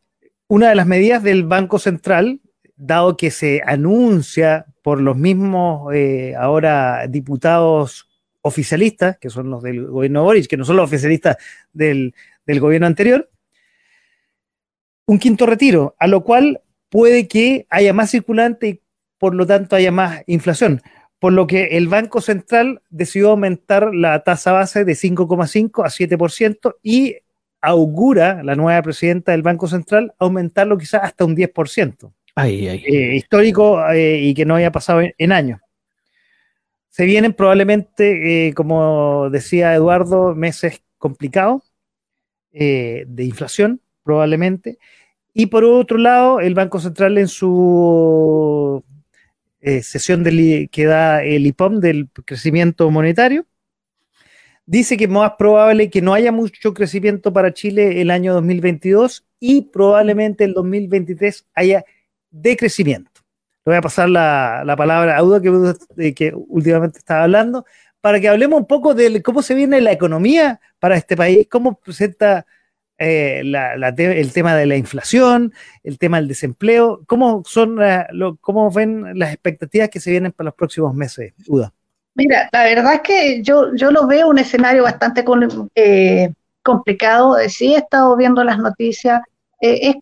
una 0.48 0.68
de 0.68 0.74
las 0.74 0.86
medidas 0.86 1.22
del 1.22 1.44
Banco 1.44 1.78
Central, 1.78 2.40
dado 2.76 3.16
que 3.16 3.30
se 3.30 3.62
anuncia 3.64 4.66
por 4.82 5.00
los 5.00 5.16
mismos 5.16 5.92
ahora 6.36 7.06
diputados 7.08 8.08
oficialistas, 8.42 9.18
que 9.18 9.30
son 9.30 9.50
los 9.50 9.62
del 9.62 9.86
gobierno 9.86 10.24
Boris, 10.24 10.48
que 10.48 10.56
no 10.56 10.64
son 10.64 10.76
los 10.76 10.84
oficialistas 10.84 11.36
del, 11.72 12.14
del 12.46 12.60
gobierno 12.60 12.86
anterior, 12.86 13.30
un 15.06 15.18
quinto 15.18 15.46
retiro, 15.46 15.94
a 15.98 16.06
lo 16.06 16.22
cual 16.22 16.60
puede 16.92 17.26
que 17.26 17.66
haya 17.70 17.94
más 17.94 18.10
circulante 18.10 18.68
y 18.68 18.80
por 19.16 19.34
lo 19.34 19.46
tanto 19.46 19.74
haya 19.74 19.90
más 19.90 20.22
inflación. 20.26 20.82
Por 21.18 21.32
lo 21.32 21.46
que 21.46 21.78
el 21.78 21.88
Banco 21.88 22.20
Central 22.20 22.82
decidió 22.90 23.30
aumentar 23.30 23.94
la 23.94 24.22
tasa 24.22 24.52
base 24.52 24.84
de 24.84 24.92
5,5 24.92 25.84
a 25.84 25.88
7% 25.88 26.74
y 26.82 27.16
augura 27.62 28.42
la 28.42 28.56
nueva 28.56 28.82
presidenta 28.82 29.32
del 29.32 29.42
Banco 29.42 29.68
Central 29.68 30.12
aumentarlo 30.18 30.76
quizás 30.76 31.04
hasta 31.04 31.24
un 31.24 31.34
10%. 31.34 32.12
Eh, 32.36 33.14
histórico 33.16 33.88
eh, 33.90 34.18
y 34.18 34.34
que 34.34 34.44
no 34.44 34.56
haya 34.56 34.70
pasado 34.70 35.00
en, 35.16 35.32
años. 35.32 35.60
Se 36.90 37.06
vienen 37.06 37.32
probablemente, 37.32 38.48
eh, 38.48 38.54
como 38.54 39.30
decía 39.30 39.74
Eduardo, 39.74 40.34
meses 40.34 40.82
complicados 40.98 41.72
de 42.50 43.24
inflación, 43.24 43.80
probablemente. 44.02 44.78
Y 45.34 45.46
por 45.46 45.64
otro 45.64 45.98
lado, 45.98 46.40
el 46.40 46.54
Banco 46.54 46.78
Central 46.78 47.16
en 47.18 47.28
su 47.28 48.84
eh, 49.60 49.82
sesión 49.82 50.24
que 50.70 50.84
da 50.84 51.22
el 51.22 51.46
IPOM 51.46 51.80
del 51.80 52.08
crecimiento 52.24 52.90
monetario, 52.90 53.46
dice 54.66 54.96
que 54.96 55.04
es 55.04 55.10
más 55.10 55.32
probable 55.38 55.90
que 55.90 56.02
no 56.02 56.14
haya 56.14 56.32
mucho 56.32 56.74
crecimiento 56.74 57.32
para 57.32 57.54
Chile 57.54 58.00
el 58.00 58.10
año 58.10 58.34
2022 58.34 59.24
y 59.40 59.62
probablemente 59.62 60.44
el 60.44 60.54
2023 60.54 61.46
haya 61.54 61.84
decrecimiento. 62.30 63.10
Le 63.64 63.70
voy 63.70 63.76
a 63.76 63.82
pasar 63.82 64.08
la, 64.08 64.74
palabra 64.76 65.16
a 65.16 65.22
Udo, 65.22 65.40
que, 65.40 66.14
que 66.14 66.32
últimamente 66.34 66.98
estaba 66.98 67.24
hablando, 67.24 67.64
para 68.00 68.20
que 68.20 68.28
hablemos 68.28 68.60
un 68.60 68.66
poco 68.66 68.94
de 68.94 69.22
cómo 69.22 69.42
se 69.42 69.54
viene 69.54 69.80
la 69.80 69.92
economía 69.92 70.60
para 70.80 70.96
este 70.96 71.16
país, 71.16 71.46
cómo 71.48 71.78
presenta 71.78 72.44
eh, 73.02 73.40
el 73.40 74.32
tema 74.32 74.54
de 74.54 74.66
la 74.66 74.76
inflación, 74.76 75.52
el 75.82 75.98
tema 75.98 76.18
del 76.18 76.28
desempleo. 76.28 77.02
¿Cómo, 77.06 77.42
son, 77.44 77.78
¿Cómo 78.40 78.70
ven 78.70 79.18
las 79.18 79.32
expectativas 79.32 79.88
que 79.88 80.00
se 80.00 80.10
vienen 80.10 80.32
para 80.32 80.46
los 80.46 80.54
próximos 80.54 80.94
meses, 80.94 81.32
Uda? 81.48 81.72
Mira, 82.14 82.48
la 82.52 82.64
verdad 82.64 82.94
es 82.94 83.00
que 83.00 83.42
yo, 83.42 83.74
yo 83.74 83.90
lo 83.90 84.06
veo 84.06 84.28
un 84.28 84.38
escenario 84.38 84.82
bastante 84.82 85.24
eh, 85.74 86.32
complicado. 86.62 87.36
Sí, 87.48 87.74
he 87.74 87.78
estado 87.78 88.16
viendo 88.16 88.44
las 88.44 88.58
noticias. 88.58 89.20
Eh, 89.60 89.94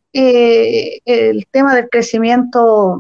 el 1.05 1.47
tema 1.51 1.75
del 1.75 1.89
crecimiento 1.89 2.99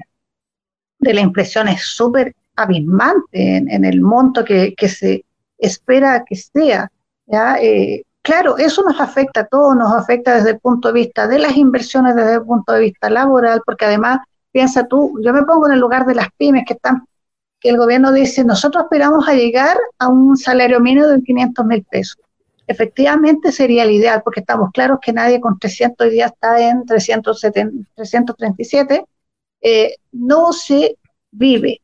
de 0.98 1.14
la 1.14 1.20
impresión 1.20 1.68
es 1.68 1.82
súper 1.82 2.34
abismante 2.56 3.56
en, 3.56 3.84
el 3.84 4.00
monto 4.00 4.44
que, 4.44 4.74
se 4.88 5.24
espera 5.58 6.24
que 6.26 6.36
sea. 6.36 6.90
¿ya? 7.26 7.58
Claro, 8.22 8.58
eso 8.58 8.82
nos 8.82 9.00
afecta 9.00 9.40
a 9.40 9.46
todos, 9.46 9.74
nos 9.74 9.92
afecta 9.92 10.34
desde 10.34 10.50
el 10.50 10.60
punto 10.60 10.88
de 10.88 10.94
vista 10.94 11.26
de 11.26 11.38
las 11.38 11.56
inversiones, 11.56 12.14
desde 12.14 12.34
el 12.34 12.42
punto 12.42 12.72
de 12.72 12.80
vista 12.80 13.08
laboral, 13.08 13.62
porque 13.64 13.86
además, 13.86 14.18
piensa 14.52 14.86
tú, 14.86 15.18
yo 15.22 15.32
me 15.32 15.44
pongo 15.44 15.66
en 15.66 15.74
el 15.74 15.80
lugar 15.80 16.04
de 16.04 16.14
las 16.14 16.28
pymes 16.36 16.64
que 16.66 16.74
están, 16.74 17.06
que 17.58 17.70
el 17.70 17.78
gobierno 17.78 18.12
dice, 18.12 18.44
nosotros 18.44 18.84
aspiramos 18.84 19.26
a 19.26 19.34
llegar 19.34 19.76
a 19.98 20.08
un 20.08 20.36
salario 20.36 20.80
mínimo 20.80 21.06
de 21.06 21.22
500 21.22 21.66
mil 21.66 21.84
pesos. 21.90 22.18
Efectivamente 22.66 23.52
sería 23.52 23.84
el 23.84 23.90
ideal, 23.90 24.22
porque 24.22 24.40
estamos 24.40 24.70
claros 24.72 24.98
que 25.02 25.12
nadie 25.12 25.40
con 25.40 25.58
300 25.58 26.06
hoy 26.06 26.12
día 26.12 26.26
está 26.26 26.60
en 26.60 26.84
337, 26.86 29.04
eh, 29.62 29.96
no 30.12 30.52
se 30.52 30.96
vive. 31.30 31.80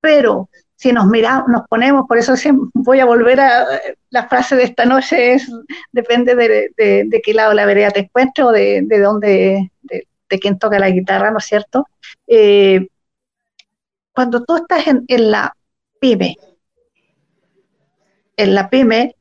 Pero 0.00 0.48
si 0.76 0.92
nos 0.92 1.06
miramos, 1.06 1.48
nos 1.48 1.66
ponemos, 1.68 2.06
por 2.06 2.18
eso 2.18 2.34
voy 2.74 3.00
a 3.00 3.06
volver 3.06 3.40
a 3.40 3.66
la 4.10 4.28
frase 4.28 4.56
de 4.56 4.64
esta 4.64 4.84
noche 4.84 5.32
es, 5.32 5.50
depende 5.90 6.34
de, 6.34 6.70
de, 6.76 7.22
qué 7.24 7.32
lado 7.32 7.54
la 7.54 7.64
vereda 7.64 7.90
te 7.90 8.00
encuentres 8.00 8.46
o 8.46 8.52
de, 8.52 8.82
de 8.84 9.00
dónde, 9.00 9.72
de, 9.82 10.38
quién 10.38 10.58
toca 10.58 10.78
la 10.78 10.90
guitarra, 10.90 11.30
¿no 11.30 11.38
es 11.38 11.46
cierto? 11.46 11.86
Eh, 12.26 12.88
cuando 14.12 14.44
tú 14.44 14.56
estás 14.56 14.84
en, 14.86 15.30
la 15.30 15.54
pyme, 15.98 16.36
en 18.36 18.54
la 18.54 18.68
pyme, 18.68 19.16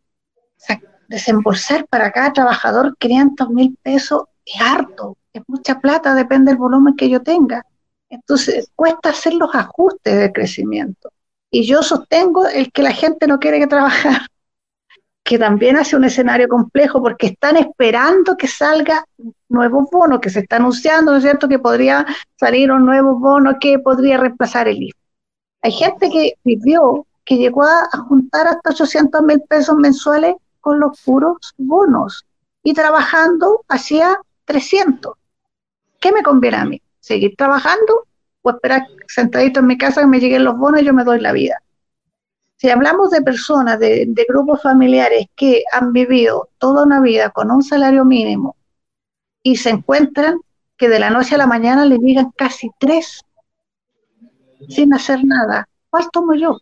desembolsar 1.07 1.85
para 1.87 2.11
cada 2.11 2.33
trabajador 2.33 2.97
500 2.97 3.49
mil 3.49 3.77
pesos 3.81 4.23
es 4.45 4.61
harto, 4.61 5.17
es 5.31 5.41
mucha 5.47 5.79
plata, 5.79 6.15
depende 6.15 6.51
del 6.51 6.57
volumen 6.57 6.95
que 6.95 7.09
yo 7.09 7.21
tenga. 7.21 7.65
Entonces, 8.09 8.71
cuesta 8.75 9.09
hacer 9.09 9.33
los 9.33 9.53
ajustes 9.53 10.17
de 10.17 10.31
crecimiento. 10.31 11.11
Y 11.55 11.63
yo 11.63 11.81
sostengo 11.81 12.45
el 12.47 12.69
que 12.69 12.83
la 12.83 12.91
gente 12.91 13.27
no 13.27 13.39
quiere 13.39 13.59
que 13.59 13.67
trabajar, 13.67 14.23
que 15.23 15.39
también 15.39 15.77
hace 15.77 15.95
un 15.95 16.03
escenario 16.03 16.49
complejo 16.49 17.01
porque 17.01 17.27
están 17.27 17.55
esperando 17.55 18.35
que 18.35 18.49
salga 18.49 19.05
nuevos 19.47 19.85
bonos, 19.89 20.19
que 20.19 20.29
se 20.29 20.41
está 20.41 20.57
anunciando, 20.57 21.13
¿no 21.13 21.17
es 21.17 21.23
cierto?, 21.23 21.47
que 21.47 21.57
podría 21.57 22.05
salir 22.37 22.73
un 22.73 22.85
nuevo 22.85 23.17
bono 23.17 23.57
que 23.57 23.79
podría 23.79 24.17
reemplazar 24.17 24.67
el 24.67 24.83
IFE. 24.83 24.99
Hay 25.61 25.71
gente 25.71 26.09
que 26.09 26.33
vivió, 26.43 27.07
que 27.23 27.37
llegó 27.37 27.63
a, 27.63 27.87
juntar 28.09 28.49
hasta 28.49 28.71
800 28.71 29.21
mil 29.21 29.39
pesos 29.47 29.77
mensuales 29.77 30.35
con 30.59 30.81
los 30.81 30.99
puros 31.05 31.37
bonos 31.57 32.25
y 32.63 32.73
trabajando 32.73 33.63
hacía 33.69 34.17
300. 34.43 35.13
¿Qué 36.01 36.11
me 36.11 36.21
conviene 36.21 36.57
a 36.57 36.65
mí? 36.65 36.81
¿Seguir 36.99 37.33
trabajando 37.37 38.03
o 38.45 38.51
esperar 38.51 38.85
sentadito 39.07 39.59
en 39.59 39.65
mi 39.65 39.77
casa 39.77 40.01
que 40.01 40.07
me 40.07 40.19
lleguen 40.19 40.43
los 40.43 40.55
bonos 40.57 40.81
y 40.81 40.85
yo 40.85 40.93
me 40.93 41.03
doy 41.03 41.19
la 41.19 41.31
vida. 41.31 41.61
Si 42.57 42.69
hablamos 42.69 43.09
de 43.09 43.23
personas, 43.23 43.79
de, 43.79 44.25
grupos 44.29 44.61
familiares 44.61 45.25
que 45.35 45.63
han 45.71 45.91
vivido 45.91 46.49
toda 46.59 46.85
una 46.85 47.01
vida 47.01 47.31
con 47.31 47.49
un 47.49 47.63
salario 47.63 48.05
mínimo 48.05 48.55
y 49.41 49.55
se 49.55 49.71
encuentran 49.71 50.39
que 50.77 50.89
de 50.89 50.99
la 50.99 51.09
noche 51.09 51.35
a 51.35 51.39
la 51.39 51.47
mañana 51.47 51.85
le 51.85 51.97
llegan 51.97 52.31
casi 52.37 52.69
tres 52.77 53.21
sin 54.69 54.93
hacer 54.93 55.25
nada, 55.25 55.67
¿cuál 55.89 56.09
tomo 56.11 56.35
yo? 56.35 56.59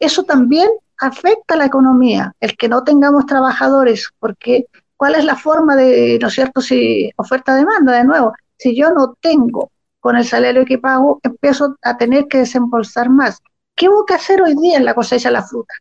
Eso 0.00 0.24
también 0.24 0.68
afecta 0.98 1.54
a 1.54 1.58
la 1.58 1.66
economía, 1.66 2.34
el 2.40 2.56
que 2.56 2.68
no 2.68 2.82
tengamos 2.82 3.26
trabajadores, 3.26 4.08
porque 4.18 4.66
¿cuál 4.96 5.16
es 5.16 5.24
la 5.24 5.36
forma 5.36 5.76
de, 5.76 6.18
¿no 6.20 6.28
es 6.28 6.34
cierto?, 6.34 6.60
si 6.60 7.10
oferta-demanda, 7.16 7.92
de 7.92 8.04
nuevo, 8.04 8.32
si 8.56 8.74
yo 8.74 8.90
no 8.90 9.14
tengo 9.20 9.70
con 10.02 10.16
el 10.16 10.24
salario 10.24 10.64
que 10.64 10.78
pago, 10.78 11.20
empiezo 11.22 11.76
a 11.80 11.96
tener 11.96 12.26
que 12.26 12.38
desembolsar 12.38 13.08
más. 13.08 13.40
¿Qué 13.76 13.88
hubo 13.88 14.04
que 14.04 14.14
hacer 14.14 14.42
hoy 14.42 14.56
día 14.56 14.76
en 14.76 14.84
la 14.84 14.96
cosecha 14.96 15.28
de 15.28 15.34
la 15.34 15.44
fruta? 15.44 15.72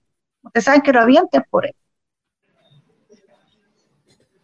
Ustedes 0.43 0.63
saben 0.63 0.81
que 0.81 0.93
no 0.93 1.01
había 1.01 1.25
temporada. 1.25 1.73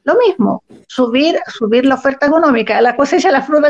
Lo 0.03 0.15
mismo, 0.15 0.63
subir, 0.87 1.39
subir 1.47 1.85
la 1.85 1.93
oferta 1.93 2.25
económica. 2.25 2.81
La 2.81 2.95
cosecha 2.95 3.27
de 3.27 3.33
la 3.33 3.43
fruta 3.43 3.69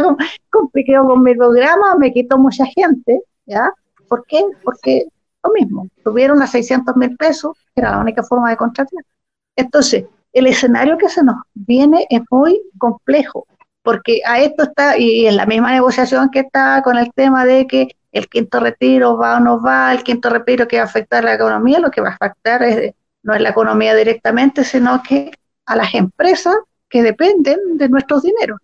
complicó 0.50 1.06
con 1.06 1.24
mi 1.24 1.36
programa, 1.36 1.96
me 1.96 2.14
quitó 2.14 2.38
mucha 2.38 2.66
gente, 2.68 3.24
¿ya? 3.46 3.70
¿Por 4.08 4.26
qué? 4.28 4.42
Porque 4.64 5.08
lo 5.44 5.52
mismo, 5.52 5.90
subieron 6.06 6.42
a 6.42 6.48
600 6.48 6.96
mil 6.96 7.18
pesos, 7.18 7.58
era 7.76 7.92
la 7.92 8.00
única 8.00 8.24
forma 8.24 8.50
de 8.50 8.56
contratar. 8.56 9.04
Entonces, 9.58 10.06
el 10.32 10.48
escenario 10.48 10.98
que 10.98 11.10
se 11.10 11.22
nos 11.22 11.36
viene 11.54 12.08
es 12.10 12.22
muy 12.32 12.62
complejo, 12.78 13.46
porque 13.88 14.20
a 14.26 14.42
esto 14.42 14.64
está, 14.64 14.98
y 14.98 15.28
en 15.28 15.38
la 15.38 15.46
misma 15.46 15.72
negociación 15.72 16.30
que 16.30 16.40
está 16.40 16.82
con 16.82 16.98
el 16.98 17.10
tema 17.14 17.46
de 17.46 17.66
que 17.66 17.96
el 18.12 18.28
quinto 18.28 18.60
retiro 18.60 19.16
va 19.16 19.38
o 19.38 19.40
no 19.40 19.62
va, 19.62 19.94
el 19.94 20.04
quinto 20.04 20.30
retiro 20.30 20.68
que 20.68 20.76
va 20.76 20.84
a 20.84 20.88
afectar 20.88 21.24
la 21.24 21.36
economía, 21.36 21.80
lo 21.80 21.90
que 21.90 22.02
va 22.02 22.10
a 22.10 22.16
afectar 22.16 22.64
es, 22.64 22.94
no 23.24 23.34
es 23.34 23.40
la 23.40 23.52
economía 23.52 23.96
directamente, 23.96 24.66
sino 24.66 25.02
que 25.02 25.32
a 25.66 25.78
las 25.78 25.94
empresas 25.94 26.58
que 26.90 27.02
dependen 27.02 27.78
de 27.78 27.88
nuestros 27.88 28.24
dineros. 28.24 28.60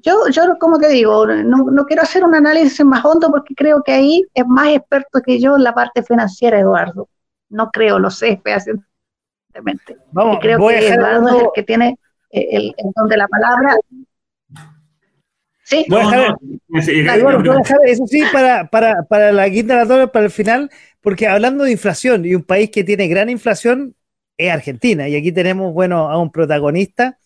Yo, 0.00 0.28
yo 0.28 0.42
como 0.60 0.78
te 0.78 0.88
digo, 0.88 1.24
no, 1.24 1.86
quiero 1.86 2.02
hacer 2.02 2.24
un 2.24 2.34
análisis 2.34 2.84
más 2.84 3.02
hondo 3.06 3.30
porque 3.30 3.54
creo 3.54 3.82
que 3.82 3.92
ahí 3.92 4.22
es 4.34 4.46
más 4.46 4.68
experto 4.68 5.22
que 5.22 5.40
yo 5.40 5.56
en 5.56 5.64
la 5.64 5.72
parte 5.72 6.02
financiera, 6.02 6.58
Eduardo. 6.58 7.08
No 7.48 7.70
creo, 7.70 7.98
lo 7.98 8.10
sé 8.10 8.38
fehacientemente. 8.44 9.96
Vamos, 10.12 10.40
creo 10.42 10.58
que 10.58 10.88
Eduardo 10.88 11.28
es 11.28 11.42
el 11.44 11.48
que 11.54 11.62
tiene 11.62 11.98
el, 12.34 12.74
el 12.76 12.90
don 12.94 13.08
de 13.08 13.16
la 13.16 13.28
palabra. 13.28 13.76
Sí, 15.62 15.86
voy 15.88 16.00
a 16.00 16.10
dejar, 16.10 17.78
eso 17.86 18.06
sí 18.06 18.22
para, 18.32 18.68
para, 18.68 19.02
para 19.04 19.32
la 19.32 19.48
quinta 19.50 19.84
de 19.84 19.96
la 19.96 20.06
para 20.12 20.26
el 20.26 20.30
final, 20.30 20.70
porque 21.00 21.26
hablando 21.26 21.64
de 21.64 21.72
inflación 21.72 22.24
y 22.26 22.34
un 22.34 22.42
país 22.42 22.70
que 22.70 22.84
tiene 22.84 23.08
gran 23.08 23.30
inflación, 23.30 23.94
es 24.36 24.52
Argentina. 24.52 25.08
Y 25.08 25.16
aquí 25.16 25.32
tenemos, 25.32 25.72
bueno, 25.72 26.10
a 26.10 26.18
un 26.18 26.30
protagonista. 26.30 27.18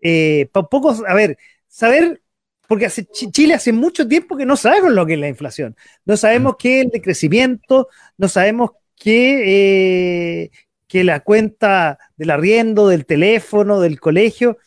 Eh, 0.00 0.48
poco, 0.52 0.94
a 1.06 1.14
ver, 1.14 1.38
saber, 1.68 2.22
porque 2.66 2.86
hace, 2.86 3.04
Chile 3.06 3.54
hace 3.54 3.72
mucho 3.72 4.06
tiempo 4.06 4.36
que 4.36 4.46
no 4.46 4.56
sabemos 4.56 4.92
lo 4.92 5.06
que 5.06 5.14
es 5.14 5.20
la 5.20 5.28
inflación. 5.28 5.76
No 6.04 6.16
sabemos 6.16 6.56
qué 6.58 6.80
es 6.80 6.84
el 6.86 6.90
decrecimiento, 6.90 7.88
no 8.16 8.28
sabemos 8.28 8.72
qué, 8.96 10.42
eh, 10.44 10.50
que 10.90 11.04
la 11.04 11.20
cuenta 11.20 12.00
del 12.16 12.30
arriendo, 12.30 12.88
del 12.88 13.06
teléfono, 13.06 13.80
del 13.80 14.00
colegio, 14.00 14.58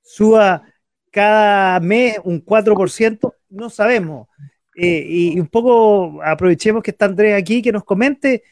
suba 0.00 0.62
cada 1.10 1.80
mes 1.80 2.18
un 2.22 2.44
4%, 2.44 3.34
no 3.50 3.68
sabemos. 3.68 4.28
Eh, 4.76 5.04
y, 5.08 5.40
un 5.40 5.48
poco 5.48 6.22
aprovechemos 6.22 6.84
que 6.84 6.92
está 6.92 7.06
Andrés 7.06 7.34
aquí, 7.36 7.62
que 7.62 7.72
nos 7.72 7.84
comente 7.84 8.44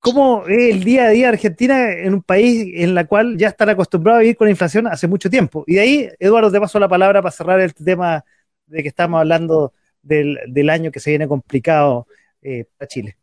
cómo 0.00 0.46
es 0.48 0.74
el 0.74 0.84
día 0.84 1.06
a 1.06 1.10
día 1.10 1.26
de 1.28 1.32
Argentina 1.34 1.92
en 1.92 2.14
un 2.14 2.22
país 2.22 2.72
en 2.76 2.94
la 2.94 3.06
cual 3.06 3.38
ya 3.38 3.48
están 3.48 3.70
acostumbrados 3.70 4.18
a 4.18 4.22
vivir 4.22 4.36
con 4.36 4.46
la 4.46 4.52
inflación 4.52 4.86
hace 4.86 5.08
mucho 5.08 5.30
tiempo. 5.30 5.64
Y 5.66 5.76
de 5.76 5.80
ahí, 5.80 6.08
Eduardo, 6.18 6.52
te 6.52 6.60
paso 6.60 6.78
la 6.78 6.88
palabra 6.88 7.22
para 7.22 7.32
cerrar 7.32 7.60
el 7.60 7.74
tema 7.74 8.22
de 8.66 8.82
que 8.82 8.88
estamos 8.88 9.18
hablando 9.18 9.72
del, 10.02 10.70
año 10.70 10.92
que 10.92 11.00
se 11.00 11.10
viene 11.10 11.26
complicado 11.26 12.06
eh, 12.42 12.66
para 12.76 12.88
Chile. 12.88 13.19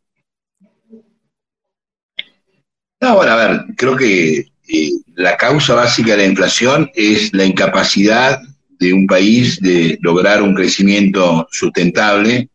No, 3.00 3.16
bueno, 3.16 3.32
a 3.32 3.36
ver, 3.36 3.66
creo 3.76 3.96
que 3.96 4.48
eh, 4.68 4.92
la 5.16 5.38
causa 5.38 5.76
básica 5.76 6.12
de 6.12 6.18
la 6.18 6.26
inflación 6.26 6.90
es 6.96 7.32
la 7.34 7.46
incapacidad 7.46 8.42
de 8.80 8.94
un 8.94 9.06
país 9.06 9.60
de 9.62 9.98
lograr 10.02 10.42
un 10.42 10.56
crecimiento 10.56 11.48
sustentable 11.52 12.50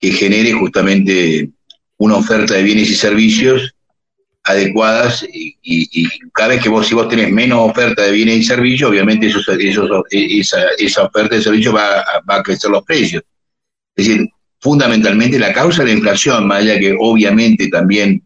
que 0.00 0.12
genere 0.12 0.52
justamente 0.52 1.50
una 1.98 2.16
oferta 2.16 2.54
de 2.54 2.62
bienes 2.62 2.88
y 2.88 2.94
servicios 2.94 3.74
adecuadas 4.44 5.26
y, 5.32 6.08
cada 6.32 6.50
vez 6.50 6.62
que 6.62 6.70
vos, 6.70 6.88
si 6.88 6.94
vos 6.94 7.08
tenés 7.08 7.30
menos 7.30 7.58
oferta 7.70 8.02
de 8.02 8.12
bienes 8.12 8.38
y 8.38 8.44
servicios, 8.44 8.90
obviamente 8.90 9.26
esa, 9.26 10.62
esa, 10.78 11.04
oferta 11.04 11.36
de 11.36 11.42
servicios 11.42 11.74
va, 11.74 12.02
va, 12.28 12.36
a 12.36 12.42
crecer 12.42 12.70
los 12.70 12.82
precios. 12.84 13.22
Es 13.94 14.06
decir, 14.06 14.26
fundamentalmente 14.58 15.38
la 15.38 15.52
causa 15.52 15.82
de 15.82 15.90
la 15.90 15.96
inflación, 15.96 16.46
más 16.46 16.60
allá 16.60 16.78
que 16.78 16.96
obviamente 16.98 17.68
también 17.68 18.22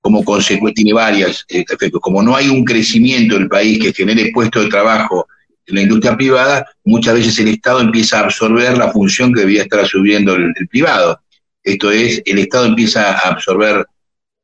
como 0.00 0.24
consecuencia 0.24 0.74
tiene 0.74 0.92
varias 0.92 1.44
eh, 1.48 1.64
efectos, 1.68 2.00
como 2.00 2.22
no 2.22 2.34
hay 2.34 2.48
un 2.48 2.64
crecimiento 2.64 3.36
del 3.36 3.48
país 3.48 3.78
que 3.78 3.92
genere 3.92 4.30
puestos 4.32 4.64
de 4.64 4.70
trabajo 4.70 5.26
en 5.66 5.74
la 5.76 5.82
industria 5.82 6.16
privada, 6.16 6.66
muchas 6.84 7.14
veces 7.14 7.38
el 7.38 7.48
Estado 7.48 7.80
empieza 7.80 8.18
a 8.18 8.24
absorber 8.24 8.76
la 8.76 8.90
función 8.90 9.32
que 9.32 9.40
debía 9.40 9.62
estar 9.62 9.80
asumiendo 9.80 10.34
el 10.34 10.68
privado. 10.68 11.20
Esto 11.62 11.90
es, 11.90 12.22
el 12.24 12.38
Estado 12.38 12.66
empieza 12.66 13.12
a 13.12 13.28
absorber 13.28 13.86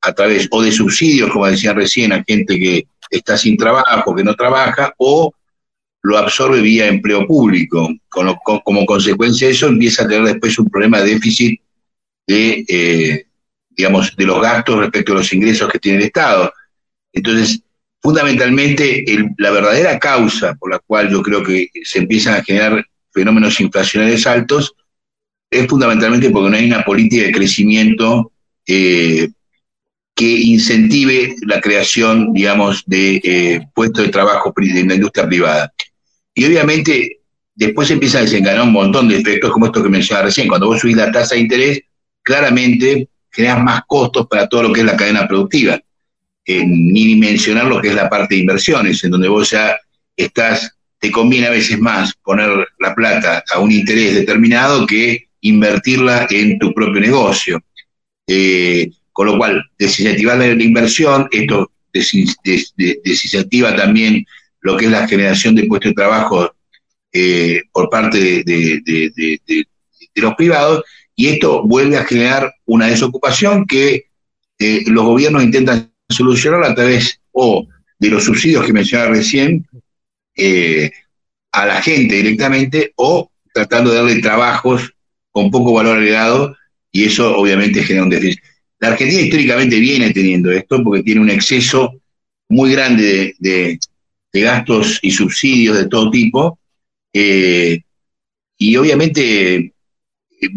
a 0.03 0.13
través 0.13 0.47
o 0.51 0.63
de 0.63 0.71
subsidios, 0.71 1.31
como 1.31 1.47
decía 1.47 1.73
recién, 1.73 2.13
a 2.13 2.23
gente 2.23 2.59
que 2.59 2.87
está 3.11 3.37
sin 3.37 3.57
trabajo, 3.57 4.15
que 4.15 4.25
no 4.25 4.35
trabaja, 4.35 4.95
o 4.99 5.33
lo 6.03 6.19
absorbe 6.19 6.61
vía 6.61 6.87
empleo 6.87 7.27
público. 7.27 7.89
como 8.09 8.87
consecuencia 8.87 9.49
de 9.49 9.55
eso 9.55 9.67
empieza 9.67 10.05
a 10.05 10.09
tener 10.09 10.25
después 10.25 10.59
un 10.59 10.69
problema 10.69 11.01
de 11.01 11.15
déficit 11.15 11.61
de, 12.27 12.65
eh, 12.69 13.26
digamos, 13.77 14.17
de 14.17 14.25
los 14.25 14.41
gastos 14.41 14.79
respecto 14.79 15.13
a 15.13 15.17
los 15.17 15.33
ingresos 15.33 15.71
que 15.71 15.79
tiene 15.79 15.99
el 15.99 16.05
Estado. 16.05 16.53
Entonces, 17.13 17.61
fundamentalmente, 18.01 19.05
la 19.39 19.51
verdadera 19.51 19.99
causa 19.99 20.55
por 20.55 20.71
la 20.71 20.79
cual 20.79 21.11
yo 21.11 21.23
creo 21.23 21.43
que 21.43 21.69
se 21.85 21.99
empiezan 21.99 22.35
a 22.35 22.45
generar 22.45 22.85
fenómenos 23.13 23.61
inflacionarios 23.61 24.27
altos 24.27 24.75
es 25.51 25.67
fundamentalmente 25.67 26.31
porque 26.31 26.51
no 26.51 26.57
hay 26.57 26.67
una 26.67 26.85
política 26.85 27.25
de 27.25 27.33
crecimiento 27.33 28.33
eh, 28.67 29.29
que 30.15 30.31
incentive 30.31 31.37
la 31.43 31.61
creación, 31.61 32.33
digamos, 32.33 32.83
de 32.87 33.21
eh, 33.23 33.61
puestos 33.75 34.05
de 34.05 34.11
trabajo 34.11 34.53
en 34.57 34.89
la 34.89 34.95
industria 34.95 35.27
privada. 35.27 35.73
Y 36.35 36.45
obviamente 36.45 37.21
después 37.55 37.91
empieza 37.91 38.19
a 38.19 38.23
desencadenar 38.23 38.67
un 38.67 38.73
montón 38.73 39.09
de 39.09 39.19
efectos 39.19 39.51
como 39.51 39.67
estos 39.67 39.83
que 39.83 39.89
mencionaba 39.89 40.27
recién. 40.27 40.49
Cuando 40.49 40.69
vos 40.69 40.81
subís 40.81 40.97
la 40.97 41.13
tasa 41.13 41.35
de 41.35 41.43
interés, 41.43 41.81
claramente 42.23 43.09
generas 43.37 43.63
más 43.63 43.83
costos 43.87 44.27
para 44.27 44.49
todo 44.49 44.65
lo 44.65 44.73
que 44.73 44.81
es 44.81 44.87
la 44.87 44.97
cadena 44.97 45.29
productiva. 45.29 45.79
Ni 46.47 47.17
mencionar 47.17 47.67
lo 47.67 47.81
que 47.81 47.89
es 47.89 47.95
la 47.95 48.09
parte 48.09 48.35
de 48.35 48.41
inversiones, 48.41 49.05
en 49.05 49.11
donde 49.11 49.29
vos 49.29 49.51
ya 49.51 49.77
estás, 50.17 50.73
te 50.99 51.11
conviene 51.11 51.49
a 51.49 51.51
veces 51.51 51.79
más 51.79 52.15
poner 52.23 52.67
la 52.79 52.95
plata 52.95 53.45
a 53.53 53.59
un 53.59 53.71
interés 53.71 54.15
determinado 54.15 54.87
que 54.87 55.29
invertirla 55.43 56.27
en 56.31 56.59
tu 56.59 56.73
propio 56.73 57.01
negocio. 57.01 57.61
Eh, 58.27 58.91
con 59.13 59.27
lo 59.27 59.39
cual, 59.39 59.63
desincentivar 59.79 60.39
la, 60.39 60.47
inversión, 60.49 61.29
esto 61.31 61.71
desincentiva 61.93 63.75
también 63.75 64.27
lo 64.61 64.77
que 64.77 64.87
es 64.87 64.91
la 64.91 65.09
generación 65.09 65.55
de 65.55 65.65
puestos 65.65 65.91
de 65.91 65.95
trabajo 65.95 66.55
eh, 67.13 67.63
por 67.73 67.89
parte 67.89 68.43
de, 68.45 69.67
los 70.17 70.35
privados, 70.35 70.83
y 71.17 71.29
esto 71.29 71.65
vuelve 71.65 71.97
a 71.97 72.05
generar 72.05 72.55
una 72.67 72.87
desocupación 72.87 73.67
que 73.67 74.07
eh, 74.59 74.85
los 74.87 75.05
gobiernos 75.05 75.43
intentan 75.43 75.91
solucionar 76.09 76.63
a 76.65 76.75
través 76.75 77.21
o 77.33 77.67
de 77.99 78.09
los 78.11 78.25
subsidios 78.25 78.65
que 78.65 78.73
mencionaba 78.73 79.11
recién 79.11 79.67
a 81.53 81.67
la 81.67 81.81
gente 81.81 82.17
directamente 82.17 82.93
o 82.97 83.31
tratando 83.55 83.91
de 83.91 83.97
darle 83.97 84.21
trabajos 84.21 84.93
con 85.31 85.51
poco 85.51 85.73
valor 85.73 85.97
agregado 85.97 86.55
y 86.93 87.05
eso 87.05 87.37
obviamente 87.37 87.83
genera 87.83 88.05
un 88.05 88.11
déficit. 88.11 88.43
La 88.79 88.89
Argentina 88.89 89.23
históricamente 89.23 89.81
viene 89.81 90.13
teniendo 90.13 90.51
esto 90.51 90.83
porque 90.83 91.03
tiene 91.03 91.23
un 91.23 91.31
exceso 91.31 91.95
muy 92.49 92.73
grande 92.73 93.35
de, 93.39 93.79
gastos 94.33 94.99
y 95.01 95.11
subsidios 95.13 95.79
de 95.79 95.89
todo 95.89 96.11
tipo 96.11 96.59
eh, 97.15 97.81
y 98.59 98.77
obviamente 98.77 99.55
eh, 99.55 99.73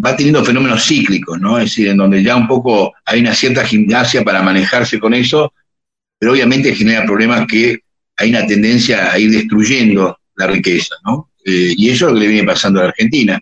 va 0.03 0.15
teniendo 0.15 0.43
fenómenos 0.43 0.85
cíclicos, 0.85 1.39
¿no? 1.39 1.57
Es 1.57 1.65
decir, 1.65 1.87
en 1.87 1.97
donde 1.97 2.21
ya 2.21 2.35
un 2.35 2.47
poco 2.47 2.93
hay 3.05 3.21
una 3.21 3.33
cierta 3.33 3.65
gimnasia 3.65 4.23
para 4.23 4.41
manejarse 4.41 4.99
con 4.99 5.13
eso, 5.13 5.53
pero 6.17 6.33
obviamente 6.33 6.75
genera 6.75 7.05
problemas 7.05 7.47
que 7.47 7.79
hay 8.17 8.29
una 8.29 8.45
tendencia 8.45 9.11
a 9.11 9.17
ir 9.17 9.31
destruyendo 9.31 10.19
la 10.35 10.47
riqueza, 10.47 10.95
¿no? 11.05 11.31
Eh, 11.45 11.73
y 11.77 11.89
eso 11.89 12.07
es 12.07 12.13
lo 12.13 12.19
que 12.19 12.25
le 12.25 12.31
viene 12.31 12.47
pasando 12.47 12.79
a 12.79 12.83
la 12.83 12.89
Argentina. 12.89 13.39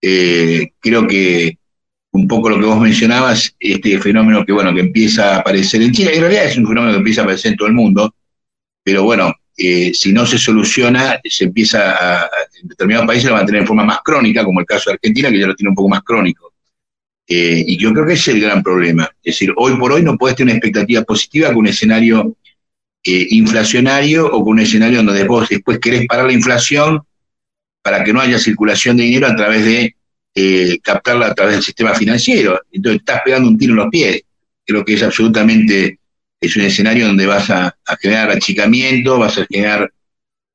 Eh, 0.00 0.72
creo 0.80 1.06
que 1.06 1.58
un 2.12 2.26
poco 2.26 2.48
lo 2.48 2.58
que 2.58 2.66
vos 2.66 2.80
mencionabas, 2.80 3.54
este 3.58 3.98
fenómeno 4.00 4.44
que 4.44 4.52
bueno, 4.52 4.74
que 4.74 4.80
empieza 4.80 5.34
a 5.34 5.38
aparecer 5.40 5.82
en 5.82 5.92
China, 5.92 6.10
en 6.12 6.20
realidad 6.22 6.46
es 6.46 6.56
un 6.56 6.66
fenómeno 6.66 6.92
que 6.92 6.98
empieza 6.98 7.20
a 7.20 7.24
aparecer 7.24 7.52
en 7.52 7.58
todo 7.58 7.68
el 7.68 7.74
mundo, 7.74 8.14
pero 8.82 9.02
bueno, 9.04 9.34
eh, 9.56 9.92
si 9.94 10.12
no 10.12 10.26
se 10.26 10.38
soluciona, 10.38 11.20
se 11.24 11.44
empieza 11.44 11.96
a, 11.96 12.30
en 12.60 12.68
determinados 12.68 13.06
países 13.06 13.26
lo 13.26 13.34
van 13.34 13.44
a 13.44 13.46
tener 13.46 13.62
en 13.62 13.66
forma 13.66 13.84
más 13.84 14.00
crónica, 14.04 14.44
como 14.44 14.60
el 14.60 14.66
caso 14.66 14.90
de 14.90 14.94
Argentina, 14.94 15.30
que 15.30 15.40
ya 15.40 15.46
lo 15.46 15.54
tiene 15.54 15.70
un 15.70 15.76
poco 15.76 15.88
más 15.88 16.02
crónico. 16.02 16.52
Eh, 17.28 17.64
y 17.66 17.76
yo 17.76 17.92
creo 17.92 18.06
que 18.06 18.12
ese 18.12 18.30
es 18.30 18.36
el 18.36 18.42
gran 18.42 18.62
problema. 18.62 19.04
Es 19.22 19.34
decir, 19.34 19.52
hoy 19.56 19.76
por 19.76 19.92
hoy 19.92 20.02
no 20.02 20.16
puedes 20.16 20.36
tener 20.36 20.52
una 20.52 20.58
expectativa 20.58 21.02
positiva 21.02 21.48
con 21.48 21.58
un 21.58 21.66
escenario 21.66 22.36
eh, 23.04 23.26
inflacionario 23.30 24.26
o 24.26 24.44
con 24.44 24.54
un 24.54 24.60
escenario 24.60 25.02
donde 25.02 25.24
vos 25.24 25.48
después 25.48 25.78
querés 25.78 26.06
parar 26.06 26.26
la 26.26 26.32
inflación 26.32 27.02
para 27.82 28.02
que 28.02 28.12
no 28.12 28.20
haya 28.20 28.38
circulación 28.38 28.96
de 28.96 29.04
dinero 29.04 29.28
a 29.28 29.36
través 29.36 29.64
de 29.64 29.96
eh, 30.34 30.78
captarla 30.82 31.28
a 31.28 31.34
través 31.34 31.54
del 31.54 31.62
sistema 31.62 31.94
financiero. 31.94 32.60
Entonces 32.70 33.00
estás 33.00 33.22
pegando 33.24 33.48
un 33.48 33.56
tiro 33.56 33.72
en 33.72 33.78
los 33.78 33.88
pies. 33.90 34.22
Creo 34.64 34.84
que 34.84 34.94
es 34.94 35.02
absolutamente, 35.02 36.00
es 36.40 36.56
un 36.56 36.62
escenario 36.62 37.06
donde 37.06 37.26
vas 37.26 37.50
a, 37.50 37.76
generar 38.00 38.30
achicamiento, 38.30 39.18
vas 39.18 39.38
a 39.38 39.46
generar 39.46 39.90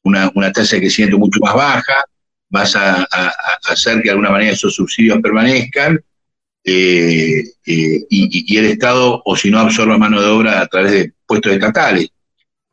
una, 0.04 0.32
tasa 0.52 0.76
de 0.76 0.84
crecimiento 0.84 1.18
mucho 1.18 1.40
más 1.42 1.54
baja, 1.54 2.04
vas 2.50 2.76
a, 2.76 3.08
hacer 3.70 3.98
que 3.98 4.04
de 4.04 4.12
alguna 4.12 4.32
manera 4.32 4.52
esos 4.52 4.76
subsidios 4.76 5.20
permanezcan 5.22 6.00
eh, 6.64 7.44
y, 7.66 8.58
el 8.58 8.66
Estado, 8.66 9.22
o 9.26 9.36
si 9.36 9.50
no, 9.50 9.60
absorba 9.60 9.98
mano 9.98 10.22
de 10.22 10.28
obra 10.28 10.62
a 10.62 10.68
través 10.68 10.92
de 10.92 11.14
puestos 11.26 11.54
estatales. 11.54 12.10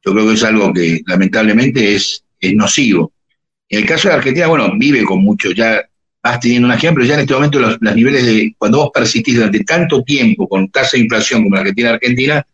Yo 0.04 0.12
creo 0.12 0.28
que 0.28 0.34
es 0.34 0.44
algo 0.44 0.72
que 0.72 1.02
lamentablemente 1.06 1.94
es, 1.94 2.24
es 2.40 2.54
nocivo. 2.54 3.12
En 3.68 3.80
el 3.80 3.86
caso 3.86 4.08
de 4.08 4.14
Argentina, 4.14 4.46
bueno, 4.46 4.72
vive 4.76 5.04
con 5.04 5.22
mucho, 5.22 5.50
ya 5.52 5.82
vas 6.22 6.40
teniendo 6.40 6.68
un 6.68 6.74
ejemplo, 6.74 7.04
ya 7.04 7.14
en 7.14 7.20
este 7.20 7.34
momento 7.34 7.58
los, 7.58 7.80
niveles 7.80 8.26
de, 8.26 8.54
cuando 8.58 8.78
vos 8.78 8.90
persistís 8.92 9.36
durante 9.36 9.64
tanto 9.64 10.02
tiempo 10.02 10.48
con 10.48 10.70
tasa 10.70 10.96
de 10.96 11.04
inflación 11.04 11.44
como 11.44 11.56
la 11.56 11.64
que 11.64 11.72
tiene 11.72 11.90
Argentina, 11.90 12.46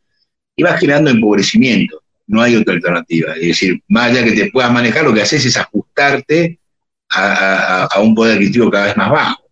y 0.56 0.62
vas 0.62 0.81
generando 0.81 1.10
empobrecimiento, 1.10 2.02
no 2.26 2.40
hay 2.40 2.56
otra 2.56 2.74
alternativa. 2.74 3.35
Es 3.35 3.48
decir, 3.48 3.82
más 3.89 4.10
allá 4.10 4.24
que 4.24 4.32
te 4.32 4.51
puedas 4.51 4.72
manejar, 4.72 5.05
lo 5.05 5.14
que 5.14 5.22
haces 5.22 5.44
es 5.44 5.56
ajustarte 5.56 6.59
a, 7.10 7.89
un 8.01 8.14
poder 8.14 8.36
adquisitivo 8.36 8.70
cada 8.70 8.86
vez 8.86 8.97
más 8.97 9.10
bajo. 9.10 9.44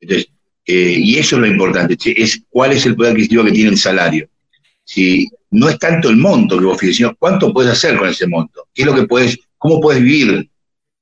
Entonces, 0.00 0.28
eh, 0.66 0.96
y 0.98 1.18
eso 1.18 1.36
es 1.36 1.40
lo 1.40 1.46
importante, 1.46 1.96
es 2.16 2.42
cuál 2.48 2.72
es 2.72 2.86
el 2.86 2.96
poder 2.96 3.12
adquisitivo 3.12 3.44
que 3.44 3.52
tiene 3.52 3.70
el 3.70 3.78
salario. 3.78 4.28
Si 4.84 5.28
no 5.50 5.68
es 5.68 5.78
tanto 5.78 6.08
el 6.08 6.16
monto 6.16 6.58
que 6.58 6.64
vos 6.64 6.78
fijas, 6.78 6.96
sino 6.96 7.16
cuánto 7.16 7.52
puedes 7.52 7.72
hacer 7.72 7.96
con 7.96 8.08
ese 8.08 8.26
monto, 8.26 8.68
qué 8.72 8.82
es 8.82 8.86
lo 8.86 8.94
que 8.94 9.06
puedes, 9.06 9.38
cómo 9.58 9.80
puedes 9.80 10.02
vivir 10.02 10.48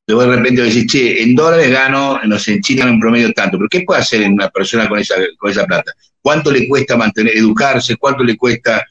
Luego 0.07 0.31
de 0.31 0.37
repente 0.37 0.63
decís, 0.63 0.87
che, 0.87 1.23
en 1.23 1.35
dólares 1.35 1.71
gano, 1.71 2.21
no 2.25 2.39
sé, 2.39 2.61
en 2.69 2.89
en 2.89 3.01
promedio 3.01 3.33
tanto, 3.33 3.57
pero 3.57 3.69
¿qué 3.71 3.81
puede 3.83 4.01
hacer 4.01 4.29
una 4.29 4.51
persona 4.51 4.87
con 4.87 4.99
esa, 4.99 5.15
con 5.39 5.51
esa 5.51 5.65
plata? 5.65 5.93
¿Cuánto 6.21 6.51
le 6.51 6.69
cuesta 6.69 6.97
mantener, 6.97 7.37
educarse? 7.37 7.97
¿Cuánto 7.97 8.23
le 8.23 8.37
cuesta, 8.37 8.85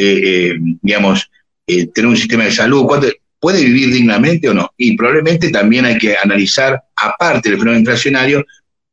eh, 0.00 0.50
eh, 0.52 0.58
digamos, 0.80 1.30
eh, 1.66 1.86
tener 1.88 2.08
un 2.08 2.16
sistema 2.16 2.44
de 2.44 2.52
salud? 2.52 2.86
¿Cuánto, 2.86 3.08
¿Puede 3.38 3.64
vivir 3.64 3.92
dignamente 3.92 4.48
o 4.48 4.54
no? 4.54 4.70
Y 4.76 4.96
probablemente 4.96 5.50
también 5.50 5.84
hay 5.84 5.98
que 5.98 6.16
analizar, 6.16 6.82
aparte 6.96 7.50
del 7.50 7.58
fenómeno 7.58 7.80
inflacionario, 7.80 8.44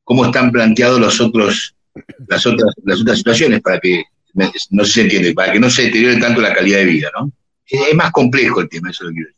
cómo 0.03 0.25
están 0.25 0.51
planteados 0.51 0.99
los 0.99 1.19
otros, 1.21 1.75
las, 2.27 2.45
otras, 2.45 2.73
las 2.83 3.01
otras 3.01 3.17
situaciones 3.17 3.61
para 3.61 3.79
que, 3.79 4.03
no 4.71 4.85
se 4.85 5.01
entiende, 5.01 5.33
para 5.33 5.51
que 5.51 5.59
no 5.59 5.69
se 5.69 5.83
deteriore 5.83 6.17
tanto 6.17 6.41
la 6.41 6.53
calidad 6.53 6.79
de 6.79 6.85
vida, 6.85 7.09
¿no? 7.17 7.31
Es 7.65 7.93
más 7.95 8.11
complejo 8.11 8.61
el 8.61 8.69
tema, 8.69 8.89
eso 8.89 9.03
lo 9.05 9.11
quiero 9.11 9.27
decir. 9.27 9.37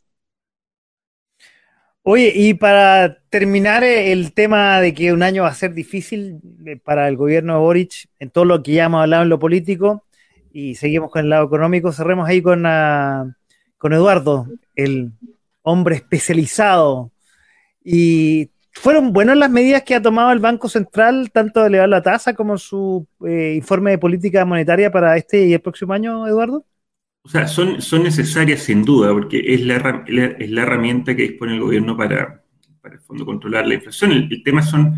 Oye, 2.02 2.32
y 2.34 2.54
para 2.54 3.18
terminar 3.28 3.84
el 3.84 4.32
tema 4.32 4.80
de 4.80 4.94
que 4.94 5.12
un 5.12 5.22
año 5.22 5.42
va 5.42 5.48
a 5.48 5.54
ser 5.54 5.74
difícil 5.74 6.40
para 6.82 7.08
el 7.08 7.16
gobierno 7.16 7.54
de 7.54 7.60
Boric, 7.60 8.08
en 8.18 8.30
todo 8.30 8.44
lo 8.44 8.62
que 8.62 8.72
ya 8.72 8.84
hemos 8.84 9.02
hablado 9.02 9.24
en 9.24 9.28
lo 9.28 9.38
político, 9.38 10.04
y 10.52 10.74
seguimos 10.74 11.10
con 11.10 11.22
el 11.22 11.30
lado 11.30 11.46
económico, 11.46 11.92
cerremos 11.92 12.28
ahí 12.28 12.42
con, 12.42 12.64
ah, 12.66 13.34
con 13.78 13.92
Eduardo, 13.92 14.46
el 14.74 15.12
hombre 15.62 15.96
especializado. 15.96 17.12
Y 17.84 18.50
fueron 18.72 19.12
buenas 19.12 19.36
las 19.36 19.50
medidas 19.50 19.82
que 19.82 19.94
ha 19.94 20.02
tomado 20.02 20.32
el 20.32 20.38
Banco 20.38 20.68
Central, 20.68 21.30
tanto 21.32 21.60
de 21.60 21.68
elevar 21.68 21.88
la 21.88 22.02
tasa 22.02 22.34
como 22.34 22.58
su 22.58 23.06
eh, 23.26 23.54
informe 23.56 23.92
de 23.92 23.98
política 23.98 24.44
monetaria 24.44 24.90
para 24.90 25.16
este 25.16 25.46
y 25.46 25.52
el 25.54 25.60
próximo 25.60 25.92
año, 25.92 26.26
Eduardo. 26.26 26.64
O 27.22 27.28
sea, 27.28 27.46
son, 27.46 27.82
son 27.82 28.02
necesarias 28.02 28.60
sin 28.60 28.84
duda, 28.84 29.12
porque 29.12 29.42
es 29.44 29.60
la, 29.60 30.04
es 30.38 30.50
la 30.50 30.62
herramienta 30.62 31.14
que 31.14 31.22
dispone 31.22 31.54
el 31.54 31.60
gobierno 31.60 31.96
para, 31.96 32.42
para 32.80 32.94
el 32.94 33.00
fondo, 33.00 33.26
controlar 33.26 33.66
la 33.66 33.74
inflación. 33.74 34.12
El, 34.12 34.42
tema 34.42 34.62
son 34.62 34.94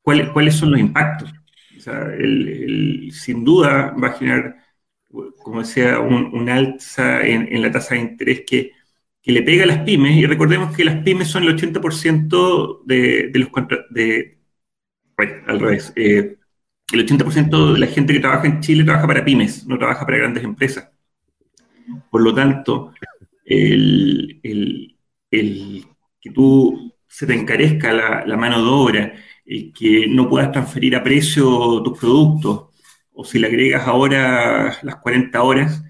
cuáles, 0.00 0.28
cuáles 0.30 0.54
son 0.54 0.70
los 0.70 0.80
impactos. 0.80 1.32
O 1.76 1.80
sea, 1.80 2.02
el, 2.18 3.10
sin 3.12 3.44
duda 3.44 3.94
va 4.02 4.08
a 4.08 4.12
generar, 4.12 4.56
como 5.42 5.60
decía, 5.60 6.00
un, 6.00 6.48
alza 6.48 7.26
en, 7.26 7.60
la 7.62 7.70
tasa 7.70 7.94
de 7.94 8.00
interés 8.02 8.42
que, 8.46 8.72
le 9.24 9.42
pega 9.42 9.64
a 9.64 9.66
las 9.66 9.78
pymes. 9.80 10.16
Y 10.16 10.26
recordemos 10.26 10.76
que 10.76 10.84
las 10.84 11.02
pymes 11.02 11.28
son 11.28 11.44
el 11.44 11.56
80% 11.56 12.82
de, 12.84 13.28
de 13.28 13.38
los 13.40 13.50
bueno, 15.16 15.34
al 15.46 15.60
revés. 15.60 15.92
Eh, 15.96 16.36
el 16.92 17.06
80% 17.06 17.72
de 17.72 17.78
la 17.78 17.86
gente 17.88 18.12
que 18.12 18.20
trabaja 18.20 18.46
en 18.46 18.60
Chile 18.60 18.84
trabaja 18.84 19.06
para 19.06 19.24
pymes, 19.24 19.66
no 19.66 19.78
trabaja 19.78 20.04
para 20.06 20.18
grandes 20.18 20.44
empresas. 20.44 20.88
Por 22.10 22.22
lo 22.22 22.34
tanto, 22.34 22.92
el, 23.44 24.40
que 26.20 26.30
tú 26.32 26.92
se 27.08 27.26
te 27.26 27.34
encarezca 27.34 27.92
la, 27.92 28.36
mano 28.36 28.62
de 28.62 28.68
obra, 28.68 29.14
el 29.44 29.72
que 29.72 30.06
no 30.08 30.28
puedas 30.28 30.52
transferir 30.52 30.96
a 30.96 31.02
precio 31.02 31.82
tus 31.82 31.98
productos, 31.98 32.75
o 33.16 33.24
si 33.24 33.38
le 33.38 33.48
agregas 33.48 33.86
ahora 33.86 34.78
las 34.82 34.96
40 34.96 35.42
horas, 35.42 35.82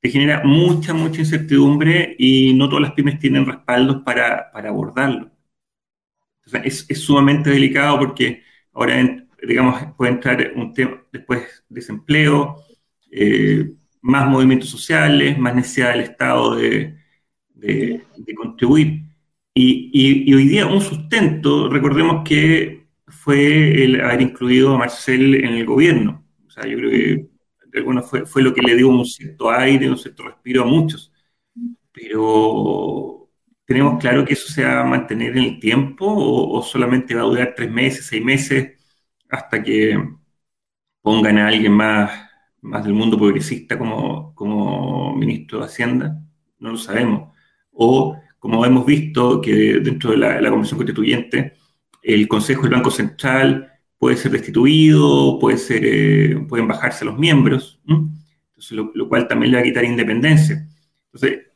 te 0.00 0.10
genera 0.10 0.42
mucha, 0.44 0.94
mucha 0.94 1.20
incertidumbre 1.20 2.16
y 2.18 2.54
no 2.54 2.68
todas 2.68 2.82
las 2.82 2.92
pymes 2.92 3.18
tienen 3.18 3.46
respaldos 3.46 4.02
para, 4.04 4.50
abordarlo. 4.54 5.30
es, 6.64 6.86
sumamente 7.00 7.50
delicado 7.50 7.98
porque 7.98 8.42
ahora, 8.72 9.26
digamos, 9.46 9.82
puede 9.96 10.12
entrar 10.12 10.52
un 10.56 10.72
tema 10.72 11.02
después 11.12 11.64
desempleo, 11.68 12.56
eh, 13.10 13.72
más 14.02 14.26
movimientos 14.28 14.70
sociales, 14.70 15.38
más 15.38 15.54
necesidad 15.54 15.90
del 15.92 16.00
Estado 16.00 16.56
de, 16.56 16.96
contribuir. 18.36 19.02
Y, 19.54 20.32
hoy 20.34 20.48
día 20.48 20.66
un 20.66 20.80
sustento, 20.80 21.68
recordemos 21.68 22.22
que 22.26 22.86
fue 23.08 23.84
el 23.84 24.00
haber 24.00 24.22
incluido 24.22 24.74
a 24.74 24.78
Marcel 24.78 25.34
en 25.34 25.54
el 25.54 25.66
gobierno. 25.66 26.24
O 26.50 26.52
sea, 26.52 26.66
yo 26.66 26.76
creo 26.78 26.90
que 26.90 27.28
de 27.68 27.78
alguna 27.78 28.02
fue, 28.02 28.26
fue 28.26 28.42
lo 28.42 28.52
que 28.52 28.62
le 28.62 28.74
dio 28.74 28.88
un 28.88 29.06
cierto 29.06 29.50
aire, 29.50 29.88
un 29.88 29.96
cierto 29.96 30.24
respiro 30.24 30.62
a 30.62 30.66
muchos. 30.66 31.12
Pero 31.92 33.30
tenemos 33.64 34.00
claro 34.00 34.24
que 34.24 34.34
eso 34.34 34.52
se 34.52 34.64
va 34.64 34.80
a 34.80 34.84
mantener 34.84 35.36
en 35.36 35.44
el 35.44 35.60
tiempo 35.60 36.06
o, 36.06 36.58
o 36.58 36.62
solamente 36.62 37.14
va 37.14 37.22
a 37.22 37.24
durar 37.24 37.54
tres 37.56 37.70
meses, 37.70 38.06
seis 38.06 38.24
meses, 38.24 38.72
hasta 39.28 39.62
que 39.62 39.96
pongan 41.02 41.38
a 41.38 41.48
alguien 41.48 41.72
más 41.72 42.30
más 42.62 42.84
del 42.84 42.94
mundo 42.94 43.16
progresista 43.18 43.78
como, 43.78 44.34
como 44.34 45.14
ministro 45.16 45.60
de 45.60 45.66
Hacienda, 45.66 46.20
no 46.58 46.70
lo 46.70 46.76
sabemos. 46.76 47.32
O, 47.72 48.16
como 48.38 48.64
hemos 48.64 48.86
visto, 48.86 49.40
que 49.40 49.80
dentro 49.80 50.10
de 50.12 50.18
la, 50.18 50.40
la 50.40 50.50
Convención 50.50 50.78
Constituyente, 50.78 51.54
el 52.02 52.28
Consejo 52.28 52.62
del 52.62 52.72
Banco 52.72 52.90
Central 52.90 53.69
puede 54.00 54.16
ser 54.16 54.32
destituido, 54.32 55.38
puede 55.38 55.58
ser, 55.58 55.82
eh, 55.84 56.46
pueden 56.48 56.66
bajarse 56.66 57.04
los 57.04 57.18
miembros, 57.18 57.80
Entonces, 57.86 58.72
lo, 58.72 59.08
cual 59.08 59.28
también 59.28 59.52
le 59.52 59.58
va 59.58 59.60
a 59.60 59.64
quitar 59.64 59.84
independencia. 59.84 60.66
Entonces, 61.12 61.48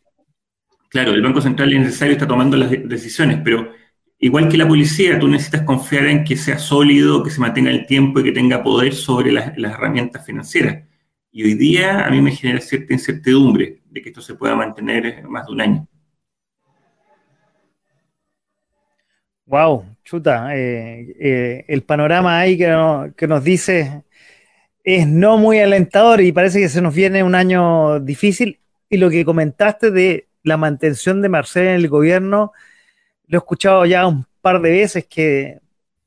claro, 0.90 1.12
el 1.12 1.22
Banco 1.22 1.40
Central 1.40 1.72
es 1.72 1.80
necesario, 1.80 2.12
está 2.12 2.28
tomando 2.28 2.58
las 2.58 2.70
decisiones, 2.70 3.40
pero 3.42 3.72
igual 4.18 4.50
que 4.50 4.58
la 4.58 4.68
policía, 4.68 5.18
tú 5.18 5.26
necesitas 5.26 5.62
confiar 5.62 6.04
en 6.06 6.22
que 6.22 6.36
sea 6.36 6.58
sólido, 6.58 7.22
que 7.22 7.30
se 7.30 7.40
mantenga 7.40 7.70
el 7.70 7.86
tiempo 7.86 8.20
y 8.20 8.24
que 8.24 8.32
tenga 8.32 8.62
poder 8.62 8.92
sobre 8.94 9.32
las, 9.32 9.56
las 9.56 9.72
herramientas 9.72 10.26
financieras. 10.26 10.86
Y 11.32 11.44
hoy 11.44 11.54
día 11.54 12.06
a 12.06 12.10
mí 12.10 12.20
me 12.20 12.30
genera 12.30 12.60
cierta 12.60 12.92
incertidumbre 12.92 13.82
de 13.86 14.02
que 14.02 14.10
esto 14.10 14.20
se 14.20 14.34
pueda 14.34 14.54
mantener 14.54 15.26
más 15.26 15.46
de 15.46 15.52
un 15.52 15.60
año. 15.62 15.88
Wow, 19.46 19.93
chuta, 20.04 20.56
eh, 20.56 21.16
eh, 21.18 21.64
el 21.68 21.82
panorama 21.82 22.38
ahí 22.38 22.58
que, 22.58 23.12
que 23.16 23.26
nos 23.26 23.42
dice 23.42 24.04
es 24.84 25.08
no 25.08 25.38
muy 25.38 25.60
alentador 25.60 26.20
y 26.20 26.32
parece 26.32 26.60
que 26.60 26.68
se 26.68 26.82
nos 26.82 26.94
viene 26.94 27.22
un 27.22 27.34
año 27.34 28.00
difícil. 28.00 28.60
Y 28.90 28.98
lo 28.98 29.10
que 29.10 29.24
comentaste 29.24 29.90
de 29.90 30.28
la 30.42 30.56
mantención 30.58 31.22
de 31.22 31.30
Marcel 31.30 31.68
en 31.68 31.74
el 31.76 31.88
gobierno, 31.88 32.52
lo 33.26 33.38
he 33.38 33.40
escuchado 33.40 33.86
ya 33.86 34.06
un 34.06 34.26
par 34.42 34.60
de 34.60 34.70
veces 34.70 35.06
que 35.06 35.58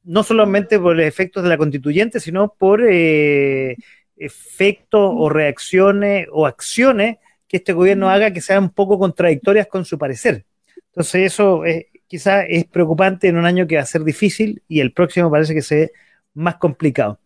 no 0.04 0.24
solamente 0.24 0.80
por 0.80 1.00
efectos 1.02 1.44
de 1.44 1.50
la 1.50 1.58
constituyente, 1.58 2.20
sino 2.20 2.54
por 2.54 2.82
eh, 2.88 3.76
efectos 4.16 5.12
o 5.16 5.28
reacciones 5.28 6.28
o 6.32 6.46
acciones 6.46 7.18
que 7.48 7.58
este 7.58 7.74
gobierno 7.74 8.10
haga 8.10 8.32
que 8.32 8.42
sean 8.42 8.64
un 8.66 8.70
poco 8.70 9.00
contradictorias 9.00 9.68
con 9.68 9.86
su 9.86 9.98
parecer. 9.98 10.46
Entonces 10.92 11.34
eso 11.34 11.64
quizás 12.08 12.46
es 12.50 12.66
preocupante 12.66 13.28
en 13.28 13.38
un 13.38 13.46
año 13.46 13.68
que 13.68 13.76
va 13.76 13.84
a 13.84 13.86
ser 13.86 14.04
difícil 14.04 14.62
y 14.68 14.80
el 14.80 14.94
próximo 14.94 15.30
parece 15.30 15.54
que 15.54 15.62
se 15.62 15.76
ve 15.76 15.92
más 16.34 16.56
complicado. 16.56 17.20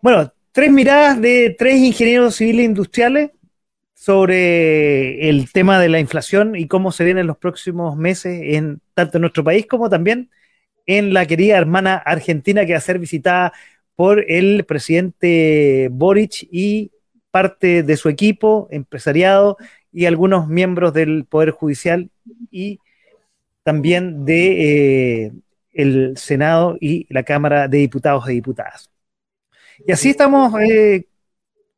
Bueno, 0.00 0.32
tres 0.52 0.70
miradas 0.70 1.20
de 1.20 1.54
tres 1.58 1.78
ingenieros 1.78 2.36
civiles 2.36 2.66
industriales 2.66 3.30
sobre 3.94 5.28
el 5.28 5.50
tema 5.52 5.78
de 5.78 5.88
la 5.88 6.00
inflación 6.00 6.56
y 6.56 6.66
cómo 6.66 6.90
se 6.92 7.04
viene 7.04 7.20
en 7.20 7.28
los 7.28 7.38
próximos 7.38 7.96
meses 7.96 8.40
en 8.42 8.80
tanto 8.94 9.18
en 9.18 9.22
nuestro 9.22 9.44
país 9.44 9.66
como 9.66 9.88
también 9.88 10.30
en 10.86 11.14
la 11.14 11.26
querida 11.26 11.56
hermana 11.56 11.96
Argentina 11.96 12.66
que 12.66 12.72
va 12.72 12.78
a 12.78 12.82
ser 12.82 12.98
visitada 12.98 13.52
por 13.94 14.24
el 14.28 14.64
presidente 14.64 15.88
Boric 15.92 16.48
y 16.50 16.90
parte 17.30 17.82
de 17.82 17.96
su 17.96 18.08
equipo, 18.08 18.68
empresariado 18.70 19.56
y 19.92 20.06
algunos 20.06 20.48
miembros 20.48 20.92
del 20.92 21.24
Poder 21.24 21.50
Judicial 21.50 22.10
y 22.50 22.80
también 23.62 24.24
de 24.24 25.24
eh, 25.26 25.32
el 25.72 26.16
Senado 26.16 26.76
y 26.80 27.06
la 27.12 27.22
Cámara 27.22 27.68
de 27.68 27.78
Diputados 27.78 28.28
y 28.28 28.34
Diputadas. 28.34 28.90
Y 29.86 29.92
así 29.92 30.10
estamos, 30.10 30.52
eh, 30.60 31.06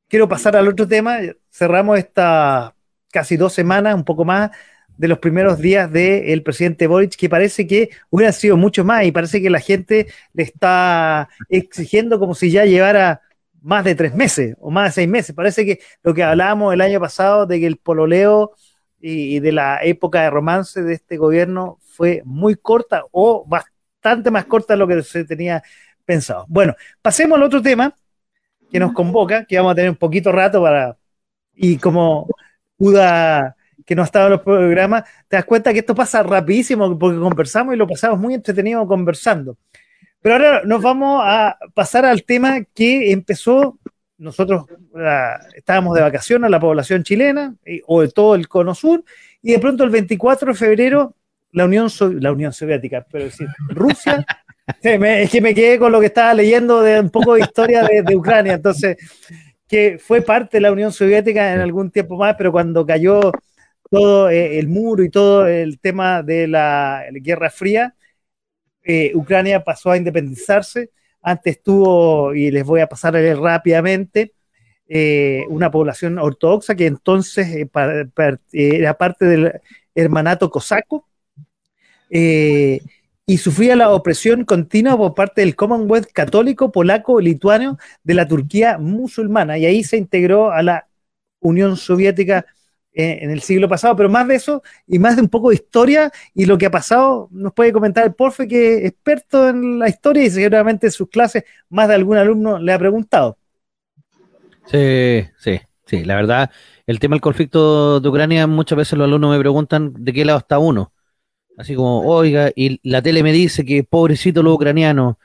quiero 0.09 0.28
pasar 0.28 0.56
al 0.56 0.69
otro 0.69 0.86
tema, 0.86 1.19
cerramos 1.51 1.98
estas 1.98 2.73
casi 3.12 3.36
dos 3.36 3.52
semanas, 3.52 3.94
un 3.94 4.05
poco 4.05 4.24
más, 4.24 4.51
de 4.97 5.09
los 5.09 5.19
primeros 5.19 5.59
días 5.59 5.90
del 5.90 6.43
presidente 6.43 6.86
Boric, 6.86 7.16
que 7.16 7.28
parece 7.28 7.66
que 7.66 7.90
hubiera 8.11 8.32
sido 8.32 8.56
mucho 8.56 8.85
más 8.85 9.05
y 9.05 9.12
parece 9.12 9.43
que 9.43 9.51
la 9.51 9.61
gente 9.61 10.06
le 10.32 10.43
está 10.43 11.28
exigiendo 11.48 12.19
como 12.19 12.35
si 12.35 12.51
ya 12.51 12.65
llevara 12.65 13.23
más 13.62 13.85
de 13.85 13.94
tres 13.94 14.15
meses 14.15 14.56
o 14.61 14.70
más 14.70 14.90
de 14.90 15.02
seis 15.02 15.09
meses. 15.09 15.35
Parece 15.35 15.65
que 15.65 15.81
lo 16.02 16.15
que 16.15 16.23
hablábamos 16.23 16.73
el 16.73 16.81
año 16.81 17.01
pasado 17.01 17.47
de 17.47 17.59
que 17.61 17.66
el 17.66 17.77
pololeo 17.77 18.52
y, 19.07 19.39
de 19.41 19.53
la 19.53 19.81
época 19.83 20.23
de 20.23 20.31
romance 20.31 20.83
de 20.83 20.95
este 20.95 21.19
gobierno 21.19 21.79
fue 21.83 22.23
muy 22.25 22.57
corta 22.57 23.05
o 23.13 23.45
bastante 23.47 24.31
más 24.31 24.47
corta 24.47 24.73
de 24.73 24.79
lo 24.79 24.89
que 24.89 25.03
se 25.03 25.25
tenía 25.25 25.63
pensado. 26.07 26.47
Bueno, 26.49 26.75
pasemos 27.03 27.37
al 27.37 27.43
otro 27.43 27.61
tema 27.61 27.95
que 28.71 28.81
nos 28.81 28.93
convoca, 28.93 29.45
que 29.45 29.57
vamos 29.59 29.73
a 29.73 29.75
tener 29.75 29.91
un 29.91 29.97
poquito 29.97 30.33
rato 30.33 30.63
para... 30.63 30.97
Y 31.55 31.77
como 31.77 32.27
Uda 32.79 33.55
que 33.85 33.95
no 33.95 34.03
ha 34.03 34.07
estado 34.07 34.27
en 34.27 34.33
los 34.33 34.41
programas, 34.41 35.05
te 35.29 35.37
das 35.37 35.45
cuenta 35.45 35.73
que 35.73 35.81
esto 35.81 35.95
pasa 35.95 36.23
rapidísimo 36.23 36.99
porque 36.99 37.19
conversamos 37.19 37.75
y 37.75 37.77
lo 37.77 37.87
pasamos 37.87 38.19
muy 38.19 38.33
entretenido 38.33 38.87
conversando. 38.87 39.59
Pero 40.23 40.37
ahora 40.37 40.63
nos 40.65 40.81
vamos 40.81 41.23
a 41.23 41.59
pasar 41.75 42.07
al 42.07 42.25
tema 42.25 42.65
que 42.75 43.13
empezó, 43.13 43.79
nosotros 44.19 44.66
estábamos 45.55 45.95
de 45.95 46.03
vacaciones, 46.03 46.51
la 46.51 46.61
población 46.61 47.03
chilena 47.03 47.55
o 47.86 48.03
de 48.03 48.09
todo 48.09 48.35
el 48.35 48.49
cono 48.49 48.74
sur, 48.74 49.05
y 49.43 49.53
de 49.53 49.59
pronto 49.59 49.85
el 49.85 49.91
24 49.91 50.53
de 50.53 50.59
febrero 50.59 51.15
la 51.53 51.65
Unión, 51.65 51.89
la 52.20 52.32
Unión 52.32 52.53
Soviética, 52.53 53.07
pero 53.11 53.24
decir, 53.24 53.47
Rusia, 53.69 54.24
es 54.82 55.31
que 55.31 55.41
me 55.41 55.55
quedé 55.55 55.78
con 55.78 55.93
lo 55.93 56.01
que 56.01 56.07
estaba 56.07 56.35
leyendo 56.35 56.82
de 56.82 57.01
un 57.01 57.11
poco 57.11 57.35
de 57.35 57.43
historia 57.43 57.85
de, 57.85 58.03
de 58.03 58.16
Ucrania, 58.16 58.55
entonces, 58.55 58.97
que 59.69 59.99
fue 59.99 60.20
parte 60.20 60.57
de 60.57 60.62
la 60.62 60.73
Unión 60.73 60.93
Soviética 60.93 61.55
en 61.55 61.61
algún 61.61 61.91
tiempo 61.91 62.16
más, 62.16 62.35
pero 62.36 62.51
cuando 62.51 62.85
cayó 62.85 63.32
todo 63.91 64.28
eh, 64.31 64.59
el 64.59 64.69
muro 64.69 65.05
y 65.05 65.11
todo 65.11 65.47
el 65.47 65.78
tema 65.78 66.23
de 66.23 66.49
la, 66.49 67.05
Guerra 67.12 67.51
Fría, 67.51 67.95
eh, 68.82 69.12
Ucrania 69.15 69.62
pasó 69.62 69.91
a 69.91 69.97
independizarse. 69.97 70.91
Antes 71.25 71.63
tuvo, 71.63 72.35
y 72.35 72.51
les 72.51 72.65
voy 72.65 72.81
a 72.81 72.87
pasar 72.87 73.15
rápidamente, 73.15 74.35
eh, 74.87 75.45
una 75.49 75.71
población 75.71 76.19
ortodoxa 76.19 76.75
que 76.75 76.87
entonces 76.87 77.49
era 78.53 78.95
parte 78.95 79.25
del 79.25 79.53
hermanato 79.95 80.51
cosaco 80.51 81.09
y 83.27 83.39
sufría 83.39 83.75
la 83.77 83.91
opresión 83.91 84.45
continua 84.45 84.97
por 84.97 85.15
parte 85.15 85.41
del 85.41 85.57
Commonwealth 85.57 86.13
católico, 86.13 86.71
polaco, 86.71 87.21
lituano 87.21 87.79
de 88.03 88.15
la 88.15 88.29
Turquía 88.29 88.77
musulmana 88.79 89.57
y 89.57 89.67
ahí 89.67 89.83
se 89.83 89.97
integró 89.97 90.53
a 90.53 90.63
la 90.63 90.89
Unión 91.41 91.77
Soviética 91.77 92.45
eh, 92.97 93.19
en 93.23 93.31
el 93.31 93.41
siglo 93.43 93.69
pasado, 93.69 93.97
pero 93.97 94.09
más 94.09 94.29
de 94.29 94.37
eso 94.37 94.62
y 94.87 95.01
más 95.01 95.16
de 95.16 95.23
un 95.23 95.29
poco 95.29 95.49
de 95.49 95.57
historia 95.57 96.12
y 96.33 96.47
lo 96.47 96.57
que 96.57 96.66
ha 96.66 96.71
pasado, 96.71 97.29
nos 97.33 97.53
puede 97.53 97.73
comentar 97.73 98.05
el 98.05 98.15
Porfe, 98.15 98.47
que 98.47 98.77
es 98.77 98.85
experto 98.85 99.49
en 99.49 99.81
la 99.81 99.89
historia 99.89 100.23
y 100.25 100.31
seguramente 100.31 100.87
en 100.87 100.93
sus 100.93 101.09
clases 101.09 101.43
más 101.69 101.89
de 101.89 101.95
algún 101.95 102.16
alumno 102.16 102.59
le 102.61 102.73
ha 102.73 102.79
preguntado. 102.79 103.37
Sí, 104.66 105.27
sí, 105.39 105.61
sí, 105.87 106.05
la 106.05 106.15
verdad, 106.15 106.51
el 106.87 107.01
tema 107.01 107.15
del 107.15 107.21
conflicto 107.21 107.99
de 107.99 108.09
Ucrania, 108.09 108.47
muchas 108.47 108.79
veces 108.79 108.97
los 108.97 109.07
alumnos 109.09 109.33
me 109.33 109.41
preguntan 109.41 109.93
de 109.99 110.12
qué 110.12 110.25
lado 110.25 110.39
está 110.39 110.59
uno. 110.59 110.93
Así 111.57 111.75
como, 111.75 112.01
oiga, 112.07 112.51
y 112.55 112.81
la 112.89 113.03
tele 113.03 113.23
me 113.23 113.33
dice 113.33 113.65
que 113.65 113.85
pobrecito 113.85 114.43
los 114.43 114.55
ucranianos. 114.55 115.16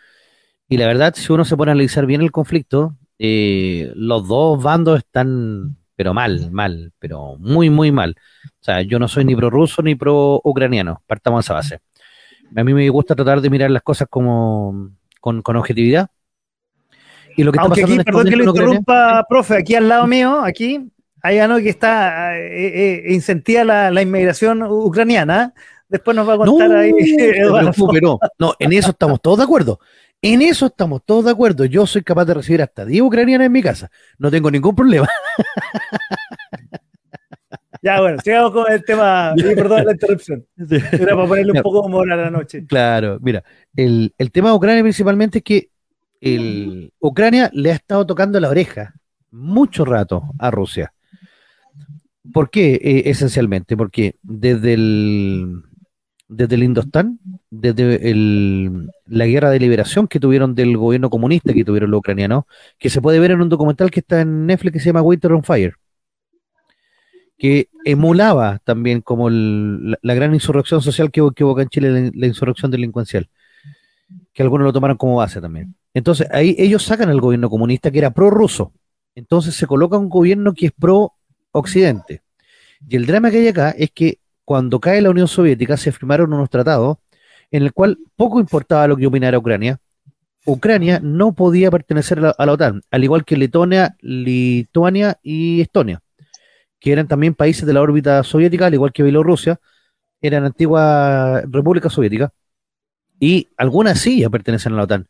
Y 0.67 0.77
la 0.77 0.87
verdad, 0.87 1.13
si 1.15 1.31
uno 1.33 1.45
se 1.45 1.57
pone 1.57 1.71
a 1.71 1.73
analizar 1.73 2.05
bien 2.05 2.21
el 2.21 2.31
conflicto, 2.31 2.95
eh, 3.19 3.91
los 3.95 4.27
dos 4.27 4.61
bandos 4.61 4.99
están 4.99 5.78
pero 5.99 6.13
mal, 6.13 6.49
mal, 6.49 6.93
pero 6.97 7.35
muy, 7.39 7.69
muy 7.69 7.91
mal. 7.91 8.15
O 8.45 8.63
sea, 8.63 8.81
yo 8.83 8.99
no 8.99 9.09
soy 9.09 9.25
ni 9.25 9.35
pro 9.35 9.49
ruso 9.49 9.81
ni 9.81 9.95
pro 9.95 10.39
ucraniano, 10.45 11.03
partamos 11.05 11.39
de 11.39 11.47
esa 11.47 11.53
base. 11.55 11.79
A 12.55 12.63
mí 12.63 12.73
me 12.73 12.87
gusta 12.87 13.15
tratar 13.15 13.41
de 13.41 13.49
mirar 13.49 13.69
las 13.69 13.81
cosas 13.81 14.07
como 14.09 14.91
con, 15.19 15.43
objetividad. 15.45 16.07
Y 17.35 17.43
lo 17.43 17.51
que 17.51 17.59
Aunque 17.59 17.83
aquí, 17.83 17.97
perdón 17.97 18.29
que 18.29 18.35
lo 18.37 18.45
interrumpa, 18.45 19.25
profe, 19.27 19.57
aquí 19.57 19.75
al 19.75 19.89
lado 19.89 20.07
mío, 20.07 20.39
aquí, 20.41 20.89
hay 21.21 21.39
algo 21.39 21.57
que 21.57 21.67
está, 21.67 22.37
eh, 22.39 23.03
eh, 23.09 23.13
incentiva 23.13 23.65
la, 23.65 24.01
inmigración 24.01 24.63
ucraniana. 24.63 25.53
Después 25.89 26.15
nos 26.15 26.29
va 26.29 26.35
a 26.35 26.37
contar 26.37 26.77
ahí. 26.77 26.93
no, 28.01 28.19
no, 28.39 28.53
en 28.57 28.71
eso 28.71 28.91
estamos 28.91 29.21
todos 29.21 29.39
de 29.39 29.43
acuerdo. 29.43 29.81
En 30.21 30.41
eso 30.41 30.65
estamos 30.65 31.03
todos 31.05 31.25
de 31.25 31.31
acuerdo. 31.31 31.65
Yo 31.65 31.87
soy 31.87 32.03
capaz 32.03 32.25
de 32.25 32.33
recibir 32.33 32.61
hasta 32.61 32.85
10 32.85 33.03
ucranianas 33.03 33.45
en 33.45 33.51
mi 33.51 33.61
casa. 33.61 33.89
No 34.17 34.29
tengo 34.29 34.51
ningún 34.51 34.75
problema. 34.75 35.07
Ya, 37.81 38.01
bueno, 38.01 38.17
sigamos 38.21 38.51
con 38.51 38.69
el 38.69 38.83
tema. 38.83 39.33
perdón 39.37 39.85
la 39.85 39.93
interrupción. 39.93 40.45
Era 40.57 41.15
para 41.15 41.27
ponerle 41.27 41.53
un 41.53 41.61
poco 41.61 41.81
de 41.81 41.87
humor 41.87 42.11
a 42.11 42.17
la 42.17 42.29
noche. 42.29 42.65
Claro, 42.65 43.19
mira, 43.21 43.43
el, 43.75 44.11
tema 44.33 44.49
de 44.49 44.55
Ucrania 44.55 44.83
principalmente 44.83 45.37
es 45.37 45.43
que 45.45 45.69
el, 46.19 46.91
Ucrania 46.99 47.49
le 47.53 47.71
ha 47.71 47.75
estado 47.75 48.05
tocando 48.05 48.37
la 48.39 48.49
oreja 48.49 48.95
mucho 49.31 49.85
rato 49.85 50.23
a 50.37 50.51
Rusia. 50.51 50.93
¿Por 52.33 52.49
qué? 52.49 52.73
Eh, 52.73 53.03
esencialmente, 53.05 53.77
porque 53.77 54.15
desde 54.23 54.73
el, 54.73 55.63
desde 56.29 56.55
el 56.55 56.63
Indostán, 56.63 57.19
desde 57.49 58.63
la 59.07 59.25
guerra 59.25 59.49
de 59.49 59.59
liberación 59.59 60.07
que 60.07 60.19
tuvieron 60.19 60.53
del 60.53 60.77
gobierno 60.77 61.09
comunista 61.09 61.53
que 61.53 61.65
tuvieron 61.65 61.89
los 61.89 61.97
ucranianos, 61.97 62.43
que 62.77 62.91
se 62.91 63.01
puede 63.01 63.19
ver 63.19 63.31
en 63.31 63.41
un 63.41 63.49
documental 63.49 63.89
que 63.89 63.99
está 64.01 64.21
en 64.21 64.45
Netflix 64.45 64.73
que 64.73 64.79
se 64.79 64.85
llama 64.85 65.01
Winter 65.01 65.33
on 65.33 65.43
Fire, 65.43 65.73
que 67.35 67.69
emulaba 67.83 68.59
también 68.63 69.01
como 69.01 69.29
la, 69.29 70.13
gran 70.13 70.33
insurrección 70.35 70.81
social 70.83 71.09
que, 71.11 71.21
hubo 71.21 71.59
en 71.59 71.69
Chile, 71.69 72.11
la, 72.13 72.27
insurrección 72.27 72.69
delincuencial, 72.69 73.27
que 74.31 74.43
algunos 74.43 74.65
lo 74.65 74.73
tomaron 74.73 74.97
como 74.97 75.15
base 75.15 75.41
también. 75.41 75.75
Entonces, 75.95 76.27
ahí 76.31 76.55
ellos 76.59 76.83
sacan 76.83 77.09
al 77.09 77.21
gobierno 77.21 77.49
comunista 77.49 77.89
que 77.89 77.97
era 77.97 78.11
pro-ruso, 78.11 78.71
entonces 79.15 79.55
se 79.55 79.65
coloca 79.65 79.97
un 79.97 80.09
gobierno 80.09 80.53
que 80.53 80.67
es 80.67 80.71
pro-occidente. 80.73 82.21
Y 82.87 82.95
el 82.97 83.07
drama 83.07 83.31
que 83.31 83.37
hay 83.37 83.47
acá 83.47 83.71
es 83.71 83.89
que 83.89 84.19
cuando 84.49 84.79
cae 84.79 84.99
la 84.99 85.11
Unión 85.11 85.27
Soviética 85.27 85.77
se 85.77 85.91
firmaron 85.91 86.33
unos 86.33 86.49
tratados 86.49 86.97
en 87.51 87.61
el 87.61 87.71
cual 87.71 87.99
poco 88.15 88.39
importaba 88.39 88.87
lo 88.87 88.97
que 88.97 89.05
opinara 89.05 89.37
Ucrania. 89.37 89.79
Ucrania 90.43 90.99
no 91.03 91.33
podía 91.33 91.69
pertenecer 91.69 92.17
a 92.17 92.45
la, 92.45 92.51
OTAN, 92.51 92.81
al 92.89 93.03
igual 93.03 93.25
que 93.25 93.37
Letonia, 93.37 93.95
Lituania 94.01 95.19
y 95.21 95.61
Estonia, 95.61 96.01
que 96.79 96.91
eran 96.91 97.07
también 97.07 97.35
países 97.35 97.67
de 97.67 97.73
la 97.73 97.81
órbita 97.83 98.23
soviética, 98.23 98.65
al 98.65 98.73
igual 98.73 98.91
que 98.91 99.03
Bielorrusia, 99.03 99.59
eran 100.19 100.45
antiguas 100.45 101.43
repúblicas 101.47 101.93
soviéticas, 101.93 102.31
y 103.19 103.49
algunas 103.55 103.99
sí 103.99 104.21
ya 104.21 104.31
pertenecen 104.31 104.73
a 104.73 104.77
la 104.77 104.83
OTAN. 104.85 105.07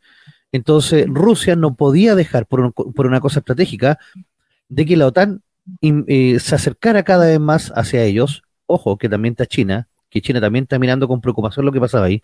Entonces, 0.51 1.05
Rusia 1.07 1.55
no 1.55 1.75
podía 1.75 2.13
dejar, 2.13 2.45
por, 2.45 2.73
una 2.97 3.21
cosa 3.21 3.39
estratégica, 3.39 3.99
de 4.67 4.85
que 4.85 4.97
la 4.97 5.07
OTAN 5.07 5.43
eh, 5.81 6.39
se 6.41 6.55
acercara 6.55 7.03
cada 7.03 7.27
vez 7.27 7.39
más 7.39 7.71
hacia 7.73 8.03
ellos 8.03 8.43
ojo, 8.69 8.97
que 8.97 9.09
también 9.09 9.33
está 9.33 9.45
China, 9.45 9.89
que 10.09 10.21
China 10.21 10.39
también 10.39 10.63
está 10.63 10.79
mirando 10.79 11.07
con 11.07 11.21
preocupación 11.21 11.65
lo 11.65 11.71
que 11.71 11.79
pasaba 11.79 12.05
ahí, 12.05 12.23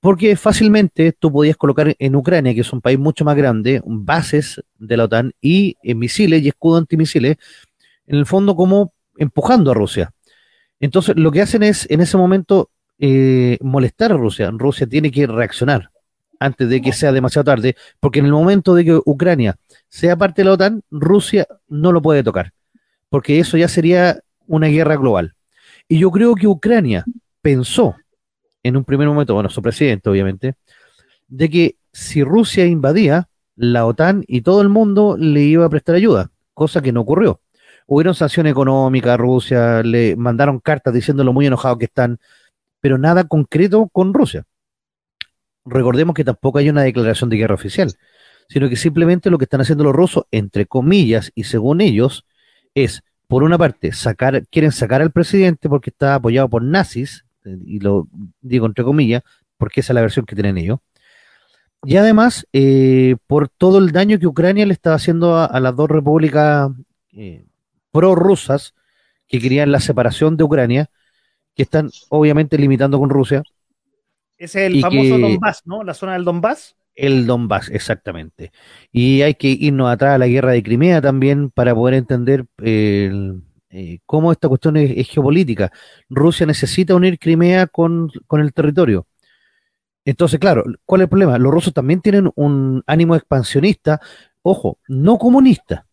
porque 0.00 0.36
fácilmente 0.36 1.12
tú 1.12 1.32
podías 1.32 1.56
colocar 1.56 1.94
en 1.98 2.16
Ucrania, 2.16 2.54
que 2.54 2.60
es 2.60 2.72
un 2.72 2.80
país 2.80 2.98
mucho 2.98 3.24
más 3.24 3.36
grande, 3.36 3.82
bases 3.84 4.62
de 4.78 4.96
la 4.96 5.04
OTAN 5.04 5.32
y 5.40 5.76
eh, 5.82 5.94
misiles 5.94 6.42
y 6.42 6.48
escudos 6.48 6.80
antimisiles, 6.80 7.36
en 8.06 8.16
el 8.16 8.26
fondo 8.26 8.54
como 8.54 8.92
empujando 9.16 9.70
a 9.70 9.74
Rusia. 9.74 10.12
Entonces, 10.80 11.16
lo 11.16 11.32
que 11.32 11.42
hacen 11.42 11.62
es, 11.62 11.90
en 11.90 12.00
ese 12.00 12.16
momento, 12.16 12.70
eh, 12.98 13.58
molestar 13.62 14.12
a 14.12 14.16
Rusia. 14.16 14.50
Rusia 14.52 14.86
tiene 14.86 15.10
que 15.10 15.26
reaccionar 15.26 15.90
antes 16.38 16.68
de 16.68 16.80
que 16.82 16.92
sea 16.92 17.12
demasiado 17.12 17.44
tarde, 17.44 17.76
porque 18.00 18.18
en 18.18 18.26
el 18.26 18.32
momento 18.32 18.74
de 18.74 18.84
que 18.84 19.00
Ucrania 19.04 19.56
sea 19.88 20.16
parte 20.16 20.42
de 20.42 20.46
la 20.46 20.52
OTAN, 20.52 20.82
Rusia 20.90 21.46
no 21.68 21.92
lo 21.92 22.02
puede 22.02 22.22
tocar, 22.22 22.52
porque 23.08 23.38
eso 23.38 23.56
ya 23.56 23.68
sería 23.68 24.20
una 24.46 24.68
guerra 24.68 24.96
global. 24.96 25.35
Y 25.88 25.98
yo 25.98 26.10
creo 26.10 26.34
que 26.34 26.46
Ucrania 26.46 27.04
pensó 27.40 27.94
en 28.62 28.76
un 28.76 28.84
primer 28.84 29.06
momento, 29.06 29.34
bueno, 29.34 29.48
su 29.48 29.62
presidente 29.62 30.10
obviamente, 30.10 30.54
de 31.28 31.48
que 31.48 31.76
si 31.92 32.22
Rusia 32.22 32.66
invadía, 32.66 33.28
la 33.54 33.86
OTAN 33.86 34.22
y 34.26 34.42
todo 34.42 34.60
el 34.60 34.68
mundo 34.68 35.16
le 35.18 35.42
iba 35.42 35.64
a 35.64 35.70
prestar 35.70 35.94
ayuda, 35.94 36.30
cosa 36.52 36.82
que 36.82 36.92
no 36.92 37.00
ocurrió. 37.00 37.40
Hubieron 37.86 38.14
sanciones 38.14 38.50
económicas 38.50 39.12
a 39.12 39.16
Rusia, 39.16 39.82
le 39.82 40.16
mandaron 40.16 40.58
cartas 40.60 40.92
diciendo 40.92 41.24
lo 41.24 41.32
muy 41.32 41.46
enojado 41.46 41.78
que 41.78 41.86
están, 41.86 42.18
pero 42.80 42.98
nada 42.98 43.24
concreto 43.24 43.88
con 43.92 44.12
Rusia. 44.12 44.44
Recordemos 45.64 46.14
que 46.14 46.24
tampoco 46.24 46.58
hay 46.58 46.68
una 46.68 46.82
declaración 46.82 47.30
de 47.30 47.36
guerra 47.36 47.54
oficial, 47.54 47.92
sino 48.48 48.68
que 48.68 48.76
simplemente 48.76 49.30
lo 49.30 49.38
que 49.38 49.44
están 49.44 49.60
haciendo 49.60 49.84
los 49.84 49.94
rusos, 49.94 50.24
entre 50.30 50.66
comillas 50.66 51.32
y 51.34 51.44
según 51.44 51.80
ellos, 51.80 52.26
es 52.74 53.02
por 53.26 53.42
una 53.42 53.58
parte, 53.58 53.92
sacar, 53.92 54.46
quieren 54.48 54.72
sacar 54.72 55.02
al 55.02 55.10
presidente 55.10 55.68
porque 55.68 55.90
está 55.90 56.14
apoyado 56.14 56.48
por 56.48 56.62
nazis, 56.62 57.24
y 57.44 57.80
lo 57.80 58.08
digo 58.40 58.66
entre 58.66 58.84
comillas, 58.84 59.22
porque 59.56 59.80
esa 59.80 59.92
es 59.92 59.94
la 59.94 60.00
versión 60.00 60.26
que 60.26 60.34
tienen 60.34 60.58
ellos. 60.58 60.78
Y 61.84 61.96
además, 61.96 62.46
eh, 62.52 63.16
por 63.26 63.48
todo 63.48 63.78
el 63.78 63.92
daño 63.92 64.18
que 64.18 64.26
Ucrania 64.26 64.66
le 64.66 64.72
estaba 64.72 64.96
haciendo 64.96 65.38
a, 65.38 65.60
las 65.60 65.76
dos 65.76 65.88
repúblicas 65.88 66.70
eh, 67.12 67.44
prorrusas 67.92 68.74
que 69.28 69.40
querían 69.40 69.70
la 69.70 69.80
separación 69.80 70.36
de 70.36 70.44
Ucrania, 70.44 70.90
que 71.54 71.62
están 71.62 71.90
obviamente 72.08 72.58
limitando 72.58 72.98
con 72.98 73.10
Rusia. 73.10 73.42
Ese 74.36 74.66
es 74.66 74.74
el 74.74 74.80
famoso 74.80 75.18
Donbass, 75.18 75.62
¿no? 75.64 75.82
La 75.82 75.94
zona 75.94 76.14
del 76.14 76.24
Donbass. 76.24 76.76
El 76.96 77.26
Donbass, 77.26 77.68
exactamente. 77.70 78.52
Y 78.90 79.22
hay 79.22 79.34
que 79.34 79.48
irnos 79.48 79.90
atrás 79.90 80.14
a 80.14 80.18
la 80.18 80.26
guerra 80.26 80.52
de 80.52 80.62
Crimea 80.62 81.02
también 81.02 81.50
para 81.50 81.74
poder 81.74 81.94
entender 81.94 82.46
eh, 82.62 83.98
cómo 84.06 84.32
esta 84.32 84.48
cuestión 84.48 84.78
es, 84.78 85.08
geopolítica. 85.08 85.70
Rusia 86.08 86.46
necesita 86.46 86.94
unir 86.94 87.18
Crimea 87.18 87.66
con, 87.66 88.10
el 88.32 88.52
territorio. 88.54 89.06
Entonces, 90.04 90.40
claro, 90.40 90.64
¿cuál 90.86 91.02
es 91.02 91.04
el 91.04 91.08
problema? 91.10 91.38
Los 91.38 91.52
rusos 91.52 91.74
también 91.74 92.00
tienen 92.00 92.30
un 92.34 92.82
ánimo 92.86 93.14
expansionista, 93.14 94.00
ojo, 94.42 94.78
no 94.88 95.18
comunista. 95.18 95.86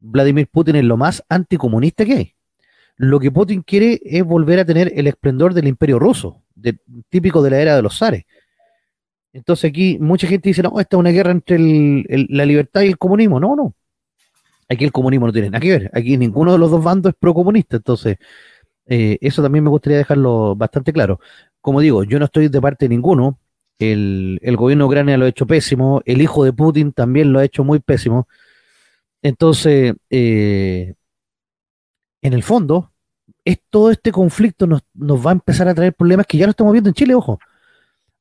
Vladimir 0.00 0.48
Putin 0.48 0.76
es 0.76 0.84
lo 0.84 0.96
más 0.96 1.24
anticomunista 1.28 2.04
que 2.04 2.14
hay. 2.14 2.34
Lo 2.96 3.20
que 3.20 3.30
Putin 3.30 3.62
quiere 3.62 4.00
es 4.02 4.24
volver 4.24 4.60
a 4.60 4.64
tener 4.64 4.92
el 4.94 5.06
esplendor 5.08 5.54
del 5.54 5.68
imperio 5.68 5.98
ruso, 5.98 6.42
típico 7.10 7.42
de 7.42 7.50
la 7.50 7.60
era 7.60 7.76
de 7.76 7.82
los 7.82 7.98
zares. 7.98 8.24
Entonces 9.32 9.68
aquí 9.70 9.98
mucha 10.00 10.26
gente 10.26 10.48
dice, 10.48 10.62
no, 10.62 10.80
esta 10.80 10.96
es 10.96 11.00
una 11.00 11.10
guerra 11.10 11.30
entre 11.30 11.58
la 11.58 12.46
libertad 12.46 12.82
y 12.82 12.86
el 12.88 12.98
comunismo. 12.98 13.40
No, 13.40 13.56
no. 13.56 13.74
Aquí 14.68 14.84
el 14.84 14.92
comunismo 14.92 15.26
no 15.26 15.32
tiene 15.32 15.50
nada 15.50 15.60
que 15.60 15.70
ver. 15.70 15.90
Aquí 15.94 16.16
ninguno 16.18 16.52
de 16.52 16.58
los 16.58 16.70
dos 16.70 16.82
bandos 16.82 17.10
es 17.10 17.16
pro-comunista. 17.18 17.76
Entonces, 17.76 18.18
eh, 18.86 19.18
eso 19.20 19.42
también 19.42 19.64
me 19.64 19.70
gustaría 19.70 19.98
dejarlo 19.98 20.56
bastante 20.56 20.92
claro. 20.92 21.20
Como 21.60 21.80
digo, 21.80 22.04
yo 22.04 22.18
no 22.18 22.26
estoy 22.26 22.48
de 22.48 22.60
parte 22.60 22.86
de 22.86 22.90
ninguno. 22.90 23.38
El, 23.78 24.40
gobierno 24.56 24.84
de 24.84 24.88
Ucrania 24.88 25.18
lo 25.18 25.26
ha 25.26 25.28
hecho 25.28 25.46
pésimo. 25.46 26.02
El 26.04 26.22
hijo 26.22 26.44
de 26.44 26.52
Putin 26.52 26.92
también 26.92 27.32
lo 27.32 27.38
ha 27.38 27.44
hecho 27.44 27.64
muy 27.64 27.80
pésimo. 27.80 28.28
Entonces, 29.22 29.94
eh, 30.10 30.94
en 32.22 32.32
el 32.32 32.42
fondo, 32.42 32.92
es, 33.44 33.58
todo 33.70 33.90
este 33.90 34.12
conflicto 34.12 34.66
nos, 34.66 34.82
nos 34.94 35.24
va 35.24 35.30
a 35.30 35.34
empezar 35.34 35.68
a 35.68 35.74
traer 35.74 35.94
problemas 35.94 36.26
que 36.26 36.38
ya 36.38 36.46
lo 36.46 36.50
estamos 36.50 36.72
viendo 36.72 36.90
en 36.90 36.94
Chile, 36.94 37.14
ojo. 37.14 37.38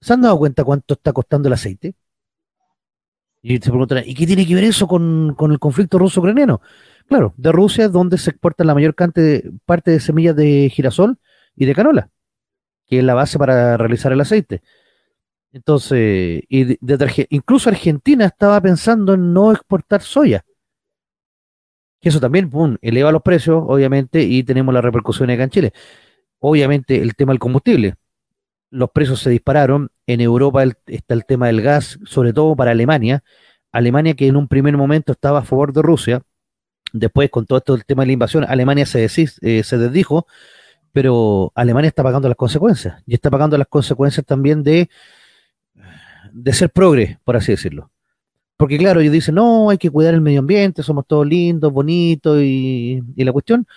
¿Se 0.02 0.14
han 0.14 0.22
dado 0.22 0.38
cuenta 0.38 0.64
cuánto 0.64 0.94
está 0.94 1.11
costando 1.14 1.48
el 1.48 1.53
aceite? 1.53 1.95
Y 3.41 3.57
se 3.60 3.69
preguntarán, 3.69 4.03
¿y 4.06 4.14
qué 4.14 4.26
tiene 4.28 4.45
que 4.45 4.56
ver 4.56 4.65
eso 4.65 4.88
con, 4.88 5.36
el 5.52 5.60
conflicto 5.60 5.98
ruso-ucraniano? 5.98 6.61
Claro, 7.07 7.34
de 7.38 7.52
Rusia 7.52 7.86
es 7.86 7.91
donde 7.91 8.18
se 8.18 8.32
exporta 8.32 8.64
la 8.64 8.74
mayor 8.74 8.95
cantidad 8.95 9.41
parte 9.65 9.91
de 9.91 9.99
semillas 9.99 10.36
de 10.36 10.69
girasol 10.69 11.18
y 11.56 11.65
de 11.65 11.76
canola, 11.76 12.10
que 12.88 12.99
es 12.99 13.03
la 13.03 13.14
base 13.14 13.38
para 13.40 13.78
realizar 13.78 14.11
el 14.11 14.22
aceite. 14.22 14.61
Entonces, 15.53 16.44
y 16.49 16.78
incluso 17.30 17.69
Argentina 17.69 18.26
estaba 18.26 18.60
pensando 18.61 19.14
en 19.14 19.34
no 19.34 19.52
exportar 19.52 20.02
soya. 20.02 20.44
Que 21.99 22.10
eso 22.10 22.19
también, 22.19 22.49
pum, 22.49 22.78
eleva 22.82 23.11
los 23.11 23.22
precios, 23.24 23.64
obviamente, 23.65 24.22
y 24.24 24.44
tenemos 24.44 24.74
las 24.74 24.84
repercusiones 24.84 25.36
acá 25.36 25.44
en 25.45 25.49
Chile. 25.49 25.74
Obviamente, 26.40 27.02
el 27.02 27.15
tema 27.15 27.32
del 27.32 27.40
combustible 27.40 27.95
los 28.69 28.91
precios 28.91 29.22
se 29.22 29.30
dispararon. 29.30 29.91
En 30.06 30.22
Europa 30.22 30.64
está 30.85 31.14
el 31.14 31.26
tema 31.26 31.48
del 31.48 31.61
gas, 31.61 31.99
sobre 32.06 32.34
todo 32.34 32.56
para 32.56 32.72
Alemania. 32.72 33.23
Alemania 33.72 34.15
que 34.15 34.27
en 34.27 34.35
un 34.35 34.48
primer 34.48 34.76
momento 34.77 35.11
estaba 35.11 35.39
a 35.39 35.44
favor 35.44 35.73
de 35.73 35.81
Rusia, 35.81 36.22
después 36.94 37.30
con 37.30 37.45
todo 37.45 37.60
esto 37.60 37.73
del 37.73 37.85
tema 37.85 38.03
de 38.03 38.07
la 38.07 38.14
invasión, 38.14 38.45
Alemania 38.48 38.85
se, 38.85 39.06
eh, 39.06 39.64
se 39.64 39.77
desdijo, 39.77 40.26
pero 40.94 41.52
Alemania 41.53 41.89
está 41.89 42.03
pagando 42.03 42.27
las 42.27 42.38
consecuencias 42.38 43.03
y 43.06 43.14
está 43.14 43.30
pagando 43.30 43.57
las 43.57 43.68
consecuencias 43.68 44.26
también 44.26 44.64
de, 44.64 44.89
de 46.31 46.53
ser 46.53 46.69
progre, 46.72 47.19
por 47.23 47.35
así 47.35 47.52
decirlo. 47.52 47.91
Porque 48.56 48.77
claro, 48.77 49.02
ellos 49.02 49.14
dicen, 49.14 49.35
no, 49.35 49.69
hay 49.69 49.77
que 49.77 49.91
cuidar 49.91 50.15
el 50.15 50.22
medio 50.22 50.39
ambiente, 50.39 50.81
somos 50.81 51.06
todos 51.06 51.27
lindos, 51.27 51.72
bonitos 51.72 52.39
y 52.41 53.03
la 53.18 53.31
cuestión, 53.31 53.68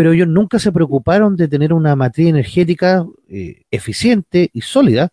pero 0.00 0.14
ellos 0.14 0.28
nunca 0.28 0.58
se 0.58 0.72
preocuparon 0.72 1.36
de 1.36 1.46
tener 1.46 1.74
una 1.74 1.94
matriz 1.94 2.28
energética 2.28 3.04
eh, 3.28 3.64
eficiente 3.70 4.48
y 4.50 4.62
sólida 4.62 5.10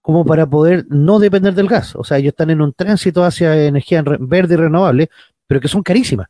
como 0.00 0.24
para 0.24 0.48
poder 0.48 0.86
no 0.88 1.18
depender 1.18 1.54
del 1.54 1.66
gas. 1.66 1.96
O 1.96 2.04
sea, 2.04 2.18
ellos 2.18 2.28
están 2.28 2.50
en 2.50 2.60
un 2.60 2.72
tránsito 2.72 3.24
hacia 3.24 3.66
energía 3.66 4.04
verde 4.20 4.54
y 4.54 4.58
renovable, 4.58 5.10
pero 5.48 5.60
que 5.60 5.66
son 5.66 5.82
carísimas. 5.82 6.28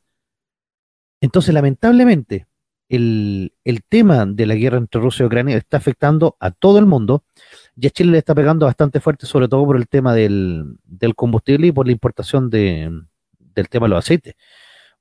Entonces, 1.21 1.53
lamentablemente, 1.53 2.47
el, 2.89 3.53
tema 3.91 4.25
de 4.25 4.47
la 4.47 4.55
guerra 4.55 4.79
entre 4.79 4.99
Rusia 4.99 5.25
y 5.25 5.27
Ucrania 5.27 5.59
está 5.59 5.77
afectando 5.77 6.39
a 6.41 6.51
todo 6.51 6.79
el 6.79 6.87
mundo 6.87 7.25
y 7.77 7.89
a 7.89 7.91
Chile 7.91 8.13
le 8.13 8.19
está 8.19 8.35
pegando 8.35 8.65
bastante 8.65 9.01
fuerte, 9.01 9.27
sobre 9.27 9.49
todo 9.49 9.67
por 9.67 9.77
el 9.77 9.87
tema 9.87 10.15
del, 10.15 10.79
combustible 11.15 11.67
y 11.67 11.73
por 11.73 11.85
la 11.85 11.93
importación 11.93 12.49
del 12.49 13.69
tema 13.69 13.85
de 13.85 13.91
los 13.91 13.99
aceites. 13.99 14.35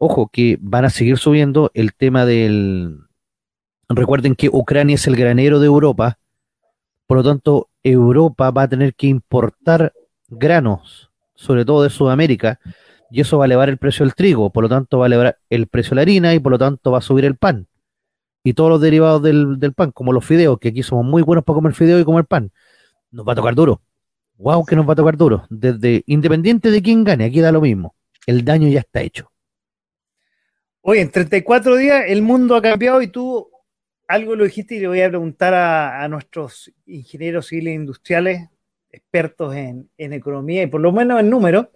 Ojo, 0.04 0.30
que 0.34 0.58
van 0.60 0.84
a 0.84 0.90
seguir 0.90 1.20
subiendo 1.20 1.70
el 1.76 1.94
tema 1.94 2.26
del... 2.26 3.02
Recuerden 3.88 4.34
que 4.34 4.50
Ucrania 4.50 4.96
es 4.96 5.06
el 5.06 5.16
granero 5.16 5.60
de 5.60 5.68
Europa, 5.68 6.18
por 7.06 7.18
lo 7.18 7.24
tanto, 7.24 7.70
Europa 7.84 8.50
va 8.50 8.64
a 8.64 8.68
tener 8.68 8.96
que 8.96 9.06
importar 9.06 9.94
granos, 10.28 11.12
sobre 11.36 11.66
todo 11.66 11.84
de 11.84 11.92
Sudamérica, 11.92 12.60
y 13.12 13.22
eso 13.22 13.38
va 13.38 13.44
a 13.44 13.46
elevar 13.46 13.70
el 13.70 13.78
precio 13.78 14.04
del 14.04 14.16
trigo, 14.16 14.50
por 14.50 14.64
lo 14.64 14.70
tanto 14.70 14.98
va 14.98 15.06
a 15.06 15.08
elevar 15.08 15.38
el 15.52 15.68
precio 15.68 15.92
de 15.92 15.96
la 15.98 16.02
harina 16.02 16.34
y 16.34 16.40
por 16.40 16.54
lo 16.54 16.58
tanto 16.58 16.90
va 16.90 16.98
a 16.98 17.02
subir 17.02 17.24
el 17.24 17.36
pan. 17.36 17.68
Y 18.44 18.54
todos 18.54 18.72
los 18.72 18.82
derivados 18.82 19.22
del, 19.22 19.74
pan, 19.76 19.92
como 19.92 20.14
los 20.14 20.26
fideos, 20.26 20.58
que 20.58 20.70
aquí 20.70 20.82
somos 20.82 21.06
muy 21.06 21.22
buenos 21.22 21.46
para 21.46 21.58
comer 21.58 21.76
fideos 21.76 22.02
y 22.02 22.06
comer 22.06 22.26
pan, 22.26 22.52
nos 23.12 23.28
va 23.28 23.34
a 23.34 23.36
tocar 23.36 23.54
duro. 23.54 23.84
Wow, 24.40 24.66
que 24.66 24.76
nos 24.76 24.90
va 24.90 24.94
a 24.94 24.96
tocar 24.96 25.16
duro. 25.16 25.46
Desde 25.52 26.04
independiente 26.08 26.72
de 26.72 26.82
quién 26.82 27.04
gane, 27.04 27.26
aquí 27.26 27.40
da 27.40 27.52
lo 27.52 27.62
mismo. 27.62 27.94
El 28.26 28.44
daño 28.44 28.68
ya 28.68 28.80
está 28.80 29.02
hecho. 29.02 29.31
Oye, 30.82 31.02
en 31.02 31.12
34 31.12 31.76
días 31.76 32.04
el 32.08 32.22
mundo 32.22 32.56
ha 32.56 32.62
cambiado 32.62 33.02
y 33.02 33.08
tú 33.08 33.50
algo 34.08 34.36
lo 34.36 34.44
dijiste 34.44 34.76
y 34.76 34.80
le 34.80 34.88
voy 34.88 35.02
a 35.02 35.10
preguntar 35.10 35.54
a, 35.54 36.06
nuestros 36.10 36.72
ingenieros 36.86 37.48
civiles 37.48 37.76
industriales, 37.76 38.50
expertos 38.92 39.56
en, 39.56 39.90
economía 39.98 40.64
y 40.64 40.68
por 40.68 40.82
lo 40.82 40.92
menos 40.92 41.20
en 41.22 41.30
números, 41.30 41.68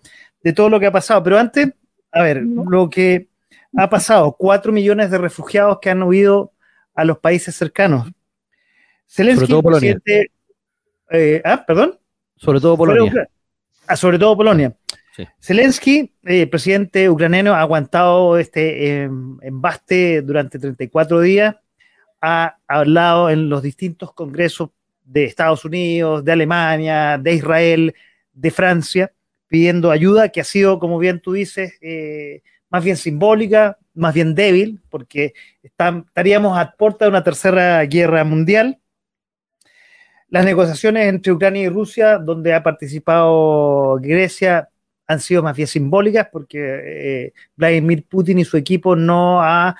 de 0.41 0.51
todo 0.51 0.69
lo 0.69 0.79
que 0.79 0.87
ha 0.87 0.91
pasado. 0.91 1.23
Pero 1.23 1.37
antes, 1.37 1.69
a 2.11 2.23
ver, 2.23 2.43
lo 2.43 2.89
que 2.89 3.29
ha 3.77 3.89
pasado, 3.89 4.35
cuatro 4.37 4.73
millones 4.73 5.11
de 5.11 5.17
refugiados 5.17 5.79
que 5.81 5.89
han 5.89 6.03
huido 6.03 6.51
a 6.93 7.05
los 7.05 7.19
países 7.19 7.55
cercanos. 7.55 8.11
Zelensky, 9.07 9.45
sobre 9.45 9.51
todo 9.51 9.63
Polonia. 9.63 9.97
Eh, 11.11 11.41
ah, 11.45 11.63
perdón. 11.65 11.99
Sobre 12.35 12.59
todo 12.59 12.75
Polonia. 12.75 13.29
Ah, 13.87 13.95
sobre 13.95 14.19
todo 14.19 14.35
Polonia. 14.35 14.75
Zelensky, 15.39 16.13
eh, 16.23 16.47
presidente 16.47 17.09
ucraniano, 17.09 17.53
ha 17.53 17.61
aguantado 17.61 18.37
este 18.37 19.03
em, 19.03 19.37
embaste 19.41 20.21
durante 20.21 20.59
34 20.59 21.21
días, 21.21 21.55
ha 22.21 22.57
hablado 22.67 23.29
en 23.29 23.49
los 23.49 23.61
distintos 23.61 24.13
congresos 24.13 24.69
de 25.03 25.25
Estados 25.25 25.63
Unidos, 25.65 26.25
de 26.25 26.31
Alemania, 26.31 27.17
de 27.17 27.33
Israel, 27.33 27.95
de 28.33 28.51
Francia, 28.51 29.11
pidiendo 29.47 29.91
ayuda, 29.91 30.29
que 30.29 30.41
ha 30.41 30.43
sido, 30.43 30.79
como 30.79 30.97
bien 30.97 31.21
tú 31.21 31.33
dices, 31.33 31.73
eh, 31.81 32.41
más 32.69 32.83
bien 32.83 32.97
simbólica, 32.97 33.77
más 33.93 34.13
bien 34.13 34.35
débil, 34.35 34.81
porque 34.89 35.33
estaríamos 35.61 36.57
a 36.57 36.71
puerta 36.71 37.05
de 37.05 37.09
una 37.09 37.23
tercera 37.23 37.83
guerra 37.85 38.23
mundial. 38.23 38.79
Las 40.29 40.43
negociaciones 40.43 41.07
entre 41.07 41.31
Ucrania 41.31 41.63
y 41.63 41.69
Rusia, 41.69 42.17
donde 42.17 42.53
ha 42.53 42.63
participado 42.63 43.97
Grecia, 44.01 44.69
han 45.07 45.19
sido 45.19 45.43
más 45.43 45.55
bien 45.55 45.67
simbólicas 45.67 46.27
porque 46.31 46.59
eh, 46.59 47.33
Vladimir 47.55 48.05
Putin 48.07 48.39
y 48.39 48.45
su 48.45 48.57
equipo 48.57 48.95
no 48.95 49.41
ha, 49.41 49.75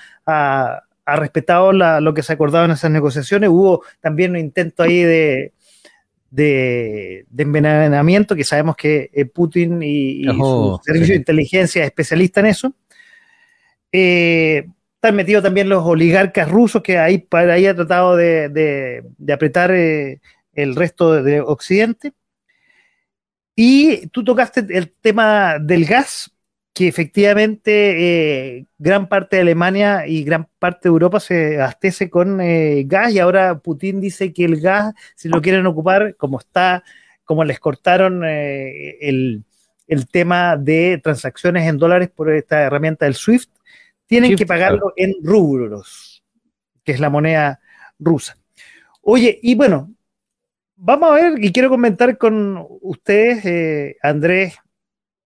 respetado 1.06 1.72
lo 1.72 2.14
que 2.14 2.24
se 2.24 2.34
ha 2.34 2.36
acordado 2.36 2.66
en 2.66 2.72
esas 2.72 2.90
negociaciones. 2.90 3.50
Hubo 3.50 3.84
también 4.00 4.32
un 4.32 4.38
intento 4.38 4.84
ahí 4.84 5.04
de, 5.04 5.54
de, 6.32 7.26
envenenamiento, 7.38 8.36
que 8.36 8.44
sabemos 8.44 8.76
que 8.76 9.10
eh, 9.14 9.26
Putin 9.26 9.82
y, 9.84 10.24
su 10.26 10.80
servicio 10.84 11.14
de 11.14 11.20
inteligencia 11.20 11.84
es 11.84 11.88
especialista 11.88 12.40
en 12.40 12.46
eso. 12.48 12.74
Eh, 13.92 14.68
están 14.96 15.16
metidos 15.16 15.44
también 15.44 15.70
los 15.70 15.86
oligarcas 15.86 16.50
rusos 16.50 16.82
que 16.82 16.98
ahí, 16.98 17.20
para 17.20 17.54
ahí 17.54 17.68
ha 17.68 17.76
tratado 17.76 18.16
de, 18.16 19.04
apretar 19.32 19.72
el 19.72 20.76
resto 20.76 21.22
de 21.22 21.42
Occidente. 21.42 22.14
Y 23.56 24.08
tú 24.08 24.24
tocaste 24.24 24.66
el 24.70 24.92
tema 24.92 25.60
del 25.60 25.86
gas, 25.86 26.36
que 26.76 26.90
efectivamente 26.90 28.58
eh, 28.58 28.66
gran 28.78 29.08
parte 29.08 29.38
de 29.38 29.44
Alemania 29.44 30.08
y 30.08 30.26
gran 30.26 30.50
parte 30.60 30.82
de 30.84 30.90
Europa 30.90 31.22
se 31.22 31.56
abastece 31.56 32.10
con 32.10 32.42
eh, 32.42 32.84
gas 32.86 33.14
y 33.14 33.20
ahora 33.20 33.60
Putin 33.60 34.02
dice 34.02 34.34
que 34.34 34.44
el 34.44 34.60
gas, 34.60 34.94
si 35.16 35.30
lo 35.30 35.42
quieren 35.42 35.66
ocupar, 35.68 36.18
como 36.18 36.38
está, 36.38 36.84
como 37.24 37.46
les 37.46 37.62
cortaron 37.62 38.26
eh, 38.26 38.98
el, 39.00 39.46
tema 40.12 40.58
de 40.58 41.00
transacciones 41.02 41.66
en 41.66 41.78
dólares 41.78 42.10
por 42.14 42.30
esta 42.30 42.64
herramienta 42.64 43.06
del 43.06 43.16
SWIFT, 43.16 43.50
tienen 44.06 44.36
que 44.36 44.46
pagarlo 44.46 44.92
en 44.98 45.14
rublos, 45.24 46.26
que 46.84 46.92
es 46.92 47.00
la 47.00 47.10
moneda 47.10 47.62
rusa. 48.00 48.38
Oye, 49.02 49.40
y 49.42 49.56
bueno, 49.56 49.95
vamos 50.76 51.12
a 51.12 51.14
ver, 51.16 51.44
y 51.44 51.52
quiero 51.52 51.70
comentar 51.70 52.18
con 52.18 52.66
ustedes, 52.82 53.46
eh, 53.46 53.98
Andrés, 54.02 54.58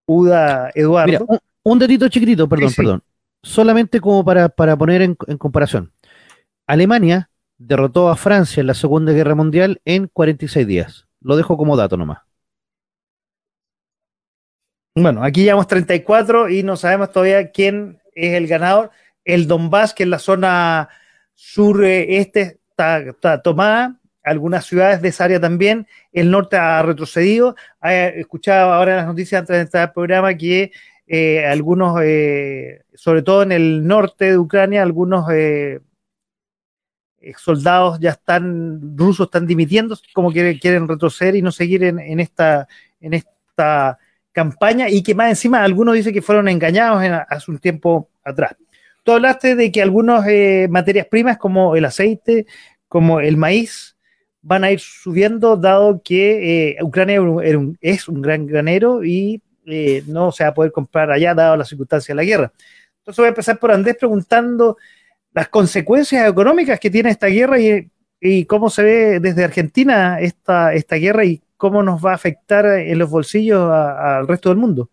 Uda, 0.06 0.70
Eduardo. 0.74 1.26
un, 1.62 1.78
dedito 1.78 2.08
chiquitito, 2.08 2.48
perdón, 2.48 2.72
perdón. 2.76 3.02
Solamente 3.42 4.00
como 4.00 4.24
para, 4.24 4.48
poner 4.48 5.02
en, 5.02 5.14
comparación. 5.14 5.92
Alemania 6.66 7.30
derrotó 7.58 8.08
a 8.08 8.16
Francia 8.16 8.60
en 8.60 8.66
la 8.66 8.74
Segunda 8.74 9.12
Guerra 9.12 9.34
Mundial 9.34 9.80
en 9.84 10.08
46 10.08 10.66
días. 10.66 11.06
Lo 11.20 11.36
dejo 11.36 11.56
como 11.56 11.76
dato 11.76 11.96
nomás. 11.96 12.18
Bueno, 14.94 15.22
aquí 15.22 15.44
llevamos 15.44 15.68
34 15.68 16.50
y 16.50 16.62
no 16.62 16.76
sabemos 16.76 17.12
todavía 17.12 17.50
quién 17.50 18.00
es 18.14 18.34
el 18.34 18.46
ganador. 18.46 18.90
El 19.24 19.46
Donbass, 19.46 19.94
que 19.94 20.02
es 20.02 20.08
la 20.08 20.18
zona 20.18 20.88
sureste, 21.34 22.60
está, 22.70 22.98
está 22.98 23.42
tomada 23.42 23.99
algunas 24.22 24.66
ciudades 24.66 25.02
de 25.02 25.08
esa 25.08 25.24
área 25.24 25.40
también. 25.40 25.86
El 26.12 26.30
norte 26.30 26.56
ha 26.56 26.82
retrocedido. 26.82 27.56
Escuchaba 27.82 28.76
ahora 28.76 28.92
en 28.92 28.96
las 28.98 29.06
noticias 29.06 29.40
antes 29.40 29.56
de 29.56 29.62
entrar 29.62 29.88
al 29.88 29.92
programa 29.92 30.34
que 30.34 30.72
eh, 31.12 31.44
algunos, 31.44 32.00
eh, 32.04 32.84
sobre 32.94 33.22
todo 33.22 33.42
en 33.42 33.50
el 33.50 33.84
norte 33.84 34.26
de 34.26 34.38
Ucrania, 34.38 34.80
algunos 34.82 35.26
eh, 35.32 35.80
soldados 37.36 37.98
ya 37.98 38.10
están, 38.10 38.96
rusos 38.96 39.26
están 39.26 39.44
dimitiendo, 39.44 39.98
como 40.14 40.30
quieren, 40.30 40.86
retroceder 40.86 41.34
y 41.34 41.42
no 41.42 41.50
seguir 41.50 41.82
en, 41.82 42.20
esta, 42.20 42.68
en 43.00 43.14
esta 43.14 43.98
campaña 44.30 44.88
y 44.88 45.02
que 45.02 45.16
más 45.16 45.30
encima 45.30 45.64
algunos 45.64 45.96
dicen 45.96 46.14
que 46.14 46.22
fueron 46.22 46.46
engañados 46.46 47.02
hace 47.28 47.50
un 47.50 47.58
tiempo 47.58 48.08
atrás. 48.24 48.54
Tú 49.02 49.10
hablaste 49.10 49.56
de 49.56 49.72
que 49.72 49.82
algunas 49.82 50.24
materias 50.68 51.06
primas 51.06 51.38
como 51.38 51.74
el 51.74 51.86
aceite, 51.86 52.46
como 52.86 53.18
el 53.18 53.36
maíz, 53.36 53.96
van 54.42 54.64
a 54.64 54.70
ir 54.70 54.80
subiendo, 54.80 55.56
dado 55.56 56.00
que 56.02 56.70
eh, 56.70 56.82
Ucrania 56.82 57.20
es 57.80 58.08
un 58.08 58.22
gran 58.22 58.46
granero 58.46 59.04
y 59.04 59.42
eh, 59.66 60.02
no 60.06 60.32
se 60.32 60.44
va 60.44 60.50
a 60.50 60.54
poder 60.54 60.72
comprar 60.72 61.10
allá, 61.10 61.34
dado 61.34 61.56
las 61.56 61.68
circunstancias 61.68 62.08
de 62.08 62.14
la 62.14 62.24
guerra. 62.24 62.52
Entonces 62.98 63.18
voy 63.18 63.26
a 63.26 63.28
empezar 63.28 63.58
por 63.58 63.72
Andrés 63.72 63.96
preguntando 63.98 64.76
las 65.32 65.48
consecuencias 65.48 66.28
económicas 66.28 66.80
que 66.80 66.90
tiene 66.90 67.10
esta 67.10 67.28
guerra 67.28 67.58
y, 67.60 67.90
cómo 68.46 68.68
se 68.68 68.82
ve 68.82 69.20
desde 69.20 69.44
Argentina 69.44 70.20
esta, 70.20 70.74
esta 70.74 70.96
guerra 70.96 71.24
y 71.24 71.40
cómo 71.56 71.82
nos 71.82 72.04
va 72.04 72.12
a 72.12 72.16
afectar 72.16 72.66
en 72.66 72.98
los 72.98 73.08
bolsillos 73.08 73.70
al 73.70 74.28
resto 74.28 74.50
del 74.50 74.58
mundo. 74.58 74.90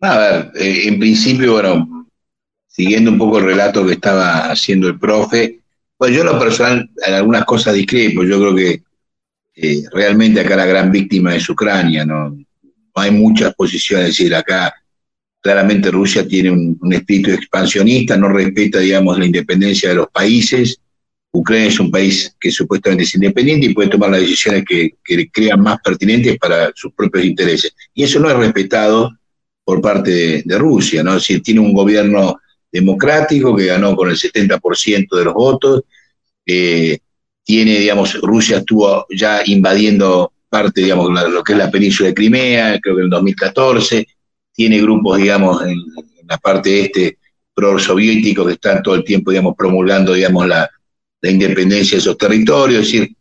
A 0.00 0.18
ver, 0.18 0.52
eh, 0.54 0.88
en 0.88 0.98
principio, 0.98 1.52
bueno, 1.52 2.06
siguiendo 2.66 3.10
un 3.10 3.18
poco 3.18 3.38
el 3.38 3.46
relato 3.46 3.84
que 3.86 3.92
estaba 3.92 4.50
haciendo 4.50 4.86
el 4.88 4.98
profe, 4.98 5.60
bueno, 5.98 6.16
yo 6.16 6.24
lo 6.24 6.38
personal 6.38 6.88
en 7.06 7.14
algunas 7.14 7.44
cosas 7.44 7.74
discrepo. 7.74 8.22
Yo 8.24 8.38
creo 8.38 8.54
que 8.54 8.82
eh, 9.56 9.82
realmente 9.92 10.40
acá 10.40 10.56
la 10.56 10.66
gran 10.66 10.92
víctima 10.92 11.34
es 11.34 11.48
Ucrania, 11.48 12.04
¿no? 12.04 12.30
No 12.30 13.02
hay 13.02 13.10
muchas 13.10 13.54
posiciones, 13.54 14.10
es 14.10 14.18
decir, 14.18 14.34
acá 14.34 14.72
claramente 15.40 15.90
Rusia 15.90 16.26
tiene 16.26 16.50
un, 16.50 16.92
espíritu 16.92 17.30
expansionista, 17.30 18.16
no 18.16 18.28
respeta, 18.28 18.78
digamos, 18.78 19.18
la 19.18 19.26
independencia 19.26 19.88
de 19.88 19.96
los 19.96 20.08
países. 20.08 20.80
Ucrania 21.32 21.68
es 21.68 21.80
un 21.80 21.90
país 21.90 22.34
que 22.40 22.50
supuestamente 22.50 23.04
es 23.04 23.14
independiente 23.14 23.66
y 23.66 23.74
puede 23.74 23.88
tomar 23.88 24.10
las 24.10 24.20
decisiones 24.20 24.64
que, 24.64 24.94
crean 25.32 25.60
más 25.60 25.78
pertinentes 25.82 26.38
para 26.38 26.70
sus 26.74 26.92
propios 26.92 27.24
intereses. 27.24 27.72
Y 27.94 28.04
eso 28.04 28.20
no 28.20 28.30
es 28.30 28.36
respetado 28.36 29.10
por 29.64 29.80
parte 29.80 30.42
de, 30.44 30.58
Rusia, 30.58 31.02
¿no? 31.02 31.16
Es 31.16 31.22
decir, 31.22 31.42
tiene 31.42 31.60
un 31.60 31.72
gobierno 31.72 32.38
democrático 32.70 33.56
que 33.56 33.66
ganó 33.66 33.96
con 33.96 34.10
el 34.10 34.16
70% 34.16 35.16
de 35.16 35.24
los 35.24 35.34
votos. 35.34 35.82
Eh, 36.44 36.98
tiene, 37.44 37.78
digamos, 37.78 38.20
Rusia 38.20 38.58
estuvo 38.58 39.06
ya 39.10 39.42
invadiendo 39.46 40.32
parte, 40.48 40.82
digamos, 40.82 41.10
lo 41.10 41.42
que 41.42 41.52
es 41.52 41.58
la 41.58 41.70
península 41.70 42.08
de 42.08 42.14
Crimea, 42.14 42.78
creo 42.80 42.96
que 42.96 43.00
en 43.00 43.04
el 43.04 43.10
2014. 43.10 44.06
Tiene 44.52 44.80
grupos, 44.80 45.18
digamos, 45.18 45.64
en, 45.64 45.78
la 46.26 46.36
parte 46.36 46.82
este 46.82 47.18
pro-soviético 47.54 48.44
que 48.44 48.52
están 48.52 48.82
todo 48.82 48.96
el 48.96 49.04
tiempo, 49.04 49.30
digamos, 49.30 49.54
promulgando, 49.56 50.12
digamos, 50.12 50.46
la, 50.46 50.68
independencia 51.22 51.96
de 51.96 52.00
esos 52.00 52.18
territorios. 52.18 52.82
Es 52.82 52.92
decir, 52.92 53.16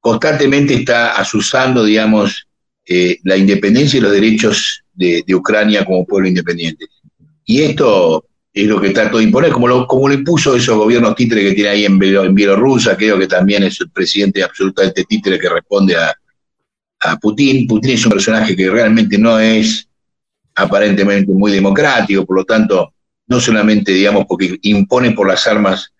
constantemente 0.00 0.74
está 0.74 1.16
asusando, 1.16 1.84
digamos, 1.84 2.46
eh, 2.86 3.18
la 3.24 3.36
independencia 3.36 3.98
y 3.98 4.00
los 4.00 4.12
derechos 4.12 4.82
de, 4.92 5.24
de 5.26 5.34
Ucrania 5.34 5.84
como 5.84 6.04
pueblo 6.04 6.28
independiente. 6.28 6.86
Y 7.44 7.62
esto 7.62 8.24
es 8.52 8.66
lo 8.66 8.80
que 8.80 8.90
trató 8.90 9.18
de 9.18 9.24
imponer, 9.24 9.50
como 9.50 9.66
lo, 9.66 9.86
como 9.86 10.08
lo 10.08 10.14
impuso 10.14 10.54
esos 10.54 10.76
gobiernos 10.76 11.14
títeres 11.14 11.44
que 11.44 11.54
tiene 11.54 11.70
ahí 11.70 11.84
en, 11.86 11.98
Bielorrusia, 11.98 12.96
creo 12.96 13.18
que 13.18 13.26
también 13.26 13.62
es 13.62 13.80
el 13.80 13.90
presidente 13.90 14.42
absolutamente 14.42 15.04
títere 15.04 15.38
que 15.38 15.48
responde 15.48 15.96
a, 15.96 16.14
Putin. 17.20 17.66
Putin 17.66 17.90
es 17.94 18.06
un 18.06 18.12
personaje 18.12 18.54
que 18.54 18.70
realmente 18.70 19.18
no 19.18 19.36
es 19.36 19.88
aparentemente 20.54 21.32
muy 21.32 21.50
democrático, 21.50 22.24
por 22.24 22.36
lo 22.36 22.44
tanto, 22.44 22.94
no 23.26 23.40
solamente, 23.40 23.90
digamos, 23.90 24.24
porque 24.28 24.56
impone 24.62 25.10
por 25.10 25.26
las 25.26 25.44
armas 25.48 25.92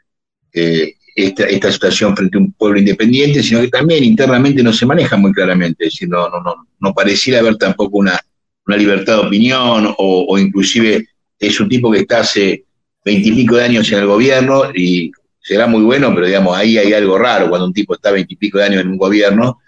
eh, 0.52 0.94
esta, 1.16 1.44
esta, 1.46 1.72
situación 1.72 2.16
frente 2.16 2.36
a 2.36 2.40
un 2.40 2.52
pueblo 2.52 2.78
independiente, 2.78 3.42
sino 3.42 3.60
que 3.62 3.68
también 3.68 4.04
internamente 4.04 4.62
no 4.62 4.72
se 4.72 4.86
maneja 4.86 5.16
muy 5.16 5.32
claramente, 5.32 5.86
es 5.86 5.94
decir, 5.94 6.08
no, 6.08 6.28
no, 6.28 6.40
no, 6.40 6.68
no 6.78 6.94
pareciera 6.94 7.40
haber 7.40 7.56
tampoco 7.56 7.98
una, 7.98 8.20
una 8.68 8.76
libertad 8.76 9.14
de 9.14 9.26
opinión 9.26 9.92
o 9.98 10.38
inclusive 10.38 11.08
es 11.48 11.58
un 11.60 11.68
tipo 11.68 11.90
que 11.90 11.98
está 11.98 12.20
hace 12.20 12.64
veintipico 13.04 13.56
de 13.56 13.64
años 13.64 13.90
en 13.90 13.98
el 13.98 14.06
gobierno 14.06 14.70
y 14.74 15.10
será 15.40 15.66
muy 15.66 15.82
bueno, 15.82 16.14
pero 16.14 16.26
digamos, 16.26 16.56
ahí 16.56 16.78
hay 16.78 16.92
algo 16.92 17.18
raro 17.18 17.48
cuando 17.48 17.66
un 17.66 17.72
tipo 17.72 17.94
está 17.94 18.12
veintipico 18.12 18.58
de 18.58 18.64
años 18.64 18.82
en 18.82 18.88
un 18.88 18.96
gobierno, 18.96 19.58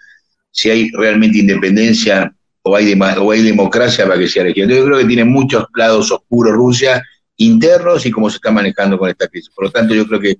si 0.51 0.69
hay 0.69 0.89
realmente 0.91 1.39
independencia 1.39 2.33
o 2.61 2.75
hay, 2.77 2.97
o 3.17 3.31
hay 3.31 3.41
democracia 3.41 4.07
para 4.07 4.17
que 4.17 4.29
sea 4.29 4.43
elegido. 4.43 4.69
Yo 4.69 4.85
creo 4.85 4.97
que 4.99 5.05
tiene 5.05 5.25
muchos 5.25 5.65
lados 5.75 6.11
oscuros 6.11 6.53
Rusia, 6.53 7.03
internos 7.35 8.05
y 8.05 8.11
cómo 8.11 8.29
se 8.29 8.37
está 8.37 8.51
manejando 8.51 8.97
con 8.97 9.09
esta 9.09 9.27
crisis. 9.27 9.49
Por 9.53 9.65
lo 9.65 9.71
tanto, 9.71 9.93
yo 9.93 10.07
creo 10.07 10.21
que 10.21 10.37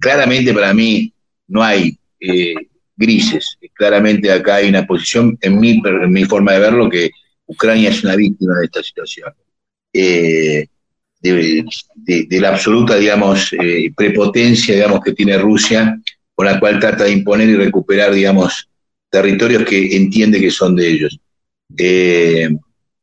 claramente 0.00 0.52
para 0.52 0.74
mí 0.74 1.14
no 1.46 1.62
hay 1.62 1.96
eh, 2.18 2.54
grises. 2.96 3.56
Claramente 3.72 4.32
acá 4.32 4.56
hay 4.56 4.68
una 4.68 4.84
posición, 4.84 5.38
en 5.40 5.60
mi, 5.60 5.80
en 5.84 6.12
mi 6.12 6.24
forma 6.24 6.54
de 6.54 6.58
verlo, 6.58 6.90
que 6.90 7.10
Ucrania 7.46 7.90
es 7.90 8.02
una 8.02 8.16
víctima 8.16 8.58
de 8.58 8.64
esta 8.64 8.82
situación. 8.82 9.32
Eh, 9.92 10.66
de, 11.22 12.40
la 12.40 12.48
absoluta, 12.50 12.96
digamos, 12.96 13.52
eh, 13.52 13.92
prepotencia, 13.96 14.74
digamos, 14.74 15.00
que 15.00 15.12
tiene 15.12 15.38
Rusia, 15.38 15.98
con 16.34 16.46
la 16.46 16.58
cual 16.58 16.78
trata 16.78 17.04
de 17.04 17.12
imponer 17.12 17.48
y 17.48 17.56
recuperar, 17.56 18.12
digamos, 18.12 18.68
territorios 19.08 19.64
que 19.64 19.96
entiende 19.96 20.40
que 20.40 20.50
son 20.50 20.74
de 20.74 20.88
ellos. 20.88 21.18
Eh, 21.76 22.48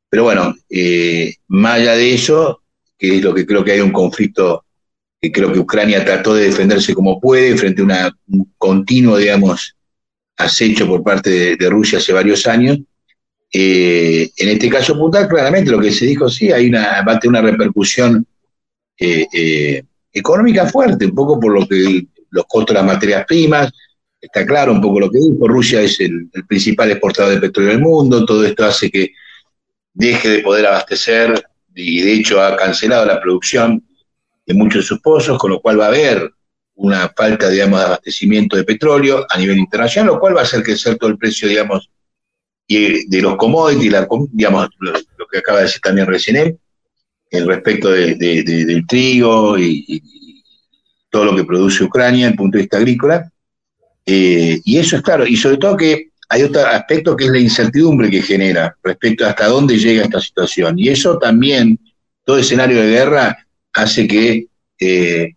pero 0.09 0.23
bueno, 0.23 0.55
eh, 0.69 1.35
más 1.47 1.75
allá 1.75 1.93
de 1.93 2.13
eso, 2.13 2.61
que 2.97 3.17
es 3.17 3.23
lo 3.23 3.33
que 3.33 3.45
creo 3.45 3.63
que 3.63 3.73
hay 3.73 3.79
un 3.79 3.91
conflicto 3.91 4.65
que 5.21 5.31
creo 5.31 5.51
que 5.51 5.59
Ucrania 5.59 6.03
trató 6.03 6.33
de 6.33 6.45
defenderse 6.45 6.93
como 6.93 7.19
puede 7.19 7.57
frente 7.57 7.81
a 7.93 8.11
un 8.27 8.53
continuo, 8.57 9.17
digamos, 9.17 9.75
acecho 10.37 10.87
por 10.87 11.03
parte 11.03 11.57
de 11.57 11.69
Rusia 11.69 11.99
hace 11.99 12.13
varios 12.13 12.47
años, 12.47 12.79
eh, 13.51 14.30
en 14.38 14.49
este 14.49 14.69
caso 14.69 14.97
puntual, 14.97 15.27
claramente 15.27 15.71
lo 15.71 15.80
que 15.80 15.91
se 15.91 16.05
dijo, 16.05 16.30
sí, 16.30 16.51
hay 16.51 16.69
una, 16.69 17.01
va 17.01 17.13
a 17.13 17.19
tener 17.19 17.41
una 17.41 17.51
repercusión 17.51 18.26
eh, 18.97 19.26
eh, 19.34 19.84
económica 20.11 20.67
fuerte, 20.67 21.05
un 21.05 21.15
poco 21.15 21.39
por 21.39 21.53
lo 21.53 21.67
que 21.67 22.05
los 22.31 22.45
costos 22.45 22.76
de 22.76 22.81
las 22.81 22.85
materias 22.85 23.26
primas, 23.26 23.71
está 24.21 24.45
claro 24.45 24.71
un 24.71 24.81
poco 24.81 24.99
lo 24.99 25.09
que 25.09 25.19
dijo, 25.19 25.47
Rusia 25.47 25.81
es 25.81 25.99
el, 25.99 26.30
principal 26.47 26.91
exportador 26.91 27.34
de 27.34 27.39
petróleo 27.39 27.71
del 27.71 27.81
mundo, 27.81 28.26
todo 28.26 28.45
esto 28.45 28.65
hace 28.65 28.91
que 28.91 29.13
deje 29.93 30.30
de 30.30 30.39
poder 30.39 30.67
abastecer 30.67 31.43
y 31.73 32.01
de 32.01 32.13
hecho 32.13 32.41
ha 32.41 32.55
cancelado 32.55 33.05
la 33.05 33.21
producción 33.21 33.84
de 34.45 34.53
muchos 34.53 34.84
de 34.84 34.88
sus 34.88 34.99
pozos, 34.99 35.38
con 35.39 35.51
lo 35.51 35.61
cual 35.61 35.80
va 35.80 35.85
a 35.85 35.89
haber 35.89 36.31
una 36.76 37.09
falta, 37.09 37.49
digamos, 37.49 37.80
de 37.80 37.85
abastecimiento 37.85 38.55
de 38.55 38.63
petróleo 38.63 39.26
a 39.30 39.38
nivel 39.38 39.57
internacional, 39.57 40.13
lo 40.13 40.19
cual 40.19 40.35
va 40.35 40.41
a 40.41 40.43
hacer 40.43 40.63
crecer 40.63 40.97
todo 40.97 41.09
el 41.09 41.17
precio, 41.17 41.47
digamos, 41.47 41.89
y 42.71 43.07
de 43.07 43.21
los 43.21 43.35
commodities, 43.35 43.91
digamos, 44.31 44.69
lo, 44.77 44.93
que 45.27 45.39
acaba 45.39 45.57
de 45.57 45.65
decir 45.65 45.81
también 45.81 46.05
recién 46.05 46.35
él, 46.35 46.59
el 47.31 47.47
respecto 47.47 47.89
del 47.89 48.85
trigo 48.87 49.57
y, 49.57 50.03
todo 51.09 51.25
lo 51.25 51.35
que 51.35 51.43
produce 51.43 51.83
Ucrania 51.83 52.25
desde 52.25 52.33
el 52.33 52.37
punto 52.37 52.57
de 52.57 52.61
vista 52.61 52.77
agrícola. 52.77 53.31
Eh, 54.05 54.61
y 54.63 54.77
eso 54.77 54.97
es 54.97 55.01
claro, 55.01 55.25
y 55.25 55.35
sobre 55.35 55.57
todo 55.57 55.75
que 55.75 56.09
hay 56.29 56.43
otro 56.43 56.63
aspecto 56.67 57.15
que 57.15 57.25
es 57.25 57.31
la 57.31 57.39
incertidumbre 57.39 58.11
que 58.11 58.21
genera 58.21 58.77
respecto 58.83 59.25
a 59.25 59.29
hasta 59.29 59.47
dónde 59.47 59.79
llega 59.79 60.03
esta 60.03 60.21
situación. 60.21 60.77
Y 60.77 60.89
eso 60.89 61.17
también, 61.17 61.79
todo 62.23 62.37
escenario 62.37 62.79
de 62.79 62.91
guerra 62.91 63.35
hace 63.73 64.07
que, 64.07 64.45
eh, 64.79 65.33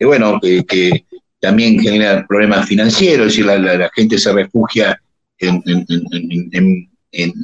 bueno, 0.00 0.38
que, 0.40 1.06
también 1.40 1.78
genera 1.78 2.26
problemas 2.26 2.66
financieros, 2.66 3.26
es 3.26 3.36
decir, 3.36 3.46
la 3.46 3.90
gente 3.94 4.16
se 4.16 4.32
refugia 4.32 4.98
en, 5.38 6.90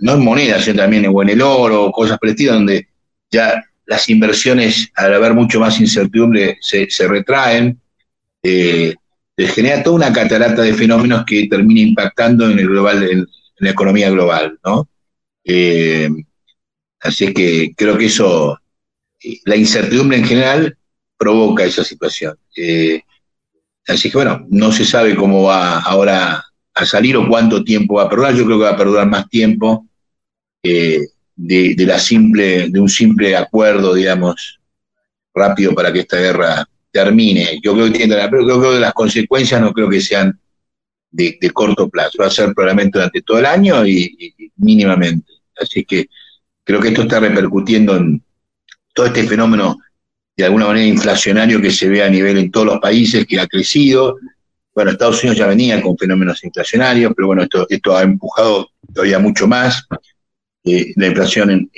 no 0.03 0.13
en 0.15 0.25
monedas, 0.25 0.65
sino 0.65 0.77
también 0.77 1.05
en, 1.05 1.29
el 1.29 1.43
oro, 1.43 1.91
cosas 1.93 2.19
por 2.19 2.35
donde 2.35 2.89
ya 3.31 3.63
las 3.87 4.09
inversiones, 4.09 4.91
al 4.95 5.15
haber 5.15 5.35
mucho 5.35 5.61
más 5.61 5.81
incertidumbre, 5.81 6.59
se, 6.61 6.87
retraen. 7.09 7.81
Eh, 8.43 8.95
genera 9.37 9.83
toda 9.83 9.97
una 9.97 10.13
catarata 10.13 10.63
de 10.63 10.75
fenómenos 10.75 11.25
que 11.25 11.49
termina 11.49 11.81
impactando 11.81 12.49
en 12.49 12.59
el 12.59 12.69
global, 12.69 13.03
en, 13.03 13.27
la 13.59 13.71
economía 13.71 14.11
global, 14.11 14.59
¿no? 14.65 14.89
Eh, 15.45 16.09
así 17.01 17.33
que 17.35 17.73
creo 17.77 17.99
que 17.99 18.07
eso, 18.07 18.59
la 19.45 19.57
incertidumbre 19.57 20.19
en 20.19 20.25
general 20.25 20.79
provoca 21.19 21.65
esa 21.65 21.85
situación. 21.85 22.39
Eh, 22.57 23.03
así 23.87 24.11
que 24.11 24.17
bueno, 24.17 24.47
no 24.49 24.73
se 24.73 24.85
sabe 24.85 25.15
cómo 25.15 25.43
va 25.43 25.81
ahora 25.81 26.43
a 26.75 26.87
salir 26.87 27.17
o 27.17 27.29
cuánto 27.29 27.63
tiempo 27.65 27.95
va 27.95 28.05
a 28.05 28.09
perdurar. 28.09 28.35
Yo 28.35 28.45
creo 28.45 28.59
que 28.59 28.65
va 28.65 28.71
a 28.71 28.77
perdurar 28.77 29.09
más 29.09 29.29
tiempo 29.29 29.87
eh, 30.63 31.01
de, 31.37 31.75
la 31.87 31.99
simple, 31.99 32.69
de 32.69 32.81
un 32.81 32.89
simple 32.89 33.37
acuerdo, 33.37 33.95
digamos, 33.95 34.61
rápido 35.35 35.75
para 35.75 35.93
que 35.93 36.01
esta 36.01 36.19
guerra 36.19 36.69
termine. 36.91 37.61
Yo 37.63 37.75
creo 37.75 37.93
que, 37.93 38.07
pero 38.09 38.45
creo 38.45 38.73
que 38.73 38.81
las 38.81 38.93
consecuencias 38.93 39.61
no 39.61 39.73
creo 39.73 39.89
que 39.89 40.01
sean 40.01 40.39
de, 41.11 41.51
corto 41.53 41.89
plazo. 41.89 42.19
Va 42.21 42.27
a 42.27 42.31
ser 42.31 42.53
probablemente 42.55 42.99
durante 42.99 43.23
todo 43.23 43.39
el 43.39 43.47
año 43.47 43.87
y, 43.87 44.35
mínimamente. 44.57 45.33
Así 45.57 45.85
que 45.85 46.09
creo 46.65 46.81
que 46.81 46.89
esto 46.89 47.03
está 47.03 47.21
repercutiendo 47.21 47.97
en 47.97 48.23
todo 48.95 49.07
este 49.07 49.25
fenómeno 49.25 49.79
de 50.37 50.45
alguna 50.45 50.67
manera 50.67 50.87
inflacionario 50.87 51.61
que 51.61 51.71
se 51.71 51.89
ve 51.89 52.03
a 52.03 52.09
nivel 52.09 52.39
en 52.39 52.51
todos 52.51 52.67
los 52.67 52.79
países, 52.81 53.27
que 53.27 53.39
ha 53.39 53.47
crecido. 53.47 54.17
Bueno, 54.75 54.93
Estados 54.93 55.23
Unidos 55.23 55.39
ya 55.39 55.47
venía 55.47 55.81
con 55.83 55.97
fenómenos 55.97 56.45
inflacionarios, 56.45 57.13
pero 57.15 57.27
bueno, 57.27 57.43
esto, 57.43 57.67
esto 57.69 57.97
ha 57.97 58.03
empujado 58.03 58.71
todavía 58.93 59.19
mucho 59.19 59.47
más 59.49 59.87
eh, 60.63 60.93
la 60.97 61.07
inflación 61.07 61.51
en, 61.51 61.71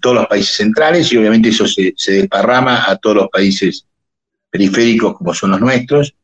todos 0.00 0.16
los 0.16 0.26
países 0.26 0.56
centrales 0.56 1.12
y 1.12 1.18
obviamente 1.18 1.50
eso 1.50 1.66
se, 1.66 1.94
desparrama 1.94 2.90
a 2.90 2.96
todos 2.96 3.16
los 3.16 3.28
países 3.28 3.86
periféricos 4.50 5.16
como 5.16 5.32
son 5.32 5.50
los 5.50 5.60
nuestros, 5.60 6.14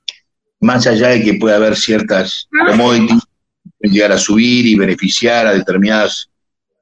más 0.61 0.87
allá 0.87 1.09
de 1.09 1.23
que 1.23 1.35
pueda 1.35 1.57
haber 1.57 1.77
ciertas 1.77 2.49
commodities 2.51 3.23
que 3.23 3.71
pueden 3.79 3.95
llegar 3.95 4.13
a 4.13 4.19
subir 4.19 4.67
y 4.67 4.75
beneficiar 4.75 5.47
a 5.47 5.53
determinados 5.53 6.31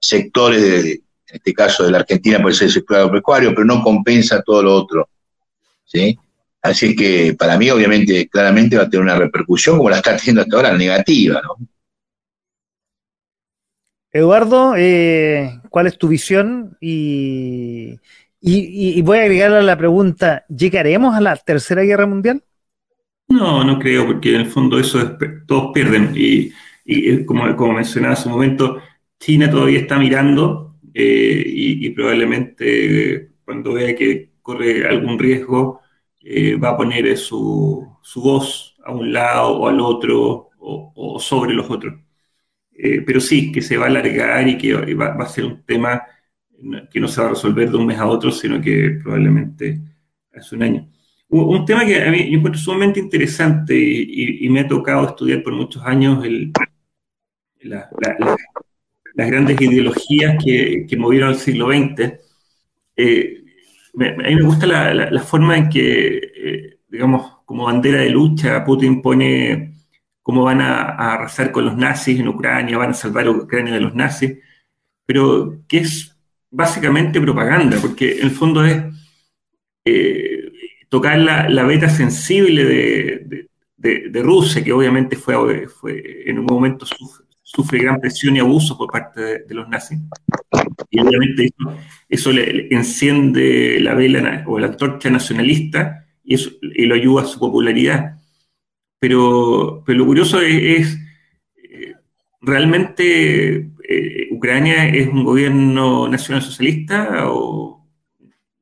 sectores, 0.01 0.63
de, 0.63 0.93
en 0.93 1.03
este 1.29 1.53
caso 1.53 1.85
de 1.85 1.91
la 1.91 1.99
Argentina 1.99 2.41
puede 2.41 2.55
ser 2.55 2.69
el 2.69 2.75
sector 2.75 2.99
agropecuario, 2.99 3.51
pero 3.51 3.65
no 3.65 3.83
compensa 3.83 4.43
todo 4.43 4.63
lo 4.63 4.75
otro. 4.75 5.09
¿sí? 5.85 6.17
Así 6.67 6.87
es 6.87 6.97
que 6.97 7.35
para 7.39 7.57
mí, 7.59 7.71
obviamente, 7.71 8.29
claramente 8.29 8.77
va 8.77 8.85
a 8.85 8.91
tener 8.91 9.05
una 9.05 9.17
repercusión 9.17 9.77
como 9.77 9.91
la 9.91 9.97
está 9.97 10.17
teniendo 10.17 10.43
hasta 10.43 10.57
ahora, 10.57 10.77
negativa. 10.77 11.41
¿no? 11.43 11.67
Eduardo, 14.13 14.75
eh, 14.77 15.61
¿cuál 15.69 15.87
es 15.87 15.99
tu 15.99 16.09
visión? 16.09 16.77
Y, 16.81 17.99
y, 18.41 19.03
voy 19.03 19.19
a 19.19 19.23
agregar 19.23 19.53
a 19.53 19.63
la 19.63 19.77
pregunta, 19.77 20.45
¿llegaremos 20.49 21.15
a 21.15 21.21
la 21.21 21.37
Tercera 21.37 21.83
Guerra 21.83 22.07
Mundial? 22.07 22.43
No, 23.29 23.65
no 23.65 23.79
creo, 23.79 24.07
porque 24.07 24.35
en 24.35 24.43
el 24.43 24.47
fondo 24.47 24.79
eso 24.79 25.01
es, 25.01 25.11
todos 25.47 25.73
pierden. 25.75 26.13
Y, 26.15 26.53
como, 27.25 27.55
como 27.57 27.73
mencionaba 27.75 28.15
hace 28.15 28.29
un 28.29 28.35
momento, 28.35 28.81
China 29.19 29.51
todavía 29.51 29.81
está 29.81 29.99
mirando 29.99 30.77
eh, 30.95 31.43
y, 31.45 31.91
probablemente 31.91 33.33
cuando 33.45 33.75
vea 33.75 33.95
que 33.95 34.31
corre 34.43 34.89
algún 34.89 35.19
riesgo, 35.19 35.81
eh, 36.29 36.57
va 36.57 36.71
a 36.71 36.77
poner 36.77 37.17
su, 37.17 37.87
su, 38.03 38.21
voz 38.21 38.77
a 38.85 38.93
un 38.93 39.13
lado 39.13 39.59
o 39.59 39.69
al 39.69 39.81
otro 39.81 40.51
o, 40.59 41.19
sobre 41.21 41.55
los 41.55 41.71
otros. 41.71 41.95
Eh, 42.73 43.03
pero 43.07 43.21
sí, 43.21 43.53
que 43.53 43.63
se 43.63 43.77
va 43.77 43.87
a 43.87 43.89
alargar 43.89 44.49
y 44.49 44.59
que 44.59 44.75
va, 44.95 45.15
va 45.15 45.25
a 45.25 45.29
ser 45.29 45.45
un 45.45 45.63
tema 45.65 46.03
que 46.91 47.01
no 47.01 47.07
se 47.09 47.21
va 47.21 47.29
a 47.29 47.31
resolver 47.31 47.71
de 47.71 47.77
un 47.77 47.87
mes 47.87 47.99
a 47.99 48.07
otro, 48.07 48.31
sino 48.33 48.61
que 48.61 48.99
probablemente 49.03 49.81
hace 50.35 50.57
un 50.57 50.63
año. 50.65 50.91
Un, 51.29 51.65
tema 51.65 51.85
que 51.85 52.03
a 52.03 52.11
mí 52.11 52.31
yo 52.31 52.39
encuentro 52.39 52.61
sumamente 52.61 53.01
interesante 53.01 53.77
y, 53.77 54.49
me 54.49 54.61
ha 54.61 54.69
tocado 54.69 55.07
estudiar 55.07 55.43
por 55.43 55.53
muchos 55.53 55.83
años 55.85 56.25
el, 56.25 56.53
las 57.61 57.89
grandes 59.15 59.61
ideologías 59.61 60.43
que, 60.43 60.87
que, 60.89 60.97
movieron 60.97 61.31
el 61.31 61.37
siglo 61.37 61.69
XX. 61.69 62.15
Eh, 62.97 63.45
a 63.99 64.29
mí 64.29 64.35
me 64.37 64.43
gusta 64.43 64.67
la, 64.67 65.23
forma 65.23 65.57
en 65.57 65.69
que, 65.69 66.17
eh, 66.19 66.79
digamos, 66.89 67.39
como 67.45 67.65
bandera 67.65 68.01
de 68.01 68.11
lucha, 68.11 68.65
Putin 68.65 69.01
pone 69.03 69.75
cómo 70.23 70.43
van 70.43 70.61
a, 70.61 70.83
a, 70.83 71.15
arrasar 71.15 71.53
con 71.53 71.65
los 71.65 71.77
nazis 71.77 72.21
en 72.21 72.29
Ucrania, 72.29 72.79
van 72.79 72.91
a 72.91 72.95
salvar 72.95 73.27
a 73.27 73.31
Ucrania 73.31 73.75
de 73.75 73.81
los 73.81 73.95
nazis, 73.95 74.39
pero 75.07 75.61
que 75.69 75.79
es 75.79 76.17
básicamente 76.51 77.21
propaganda, 77.21 77.79
porque 77.81 78.19
en 78.19 78.25
el 78.25 78.31
fondo 78.31 78.65
es 78.65 78.83
eh, 79.85 80.53
tocar 80.89 81.19
la, 81.19 81.49
la, 81.49 81.65
beta 81.65 81.89
sensible 81.89 82.65
de, 82.65 83.49
de, 83.77 84.23
Rusia, 84.23 84.65
que 84.65 84.73
obviamente 84.73 85.17
fue, 85.17 85.69
fue 85.69 86.29
en 86.29 86.39
un 86.39 86.47
momento 86.47 86.87
sufre, 87.43 87.79
gran 87.79 88.01
presión 88.01 88.35
y 88.37 88.41
abuso 88.41 88.77
por 88.77 88.91
parte 88.91 89.45
de, 89.47 89.55
los 89.55 89.69
nazis. 89.69 89.99
Y 90.91 91.01
obviamente 91.01 91.45
eso, 91.45 91.77
le, 92.09 92.69
enciende 92.71 93.81
la 93.81 93.95
vela 93.95 94.45
o 94.47 94.59
la 94.59 94.69
antorcha 94.69 95.11
nacionalista 95.11 96.07
y, 96.25 96.35
eso, 96.35 96.51
y 96.61 96.87
lo 96.87 96.95
ayuda 96.95 97.23
a 97.23 97.27
su 97.27 97.39
popularidad. 97.39 98.19
Pero, 98.99 99.83
pero 99.85 99.99
lo 99.99 100.07
curioso 100.07 100.41
es, 100.41 100.99
eh, 101.57 101.95
realmente 102.41 103.71
eh, 103.89 104.29
¿Ucrania 104.31 104.89
es 104.89 105.09
un 105.09 105.25
gobierno 105.25 106.09
nacional 106.09 106.43
socialista 106.43 107.31
o 107.31 107.87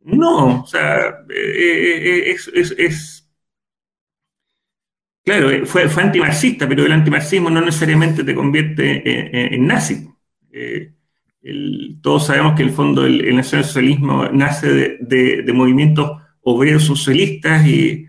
no? 0.02 0.62
O 0.62 0.66
sea, 0.66 1.24
eh, 1.30 2.36
es, 2.76 3.28
claro, 5.24 5.66
fue, 5.66 5.88
fue 5.88 6.02
antimarxista, 6.02 6.68
pero 6.68 6.84
el 6.84 6.92
antimarxismo 6.92 7.50
no 7.50 7.60
necesariamente 7.60 8.24
te 8.24 8.34
convierte 8.34 9.54
en, 9.54 9.66
nazi. 9.66 10.08
Todos 12.00 12.26
sabemos 12.26 12.54
que 12.54 12.62
el 12.62 12.70
fondo 12.70 13.04
el, 13.04 13.24
el 13.24 13.36
nacionalsocialismo 13.36 14.28
nace 14.32 14.96
de, 15.00 15.52
movimientos 15.52 16.22
obreros 16.42 16.84
socialistas 16.84 17.66
y, 17.66 18.06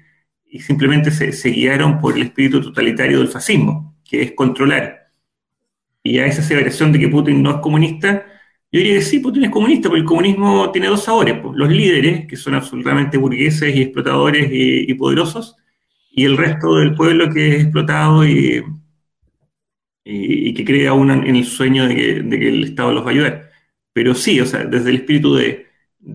simplemente 0.59 1.11
se 1.11 1.49
guiaron 1.49 1.99
por 1.99 2.15
el 2.15 2.23
espíritu 2.23 2.61
totalitario 2.61 3.19
del 3.19 3.27
fascismo, 3.27 3.97
que 4.05 4.21
es 4.21 4.31
controlar. 4.31 5.09
Y 6.01 6.19
a 6.19 6.27
esa 6.27 6.41
aseveración 6.41 6.93
de 6.93 6.99
que 6.99 7.09
Putin 7.09 7.43
no 7.43 7.51
es 7.51 7.57
comunista, 7.57 8.25
yo 8.71 8.79
diría 8.79 8.95
que 8.95 9.01
sí, 9.01 9.19
Putin 9.19 9.45
es 9.45 9.49
comunista, 9.49 9.89
porque 9.89 10.01
el 10.01 10.05
comunismo 10.05 10.71
tiene 10.71 10.87
dos 10.87 11.03
sabores, 11.03 11.39
pues, 11.41 11.57
los 11.57 11.69
líderes, 11.69 12.25
que 12.27 12.37
son 12.37 12.55
absolutamente 12.55 13.17
burgueses 13.17 13.75
y 13.75 13.81
explotadores 13.81 14.49
y, 14.51 14.93
poderosos, 14.95 15.55
y 16.11 16.25
el 16.25 16.37
resto 16.37 16.75
del 16.75 16.93
pueblo 16.93 17.29
que 17.29 17.55
es 17.55 17.63
explotado 17.63 18.25
y, 18.25 18.63
y, 20.05 20.53
que 20.53 20.63
cree 20.63 20.87
aún 20.87 21.11
en 21.11 21.35
el 21.35 21.45
sueño 21.45 21.87
de 21.87 21.95
que, 21.95 22.17
el 22.19 22.63
Estado 22.63 22.93
los 22.93 23.03
va 23.03 23.09
a 23.09 23.13
ayudar. 23.13 23.51
Pero 23.93 24.15
sí, 24.15 24.39
o 24.39 24.45
sea, 24.45 24.63
desde 24.65 24.91
el 24.91 24.97
espíritu 24.97 25.35
de, 25.35 25.65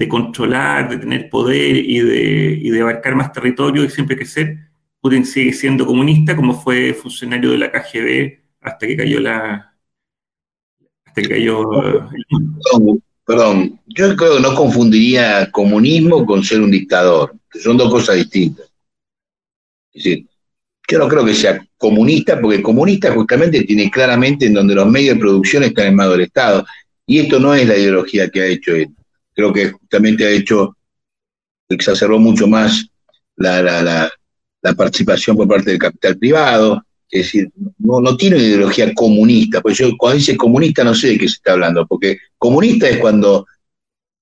controlar, 0.09 0.89
de 0.89 0.99
tener 0.99 1.29
poder 1.29 1.77
y 1.77 2.01
de, 2.01 2.59
y 2.63 2.71
de 2.71 2.81
abarcar 2.81 3.17
más 3.17 3.33
territorio 3.33 3.85
y 3.85 3.91
siempre 3.91 4.17
crecer, 4.17 4.59
Putin 5.01 5.25
sigue 5.27 5.53
siendo 5.53 5.87
comunista 5.87 6.37
como 6.37 6.55
fue 6.55 6.95
funcionario 6.95 7.51
de 7.51 7.59
la 7.59 7.73
KGB 7.73 8.39
hasta 8.61 8.87
que 8.87 8.97
cayó 8.97 9.21
la, 9.21 9.71
Perdón, 13.25 13.81
yo 13.87 14.17
creo 14.17 14.37
que 14.37 14.43
no 14.43 14.55
confundiría 14.55 15.51
comunismo 15.51 16.27
con 16.27 16.43
ser 16.43 16.61
un 16.61 16.71
dictador, 16.71 17.37
que 17.51 17.61
son 17.61 17.77
dos 17.77 17.91
cosas 17.91 18.17
distintas. 18.17 18.71
Es 19.93 20.05
decir, 20.05 20.27
yo 20.91 20.99
no 20.99 21.09
creo 21.09 21.25
que 21.25 21.35
sea 21.35 21.65
comunista, 21.77 22.41
porque 22.41 22.63
comunista 22.63 23.13
justamente 23.13 23.63
tiene 23.63 23.91
claramente 23.91 24.47
en 24.47 24.55
donde 24.55 24.75
los 24.75 24.87
medios 24.89 25.15
de 25.15 25.21
producción 25.21 25.63
están 25.63 25.87
en 25.87 25.97
manos 25.97 26.15
del 26.15 26.23
Estado. 26.23 26.67
Y 27.07 27.21
esto 27.21 27.39
no 27.39 27.55
es 27.55 27.67
la 27.67 27.77
ideología 27.77 28.29
que 28.29 28.41
ha 28.41 28.47
hecho 28.47 28.75
él. 28.75 28.89
Creo 29.35 29.53
que 29.53 29.71
justamente 29.71 30.27
ha 30.27 30.31
hecho, 30.31 30.77
exacerbó 31.69 32.19
mucho 32.19 32.47
más 32.47 32.87
la, 33.37 34.11
la 34.63 34.75
participación 34.75 35.37
por 35.37 35.49
parte 35.49 35.71
del 35.71 35.79
capital 35.79 36.19
privado, 36.19 36.83
es 37.11 37.23
decir, 37.23 37.51
no, 37.79 38.01
no 38.01 38.17
tiene 38.17 38.37
una 38.37 38.45
ideología 38.45 38.95
comunista, 38.95 39.61
pues 39.61 39.79
yo 39.79 39.91
cuando 39.97 40.19
dice 40.19 40.37
comunista 40.37 40.85
no 40.85 40.95
sé 40.95 41.09
de 41.09 41.19
qué 41.19 41.29
se 41.29 41.35
está 41.35 41.53
hablando, 41.53 41.87
porque 41.87 42.19
comunista 42.39 42.89
es 42.89 42.99
cuando 42.99 43.47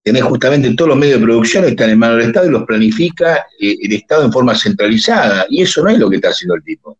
tenés 0.08 0.22
justamente 0.22 0.72
todos 0.74 0.88
los 0.88 0.98
medios 0.98 1.20
de 1.20 1.26
producción 1.26 1.64
están 1.66 1.90
en 1.90 1.98
manos 1.98 2.16
del 2.16 2.28
Estado 2.28 2.46
y 2.46 2.50
los 2.50 2.64
planifica 2.64 3.46
eh, 3.60 3.76
el 3.82 3.92
Estado 3.92 4.24
en 4.24 4.32
forma 4.32 4.54
centralizada, 4.54 5.46
y 5.50 5.60
eso 5.60 5.82
no 5.82 5.90
es 5.90 5.98
lo 5.98 6.08
que 6.08 6.16
está 6.16 6.30
haciendo 6.30 6.54
el 6.54 6.62
tipo. 6.62 6.98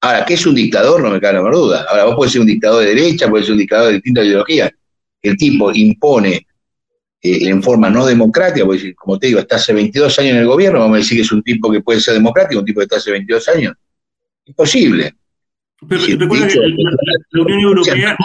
Ahora, 0.00 0.24
¿qué 0.24 0.34
es 0.34 0.46
un 0.46 0.54
dictador? 0.54 1.02
No 1.02 1.10
me 1.10 1.20
cabe 1.20 1.34
la 1.34 1.42
menor 1.42 1.56
duda. 1.56 1.86
Ahora, 1.88 2.04
vos 2.04 2.14
podés 2.14 2.32
ser 2.32 2.40
un 2.40 2.46
dictador 2.46 2.84
de 2.84 2.94
derecha, 2.94 3.28
podés 3.28 3.46
ser 3.46 3.54
un 3.54 3.58
dictador 3.58 3.88
de 3.88 3.94
distintas 3.94 4.24
ideologías. 4.24 4.70
El 5.20 5.36
tipo 5.36 5.72
impone 5.72 6.46
eh, 7.20 7.48
en 7.48 7.60
forma 7.60 7.90
no 7.90 8.06
democrática, 8.06 8.64
porque 8.64 8.94
como 8.94 9.18
te 9.18 9.26
digo, 9.26 9.40
está 9.40 9.56
hace 9.56 9.72
22 9.72 10.16
años 10.20 10.30
en 10.32 10.38
el 10.38 10.46
gobierno, 10.46 10.78
vamos 10.78 10.94
a 10.94 10.98
decir 10.98 11.18
que 11.18 11.22
es 11.22 11.32
un 11.32 11.42
tipo 11.42 11.72
que 11.72 11.80
puede 11.80 12.00
ser 12.00 12.14
democrático, 12.14 12.60
un 12.60 12.66
tipo 12.66 12.78
que 12.78 12.84
está 12.84 12.98
hace 12.98 13.10
22 13.10 13.48
años. 13.48 13.74
Imposible. 14.44 15.14
Pero 15.88 16.04
recuerda 16.18 16.46
que 16.46 16.58
la, 17.30 17.42
Unión 17.42 17.60
Europea 17.60 18.16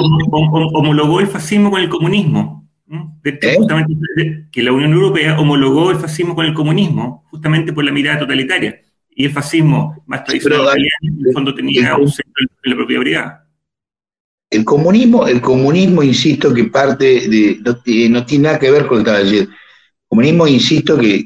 homologó 0.73 1.19
el 1.19 1.27
fascismo 1.27 1.71
con 1.71 1.81
el 1.81 1.89
comunismo. 1.89 2.66
¿Eh? 2.89 4.45
que 4.51 4.63
la 4.63 4.71
Unión 4.71 4.93
Europea 4.93 5.37
homologó 5.39 5.91
el 5.91 5.97
fascismo 5.97 6.35
con 6.35 6.45
el 6.45 6.53
comunismo, 6.53 7.25
justamente 7.29 7.73
por 7.73 7.83
la 7.83 7.91
mirada 7.91 8.19
totalitaria. 8.19 8.81
Y 9.09 9.25
el 9.25 9.31
fascismo 9.31 10.03
más 10.05 10.23
tradicional 10.23 10.77
en 11.01 11.25
el 11.25 11.33
fondo 11.33 11.53
tenía 11.53 11.97
un 11.97 12.09
centro 12.09 12.45
en 12.63 12.69
la 12.69 12.75
propia 12.75 12.99
privada. 12.99 13.47
El 14.49 14.63
comunismo, 14.63 15.27
el 15.27 15.41
comunismo, 15.41 16.03
insisto, 16.03 16.53
que 16.53 16.65
parte 16.65 17.27
de. 17.27 17.59
No, 18.09 18.25
tiene 18.25 18.43
nada 18.43 18.59
que 18.59 18.71
ver 18.71 18.85
con 18.85 19.01
el 19.01 19.09
ayer. 19.09 19.41
El 19.41 19.49
comunismo, 20.07 20.47
insisto, 20.47 20.97
que, 20.97 21.25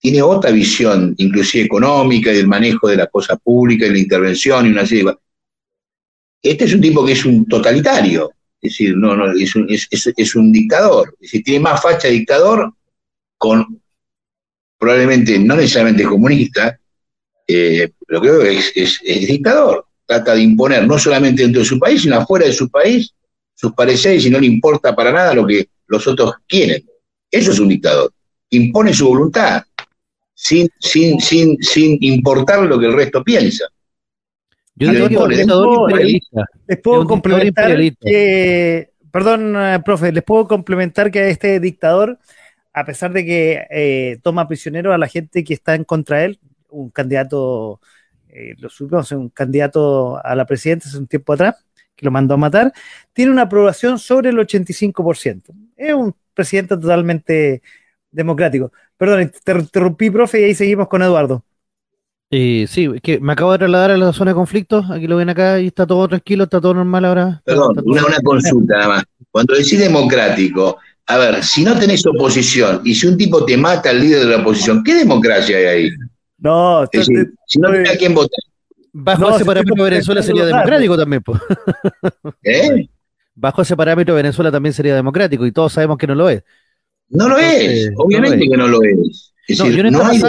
tiene 0.00 0.22
otra 0.22 0.52
visión, 0.52 1.14
inclusive 1.18 1.64
económica, 1.64 2.32
y 2.32 2.36
del 2.36 2.46
manejo 2.46 2.86
de 2.86 2.98
la 2.98 3.08
cosa 3.08 3.36
pública 3.36 3.86
y 3.86 3.90
la 3.90 3.98
intervención 3.98 4.66
y 4.66 4.70
una 4.70 4.86
serie 4.86 5.12
Este 6.40 6.66
es 6.66 6.74
un 6.74 6.80
tipo 6.80 7.04
que 7.04 7.12
es 7.12 7.24
un 7.24 7.46
totalitario, 7.46 8.30
es 8.60 8.72
decir, 8.72 8.96
no, 8.96 9.14
no, 9.14 9.32
es 9.32 9.54
un, 9.54 9.66
es, 9.68 10.34
un 10.34 10.52
dictador. 10.52 11.16
Es 11.20 11.30
tiene 11.44 11.60
más 11.60 11.80
facha 11.80 12.08
de 12.08 12.14
dictador 12.14 12.72
con 13.36 13.80
probablemente 14.76 15.38
no 15.38 15.56
necesariamente 15.56 16.04
comunista, 16.04 16.78
eh, 17.46 17.90
pero 18.06 18.20
creo 18.20 18.40
que 18.40 18.58
es, 18.74 19.00
dictador. 19.04 19.86
Trata 20.04 20.34
de 20.34 20.42
imponer 20.42 20.86
no 20.86 20.98
solamente 20.98 21.42
dentro 21.42 21.60
de 21.60 21.68
su 21.68 21.78
país, 21.78 22.02
sino 22.02 22.16
afuera 22.16 22.46
de 22.46 22.52
su 22.52 22.68
país 22.68 23.12
sus 23.54 23.72
pareceres 23.72 24.24
y 24.24 24.30
no 24.30 24.38
le 24.38 24.46
importa 24.46 24.94
para 24.94 25.10
nada 25.10 25.34
lo 25.34 25.44
que 25.44 25.68
los 25.88 26.06
otros 26.06 26.32
quieren. 26.46 26.84
Eso 27.30 27.50
es 27.50 27.58
un 27.58 27.68
dictador. 27.68 28.12
Impone 28.50 28.94
su 28.94 29.08
voluntad 29.08 29.62
sin, 30.32 30.68
sin, 30.78 31.20
sin, 31.20 31.60
sin 31.60 31.98
importar 32.00 32.62
lo 32.62 32.78
que 32.78 32.86
el 32.86 32.92
resto 32.92 33.22
piensa. 33.24 33.66
Yo 34.78 34.92
digo 34.92 35.08
que 35.28 36.20
Les 36.66 36.78
puedo 36.78 37.04
complementar 37.04 37.76
que, 38.00 38.90
perdón, 39.10 39.54
eh, 39.56 39.80
profe, 39.84 40.12
les 40.12 40.22
puedo 40.22 40.46
complementar 40.46 41.10
que 41.10 41.30
este 41.30 41.58
dictador, 41.58 42.18
a 42.72 42.84
pesar 42.84 43.12
de 43.12 43.24
que 43.24 43.66
eh, 43.70 44.18
toma 44.22 44.46
prisionero 44.46 44.92
a 44.92 44.98
la 44.98 45.08
gente 45.08 45.42
que 45.42 45.54
está 45.54 45.74
en 45.74 45.84
contra 45.84 46.18
de 46.18 46.24
él, 46.26 46.40
un 46.70 46.90
candidato, 46.90 47.80
eh, 48.28 48.54
lo 48.58 48.68
supimos, 48.68 49.10
un 49.12 49.30
candidato 49.30 50.24
a 50.24 50.34
la 50.34 50.46
presidencia 50.46 50.88
hace 50.88 50.98
un 50.98 51.08
tiempo 51.08 51.32
atrás, 51.32 51.64
que 51.96 52.04
lo 52.04 52.12
mandó 52.12 52.34
a 52.34 52.36
matar, 52.36 52.72
tiene 53.12 53.32
una 53.32 53.42
aprobación 53.42 53.98
sobre 53.98 54.30
el 54.30 54.38
85%. 54.38 55.52
Es 55.76 55.92
un 55.92 56.14
presidente 56.32 56.76
totalmente 56.76 57.62
democrático. 58.12 58.72
Perdón, 58.96 59.32
te 59.44 59.52
interrumpí, 59.52 60.10
profe, 60.10 60.40
y 60.40 60.44
ahí 60.44 60.54
seguimos 60.54 60.86
con 60.86 61.02
Eduardo. 61.02 61.44
Eh, 62.30 62.66
sí, 62.68 62.88
es 62.94 63.00
que 63.00 63.20
me 63.20 63.32
acabo 63.32 63.52
de 63.52 63.58
trasladar 63.58 63.92
a 63.92 63.96
la 63.96 64.12
zona 64.12 64.32
de 64.32 64.34
conflicto, 64.34 64.84
aquí 64.90 65.06
lo 65.06 65.16
ven 65.16 65.30
acá 65.30 65.60
y 65.60 65.68
está 65.68 65.86
todo 65.86 66.06
tranquilo, 66.08 66.44
está 66.44 66.60
todo 66.60 66.74
normal 66.74 67.04
ahora. 67.06 67.42
Perdón, 67.44 67.76
una, 67.86 68.20
consulta 68.22 68.76
nada 68.76 68.88
más. 68.88 69.04
Cuando 69.30 69.54
decís 69.54 69.78
democrático, 69.78 70.76
a 71.06 71.16
ver, 71.16 71.42
si 71.42 71.64
no 71.64 71.78
tenés 71.78 72.06
oposición 72.06 72.82
y 72.84 72.94
si 72.94 73.06
un 73.06 73.16
tipo 73.16 73.44
te 73.46 73.56
mata 73.56 73.90
al 73.90 74.00
líder 74.00 74.26
de 74.26 74.36
la 74.36 74.42
oposición, 74.42 74.84
¿qué 74.84 74.94
democracia 74.94 75.56
hay 75.56 75.64
ahí? 75.64 75.90
No, 76.38 76.86
si 77.46 77.58
no 77.58 77.70
tenés 77.70 77.94
a 77.94 77.96
quién 77.96 78.14
votar. 78.14 78.38
Bajo 78.92 79.34
ese 79.34 79.44
parámetro 79.44 79.84
Venezuela 79.84 80.22
sería 80.22 80.44
democrático 80.44 80.98
también. 80.98 81.22
¿Eh? 82.42 82.88
Bajo 83.34 83.62
ese 83.62 83.76
parámetro 83.76 84.14
Venezuela 84.14 84.50
también 84.50 84.74
sería 84.74 84.94
democrático 84.94 85.46
y 85.46 85.52
todos 85.52 85.72
sabemos 85.72 85.96
que 85.96 86.06
no 86.06 86.14
lo 86.14 86.28
es. 86.28 86.42
No 87.08 87.26
lo 87.28 87.38
es, 87.38 87.90
obviamente 87.96 88.46
que 88.46 88.56
no 88.56 88.68
lo 88.68 88.82
es. 88.82 89.32
Es 89.46 89.58
decir, 89.58 89.90
no, 89.90 90.04
hay 90.04 90.20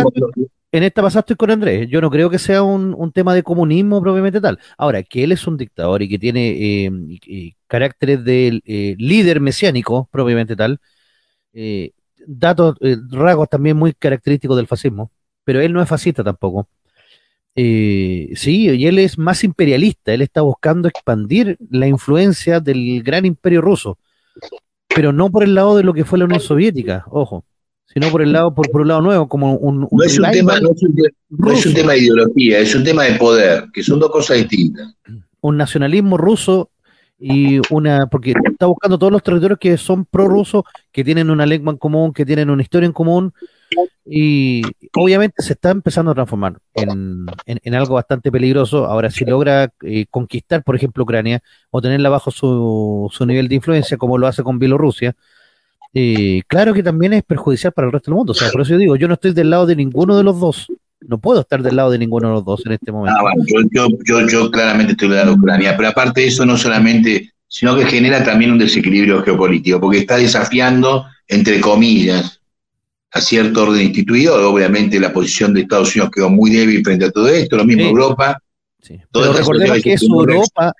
en 0.72 0.84
esta 0.84 1.02
pasada 1.02 1.22
estoy 1.22 1.36
con 1.36 1.52
Andrés. 1.52 1.88
Yo 1.90 2.02
no 2.02 2.10
creo 2.10 2.30
que 2.30 2.40
sea 2.40 2.64
un, 2.64 3.12
tema 3.12 3.34
de 3.34 3.44
comunismo 3.44 4.02
propiamente 4.02 4.42
tal. 4.42 4.60
Ahora, 4.78 5.04
que 5.04 5.24
él 5.24 5.32
es 5.32 5.48
un 5.48 5.58
dictador 5.58 6.02
y 6.02 6.10
que 6.10 6.20
tiene 6.20 6.86
eh, 6.86 7.56
caracteres 7.68 8.24
de 8.24 8.62
eh, 8.66 8.96
líder 8.98 9.40
mesiánico 9.42 10.08
propiamente 10.12 10.56
tal, 10.56 10.80
eh, 11.54 11.94
datos, 12.28 12.78
rasgos 13.12 13.50
también 13.50 13.78
muy 13.78 13.94
característicos 13.94 14.58
del 14.58 14.68
fascismo, 14.68 15.12
pero 15.44 15.62
él 15.62 15.74
no 15.74 15.82
es 15.82 15.90
fascista 15.90 16.24
tampoco. 16.24 16.68
sí, 17.56 18.70
y 18.70 18.88
él 18.88 19.00
es 19.00 19.18
más 19.18 19.44
imperialista. 19.44 20.14
Él 20.14 20.22
está 20.22 20.42
buscando 20.42 20.88
expandir 20.88 21.58
la 21.70 21.88
influencia 21.88 22.60
del 22.60 23.04
gran 23.04 23.26
imperio 23.26 23.62
ruso, 23.62 23.98
pero 24.88 25.14
no 25.14 25.32
por 25.32 25.44
el 25.44 25.56
lado 25.56 25.78
de 25.78 25.84
lo 25.84 25.94
que 25.94 26.06
fue 26.06 26.20
la 26.20 26.26
Unión 26.26 26.42
Soviética, 26.42 27.06
ojo 27.10 27.46
sino 27.94 28.10
por 28.10 28.22
el 28.22 28.32
lado, 28.32 28.54
por, 28.54 28.70
por 28.70 28.82
un 28.82 28.88
lado 28.88 29.02
nuevo, 29.02 29.28
como 29.28 29.56
un, 29.56 29.88
no, 29.92 30.04
es 30.04 30.20
un 30.20 30.30
tema, 30.32 30.60
no, 30.60 30.72
es 30.72 31.66
un, 31.66 31.74
tema 31.74 31.94
de 31.94 32.00
ideología, 32.00 32.60
es 32.60 32.76
un 32.76 32.84
tema 32.84 33.04
de 33.04 33.16
poder, 33.16 33.66
que 33.74 33.82
son 33.82 34.00
dos 34.00 34.12
cosas 34.12 34.38
distintas. 34.38 34.94
Un 35.42 35.58
nacionalismo 35.58 36.18
ruso 36.18 36.70
y 37.20 37.60
una, 37.70 38.08
porque 38.08 38.34
está 38.46 38.68
buscando 38.68 38.98
todos 38.98 39.12
los 39.12 39.24
territorios 39.24 39.60
que 39.60 39.78
son 39.78 40.06
prorrusos, 40.06 40.64
que 40.92 41.04
tienen 41.04 41.30
una 41.30 41.46
lengua 41.46 41.74
en 41.74 41.78
común, 41.78 42.14
que 42.14 42.26
tienen 42.26 42.50
una 42.50 42.62
historia 42.62 42.86
en 42.86 42.94
común, 42.94 43.34
y 44.06 44.62
obviamente 44.96 45.42
se 45.44 45.54
está 45.54 45.72
empezando 45.72 46.12
a 46.12 46.16
transformar 46.16 46.58
en, 46.74 47.26
en, 47.46 47.76
algo 47.76 47.96
bastante 47.96 48.32
peligroso. 48.32 48.86
Ahora, 48.86 49.12
si 49.12 49.26
logra 49.26 49.72
eh, 49.84 50.06
conquistar, 50.10 50.64
por 50.64 50.76
ejemplo, 50.76 51.04
Ucrania, 51.04 51.42
o 51.70 51.82
tenerla 51.82 52.10
bajo 52.10 52.32
su, 52.32 53.10
su 53.12 53.26
nivel 53.26 53.48
de 53.48 53.56
influencia, 53.56 53.98
como 53.98 54.18
lo 54.18 54.28
hace 54.28 54.42
con 54.42 54.58
Bielorrusia, 54.58 55.16
eh, 55.94 56.42
claro 56.48 56.74
que 56.74 56.84
también 56.84 57.14
es 57.14 57.24
perjudicial 57.24 57.74
para 57.74 57.88
el 57.88 57.92
resto 57.92 58.12
del 58.12 58.18
mundo. 58.18 58.32
O 58.32 58.36
sea, 58.36 58.50
por 58.52 58.62
eso 58.62 58.72
yo 58.72 58.78
digo, 58.78 58.96
yo 58.96 59.08
no 59.08 59.16
estoy 59.16 59.34
del 59.34 59.50
lado 59.50 59.66
de 59.66 59.76
ninguno 59.76 60.18
de 60.18 60.24
los 60.24 60.40
dos. 60.40 60.68
No 61.02 61.18
puedo 61.18 61.42
estar 61.42 61.64
del 61.64 61.76
lado 61.76 61.92
de 61.92 61.98
ninguno 61.98 62.28
de 62.28 62.34
los 62.36 62.46
dos 62.46 62.66
en 62.66 62.74
este 62.74 62.92
momento. 62.92 63.18
Ah, 63.26 63.34
yo, 64.06 64.28
yo, 64.28 64.52
claramente 64.52 64.92
estoy 64.92 65.08
del 65.08 65.18
lado 65.18 65.32
de 65.32 65.38
Ucrania, 65.38 65.76
pero 65.76 65.90
aparte 65.90 66.22
de 66.22 66.28
eso, 66.28 66.46
no 66.46 66.58
solamente, 66.58 67.32
sino 67.48 67.76
que 67.76 67.86
genera 67.86 68.24
también 68.24 68.52
un 68.52 68.60
desequilibrio 68.60 69.24
geopolítico, 69.24 69.80
porque 69.80 70.00
está 70.00 70.18
desafiando, 70.18 71.06
entre 71.28 71.62
comillas, 71.62 72.42
a 73.12 73.22
cierto 73.22 73.64
orden 73.64 73.88
instituido. 73.88 74.52
Obviamente, 74.52 75.00
la 75.00 75.14
posición 75.14 75.54
de 75.54 75.62
Estados 75.62 75.96
Unidos 75.96 76.12
quedó 76.14 76.30
muy 76.30 76.52
débil 76.52 76.84
frente 76.84 77.06
a 77.06 77.12
todo 77.12 77.30
esto, 77.30 77.56
lo 77.56 77.66
mismo 77.66 77.84
Europa. 77.84 78.38
Sí. 78.82 79.00
Pero 79.12 79.34
recordemos 79.34 79.82
que 79.82 79.94
es 79.94 80.04
Europa. 80.04 80.74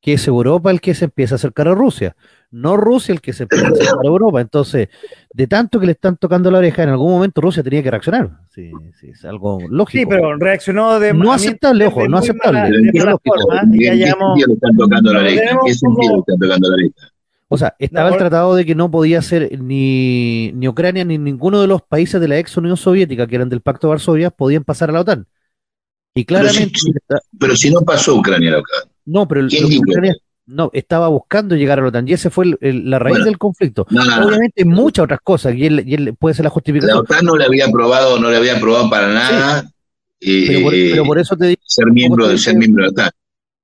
Que 0.00 0.12
es 0.12 0.26
Europa 0.26 0.70
el 0.70 0.80
que 0.80 0.94
se 0.94 1.06
empieza 1.06 1.36
a 1.36 1.36
acercar 1.36 1.68
a 1.68 1.74
Rusia 1.74 2.14
no 2.50 2.76
Rusia 2.76 3.12
el 3.12 3.20
que 3.20 3.32
se 3.32 3.46
para 3.46 3.68
Europa. 4.04 4.40
Entonces, 4.40 4.88
de 5.32 5.46
tanto 5.46 5.78
que 5.78 5.86
le 5.86 5.92
están 5.92 6.16
tocando 6.16 6.50
la 6.50 6.58
oreja, 6.58 6.82
en 6.82 6.90
algún 6.90 7.12
momento 7.12 7.40
Rusia 7.40 7.62
tenía 7.62 7.82
que 7.82 7.90
reaccionar. 7.90 8.30
Sí, 8.50 8.70
sí 8.98 9.10
es 9.10 9.24
algo 9.24 9.58
lógico. 9.68 10.00
Sí, 10.00 10.06
pero 10.06 10.36
reaccionó 10.36 10.98
de 10.98 11.12
No 11.12 11.32
aceptable, 11.32 11.86
ojo, 11.86 12.08
no 12.08 12.18
aceptable. 12.18 12.60
¿En 12.60 12.92
qué 12.92 13.00
sentido 13.00 14.46
le 14.46 14.54
están 14.54 14.76
tocando 14.76 15.12
la 15.12 15.20
oreja? 15.20 15.50
¿En 15.50 15.58
qué 15.64 15.74
sentido 15.74 16.12
le 16.14 16.18
están 16.20 16.38
tocando 16.38 16.68
la 16.68 16.74
oreja? 16.74 17.12
O 17.50 17.56
sea, 17.56 17.74
estaba 17.78 18.10
el 18.10 18.18
tratado 18.18 18.54
de 18.54 18.66
que 18.66 18.74
no 18.74 18.90
podía 18.90 19.22
ser 19.22 19.58
ni, 19.58 20.52
ni 20.52 20.68
Ucrania 20.68 21.04
ni 21.04 21.16
ninguno 21.16 21.62
de 21.62 21.66
los 21.66 21.80
países 21.80 22.20
de 22.20 22.28
la 22.28 22.38
ex 22.38 22.54
Unión 22.58 22.76
Soviética, 22.76 23.26
que 23.26 23.36
eran 23.36 23.48
del 23.48 23.62
Pacto 23.62 23.86
de 23.86 23.92
Varsovia, 23.92 24.30
podían 24.30 24.64
pasar 24.64 24.90
a 24.90 24.92
la 24.92 25.00
OTAN. 25.00 25.26
Y 26.14 26.26
claramente. 26.26 26.78
Pero 27.38 27.56
si, 27.56 27.70
no 27.70 27.80
pasó 27.80 28.16
Ucrania 28.16 28.50
a 28.50 28.52
la 28.52 28.58
OTAN. 28.58 28.90
No, 29.06 29.26
pero 29.26 29.40
el, 29.40 29.46
Ucrania, 29.46 30.14
no, 30.48 30.70
estaba 30.72 31.08
buscando 31.08 31.54
llegar 31.56 31.78
a 31.78 31.82
la 31.82 31.88
OTAN 31.88 32.08
y 32.08 32.14
ese 32.14 32.30
fue 32.30 32.56
la 32.60 32.98
raíz 32.98 33.22
del 33.22 33.36
conflicto. 33.36 33.86
Obviamente 33.90 34.64
muchas 34.64 35.04
otras 35.04 35.20
cosas 35.22 35.54
y 35.54 35.66
él, 35.66 36.16
puede 36.18 36.34
ser 36.34 36.44
la 36.44 36.50
justificación. 36.50 36.96
La 36.96 37.00
OTAN 37.02 37.26
no 37.26 37.36
le 37.36 37.44
había 37.44 37.66
aprobado, 37.66 38.18
no 38.18 38.30
le 38.30 38.38
había 38.38 38.56
aprobado 38.56 38.88
para 38.88 39.12
nada. 39.12 39.70
Eh, 40.20 40.46
pero, 40.94 41.04
por, 41.04 41.18
eso 41.18 41.36
te 41.36 41.48
digo. 41.48 41.60
Ser 41.64 41.86
miembro, 41.92 42.26
de, 42.26 42.38
ser 42.38 42.56
miembro 42.56 42.84
de 42.84 42.88
la 42.88 42.92
OTAN. 42.92 43.10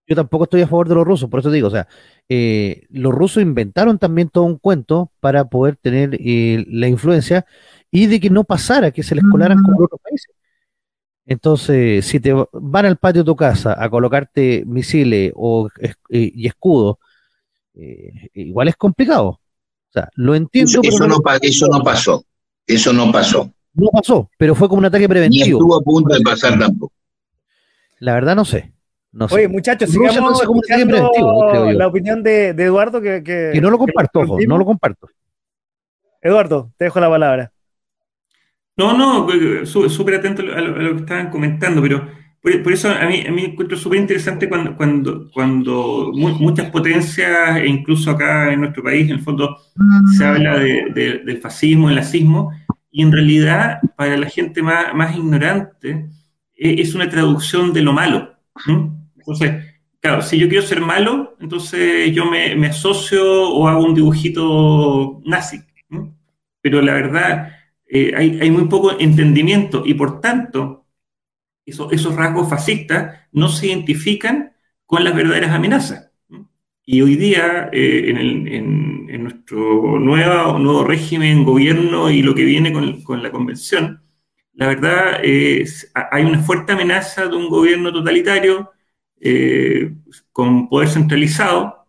Yo 0.06 0.14
tampoco 0.14 0.44
estoy 0.44 0.60
a 0.60 0.68
favor 0.68 0.86
de 0.86 0.94
los 0.94 1.06
rusos, 1.06 1.30
por 1.30 1.40
eso 1.40 1.48
te 1.48 1.54
digo, 1.54 1.68
o 1.68 1.70
sea, 1.70 1.88
eh, 2.28 2.82
los 2.90 3.14
rusos 3.14 3.42
inventaron 3.42 3.98
también 3.98 4.28
todo 4.28 4.44
un 4.44 4.58
cuento 4.58 5.10
para 5.18 5.46
poder 5.46 5.76
tener 5.76 6.18
eh, 6.20 6.66
la 6.68 6.88
influencia 6.88 7.46
y 7.90 8.06
de 8.06 8.20
que 8.20 8.28
no 8.28 8.44
pasara, 8.44 8.90
que 8.90 9.02
se 9.02 9.14
les 9.14 9.24
colaran 9.24 9.62
con 9.62 9.74
otros 9.82 9.98
países. 10.02 10.28
Entonces, 11.26 12.04
si 12.04 12.20
te 12.20 12.34
van 12.52 12.86
al 12.86 12.96
patio 12.96 13.22
de 13.22 13.26
tu 13.26 13.36
casa 13.36 13.74
a 13.78 13.88
colocarte 13.88 14.64
misiles 14.66 15.32
o, 15.34 15.68
eh, 15.80 15.94
y 16.08 16.46
escudos, 16.46 16.96
eh, 17.74 18.28
igual 18.34 18.68
es 18.68 18.76
complicado. 18.76 19.28
O 19.28 19.40
sea, 19.92 20.10
lo 20.14 20.34
entiendo. 20.34 20.80
Eso, 20.82 21.06
no, 21.06 21.16
eso 21.40 21.66
no 21.68 21.82
pasó. 21.82 22.24
Eso 22.66 22.92
no 22.92 23.10
pasó. 23.10 23.50
No 23.74 23.88
pasó, 23.88 24.30
pero 24.38 24.54
fue 24.54 24.68
como 24.68 24.80
un 24.80 24.84
ataque 24.84 25.08
preventivo. 25.08 25.44
Ni 25.44 25.52
estuvo 25.52 25.76
a 25.76 25.80
punto 25.80 26.14
de 26.14 26.20
pasar 26.20 26.58
tampoco. 26.58 26.94
La 27.98 28.14
verdad 28.14 28.36
no 28.36 28.44
sé. 28.44 28.72
No 29.12 29.26
Oye, 29.30 29.46
muchachos, 29.46 29.90
sigamos 29.90 30.42
no 30.42 31.72
la 31.72 31.86
opinión 31.86 32.22
de, 32.24 32.48
Eduardo 32.48 33.00
que, 33.00 33.22
que, 33.22 33.60
no 33.60 33.70
lo 33.70 33.78
comparto, 33.78 34.20
ojo, 34.20 34.38
no 34.44 34.58
lo 34.58 34.64
comparto. 34.64 35.08
Eduardo, 36.20 36.72
te 36.76 36.86
dejo 36.86 36.98
la 36.98 37.08
palabra. 37.08 37.52
No, 38.76 38.96
no, 38.96 39.28
súper 39.64 40.16
atento 40.16 40.42
a 40.42 40.60
lo, 40.60 40.94
que 40.96 41.02
estaban 41.02 41.30
comentando, 41.30 41.80
pero 41.80 42.08
por, 42.42 42.72
eso 42.72 42.90
a 42.90 43.06
mí, 43.06 43.24
a 43.26 43.30
mí 43.30 43.44
encuentro 43.44 43.76
súper 43.78 44.00
interesante 44.00 44.48
cuando, 44.48 44.76
cuando, 44.76 45.30
cuando 45.32 46.10
muchas 46.12 46.70
potencias, 46.70 47.56
e 47.56 47.66
incluso 47.66 48.10
acá 48.10 48.52
en 48.52 48.60
nuestro 48.60 48.82
país, 48.82 49.08
en 49.08 49.16
el 49.16 49.22
fondo, 49.22 49.56
se 50.16 50.24
habla 50.24 50.58
de, 50.58 51.22
del 51.24 51.38
fascismo, 51.40 51.88
el 51.88 51.96
nazismo, 51.96 52.50
y 52.90 53.02
en 53.02 53.12
realidad, 53.12 53.80
para 53.96 54.16
la 54.16 54.28
gente 54.28 54.62
más, 54.62 55.16
ignorante, 55.16 56.10
e, 56.54 56.80
es 56.82 56.94
una 56.94 57.08
traducción 57.08 57.72
de 57.72 57.82
lo 57.82 57.92
malo. 57.92 58.34
Entonces, 59.16 59.64
claro, 60.00 60.20
si 60.20 60.38
yo 60.38 60.48
quiero 60.48 60.66
ser 60.66 60.80
malo, 60.80 61.36
entonces 61.40 62.12
yo 62.12 62.26
me, 62.26 62.66
asocio 62.66 63.50
o 63.50 63.66
hago 63.66 63.84
un 63.84 63.94
dibujito 63.94 65.22
nazi. 65.24 65.60
Pero 66.60 66.82
la 66.82 66.92
verdad, 66.92 67.52
eh, 67.94 68.12
hay, 68.16 68.40
hay, 68.40 68.50
muy 68.50 68.64
poco 68.64 68.98
entendimiento 68.98 69.84
y 69.86 69.94
por 69.94 70.20
tanto, 70.20 70.84
esos 71.64 72.16
rasgos 72.16 72.50
fascistas 72.50 73.20
no 73.30 73.48
se 73.48 73.68
identifican 73.68 74.52
con 74.84 75.04
las 75.04 75.14
verdaderas 75.14 75.52
amenazas. 75.52 76.10
Y 76.84 77.02
hoy 77.02 77.14
día, 77.14 77.70
eh, 77.72 78.10
en, 78.10 79.22
nuestro 79.22 80.00
nuevo, 80.00 80.58
nuevo 80.58 80.84
régimen, 80.84 81.44
gobierno 81.44 82.10
y 82.10 82.22
lo 82.22 82.34
que 82.34 82.44
viene 82.44 82.72
con, 82.72 83.22
la 83.22 83.30
convención, 83.30 84.02
la 84.54 84.66
verdad 84.66 85.20
es 85.22 85.92
hay 85.94 86.24
una 86.24 86.40
fuerte 86.40 86.72
amenaza 86.72 87.26
de 87.28 87.36
un 87.36 87.48
gobierno 87.48 87.92
totalitario 87.92 88.72
eh, 89.20 89.94
con 90.32 90.68
poder 90.68 90.88
centralizado 90.88 91.86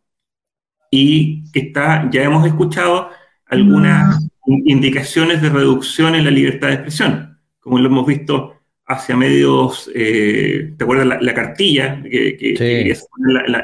y 0.91 1.45
está, 1.53 2.07
ya 2.11 2.23
hemos 2.23 2.45
escuchado 2.45 3.09
algunas. 3.47 4.24
Indicaciones 4.47 5.41
de 5.41 5.49
reducción 5.49 6.15
en 6.15 6.25
la 6.25 6.31
libertad 6.31 6.67
de 6.67 6.73
expresión, 6.75 7.39
como 7.59 7.79
lo 7.79 7.87
hemos 7.87 8.05
visto 8.05 8.55
hacia 8.85 9.15
medios, 9.15 9.89
eh, 9.95 10.73
¿te 10.77 10.83
acuerdas 10.83 11.19
la, 11.21 11.33
cartilla 11.33 12.01
que, 12.03 12.37
que, 12.37 12.97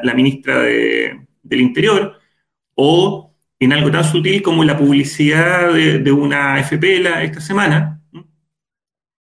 la, 0.03 0.13
ministra 0.15 0.61
de, 0.61 1.21
del 1.43 1.61
Interior? 1.61 2.15
O 2.75 3.35
en 3.59 3.73
algo 3.73 3.91
tan 3.91 4.03
sutil 4.03 4.41
como 4.41 4.63
la 4.63 4.77
publicidad 4.77 5.73
de, 5.73 6.11
una 6.11 6.59
FP 6.59 7.03
esta 7.23 7.41
semana, 7.41 8.01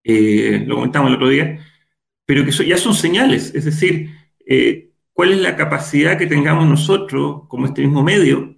eh, 0.03 0.65
lo 0.67 0.77
comentamos 0.77 1.11
el 1.11 1.17
otro 1.17 1.29
día, 1.29 1.59
pero 2.25 2.45
que 2.45 2.51
ya 2.51 2.79
son 2.79 2.95
señales, 2.95 3.55
es 3.55 3.67
decir, 3.67 4.09
eh, 4.47 4.91
cuál 5.13 5.33
es 5.33 5.41
la 5.41 5.57
capacidad 5.57 6.17
que 6.17 6.27
tengamos 6.27 6.67
nosotros 6.67 7.43
como 7.49 7.67
este 7.67 7.83
mismo 7.83 8.03
medio 8.03 8.57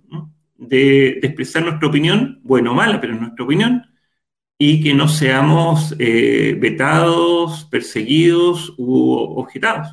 de, 0.69 1.19
expresar 1.23 1.63
nuestra 1.65 1.89
opinión, 1.89 2.41
bueno 2.43 2.73
o 2.73 2.75
mala, 2.75 3.01
pero 3.01 3.15
nuestra 3.15 3.45
opinión, 3.45 3.83
y 4.59 4.83
que 4.83 4.95
no 4.95 5.09
seamos 5.09 5.95
eh, 5.99 6.57
vetados, 6.61 7.65
perseguidos 7.71 8.75
u 8.79 9.13
objetados. 9.37 9.89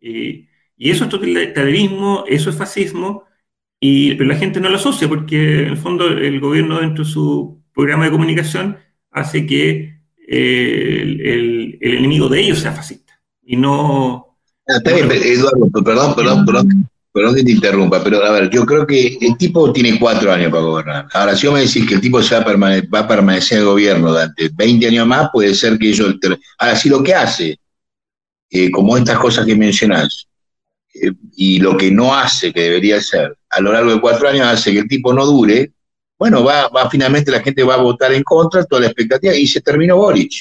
Y, 0.00 0.46
eso 0.78 1.04
es 1.04 1.10
totalitarismo, 1.10 2.24
eso 2.28 2.50
es 2.50 2.56
fascismo, 2.56 3.24
y, 3.80 4.14
pero 4.14 4.28
la 4.28 4.36
gente 4.36 4.60
no 4.60 4.68
lo 4.68 4.76
asocia 4.76 5.08
porque 5.08 5.62
en 5.62 5.68
el 5.68 5.76
fondo 5.76 6.06
el 6.08 6.38
gobierno 6.38 6.80
dentro 6.80 7.04
de 7.04 7.10
su 7.10 7.62
programa 7.74 8.04
de 8.04 8.10
comunicación 8.10 8.76
hace 9.10 9.46
que 9.46 10.00
eh, 10.28 11.02
el, 11.02 11.78
enemigo 11.80 12.28
de 12.28 12.40
ellos 12.40 12.58
sea 12.58 12.72
fascista 12.72 13.20
y 13.42 13.56
no... 13.56 14.38
Ah, 14.68 14.80
Eduardo, 14.84 15.70
perdón, 15.82 16.14
perdón, 16.14 16.44
perdón 16.44 16.88
perdón 17.16 17.34
que 17.34 17.44
te 17.44 17.52
interrumpa, 17.52 18.04
pero 18.04 18.22
a 18.22 18.30
ver, 18.30 18.50
yo 18.50 18.66
creo 18.66 18.86
que 18.86 19.16
el 19.18 19.38
tipo 19.38 19.72
tiene 19.72 19.98
cuatro 19.98 20.30
años 20.30 20.50
para 20.50 20.62
gobernar. 20.62 21.06
Ahora, 21.14 21.34
si 21.34 21.44
yo 21.44 21.52
me 21.52 21.60
decís 21.60 21.88
que 21.88 21.94
el 21.94 22.00
tipo 22.02 22.22
se 22.22 22.34
va, 22.34 22.42
a 22.42 23.08
permanecer 23.08 23.56
en 23.56 23.62
el 23.62 23.70
gobierno 23.70 24.10
durante 24.10 24.50
20 24.52 24.86
años 24.86 25.06
más, 25.06 25.30
puede 25.32 25.54
ser 25.54 25.78
que 25.78 25.88
ellos... 25.88 26.14
Ahora, 26.58 26.76
si 26.76 26.90
lo 26.90 27.02
que 27.02 27.14
hace, 27.14 27.58
eh, 28.50 28.70
como 28.70 28.98
estas 28.98 29.18
cosas 29.18 29.46
que 29.46 29.56
mencionás, 29.56 30.26
eh, 30.92 31.10
y 31.38 31.58
lo 31.58 31.74
que 31.78 31.90
no 31.90 32.14
hace, 32.14 32.52
que 32.52 32.60
debería 32.60 33.00
ser, 33.00 33.34
a 33.48 33.62
lo 33.62 33.72
largo 33.72 33.94
de 33.94 34.00
cuatro 34.02 34.28
años 34.28 34.46
hace 34.48 34.72
que 34.72 34.80
el 34.80 34.88
tipo 34.88 35.14
no 35.14 35.24
dure, 35.24 35.72
bueno, 36.18 36.44
va, 36.44 36.68
va 36.68 36.90
finalmente 36.90 37.30
la 37.30 37.40
gente 37.40 37.62
va 37.62 37.76
a 37.76 37.82
votar 37.82 38.12
en 38.12 38.24
contra, 38.24 38.62
toda 38.66 38.82
la 38.82 38.88
expectativa, 38.88 39.34
y 39.34 39.46
se 39.46 39.62
terminó 39.62 39.96
Boric. 39.96 40.32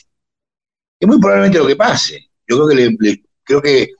Es 0.99 1.07
muy 1.07 1.21
probablemente 1.21 1.57
lo 1.57 1.67
que 1.67 1.77
pase. 1.77 2.31
Yo 2.45 2.57
creo 2.57 2.67
que 2.67 2.75
le 2.75 3.23
creo 3.45 3.61
que 3.61 3.91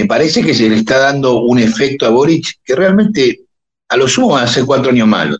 me 0.00 0.06
parece 0.06 0.42
que 0.42 0.54
se 0.54 0.68
le 0.68 0.76
está 0.76 0.98
dando 0.98 1.42
un 1.42 1.58
efecto 1.58 2.06
a 2.06 2.10
Boric 2.10 2.60
que 2.64 2.74
realmente 2.74 3.40
a 3.88 3.96
lo 3.96 4.08
sumo 4.08 4.38
ser 4.46 4.64
cuatro 4.64 4.90
años 4.90 5.06
malos. 5.06 5.38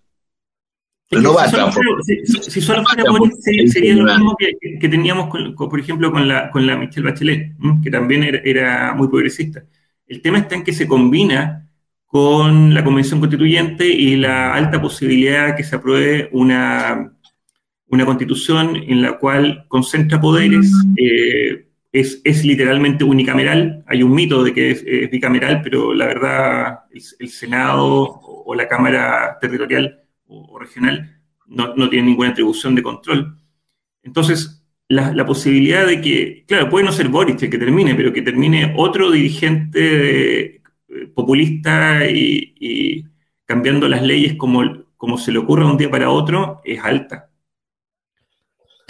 Pero 1.09 1.23
no 1.23 1.35
va 1.35 1.45
a 1.45 1.51
transformar. 1.51 2.03
Si, 2.05 2.61
solo 2.61 2.85
fuera 2.85 3.11
Boric, 3.11 3.32
sería 3.41 3.95
lo 3.95 4.05
mismo 4.05 4.37
que, 4.39 4.89
teníamos, 4.89 5.28
por 5.57 5.81
ejemplo, 5.81 6.12
con 6.12 6.28
la, 6.28 6.51
con 6.51 6.66
la 6.66 6.77
Michelle 6.77 7.11
Bachelet, 7.11 7.55
que 7.82 7.91
también 7.91 8.23
era, 8.45 8.93
muy 8.95 9.09
progresista. 9.09 9.65
El 10.07 10.20
tema 10.20 10.39
está 10.39 10.57
en 10.57 10.65
que 10.65 10.73
se 10.73 10.87
combina 10.87 11.69
con 12.07 12.74
la 12.74 12.85
Convención 12.85 13.20
Constituyente 13.20 13.87
y 13.87 14.16
la 14.16 14.53
alta 14.53 14.81
posibilidad 14.82 15.57
que 15.57 15.65
se 15.65 15.77
apruebe 15.77 16.28
una, 16.32 17.12
una 17.87 18.05
constitución 18.05 18.77
en 18.77 19.01
la 19.01 19.16
cual 19.19 19.65
concentra 19.69 20.20
poderes. 20.20 20.70
Eh, 20.97 21.70
es, 21.93 22.45
literalmente 22.45 23.05
unicameral. 23.05 23.85
Hay 23.87 24.03
un 24.03 24.15
mito 24.15 24.43
de 24.45 24.53
que 24.53 24.71
es, 24.71 25.11
bicameral, 25.11 25.62
pero 25.62 25.95
la 25.95 26.07
verdad 26.07 26.81
el, 26.93 27.29
Senado 27.29 28.21
o, 28.23 28.55
la 28.55 28.69
Cámara 28.69 29.39
Territorial 29.41 30.03
o, 30.27 30.59
regional 30.59 31.21
no, 31.47 31.75
no 31.75 31.89
tienen 31.89 32.07
ninguna 32.11 32.31
atribución 32.31 32.75
de 32.75 32.83
control. 32.83 33.37
Entonces, 34.03 34.65
la, 34.89 35.27
posibilidad 35.27 35.87
de 35.87 36.01
que, 36.01 36.45
claro, 36.47 36.69
puede 36.69 36.85
no 36.85 36.93
ser 36.93 37.09
Boris 37.09 37.43
el 37.43 37.51
que 37.51 37.59
termine, 37.59 37.95
pero 37.95 38.12
que 38.12 38.23
termine 38.23 38.75
otro 38.77 39.11
dirigente 39.11 40.57
eh, 40.57 40.62
populista 41.15 42.09
y, 42.09 43.05
cambiando 43.45 43.89
las 43.89 44.03
leyes 44.03 44.35
como, 44.37 44.62
como 44.97 45.19
se 45.19 45.33
le 45.33 45.39
ocurra 45.39 45.65
de 45.65 45.71
un 45.73 45.77
día 45.77 45.91
para 45.91 46.11
otro, 46.11 46.61
es 46.65 46.81
alta 46.83 47.30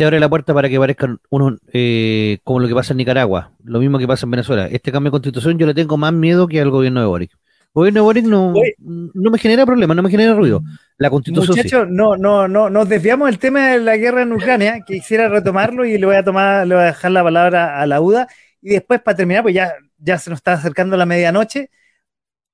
te 0.01 0.07
abre 0.07 0.19
la 0.19 0.31
puerta 0.31 0.55
para 0.55 0.71
que 0.71 0.79
parezcan 0.79 1.21
unos 1.29 1.61
eh, 1.75 2.39
como 2.43 2.61
lo 2.61 2.69
que 2.69 2.75
pasa 2.75 2.95
en 2.95 2.97
Nicaragua, 2.97 3.53
lo 3.63 3.81
mismo 3.81 3.99
que 3.99 4.07
pasa 4.07 4.25
en 4.25 4.31
Venezuela. 4.31 4.67
Este 4.67 4.91
cambio 4.91 5.11
de 5.11 5.13
constitución 5.13 5.59
yo 5.59 5.67
le 5.67 5.75
tengo 5.75 5.99
más 5.99 6.11
miedo 6.11 6.49
que 6.49 6.59
al 6.59 6.71
gobierno 6.71 7.01
de 7.01 7.07
Boric. 7.07 7.33
El 7.33 7.71
gobierno 7.75 8.01
de 8.01 8.05
Boric 8.05 8.25
no, 8.25 8.55
no 8.79 9.31
me 9.31 9.39
genera 9.39 9.67
problema, 9.67 9.95
no 9.95 10.03
me 10.03 10.09
genera 10.09 10.33
ruido. 10.33 10.63
La 10.97 11.11
constitución. 11.11 11.55
Muchachos, 11.55 11.89
no, 11.91 12.17
no, 12.17 12.49
no, 12.49 12.71
nos 12.71 12.89
desviamos 12.89 13.29
del 13.29 13.39
tema 13.39 13.73
de 13.73 13.81
la 13.81 13.99
guerra 13.99 14.23
en 14.23 14.33
Ucrania, 14.33 14.81
quisiera 14.87 15.29
retomarlo 15.29 15.85
y 15.85 15.99
le 15.99 16.07
voy 16.07 16.17
a 16.17 16.25
tomar, 16.25 16.67
le 16.67 16.77
voy 16.77 16.85
a 16.85 16.87
dejar 16.87 17.11
la 17.11 17.23
palabra 17.23 17.79
a 17.79 17.87
la 17.87 18.01
UDA. 18.01 18.27
Y 18.63 18.71
después, 18.71 19.03
para 19.03 19.19
terminar, 19.19 19.43
pues 19.43 19.55
ya, 19.55 19.75
ya 19.99 20.17
se 20.17 20.31
nos 20.31 20.39
está 20.39 20.55
acercando 20.55 20.97
la 20.97 21.05
medianoche. 21.05 21.69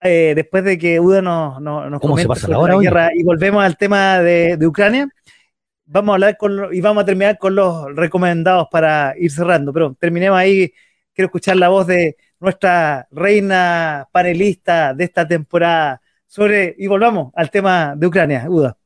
Eh, 0.03 0.33
después 0.35 0.65
de 0.65 0.79
que 0.79 0.99
UDA 0.99 1.23
nos, 1.23 1.61
nos, 1.61 2.01
¿Cómo 2.01 2.19
se 2.19 2.27
pasa 2.27 2.49
la, 2.49 2.59
hora, 2.59 2.77
guerra 2.77 3.11
y 3.15 3.23
volvemos 3.23 3.63
al 3.63 3.77
tema 3.77 4.19
de, 4.19 4.57
de 4.57 4.67
Ucrania 4.67 5.09
vamos 5.87 6.13
a 6.13 6.15
hablar 6.15 6.37
con, 6.37 6.75
y 6.75 6.81
vamos 6.81 7.03
a 7.03 7.07
terminar 7.07 7.39
con 7.39 7.55
los 7.55 7.95
recomendados 7.95 8.69
para 8.71 9.15
ir 9.19 9.31
cerrando, 9.31 9.73
pero 9.73 9.95
terminemos 9.99 10.39
ahí. 10.39 10.73
Quiero 11.15 11.27
escuchar 11.27 11.57
la 11.57 11.69
voz 11.69 11.87
de 11.87 12.17
nuestra 12.41 13.09
reina 13.11 14.07
panelista 14.13 14.93
de 14.93 15.05
esta 15.05 15.27
temporada 15.27 16.03
sobre, 16.27 16.75
y 16.79 16.87
volvamos 16.87 17.33
al 17.35 17.51
tema 17.51 17.95
de 17.97 18.07
Ucrania, 18.07 18.45
Uda. 18.49 18.77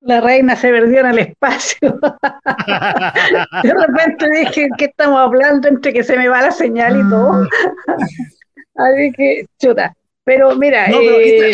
La 0.00 0.20
reina 0.20 0.56
se 0.56 0.70
perdió 0.70 1.00
en 1.00 1.06
el 1.06 1.18
espacio. 1.20 2.00
de 3.62 3.74
repente 3.74 4.28
dije, 4.36 4.68
¿qué 4.76 4.86
estamos 4.86 5.20
hablando? 5.20 5.68
Entre 5.68 5.92
que 5.92 6.02
se 6.02 6.16
me 6.16 6.26
va 6.26 6.42
la 6.42 6.50
señal 6.50 6.98
y 6.98 7.08
todo. 7.08 7.46
Así 8.74 9.12
que, 9.12 9.46
chuta. 9.60 9.94
Pero 10.24 10.54
mira, 10.54 10.88
eh, 10.88 11.52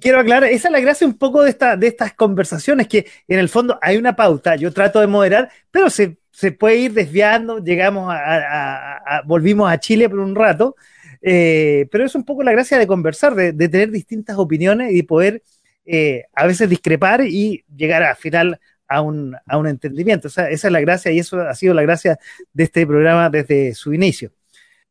quiero 0.00 0.20
aclarar, 0.20 0.48
esa 0.50 0.68
es 0.68 0.72
la 0.72 0.80
gracia 0.80 1.06
un 1.06 1.18
poco 1.18 1.42
de, 1.42 1.50
esta, 1.50 1.76
de 1.76 1.88
estas 1.88 2.12
conversaciones, 2.12 2.86
que 2.86 3.06
en 3.26 3.38
el 3.40 3.48
fondo 3.48 3.78
hay 3.82 3.96
una 3.96 4.14
pauta, 4.14 4.54
yo 4.54 4.72
trato 4.72 5.00
de 5.00 5.08
moderar, 5.08 5.50
pero 5.72 5.90
se, 5.90 6.16
puede 6.52 6.76
ir 6.76 6.92
desviando, 6.92 7.58
llegamos 7.58 8.12
a, 8.14 9.22
volvimos 9.24 9.70
a 9.70 9.80
Chile 9.80 10.08
por 10.08 10.20
un 10.20 10.36
rato, 10.36 10.76
eh, 11.20 11.88
pero 11.90 12.04
es 12.04 12.14
un 12.14 12.24
poco 12.24 12.44
la 12.44 12.52
gracia 12.52 12.78
de 12.78 12.86
conversar, 12.86 13.34
de, 13.34 13.52
tener 13.52 13.90
distintas 13.90 14.38
opiniones 14.38 14.94
y 14.94 15.02
poder 15.02 15.42
eh, 15.84 16.26
a 16.32 16.46
veces 16.46 16.68
discrepar 16.68 17.22
y 17.26 17.64
llegar 17.74 18.04
al 18.04 18.16
final 18.16 18.60
a 18.86 19.00
un, 19.00 19.36
a 19.46 19.58
un 19.58 19.66
entendimiento. 19.66 20.28
O 20.28 20.30
sea, 20.30 20.48
esa 20.48 20.68
es 20.68 20.72
la 20.72 20.80
gracia 20.80 21.10
y 21.10 21.18
eso 21.18 21.40
ha 21.40 21.54
sido 21.56 21.74
la 21.74 21.82
gracia 21.82 22.20
de 22.52 22.64
este 22.64 22.86
programa 22.86 23.30
desde 23.30 23.74
su 23.74 23.92
inicio 23.92 24.30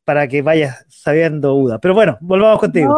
para 0.06 0.28
que 0.28 0.42
vayas 0.42 0.86
sabiendo, 0.88 1.56
Uda. 1.56 1.80
Pero 1.80 1.96
bueno, 1.96 2.18
volvamos 2.22 2.60
contigo. 2.60 2.96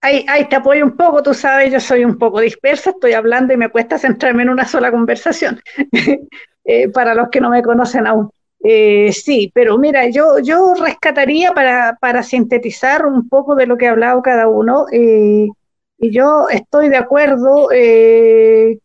Ahí, 0.00 0.24
te 0.48 0.54
apoyo 0.54 0.84
un 0.84 0.96
poco, 0.96 1.24
tú 1.24 1.34
sabes, 1.34 1.72
yo 1.72 1.80
soy 1.80 2.04
un 2.04 2.18
poco 2.18 2.40
dispersa, 2.40 2.90
estoy 2.90 3.14
hablando 3.14 3.52
y 3.52 3.56
me 3.56 3.68
cuesta 3.68 3.98
centrarme 3.98 4.44
en 4.44 4.50
una 4.50 4.64
sola 4.64 4.92
conversación, 4.92 5.60
eh, 6.64 6.88
para 6.90 7.14
los 7.14 7.30
que 7.30 7.40
no 7.40 7.50
me 7.50 7.62
conocen 7.64 8.06
aún. 8.06 8.30
Eh, 8.62 9.12
sí, 9.12 9.50
pero 9.52 9.76
mira, 9.76 10.08
yo, 10.08 10.38
yo 10.38 10.74
rescataría 10.74 11.52
para, 11.52 12.22
sintetizar 12.22 13.06
un 13.06 13.28
poco 13.28 13.56
de 13.56 13.66
lo 13.66 13.76
que 13.76 13.88
ha 13.88 13.90
hablado 13.90 14.22
cada 14.22 14.46
uno, 14.46 14.86
eh, 14.92 15.48
y 16.00 16.10
yo 16.12 16.48
estoy 16.48 16.90
de 16.90 16.96
acuerdo, 16.96 17.68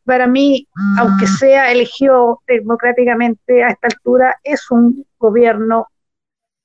para 0.03 0.25
mí, 0.25 0.67
aunque 0.97 1.27
sea 1.27 1.71
elegido 1.71 2.41
democráticamente 2.47 3.63
a 3.63 3.67
esta 3.67 3.87
altura, 3.87 4.35
es 4.43 4.71
un 4.71 5.05
gobierno 5.19 5.89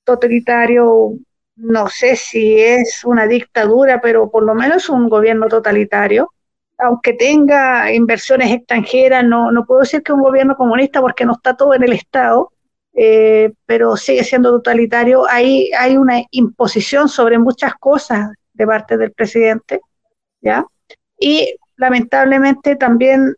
totalitario, 0.09 1.13
no 1.55 1.87
sé 1.89 2.15
si 2.15 2.59
es 2.59 3.03
una 3.05 3.27
dictadura, 3.27 4.01
pero 4.01 4.29
por 4.29 4.43
lo 4.43 4.55
menos 4.55 4.89
un 4.89 5.09
gobierno 5.09 5.47
totalitario. 5.47 6.31
Aunque 6.77 7.13
tenga 7.13 7.91
inversiones 7.93 8.51
extranjeras, 8.51 9.23
no, 9.25 9.51
no 9.51 9.65
puedo 9.65 9.81
decir 9.81 10.01
que 10.01 10.13
un 10.13 10.21
gobierno 10.21 10.55
comunista 10.55 11.01
porque 11.01 11.25
no 11.25 11.33
está 11.33 11.55
todo 11.55 11.73
en 11.73 11.83
el 11.83 11.93
Estado, 11.93 12.51
eh, 12.93 13.51
pero 13.65 13.97
sigue 13.97 14.23
siendo 14.23 14.51
totalitario. 14.51 15.25
Hay 15.29 15.97
una 15.97 16.23
imposición 16.31 17.09
sobre 17.09 17.37
muchas 17.37 17.75
cosas 17.75 18.31
de 18.53 18.65
parte 18.65 18.97
del 18.97 19.11
presidente, 19.11 19.81
¿ya? 20.41 20.65
Y 21.19 21.53
lamentablemente 21.75 22.75
también 22.75 23.35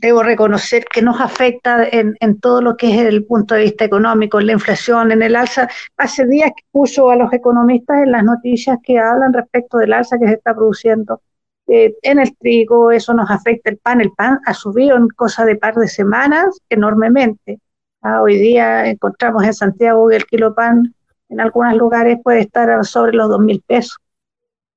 debo 0.00 0.22
reconocer 0.22 0.84
que 0.86 1.02
nos 1.02 1.20
afecta 1.20 1.86
en, 1.86 2.16
todo 2.40 2.62
lo 2.62 2.76
que 2.76 2.90
es 2.90 3.00
el 3.06 3.24
punto 3.24 3.54
de 3.54 3.64
vista 3.64 3.84
económico, 3.84 4.40
en 4.40 4.46
la 4.46 4.52
inflación, 4.52 5.12
en 5.12 5.22
el 5.22 5.36
alza. 5.36 5.68
Hace 5.96 6.26
días 6.26 6.50
que 6.56 6.64
puso 6.72 7.10
a 7.10 7.16
los 7.16 7.32
economistas 7.32 7.98
en 8.02 8.12
las 8.12 8.24
noticias 8.24 8.78
que 8.82 8.98
hablan 8.98 9.32
respecto 9.32 9.78
del 9.78 9.92
alza 9.92 10.18
que 10.18 10.26
se 10.26 10.34
está 10.34 10.54
produciendo 10.54 11.20
eh, 11.66 11.94
en 12.02 12.18
el 12.18 12.36
trigo, 12.36 12.90
eso 12.90 13.12
nos 13.14 13.30
afecta 13.30 13.70
el 13.70 13.76
pan. 13.76 14.00
El 14.00 14.12
pan 14.12 14.40
ha 14.46 14.54
subido 14.54 14.96
en 14.96 15.08
cosa 15.08 15.44
de 15.44 15.56
par 15.56 15.74
de 15.74 15.86
semanas 15.86 16.58
enormemente. 16.70 17.60
Ah, 18.02 18.22
hoy 18.22 18.38
día 18.38 18.86
encontramos 18.86 19.44
en 19.44 19.54
Santiago 19.54 20.08
que 20.08 20.16
el 20.16 20.24
kilo 20.24 20.54
pan 20.54 20.94
en 21.28 21.40
algunos 21.40 21.76
lugares 21.76 22.18
puede 22.24 22.40
estar 22.40 22.84
sobre 22.84 23.12
los 23.12 23.28
dos 23.28 23.40
mil 23.40 23.62
pesos. 23.66 23.98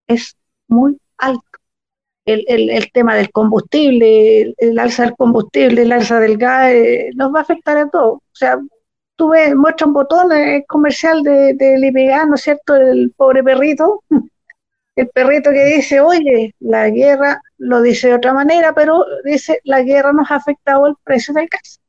Es 0.08 0.36
muy 0.68 1.00
alto 1.18 1.53
el, 2.26 2.46
el, 2.48 2.70
el, 2.70 2.92
tema 2.92 3.16
del 3.16 3.32
combustible, 3.32 4.54
el, 4.58 4.80
alza 4.80 5.04
del 5.04 5.16
combustible, 5.16 5.82
el 5.82 5.92
alza 5.92 6.20
del 6.20 6.38
gas, 6.38 6.72
eh, 6.72 7.12
nos 7.16 7.34
va 7.34 7.40
a 7.40 7.42
afectar 7.44 7.78
a 7.78 7.90
todos. 7.90 8.16
O 8.16 8.22
sea, 8.36 8.60
tú 9.16 9.30
ves, 9.30 9.56
muestra 9.56 9.88
un 9.88 9.94
botón 9.94 10.32
eh, 10.32 10.64
comercial 10.68 11.24
de, 11.24 11.54
de 11.54 12.24
¿no 12.28 12.36
es 12.36 12.42
cierto? 12.42 12.76
El 12.76 13.12
pobre 13.16 13.44
perrito, 13.44 14.04
el 14.96 15.10
perrito 15.10 15.52
que 15.52 15.66
dice, 15.66 16.00
oye, 16.02 16.56
la 16.60 16.90
guerra, 16.90 17.42
lo 17.58 17.82
dice 17.82 18.08
de 18.08 18.16
otra 18.16 18.34
manera, 18.34 18.74
pero 18.74 19.06
dice, 19.26 19.60
la 19.64 19.82
guerra 19.82 20.14
nos 20.14 20.32
ha 20.32 20.36
afectado 20.36 20.88
el 20.88 20.96
precio 21.04 21.34
del 21.34 21.48
gas. 21.48 21.80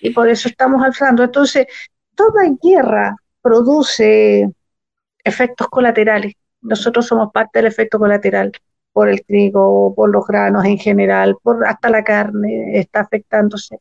Y 0.00 0.10
por 0.10 0.28
eso 0.28 0.48
estamos 0.48 0.82
alzando. 0.84 1.24
Entonces, 1.24 1.66
toda 2.14 2.42
guerra 2.62 3.16
produce 3.42 4.50
efectos 5.24 5.68
colaterales. 5.68 6.34
Nosotros 6.60 7.06
somos 7.06 7.32
parte 7.32 7.58
del 7.60 7.66
efecto 7.66 7.98
colateral 7.98 8.52
por 8.96 9.10
el 9.10 9.26
trigo, 9.26 9.94
por 9.94 10.08
los 10.08 10.26
granos 10.26 10.64
en 10.64 10.78
general, 10.78 11.36
por 11.42 11.66
hasta 11.66 11.90
la 11.90 12.02
carne 12.02 12.78
está 12.78 13.00
afectándose. 13.00 13.78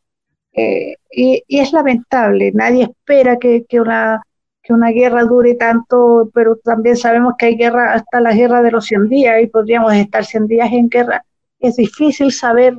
Eh, 0.51 0.95
y, 1.09 1.41
es 1.47 1.71
lamentable, 1.71 2.51
nadie 2.53 2.83
espera 2.83 3.37
que, 3.39 3.65
una, 3.79 4.21
que 4.61 4.73
una 4.73 4.89
guerra 4.89 5.23
dure 5.23 5.55
tanto, 5.55 6.29
pero 6.33 6.57
también 6.57 6.97
sabemos 6.97 7.35
que 7.37 7.45
hay 7.45 7.55
guerra 7.55 7.93
hasta 7.93 8.19
la 8.19 8.33
guerra 8.33 8.61
de 8.61 8.71
los 8.71 8.87
100 8.87 9.07
días 9.07 9.41
y 9.41 9.47
podríamos 9.47 9.93
estar 9.93 10.25
100 10.25 10.47
días 10.47 10.69
en 10.73 10.89
guerra. 10.89 11.25
Es 11.59 11.77
difícil 11.77 12.33
saber 12.33 12.77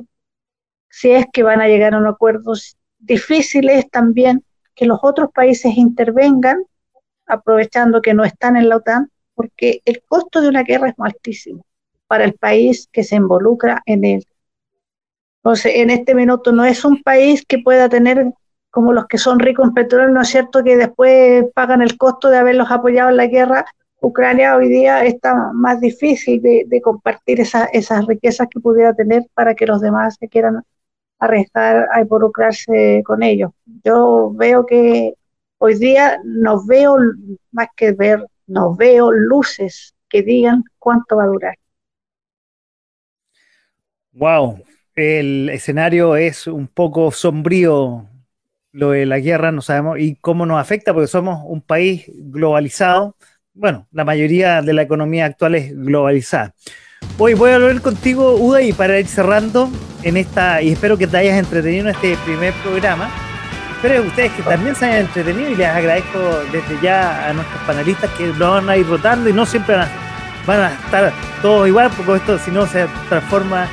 si 0.91 1.09
es 1.09 1.25
que 1.33 1.41
van 1.41 1.59
a 1.59 1.67
llegar 1.67 1.95
a 1.95 1.97
un 1.97 2.05
acuerdo. 2.05 2.53
Difícil 2.99 3.67
es 3.69 3.89
también 3.89 4.43
que 4.75 4.85
los 4.85 4.99
otros 5.01 5.31
países 5.33 5.75
intervengan, 5.75 6.63
aprovechando 7.25 7.99
que 7.99 8.13
no 8.13 8.23
están 8.23 8.57
en 8.57 8.69
la 8.69 8.75
OTAN, 8.75 9.09
porque 9.33 9.81
el 9.85 10.03
costo 10.07 10.39
de 10.39 10.49
una 10.49 10.61
guerra 10.61 10.89
es 10.89 10.95
altísimo 10.99 11.66
para 12.07 12.25
el 12.25 12.33
país 12.33 12.89
que 12.91 13.03
se 13.03 13.15
involucra 13.15 13.81
en 13.85 14.05
él. 14.05 14.25
Entonces, 15.43 15.73
en 15.75 15.89
este 15.89 16.15
minuto 16.15 16.51
no 16.51 16.65
es 16.65 16.83
un 16.83 17.01
país 17.03 17.45
que 17.47 17.59
pueda 17.59 17.87
tener 17.89 18.33
como 18.69 18.93
los 18.93 19.07
que 19.07 19.17
son 19.17 19.39
ricos 19.39 19.67
en 19.67 19.73
petróleo, 19.73 20.09
¿no 20.09 20.21
es 20.21 20.29
cierto? 20.29 20.63
Que 20.63 20.77
después 20.77 21.45
pagan 21.53 21.81
el 21.81 21.97
costo 21.97 22.29
de 22.29 22.37
haberlos 22.37 22.69
apoyado 22.69 23.09
en 23.09 23.17
la 23.17 23.27
guerra. 23.27 23.65
Ucrania 24.01 24.55
hoy 24.55 24.69
día 24.69 25.03
está 25.03 25.33
más 25.53 25.79
difícil 25.81 26.41
de, 26.41 26.81
compartir 26.83 27.39
esas 27.39 28.05
riquezas 28.05 28.47
que 28.49 28.59
pudiera 28.59 28.93
tener 28.93 29.23
para 29.33 29.55
que 29.55 29.65
los 29.65 29.81
demás 29.81 30.17
se 30.19 30.27
quieran 30.27 30.63
arriesgar 31.19 31.87
a 31.91 32.01
involucrarse 32.01 33.01
con 33.05 33.23
ellos. 33.23 33.51
Yo 33.83 34.31
veo 34.35 34.65
que 34.65 35.13
hoy 35.57 35.75
día 35.75 36.19
no 36.23 36.63
veo, 36.65 36.97
más 37.51 37.69
que 37.75 37.93
ver, 37.93 38.23
no 38.45 38.75
veo 38.75 39.11
luces 39.11 39.95
que 40.09 40.21
digan 40.21 40.63
cuánto 40.77 41.17
va 41.17 41.23
a 41.23 41.27
durar. 41.27 41.55
Wow, 44.17 44.63
el 44.95 45.47
escenario 45.49 46.15
es 46.15 46.47
un 46.47 46.67
poco 46.67 47.11
sombrío, 47.11 48.07
lo 48.71 48.89
de 48.89 49.05
la 49.05 49.19
guerra, 49.19 49.51
no 49.51 49.61
sabemos, 49.61 49.99
y 49.99 50.15
cómo 50.15 50.47
nos 50.47 50.59
afecta, 50.59 50.91
porque 50.91 51.05
somos 51.05 51.43
un 51.45 51.61
país 51.61 52.05
globalizado. 52.15 53.15
Bueno, 53.53 53.87
la 53.91 54.05
mayoría 54.05 54.63
de 54.63 54.73
la 54.73 54.81
economía 54.81 55.25
actual 55.25 55.53
es 55.53 55.71
globalizada. 55.71 56.55
Hoy 57.19 57.35
voy 57.35 57.51
a 57.51 57.55
hablar 57.55 57.79
contigo, 57.81 58.33
Uda, 58.37 58.63
y 58.63 58.73
para 58.73 58.99
ir 58.99 59.05
cerrando 59.05 59.69
en 60.01 60.17
esta, 60.17 60.63
y 60.63 60.71
espero 60.71 60.97
que 60.97 61.05
te 61.05 61.17
hayas 61.17 61.37
entretenido 61.37 61.87
en 61.87 61.93
este 61.93 62.17
primer 62.25 62.55
programa. 62.63 63.11
Espero 63.75 64.01
que 64.01 64.07
ustedes 64.07 64.31
que 64.31 64.41
también 64.41 64.75
se 64.75 64.85
hayan 64.85 65.01
entretenido 65.01 65.51
y 65.51 65.55
les 65.57 65.67
agradezco 65.67 66.17
desde 66.51 66.81
ya 66.81 67.29
a 67.29 67.33
nuestros 67.33 67.61
panelistas 67.67 68.09
que 68.17 68.25
lo 68.25 68.49
van 68.49 68.67
a 68.67 68.77
ir 68.77 68.87
rotando 68.87 69.29
y 69.29 69.33
no 69.33 69.45
siempre 69.45 69.75
van 69.75 69.87
a, 69.87 69.91
van 70.47 70.61
a 70.61 70.73
estar 70.73 71.13
todos 71.43 71.67
igual, 71.67 71.91
porque 71.95 72.15
esto 72.15 72.39
si 72.39 72.49
no 72.49 72.65
se 72.65 72.87
transforma 73.09 73.69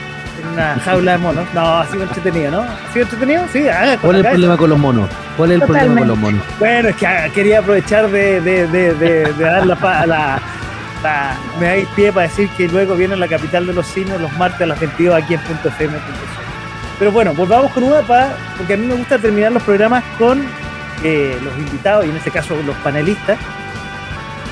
una 0.53 0.75
jaula 0.77 1.13
de 1.13 1.19
monos. 1.19 1.47
No, 1.55 1.79
ha 1.79 1.87
sido 1.87 2.03
entretenido, 2.03 2.51
¿no? 2.51 2.61
¿Ha 2.63 2.93
sido 2.93 3.05
entretenido? 3.05 3.45
Sí, 3.53 3.69
haga 3.69 3.97
¿Cuál 3.99 4.17
es 4.17 4.25
el 4.25 4.31
problema 4.31 4.57
con 4.57 4.71
los 4.71 4.79
monos? 4.79 5.11
¿Cuál 5.37 5.53
es 5.53 5.61
el 5.61 5.67
problema 5.67 5.99
con 5.99 6.09
los 6.09 6.19
monos? 6.19 6.43
Bueno, 6.59 6.89
es 6.89 6.97
que 6.97 7.07
ah, 7.07 7.29
quería 7.35 7.59
aprovechar 7.61 8.11
de, 8.11 8.41
de, 8.41 8.67
de, 8.67 8.95
de, 8.95 9.33
dar 9.33 9.67
la, 9.67 9.77
la, 10.07 10.41
la, 11.03 11.37
Me 11.59 11.67
dais 11.67 11.89
pie 11.95 12.13
para 12.13 12.29
decir 12.29 12.49
que 12.57 12.69
luego 12.69 12.95
viene 12.97 13.17
la 13.17 13.29
capital 13.29 13.67
de 13.67 13.73
los 13.73 13.87
cines 13.87 14.21
los 14.21 14.33
martes 14.37 14.63
a 14.63 14.67
las 14.67 14.81
22 14.81 15.23
aquí 15.23 15.35
en 15.35 15.41
punto 15.41 15.69
.fm. 15.69 15.97
Pero 16.99 17.13
bueno, 17.13 17.35
volvamos 17.35 17.73
con 17.73 17.83
UDAPA, 17.85 18.29
porque 18.57 18.75
a 18.75 18.77
mí 18.77 18.87
me 18.87 18.95
gusta 18.95 19.19
terminar 19.19 19.53
los 19.53 19.63
programas 19.63 20.05
con 20.19 20.45
eh, 21.03 21.39
los 21.43 21.57
invitados 21.59 22.07
y 22.07 22.11
en 22.11 22.17
este 22.17 22.31
caso 22.31 22.57
los 22.65 22.77
panelistas. 22.77 23.39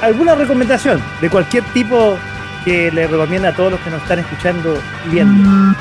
¿Alguna 0.02 0.34
recomendación 0.34 1.00
de 1.20 1.30
cualquier 1.30 1.62
tipo 1.66 2.18
que 2.64 2.90
le 2.90 3.06
recomienda 3.06 3.50
a 3.50 3.52
todos 3.52 3.72
los 3.72 3.80
que 3.80 3.90
nos 3.90 4.02
están 4.02 4.18
escuchando 4.20 4.78
y 5.06 5.10
viendo? 5.10 5.74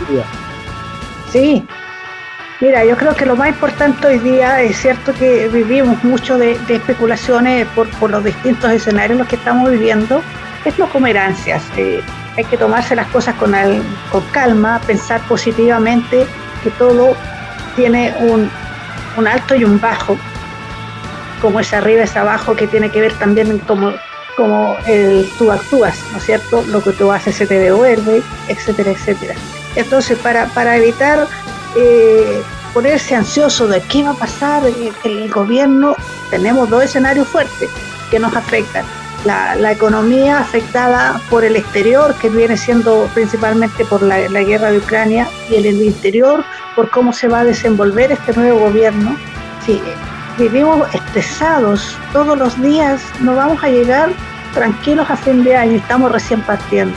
Sí, 1.31 1.65
mira, 2.59 2.83
yo 2.85 2.95
creo 2.97 3.15
que 3.15 3.25
lo 3.25 3.35
más 3.35 3.49
importante 3.49 4.07
hoy 4.07 4.19
día 4.19 4.61
es 4.61 4.77
cierto 4.77 5.13
que 5.13 5.47
vivimos 5.47 6.03
mucho 6.03 6.37
de, 6.37 6.57
especulaciones 6.69 7.67
por, 7.75 8.09
los 8.09 8.23
distintos 8.23 8.71
escenarios 8.71 9.11
en 9.11 9.17
los 9.19 9.27
que 9.27 9.35
estamos 9.35 9.69
viviendo, 9.69 10.21
es 10.65 10.77
no 10.77 10.87
comer 10.89 11.17
ansias. 11.17 11.63
Eh, 11.77 12.01
hay 12.37 12.45
que 12.45 12.57
tomarse 12.57 12.95
las 12.95 13.07
cosas 13.07 13.35
con, 13.35 13.53
con 14.11 14.23
calma, 14.31 14.79
pensar 14.87 15.21
positivamente 15.27 16.25
que 16.63 16.69
todo 16.71 17.15
tiene 17.75 18.13
un, 18.19 18.49
un 19.17 19.27
alto 19.27 19.55
y 19.55 19.63
un 19.63 19.79
bajo, 19.79 20.17
como 21.41 21.59
es 21.59 21.73
arriba 21.73 22.03
es 22.03 22.15
abajo, 22.15 22.55
que 22.55 22.67
tiene 22.67 22.89
que 22.89 23.01
ver 23.01 23.13
también 23.13 23.57
como 23.59 23.93
como 24.35 24.77
el, 24.87 25.29
tú 25.37 25.51
actúas, 25.51 25.97
¿no 26.11 26.17
es 26.17 26.25
cierto? 26.25 26.63
Lo 26.67 26.81
que 26.81 26.91
tú 26.91 27.11
haces 27.11 27.35
se 27.35 27.45
te 27.45 27.59
devuelve, 27.59 28.21
etcétera, 28.47 28.91
etcétera. 28.91 29.35
Entonces, 29.75 30.17
para, 30.19 30.47
para 30.47 30.77
evitar 30.77 31.27
eh, 31.75 32.41
ponerse 32.73 33.15
ansioso 33.15 33.67
de 33.67 33.81
qué 33.81 34.03
va 34.03 34.11
a 34.11 34.15
pasar 34.15 34.63
en 34.65 34.93
el 35.03 35.29
gobierno, 35.29 35.95
tenemos 36.29 36.69
dos 36.69 36.83
escenarios 36.83 37.27
fuertes 37.27 37.69
que 38.09 38.19
nos 38.19 38.35
afectan. 38.35 38.85
La, 39.25 39.53
la, 39.55 39.71
economía 39.71 40.39
afectada 40.39 41.21
por 41.29 41.45
el 41.45 41.55
exterior, 41.55 42.15
que 42.15 42.27
viene 42.29 42.57
siendo 42.57 43.07
principalmente 43.13 43.85
por 43.85 44.01
la, 44.01 44.17
la 44.29 44.41
guerra 44.41 44.71
de 44.71 44.79
Ucrania, 44.79 45.27
y 45.47 45.55
el, 45.55 45.67
el 45.67 45.83
interior 45.83 46.43
por 46.75 46.89
cómo 46.89 47.13
se 47.13 47.27
va 47.27 47.41
a 47.41 47.43
desenvolver 47.43 48.11
este 48.11 48.33
nuevo 48.33 48.59
gobierno. 48.59 49.15
Sí, 49.63 49.79
vivimos 50.37 50.93
estresados 50.93 51.97
todos 52.13 52.37
los 52.37 52.61
días, 52.61 53.01
no 53.19 53.35
vamos 53.35 53.63
a 53.63 53.69
llegar 53.69 54.09
tranquilos 54.53 55.09
a 55.09 55.15
fin 55.15 55.43
de 55.43 55.55
año, 55.55 55.77
estamos 55.77 56.11
recién 56.11 56.41
partiendo 56.41 56.95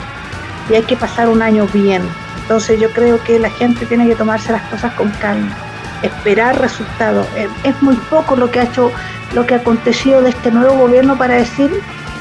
y 0.69 0.75
hay 0.75 0.83
que 0.83 0.95
pasar 0.95 1.27
un 1.29 1.41
año 1.41 1.67
bien. 1.73 2.01
Entonces 2.41 2.79
yo 2.79 2.91
creo 2.91 3.21
que 3.23 3.39
la 3.39 3.49
gente 3.49 3.85
tiene 3.85 4.07
que 4.07 4.15
tomarse 4.15 4.51
las 4.51 4.61
cosas 4.63 4.93
con 4.93 5.09
calma, 5.21 5.55
esperar 6.01 6.59
resultados. 6.59 7.27
Es 7.63 7.81
muy 7.81 7.95
poco 8.09 8.35
lo 8.35 8.51
que 8.51 8.59
ha 8.59 8.63
hecho, 8.63 8.91
lo 9.33 9.45
que 9.45 9.55
ha 9.55 9.57
acontecido 9.57 10.21
de 10.21 10.29
este 10.29 10.51
nuevo 10.51 10.77
gobierno 10.77 11.17
para 11.17 11.35
decir 11.35 11.71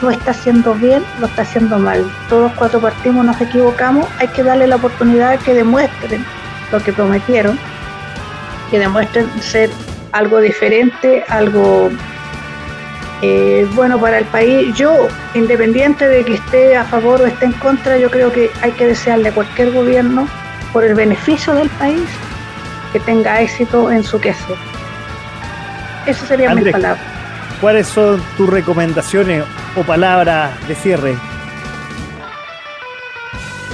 lo 0.03 0.11
está 0.11 0.33
haciendo 0.33 0.75
bien, 0.75 1.03
lo 1.21 1.27
está 1.27 1.43
haciendo 1.43 1.79
mal. 1.79 2.05
Todos 2.29 2.53
cuatro 2.57 2.81
partimos 2.81 3.25
nos 3.25 3.41
equivocamos, 3.41 4.07
hay 4.19 4.29
que 4.29 4.43
darle 4.43 4.67
la 4.67 4.77
oportunidad 4.77 5.39
que 5.41 5.55
demuestren 5.55 6.25
lo 6.73 6.81
que 6.81 6.93
prometieron, 6.93 7.59
que 8.71 8.79
demuestren 8.79 9.31
ser 9.41 9.71
algo 10.15 10.41
diferente, 10.41 11.25
algo 11.29 11.91
eh, 13.21 13.67
bueno 13.75 14.01
para 14.01 14.19
el 14.19 14.25
país. 14.27 14.75
Yo, 14.77 15.09
independiente 15.35 16.09
de 16.09 16.25
que 16.25 16.35
esté 16.35 16.77
a 16.77 16.85
favor 16.85 17.21
o 17.21 17.27
esté 17.27 17.47
en 17.47 17.53
contra, 17.53 17.99
yo 17.99 18.11
creo 18.11 18.33
que 18.33 18.51
hay 18.63 18.71
que 18.73 18.87
desearle 18.87 19.29
a 19.29 19.33
cualquier 19.33 19.73
gobierno, 19.73 20.27
por 20.73 20.85
el 20.85 20.95
beneficio 20.95 21.55
del 21.55 21.69
país, 21.71 22.03
que 22.93 23.01
tenga 23.01 23.41
éxito 23.41 23.91
en 23.91 24.03
su 24.03 24.21
queso. 24.21 24.57
Eso 26.07 26.27
sería 26.27 26.55
mi 26.55 26.71
palabra. 26.71 27.01
¿Cuáles 27.61 27.87
son 27.87 28.23
tus 28.37 28.49
recomendaciones 28.49 29.45
o 29.77 29.83
palabras 29.83 30.53
de 30.69 30.75
cierre? 30.75 31.17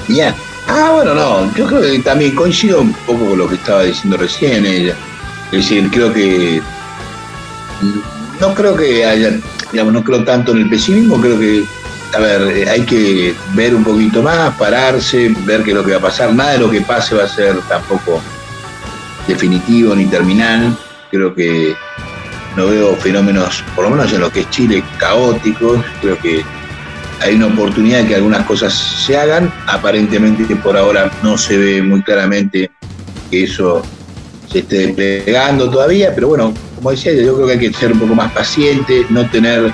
Bien. 0.09 0.35
Ah, 0.69 0.91
bueno, 0.95 1.15
no, 1.15 1.55
yo 1.55 1.67
creo 1.67 1.81
que 1.81 1.99
también 1.99 2.35
coincido 2.35 2.81
un 2.81 2.93
poco 2.93 3.31
con 3.31 3.39
lo 3.39 3.49
que 3.49 3.57
estaba 3.57 3.83
diciendo 3.83 4.17
recién 4.17 4.65
ella. 4.65 4.95
Es 5.53 5.69
decir, 5.69 5.91
creo 5.91 6.13
que 6.13 6.63
no 8.41 8.55
creo 8.55 8.77
que 8.77 9.05
haya, 9.05 9.39
digamos, 9.73 9.93
no 9.93 10.05
creo 10.05 10.25
tanto 10.25 10.53
en 10.53 10.59
el 10.59 10.71
pesimismo, 10.71 11.21
creo 11.21 11.39
que, 11.39 11.65
a 12.15 12.19
ver, 12.19 12.57
eh, 12.57 12.71
hay 12.71 12.83
que 12.83 13.35
ver 13.55 13.75
un 13.75 13.85
poquito 13.85 14.23
más, 14.23 14.57
pararse, 14.57 15.35
ver 15.45 15.63
qué 15.63 15.71
es 15.71 15.77
lo 15.77 15.85
que 15.85 15.93
va 15.93 15.99
a 15.99 16.03
pasar. 16.03 16.35
Nada 16.35 16.53
de 16.53 16.59
lo 16.59 16.71
que 16.71 16.81
pase 16.81 17.15
va 17.15 17.25
a 17.25 17.29
ser 17.29 17.57
tampoco 17.69 18.21
definitivo 19.27 19.95
ni 19.95 20.07
terminal. 20.07 20.77
Creo 21.11 21.35
que 21.35 21.75
no 22.57 22.67
veo 22.67 22.97
fenómenos, 22.97 23.63
por 23.75 23.85
lo 23.85 23.91
menos 23.91 24.13
en 24.13 24.21
lo 24.21 24.31
que 24.31 24.41
es 24.41 24.51
Chile, 24.51 24.83
caóticos. 24.99 25.85
Creo 26.01 26.19
que 26.19 26.45
hay 27.21 27.35
una 27.35 27.47
oportunidad 27.47 28.03
de 28.03 28.09
que 28.09 28.15
algunas 28.15 28.47
cosas 28.47 28.73
se 28.73 29.17
hagan. 29.19 29.53
Aparentemente 29.67 30.57
por 30.57 30.77
ahora 30.77 31.11
no 31.23 31.37
se 31.37 31.59
ve 31.59 31.83
muy 31.83 32.03
claramente 32.03 32.71
que 33.31 33.45
eso 33.45 33.83
se 34.51 34.61
esté 34.61 34.87
desplegando 34.89 35.71
todavía, 35.71 36.13
pero 36.15 36.29
bueno, 36.29 36.53
como 36.77 36.91
decía, 36.91 37.13
yo 37.13 37.35
creo 37.35 37.47
que 37.47 37.53
hay 37.53 37.59
que 37.59 37.73
ser 37.73 37.93
un 37.93 38.01
poco 38.01 38.15
más 38.15 38.33
paciente, 38.33 39.07
no 39.09 39.29
tener 39.31 39.73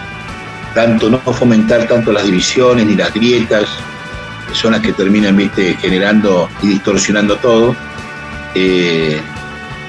tanto, 0.74 1.08
no 1.08 1.18
fomentar 1.18 1.88
tanto 1.88 2.12
las 2.12 2.24
divisiones 2.24 2.86
ni 2.86 2.94
las 2.94 3.12
grietas, 3.14 3.64
que 4.48 4.54
son 4.54 4.72
las 4.72 4.82
que 4.82 4.92
terminan, 4.92 5.36
viste, 5.36 5.74
generando 5.80 6.48
y 6.62 6.68
distorsionando 6.68 7.36
todo. 7.36 7.74
Eh, 8.54 9.18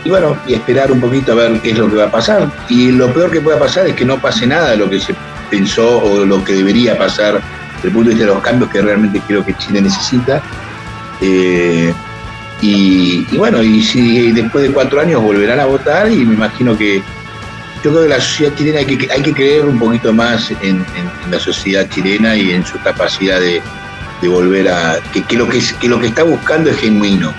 y 0.06 0.10
bueno, 0.10 0.38
y 0.48 0.54
esperar 0.54 0.92
un 0.92 1.02
poquito 1.02 1.34
a 1.34 1.36
ver 1.36 1.60
qué 1.62 1.72
es 1.72 1.78
lo 1.78 1.90
que 1.90 1.98
va 1.98 2.06
a 2.06 2.12
pasar. 2.12 2.50
Y 2.70 2.92
lo 2.92 3.14
peor 3.14 3.30
que 3.30 3.42
pueda 3.42 3.60
pasar 3.60 3.88
es 3.88 3.96
que 3.96 4.06
no 4.06 4.22
pase 4.22 4.48
nada 4.48 4.72
de 4.72 4.78
lo 4.78 4.90
que 4.90 5.02
se 5.02 5.14
pensó 5.52 6.02
o 6.02 6.24
lo 6.24 6.44
que 6.46 6.54
debería 6.54 6.98
pasar 6.98 7.42
desde 7.76 7.90
el 7.90 7.94
punto 7.94 8.10
de 8.10 8.16
vista 8.16 8.30
de 8.30 8.34
los 8.34 8.44
cambios 8.44 8.70
que 8.70 8.82
realmente 8.82 9.22
creo 9.28 9.46
que 9.46 9.54
Chile 9.56 9.82
necesita. 9.82 10.42
Eh, 11.20 11.94
y, 12.62 13.24
bueno, 13.38 13.62
y 13.62 13.84
si 13.84 14.32
después 14.32 14.68
de 14.68 14.74
cuatro 14.74 15.00
años 15.00 15.22
volverán 15.22 15.60
a 15.60 15.66
votar, 15.66 16.12
y 16.12 16.18
me 16.26 16.34
imagino 16.34 16.78
que 16.78 17.02
yo 17.84 17.92
creo 17.92 18.04
que 18.04 18.10
la 18.10 18.20
sociedad 18.20 18.56
chilena 18.56 18.80
hay 18.80 18.86
que, 18.86 19.12
hay 19.12 19.22
que 19.22 19.34
creer 19.34 19.66
un 19.66 19.78
poquito 19.78 20.12
más 20.12 20.52
en, 20.62 20.84
la 21.30 21.40
sociedad 21.40 21.88
chilena 21.90 22.36
y 22.36 22.52
en 22.52 22.66
su 22.66 22.80
capacidad 22.80 23.40
de, 23.40 23.62
volver 24.28 24.68
a. 24.70 25.00
Que, 25.12 25.38
lo 25.38 25.48
que, 25.48 25.62
que 25.80 25.88
lo 25.88 26.00
que 26.00 26.08
está 26.08 26.24
buscando 26.24 26.72
es 26.72 26.78
genuino, 26.78 27.34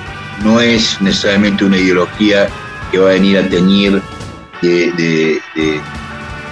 no 0.45 0.61
es 0.61 1.01
necesariamente 1.01 1.65
una 1.65 1.77
ideología 1.77 2.49
que 2.93 2.99
va 2.99 3.11
a 3.11 3.13
venir 3.15 3.39
a 3.39 3.49
teñir 3.49 4.01
de, 4.63 5.41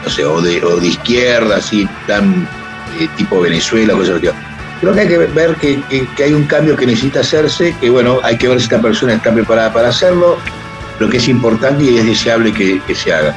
no 0.04 0.10
sé, 0.10 0.24
o 0.24 0.40
de, 0.40 0.62
o 0.64 0.80
de 0.80 0.88
izquierda, 0.88 1.56
así, 1.56 1.88
tan 2.08 2.48
eh, 2.98 3.08
tipo 3.16 3.40
Venezuela, 3.40 3.94
cosas 3.94 4.16
así 4.16 4.28
creo 4.80 4.94
que 4.94 5.00
hay 5.00 5.08
que 5.08 5.18
ver 5.18 5.56
que, 5.56 5.82
hay 6.22 6.32
un 6.32 6.44
cambio 6.44 6.76
que 6.76 6.86
necesita 6.86 7.20
hacerse, 7.20 7.74
que 7.80 7.90
bueno, 7.90 8.20
hay 8.22 8.36
que 8.36 8.48
ver 8.48 8.58
si 8.58 8.64
esta 8.64 8.80
persona 8.80 9.14
está 9.14 9.32
preparada 9.32 9.72
para 9.72 9.88
hacerlo, 9.88 10.38
lo 10.98 11.08
que 11.08 11.18
es 11.18 11.28
importante 11.28 11.84
y 11.84 11.98
es 11.98 12.06
deseable 12.06 12.52
que, 12.52 12.94
se 12.94 13.12
haga. 13.12 13.34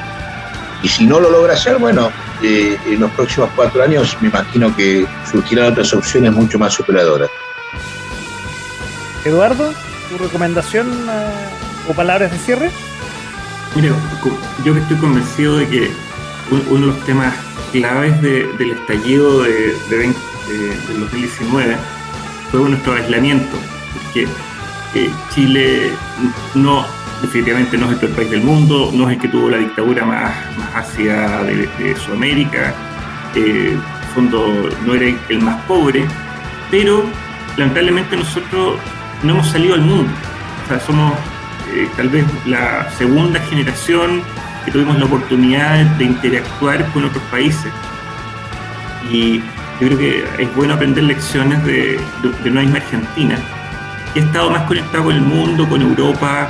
Y 0.81 0.87
si 0.87 1.05
no 1.05 1.19
lo 1.19 1.29
logra 1.29 1.53
hacer, 1.53 1.77
bueno, 1.77 2.11
eh, 2.41 2.77
en 2.87 3.01
los 3.01 3.11
próximos 3.11 3.49
cuatro 3.55 3.83
años 3.83 4.15
me 4.21 4.29
imagino 4.29 4.73
que 4.75 5.05
surgirán 5.29 5.71
otras 5.71 5.93
opciones 5.93 6.31
mucho 6.31 6.57
más 6.57 6.73
superadoras. 6.73 7.29
Eduardo, 9.25 9.73
¿tu 10.09 10.17
recomendación 10.17 10.87
eh, 10.87 11.89
o 11.89 11.93
palabras 11.93 12.31
de 12.31 12.37
cierre? 12.37 12.71
Mire, 13.75 13.91
yo 14.63 14.75
estoy 14.75 14.97
convencido 14.97 15.57
de 15.57 15.67
que 15.67 15.91
uno 16.49 16.79
de 16.79 16.93
los 16.93 17.05
temas 17.05 17.35
claves 17.71 18.19
del 18.21 18.71
estallido 18.71 19.43
de, 19.43 19.75
de 19.89 19.97
20 19.97 20.28
del 20.53 20.99
2019 21.01 21.75
fue 22.51 22.61
nuestro 22.61 22.93
aislamiento, 22.93 23.55
porque 23.93 24.27
eh, 24.95 25.11
Chile 25.33 25.91
no, 26.55 26.85
definitivamente 27.21 27.77
no 27.77 27.85
es 27.87 27.93
el 27.93 27.99
peor 27.99 28.11
país 28.13 28.31
del 28.31 28.41
mundo, 28.41 28.91
no 28.93 29.07
es 29.07 29.15
el 29.15 29.21
que 29.21 29.27
tuvo 29.27 29.49
la 29.49 29.57
dictadura 29.57 30.05
más, 30.05 30.33
más 30.57 30.75
ácida 30.75 31.43
de, 31.43 31.95
Sudamérica, 31.95 32.73
eh, 33.35 33.77
fondo 34.15 34.69
no 34.85 34.95
era 34.95 35.15
el 35.29 35.41
más 35.41 35.61
pobre, 35.65 36.05
pero 36.71 37.03
lamentablemente 37.57 38.17
nosotros 38.17 38.79
no 39.23 39.33
hemos 39.33 39.47
salido 39.47 39.75
al 39.75 39.81
mundo. 39.81 40.11
O 40.65 40.67
sea, 40.67 40.79
somos 40.79 41.13
eh, 41.73 41.87
tal 41.95 42.09
vez 42.09 42.25
la 42.47 42.89
segunda 42.97 43.39
generación 43.41 44.23
que 44.65 44.71
tuvimos 44.71 44.97
la 44.97 45.05
oportunidad 45.05 45.85
de 45.97 46.05
interactuar 46.05 46.91
con 46.91 47.05
otros 47.05 47.23
países. 47.25 47.71
Y 49.11 49.41
yo 49.79 49.87
creo 49.87 49.97
que 49.97 50.25
es 50.39 50.55
bueno 50.55 50.73
aprender 50.73 51.03
lecciones 51.05 51.63
de, 51.65 51.99
de, 52.43 52.49
una 52.49 52.61
misma 52.61 52.77
Argentina, 52.77 53.37
ha 54.15 54.19
estado 54.19 54.49
más 54.49 54.63
conectado 54.63 55.05
con 55.05 55.15
el 55.15 55.21
mundo, 55.21 55.67
con 55.69 55.81
Europa, 55.81 56.49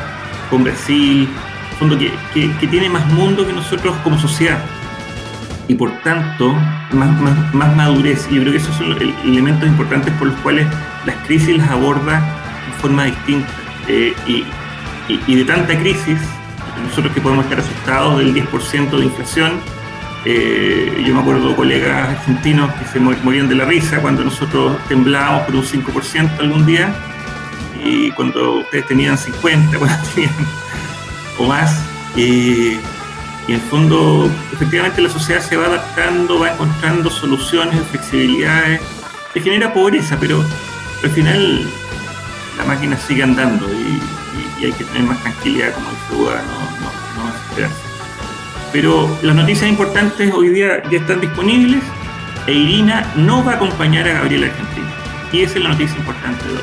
con 0.49 0.63
Brasil, 0.63 1.27
fondo 1.79 1.97
que, 1.97 2.11
tiene 2.67 2.89
más 2.89 3.05
mundo 3.13 3.47
que 3.47 3.53
nosotros 3.53 3.95
como 4.03 4.19
sociedad 4.19 4.59
y 5.67 5.75
por 5.75 5.91
tanto 6.01 6.53
más, 6.91 7.75
madurez. 7.75 8.27
Y 8.29 8.35
yo 8.35 8.41
creo 8.41 8.51
que 8.51 8.57
esos 8.57 8.75
son 8.75 8.89
los 8.89 9.01
elementos 9.23 9.67
importantes 9.67 10.13
por 10.15 10.27
los 10.27 10.39
cuales 10.41 10.67
las 11.05 11.15
crisis 11.27 11.57
las 11.57 11.69
aborda 11.69 12.19
de 12.67 12.81
forma 12.81 13.05
distinta. 13.05 13.49
Eh, 13.87 14.13
y, 14.27 14.43
y, 15.07 15.21
y, 15.27 15.35
de 15.35 15.45
tanta 15.45 15.77
crisis, 15.77 16.19
nosotros 16.83 17.13
que 17.13 17.21
podemos 17.21 17.45
estar 17.45 17.59
asustados 17.59 18.19
del 18.19 18.33
10% 18.33 18.89
de 18.89 19.05
inflación, 19.05 19.53
eh, 20.25 21.03
yo 21.05 21.13
me 21.13 21.21
acuerdo 21.21 21.49
de 21.49 21.55
colegas 21.55 22.09
argentinos 22.09 22.73
que 22.73 22.85
se 22.85 22.99
morían 22.99 23.47
de 23.47 23.55
la 23.55 23.65
risa 23.65 24.01
cuando 24.01 24.23
nosotros 24.23 24.77
temblábamos 24.87 25.43
por 25.43 25.55
un 25.55 25.63
5% 25.63 26.39
algún 26.39 26.65
día 26.65 26.93
y 27.83 28.11
cuando 28.11 28.59
ustedes 28.59 28.85
tenían 28.87 29.17
50 29.17 29.77
o 31.37 31.47
más. 31.47 31.79
y 32.15 32.79
en 33.49 33.55
el 33.55 33.61
fondo, 33.61 34.29
efectivamente, 34.53 35.01
la 35.01 35.09
sociedad 35.09 35.41
se 35.41 35.57
va 35.57 35.65
adaptando, 35.65 36.39
va 36.39 36.51
encontrando 36.51 37.09
soluciones, 37.09 37.81
flexibilidades, 37.87 38.79
se 39.33 39.41
genera 39.41 39.73
pobreza, 39.73 40.17
pero 40.19 40.45
al 41.03 41.09
final 41.09 41.67
la 42.59 42.65
máquina 42.65 42.95
sigue 42.95 43.23
andando 43.23 43.67
y, 43.73 43.99
hay 44.63 44.73
que 44.73 44.83
tener 44.83 45.03
más 45.03 45.19
tranquilidad, 45.21 45.73
como 45.73 45.89
dice 45.89 46.15
Buda, 46.15 46.43
no, 46.43 47.23
no, 47.23 47.23
no 47.23 47.88
pero 48.71 49.09
las 49.21 49.35
noticias 49.35 49.69
importantes 49.69 50.33
hoy 50.33 50.49
día 50.49 50.81
ya 50.89 50.97
están 50.99 51.21
disponibles 51.21 51.81
e 52.47 52.53
Irina 52.53 53.05
no 53.15 53.43
va 53.43 53.53
a 53.53 53.55
acompañar 53.55 54.07
a 54.07 54.13
Gabriela 54.13 54.47
Argentina. 54.47 54.87
Y 55.31 55.41
esa 55.41 55.57
es 55.57 55.63
la 55.63 55.69
noticia 55.69 55.97
importante 55.97 56.45
de 56.45 56.53
hoy. 56.53 56.59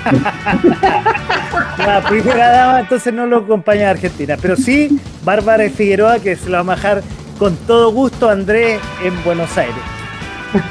la 1.78 2.02
primera 2.08 2.48
dama 2.48 2.80
entonces 2.80 3.12
no 3.12 3.26
lo 3.26 3.38
acompaña 3.38 3.88
a 3.88 3.90
Argentina, 3.90 4.36
pero 4.40 4.56
sí 4.56 4.98
Bárbara 5.24 5.68
Figueroa 5.68 6.18
que 6.18 6.36
se 6.36 6.46
lo 6.46 6.52
va 6.52 6.60
a 6.60 6.62
bajar 6.62 7.02
con 7.38 7.54
todo 7.66 7.92
gusto 7.92 8.28
a 8.28 8.32
Andrés 8.32 8.80
en 9.02 9.22
Buenos 9.24 9.56
Aires. 9.58 9.74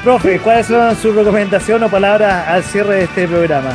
Profe, 0.04 0.40
¿cuáles 0.40 0.68
son 0.68 0.96
sus 0.96 1.16
recomendaciones 1.16 1.88
o 1.88 1.92
palabras 1.92 2.48
al 2.48 2.64
cierre 2.64 2.96
de 2.96 3.04
este 3.04 3.28
programa? 3.28 3.72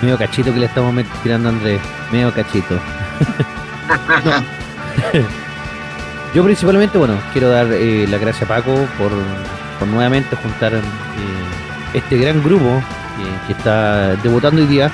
Medio 0.00 0.18
cachito 0.18 0.52
que 0.52 0.60
le 0.60 0.66
estamos 0.66 1.04
tirando 1.22 1.48
a 1.48 1.52
Andrés, 1.52 1.80
medio 2.10 2.32
cachito. 2.32 2.74
Yo 6.34 6.42
principalmente, 6.42 6.96
bueno, 6.96 7.18
quiero 7.32 7.50
dar 7.50 7.70
eh, 7.72 8.06
la 8.08 8.16
gracia 8.18 8.46
a 8.46 8.48
Paco 8.48 8.74
por, 8.98 9.12
nuevamente 9.86 10.34
juntar 10.36 10.74
eh, 10.74 10.80
este 11.92 12.16
gran 12.16 12.42
grupo 12.42 12.82
que 13.46 13.52
está 13.52 14.16
debutando 14.16 14.62
hoy 14.62 14.66
día. 14.66 14.90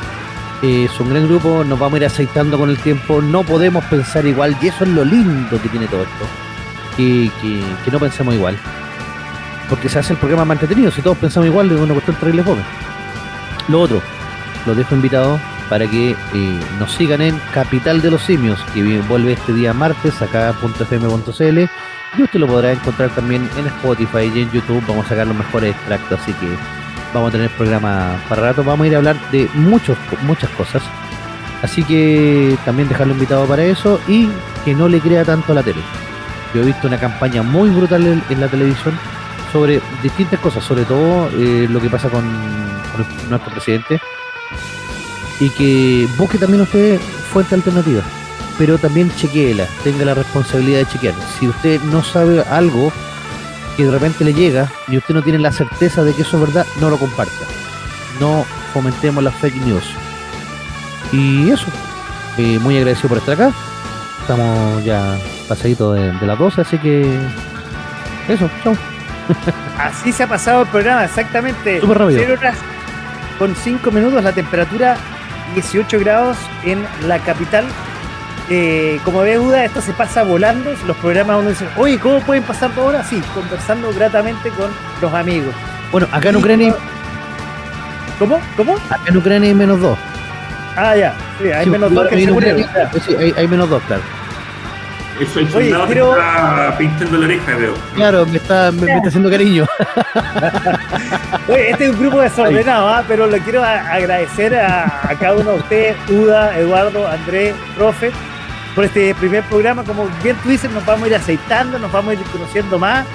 Eh, 0.62 0.86
es 0.86 1.00
un 1.00 1.10
gran 1.10 1.28
grupo, 1.28 1.62
nos 1.62 1.78
vamos 1.78 1.94
a 1.94 1.98
ir 1.98 2.06
aceitando 2.06 2.58
con 2.58 2.70
el 2.70 2.78
tiempo, 2.78 3.22
no 3.22 3.44
podemos 3.44 3.84
pensar 3.84 4.26
igual 4.26 4.56
y 4.60 4.66
eso 4.66 4.82
es 4.82 4.90
lo 4.90 5.04
lindo 5.04 5.62
que 5.62 5.68
tiene 5.68 5.86
todo 5.86 6.02
esto, 6.02 6.26
que, 6.96 7.30
que, 7.40 7.62
no 7.92 8.00
pensemos 8.00 8.34
igual. 8.34 8.58
Porque 9.68 9.88
se 9.88 10.00
hace 10.00 10.14
el 10.14 10.18
programa 10.18 10.44
más 10.44 10.56
entretenido, 10.56 10.90
si 10.90 11.02
todos 11.02 11.18
pensamos 11.18 11.46
igual 11.46 11.70
es 11.70 11.78
una 11.78 11.92
cuestión 11.92 12.16
terrible 12.16 12.42
fome. 12.42 12.62
Lo 13.68 13.82
otro, 13.82 14.02
los 14.66 14.76
dejo 14.76 14.96
invitados 14.96 15.40
para 15.68 15.86
que 15.86 16.10
eh, 16.10 16.60
nos 16.78 16.92
sigan 16.92 17.20
en 17.20 17.38
Capital 17.52 18.00
de 18.00 18.10
los 18.10 18.22
Simios, 18.22 18.58
que 18.74 19.00
vuelve 19.08 19.32
este 19.32 19.52
día 19.52 19.72
martes 19.72 20.20
acá 20.22 20.54
.fm.cl 20.60 21.58
y 22.16 22.22
usted 22.22 22.40
lo 22.40 22.46
podrá 22.46 22.72
encontrar 22.72 23.10
también 23.10 23.48
en 23.56 23.66
Spotify 23.66 24.30
y 24.34 24.42
en 24.42 24.50
YouTube. 24.50 24.82
Vamos 24.86 25.06
a 25.06 25.08
sacar 25.10 25.26
los 25.26 25.36
mejores 25.36 25.74
extractos, 25.74 26.20
así 26.20 26.32
que 26.34 26.48
vamos 27.12 27.28
a 27.28 27.32
tener 27.32 27.50
programa 27.50 28.16
para 28.28 28.42
rato. 28.42 28.64
Vamos 28.64 28.84
a 28.84 28.88
ir 28.88 28.94
a 28.94 28.98
hablar 28.98 29.16
de 29.30 29.48
muchos, 29.54 29.96
muchas 30.22 30.50
cosas. 30.50 30.82
Así 31.62 31.82
que 31.82 32.56
también 32.64 32.88
dejarlo 32.88 33.12
invitado 33.12 33.46
para 33.46 33.64
eso 33.64 34.00
y 34.08 34.28
que 34.64 34.74
no 34.74 34.88
le 34.88 35.00
crea 35.00 35.24
tanto 35.24 35.52
a 35.52 35.56
la 35.56 35.62
tele. 35.62 35.80
Yo 36.54 36.62
he 36.62 36.64
visto 36.64 36.86
una 36.86 36.98
campaña 36.98 37.42
muy 37.42 37.68
brutal 37.68 38.06
en, 38.06 38.40
la 38.40 38.48
televisión 38.48 38.98
sobre 39.52 39.80
distintas 40.02 40.40
cosas, 40.40 40.64
sobre 40.64 40.84
todo 40.84 41.28
eh, 41.36 41.66
lo 41.68 41.80
que 41.80 41.90
pasa 41.90 42.08
con 42.08 42.24
nuestro 43.28 43.52
presidente 43.52 44.00
y 45.40 45.50
que 45.50 46.08
busque 46.16 46.38
también 46.38 46.62
usted 46.62 47.00
fuente 47.32 47.54
alternativa, 47.54 48.02
pero 48.56 48.78
también 48.78 49.14
chequeela, 49.16 49.66
tenga 49.84 50.04
la 50.04 50.14
responsabilidad 50.14 50.80
de 50.80 50.86
chequear. 50.86 51.14
Si 51.38 51.48
usted 51.48 51.80
no 51.82 52.02
sabe 52.02 52.42
algo 52.42 52.92
que 53.76 53.84
de 53.84 53.90
repente 53.90 54.24
le 54.24 54.34
llega 54.34 54.70
y 54.88 54.96
usted 54.96 55.14
no 55.14 55.22
tiene 55.22 55.38
la 55.38 55.52
certeza 55.52 56.02
de 56.02 56.12
que 56.12 56.22
eso 56.22 56.36
es 56.36 56.42
verdad, 56.42 56.66
no 56.80 56.90
lo 56.90 56.96
comparta. 56.98 57.32
No 58.20 58.44
fomentemos 58.72 59.22
las 59.22 59.34
fake 59.36 59.64
news. 59.64 59.84
Y 61.12 61.50
eso, 61.50 61.66
eh, 62.36 62.58
muy 62.58 62.76
agradecido 62.76 63.08
por 63.08 63.18
estar 63.18 63.34
acá. 63.34 63.52
estamos 64.20 64.84
ya 64.84 65.16
pasaditos 65.48 65.94
de, 65.94 66.12
de 66.12 66.26
las 66.26 66.38
12, 66.38 66.60
así 66.60 66.78
que 66.78 67.18
eso, 68.28 68.50
chao. 68.62 68.76
Así 69.78 70.12
se 70.12 70.24
ha 70.24 70.26
pasado 70.26 70.62
el 70.62 70.68
programa, 70.68 71.04
exactamente. 71.04 71.80
Súper 71.80 71.98
rápido. 71.98 72.20
0 72.20 72.36
horas 72.40 72.56
con 73.38 73.54
5 73.54 73.90
minutos, 73.90 74.24
la 74.24 74.32
temperatura 74.32 74.96
18 75.54 75.98
grados 76.00 76.36
en 76.64 76.84
la 77.06 77.18
capital. 77.18 77.64
Eh, 78.50 78.98
como 79.04 79.20
ve 79.20 79.34
duda, 79.34 79.64
esto 79.64 79.80
se 79.82 79.92
pasa 79.92 80.22
volando. 80.22 80.72
Los 80.86 80.96
programas 80.96 81.38
uno 81.38 81.50
dice, 81.50 81.66
oye, 81.76 81.98
¿cómo 81.98 82.20
pueden 82.20 82.42
pasar 82.42 82.74
dos 82.74 82.86
horas? 82.86 83.06
Sí, 83.08 83.20
conversando 83.34 83.92
gratamente 83.92 84.48
con 84.50 84.70
los 85.02 85.12
amigos. 85.12 85.54
Bueno, 85.92 86.06
acá 86.12 86.30
en 86.30 86.36
Ucrania, 86.36 86.74
¿Cómo? 88.18 88.40
¿Cómo? 88.56 88.74
acá 88.90 89.00
en 89.06 89.16
Ucrania 89.16 89.48
hay 89.48 89.54
menos 89.54 89.80
2. 89.80 89.98
Ah, 90.76 90.96
ya. 90.96 91.14
Sí, 91.40 91.50
hay 91.50 91.64
Sí, 91.64 91.70
menos 91.70 91.92
dos 91.92 92.08
que 92.08 92.14
en 92.14 92.24
se 92.26 92.32
Ucrania- 92.32 92.66
murieron. 92.72 93.02
sí, 93.02 93.14
hay, 93.16 93.34
hay 93.36 93.48
menos 93.48 93.68
2, 93.70 93.82
claro. 93.86 94.02
Eso 95.20 95.40
el 95.40 95.46
Oye, 95.54 95.74
quiero- 95.86 96.12
está 96.16 96.76
pintando 96.78 97.18
la 97.18 97.24
oreja, 97.26 97.56
veo. 97.56 97.74
Claro, 97.94 98.26
me 98.26 98.36
está, 98.36 98.70
me, 98.72 98.82
me 98.82 98.96
está 98.96 99.08
haciendo 99.08 99.30
cariño. 99.30 99.66
Oye, 101.48 101.70
este 101.70 101.84
es 101.86 101.90
un 101.90 101.98
grupo 102.00 102.20
desordenado, 102.20 102.88
¿ah? 102.88 103.04
pero 103.08 103.26
le 103.26 103.40
quiero 103.40 103.62
a- 103.64 103.92
agradecer 103.92 104.54
a, 104.54 104.84
a 105.08 105.14
cada 105.18 105.34
uno 105.34 105.52
de 105.52 105.58
ustedes, 105.58 105.96
Uda, 106.08 106.56
Eduardo, 106.58 107.06
Andrés, 107.08 107.54
profe, 107.76 108.10
por 108.74 108.84
este 108.84 109.14
primer 109.16 109.42
programa. 109.44 109.82
Como 109.84 110.08
bien 110.22 110.36
tú 110.42 110.50
dices, 110.50 110.70
nos 110.70 110.84
vamos 110.84 111.04
a 111.04 111.08
ir 111.08 111.14
aceitando, 111.16 111.78
nos 111.78 111.90
vamos 111.90 112.10
a 112.10 112.14
ir 112.14 112.22
conociendo 112.30 112.78
más. 112.78 113.06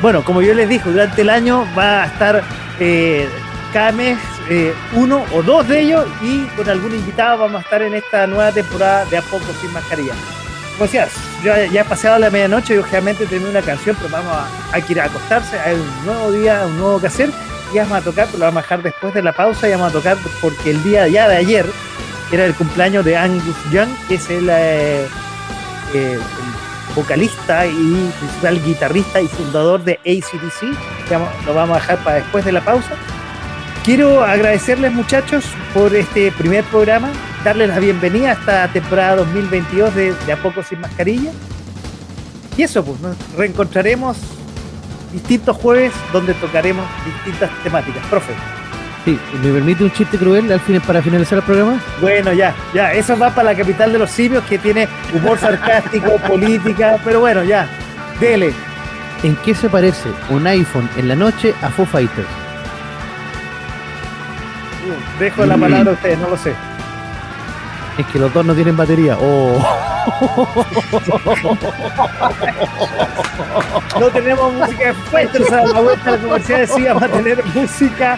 Bueno, 0.00 0.22
como 0.22 0.40
yo 0.42 0.54
les 0.54 0.68
dije, 0.68 0.88
durante 0.88 1.22
el 1.22 1.30
año 1.30 1.66
va 1.76 2.04
a 2.04 2.06
estar 2.06 2.42
eh, 2.78 3.28
cada 3.72 3.90
mes 3.92 4.16
eh, 4.48 4.72
uno 4.94 5.24
o 5.34 5.42
dos 5.42 5.66
de 5.68 5.80
ellos 5.80 6.06
y 6.22 6.44
con 6.56 6.68
algún 6.70 6.94
invitado 6.94 7.38
vamos 7.38 7.58
a 7.58 7.64
estar 7.64 7.82
en 7.82 7.94
esta 7.94 8.26
nueva 8.26 8.52
temporada 8.52 9.04
de 9.06 9.18
A 9.18 9.22
Poco 9.22 9.44
Sin 9.60 9.72
Mascarilla. 9.72 10.14
Como 10.78 10.86
decías, 10.86 11.10
ya, 11.42 11.66
ya 11.66 11.82
ha 11.82 11.84
pasado 11.84 12.20
la 12.20 12.30
medianoche 12.30 12.76
y 12.76 12.78
obviamente 12.78 13.26
tenemos 13.26 13.50
una 13.50 13.62
canción, 13.62 13.96
pero 14.00 14.10
vamos 14.12 14.32
a, 14.72 14.78
ir 14.78 15.00
a 15.00 15.06
acostarse, 15.06 15.58
hay 15.58 15.74
un 15.74 16.06
nuevo 16.06 16.30
día, 16.30 16.62
un 16.66 16.78
nuevo 16.78 17.00
que 17.00 17.08
hacer 17.08 17.30
y 17.74 17.78
vamos 17.78 17.98
a 17.98 18.00
tocar, 18.00 18.26
pero 18.26 18.38
lo 18.38 18.44
vamos 18.44 18.60
a 18.60 18.62
dejar 18.62 18.82
después 18.84 19.12
de 19.12 19.22
la 19.22 19.32
pausa 19.32 19.68
y 19.68 19.72
vamos 19.72 19.90
a 19.90 19.92
tocar 19.92 20.16
porque 20.40 20.70
el 20.70 20.80
día 20.84 21.08
ya 21.08 21.26
de 21.26 21.36
ayer 21.36 21.66
era 22.30 22.44
el 22.44 22.54
cumpleaños 22.54 23.04
de 23.04 23.16
Angus 23.16 23.56
Young, 23.72 23.88
que 24.06 24.14
es 24.14 24.30
el, 24.30 24.48
eh, 24.48 25.08
eh, 25.94 26.14
el 26.14 26.20
vocalista 26.94 27.66
y 27.66 28.12
principal 28.20 28.62
guitarrista 28.62 29.20
y 29.20 29.26
fundador 29.26 29.82
de 29.82 29.94
ACDC. 29.94 30.76
Lo 31.44 31.54
vamos 31.54 31.76
a 31.76 31.80
dejar 31.80 31.98
para 32.04 32.16
después 32.18 32.44
de 32.44 32.52
la 32.52 32.60
pausa. 32.60 32.90
Quiero 33.84 34.22
agradecerles 34.22 34.92
muchachos 34.92 35.44
por 35.74 35.92
este 35.96 36.30
primer 36.30 36.62
programa, 36.64 37.10
darles 37.48 37.70
la 37.70 37.78
bienvenida 37.78 38.28
a 38.28 38.32
esta 38.32 38.68
temporada 38.68 39.16
2022 39.16 39.94
de, 39.94 40.12
de 40.26 40.32
A 40.32 40.36
Poco 40.36 40.62
Sin 40.62 40.82
Mascarilla. 40.82 41.30
Y 42.58 42.62
eso, 42.62 42.84
pues 42.84 43.00
nos 43.00 43.16
reencontraremos 43.38 44.18
distintos 45.14 45.56
jueves 45.56 45.92
donde 46.12 46.34
tocaremos 46.34 46.84
distintas 47.06 47.50
temáticas. 47.62 48.04
Profe, 48.10 48.34
Sí, 49.06 49.18
¿me 49.42 49.50
permite 49.50 49.82
un 49.84 49.90
chiste 49.92 50.18
cruel 50.18 50.52
al 50.52 50.60
fin, 50.60 50.78
para 50.82 51.00
finalizar 51.00 51.38
el 51.38 51.44
programa? 51.44 51.80
bueno, 52.02 52.34
ya, 52.34 52.54
ya, 52.74 52.92
eso 52.92 53.16
va 53.16 53.30
para 53.30 53.52
la 53.52 53.56
capital 53.56 53.92
de 53.92 53.98
los 53.98 54.10
simios 54.10 54.44
que 54.44 54.58
tiene 54.58 54.86
humor 55.14 55.38
sarcástico, 55.38 56.16
política, 56.28 56.98
pero 57.02 57.20
bueno, 57.20 57.42
ya, 57.44 57.66
dele. 58.20 58.52
¿En 59.22 59.34
qué 59.36 59.54
se 59.54 59.70
parece 59.70 60.10
un 60.28 60.46
iPhone 60.46 60.86
en 60.98 61.08
la 61.08 61.16
noche 61.16 61.54
a 61.62 61.70
Foo 61.70 61.86
Fighters? 61.86 62.28
Uh, 64.86 65.18
Dejo 65.20 65.46
la 65.46 65.56
palabra 65.56 65.92
a 65.92 65.94
ustedes, 65.94 66.18
no 66.18 66.28
lo 66.28 66.36
sé. 66.36 66.52
Es 67.98 68.06
que 68.06 68.18
los 68.18 68.32
dos 68.32 68.46
no 68.46 68.54
tienen 68.54 68.76
batería. 68.76 69.18
Oh. 69.20 69.58
No 74.00 74.06
tenemos 74.08 74.52
música 74.54 74.86
de 74.86 74.94
Fighters 74.94 75.52
a 75.52 75.64
la 75.64 75.80
vuelta 75.80 76.10
la 76.12 76.18
comercial, 76.18 76.68
sí 76.68 76.84
vamos 76.84 77.02
a 77.02 77.08
tener 77.08 77.44
música 77.54 78.12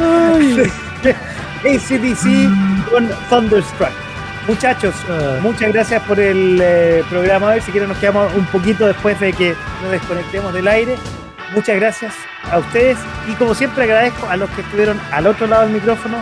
ACDC 1.64 2.90
con 2.90 3.10
Thunderstruck. 3.28 3.90
Muchachos, 4.46 4.94
muchas 5.42 5.72
gracias 5.72 6.02
por 6.02 6.20
el 6.20 6.60
eh, 6.62 7.02
programa 7.08 7.48
hoy. 7.48 7.60
Si 7.60 7.72
quieren 7.72 7.88
nos 7.88 7.98
quedamos 7.98 8.32
un 8.34 8.44
poquito 8.46 8.86
después 8.86 9.18
de 9.20 9.32
que 9.32 9.54
nos 9.82 9.90
desconectemos 9.90 10.52
del 10.52 10.68
aire. 10.68 10.96
Muchas 11.54 11.76
gracias 11.76 12.14
a 12.50 12.58
ustedes 12.58 12.98
y 13.28 13.32
como 13.34 13.54
siempre 13.54 13.84
agradezco 13.84 14.28
a 14.28 14.36
los 14.36 14.48
que 14.50 14.60
estuvieron 14.60 15.00
al 15.10 15.26
otro 15.26 15.46
lado 15.46 15.64
del 15.64 15.72
micrófono 15.72 16.18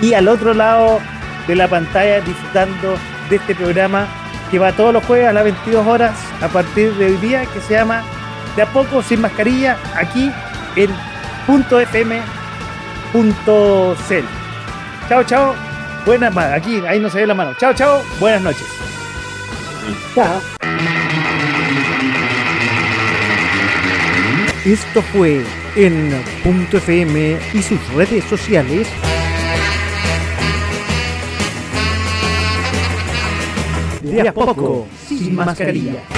y 0.00 0.12
al 0.14 0.28
otro 0.28 0.52
lado 0.52 1.00
de 1.46 1.54
la 1.54 1.68
pantalla 1.68 2.20
disfrutando 2.20 2.96
de 3.30 3.36
este 3.36 3.54
programa 3.54 4.06
que 4.50 4.58
va 4.58 4.72
todos 4.72 4.92
los 4.92 5.04
jueves 5.04 5.28
a 5.28 5.32
las 5.32 5.44
22 5.44 5.86
horas 5.86 6.18
a 6.40 6.48
partir 6.48 6.92
de 6.94 7.06
hoy 7.06 7.16
día 7.16 7.46
que 7.46 7.60
se 7.60 7.74
llama 7.74 8.02
De 8.54 8.62
a 8.62 8.66
poco 8.66 9.02
sin 9.02 9.20
mascarilla 9.20 9.76
aquí 9.94 10.30
en 10.76 10.90
.fm.cl. 11.46 12.34
Chao, 15.08 15.24
chao. 15.24 15.54
Buenas, 16.04 16.36
aquí, 16.36 16.82
ahí 16.86 17.00
no 17.00 17.08
se 17.10 17.18
ve 17.18 17.26
la 17.26 17.34
mano. 17.34 17.54
Chao, 17.54 17.72
chao. 17.74 18.02
Buenas 18.20 18.42
noches. 18.42 18.66
Chao. 20.14 20.40
Esto 24.64 25.02
fue 25.02 25.44
en 25.76 26.24
Punto 26.42 26.78
FM 26.78 27.38
y 27.52 27.62
sus 27.62 27.78
redes 27.94 28.24
sociales. 28.24 28.88
De 34.06 34.28
a 34.28 34.32
poco, 34.32 34.86
sin 35.08 35.34
mascarilla. 35.34 36.15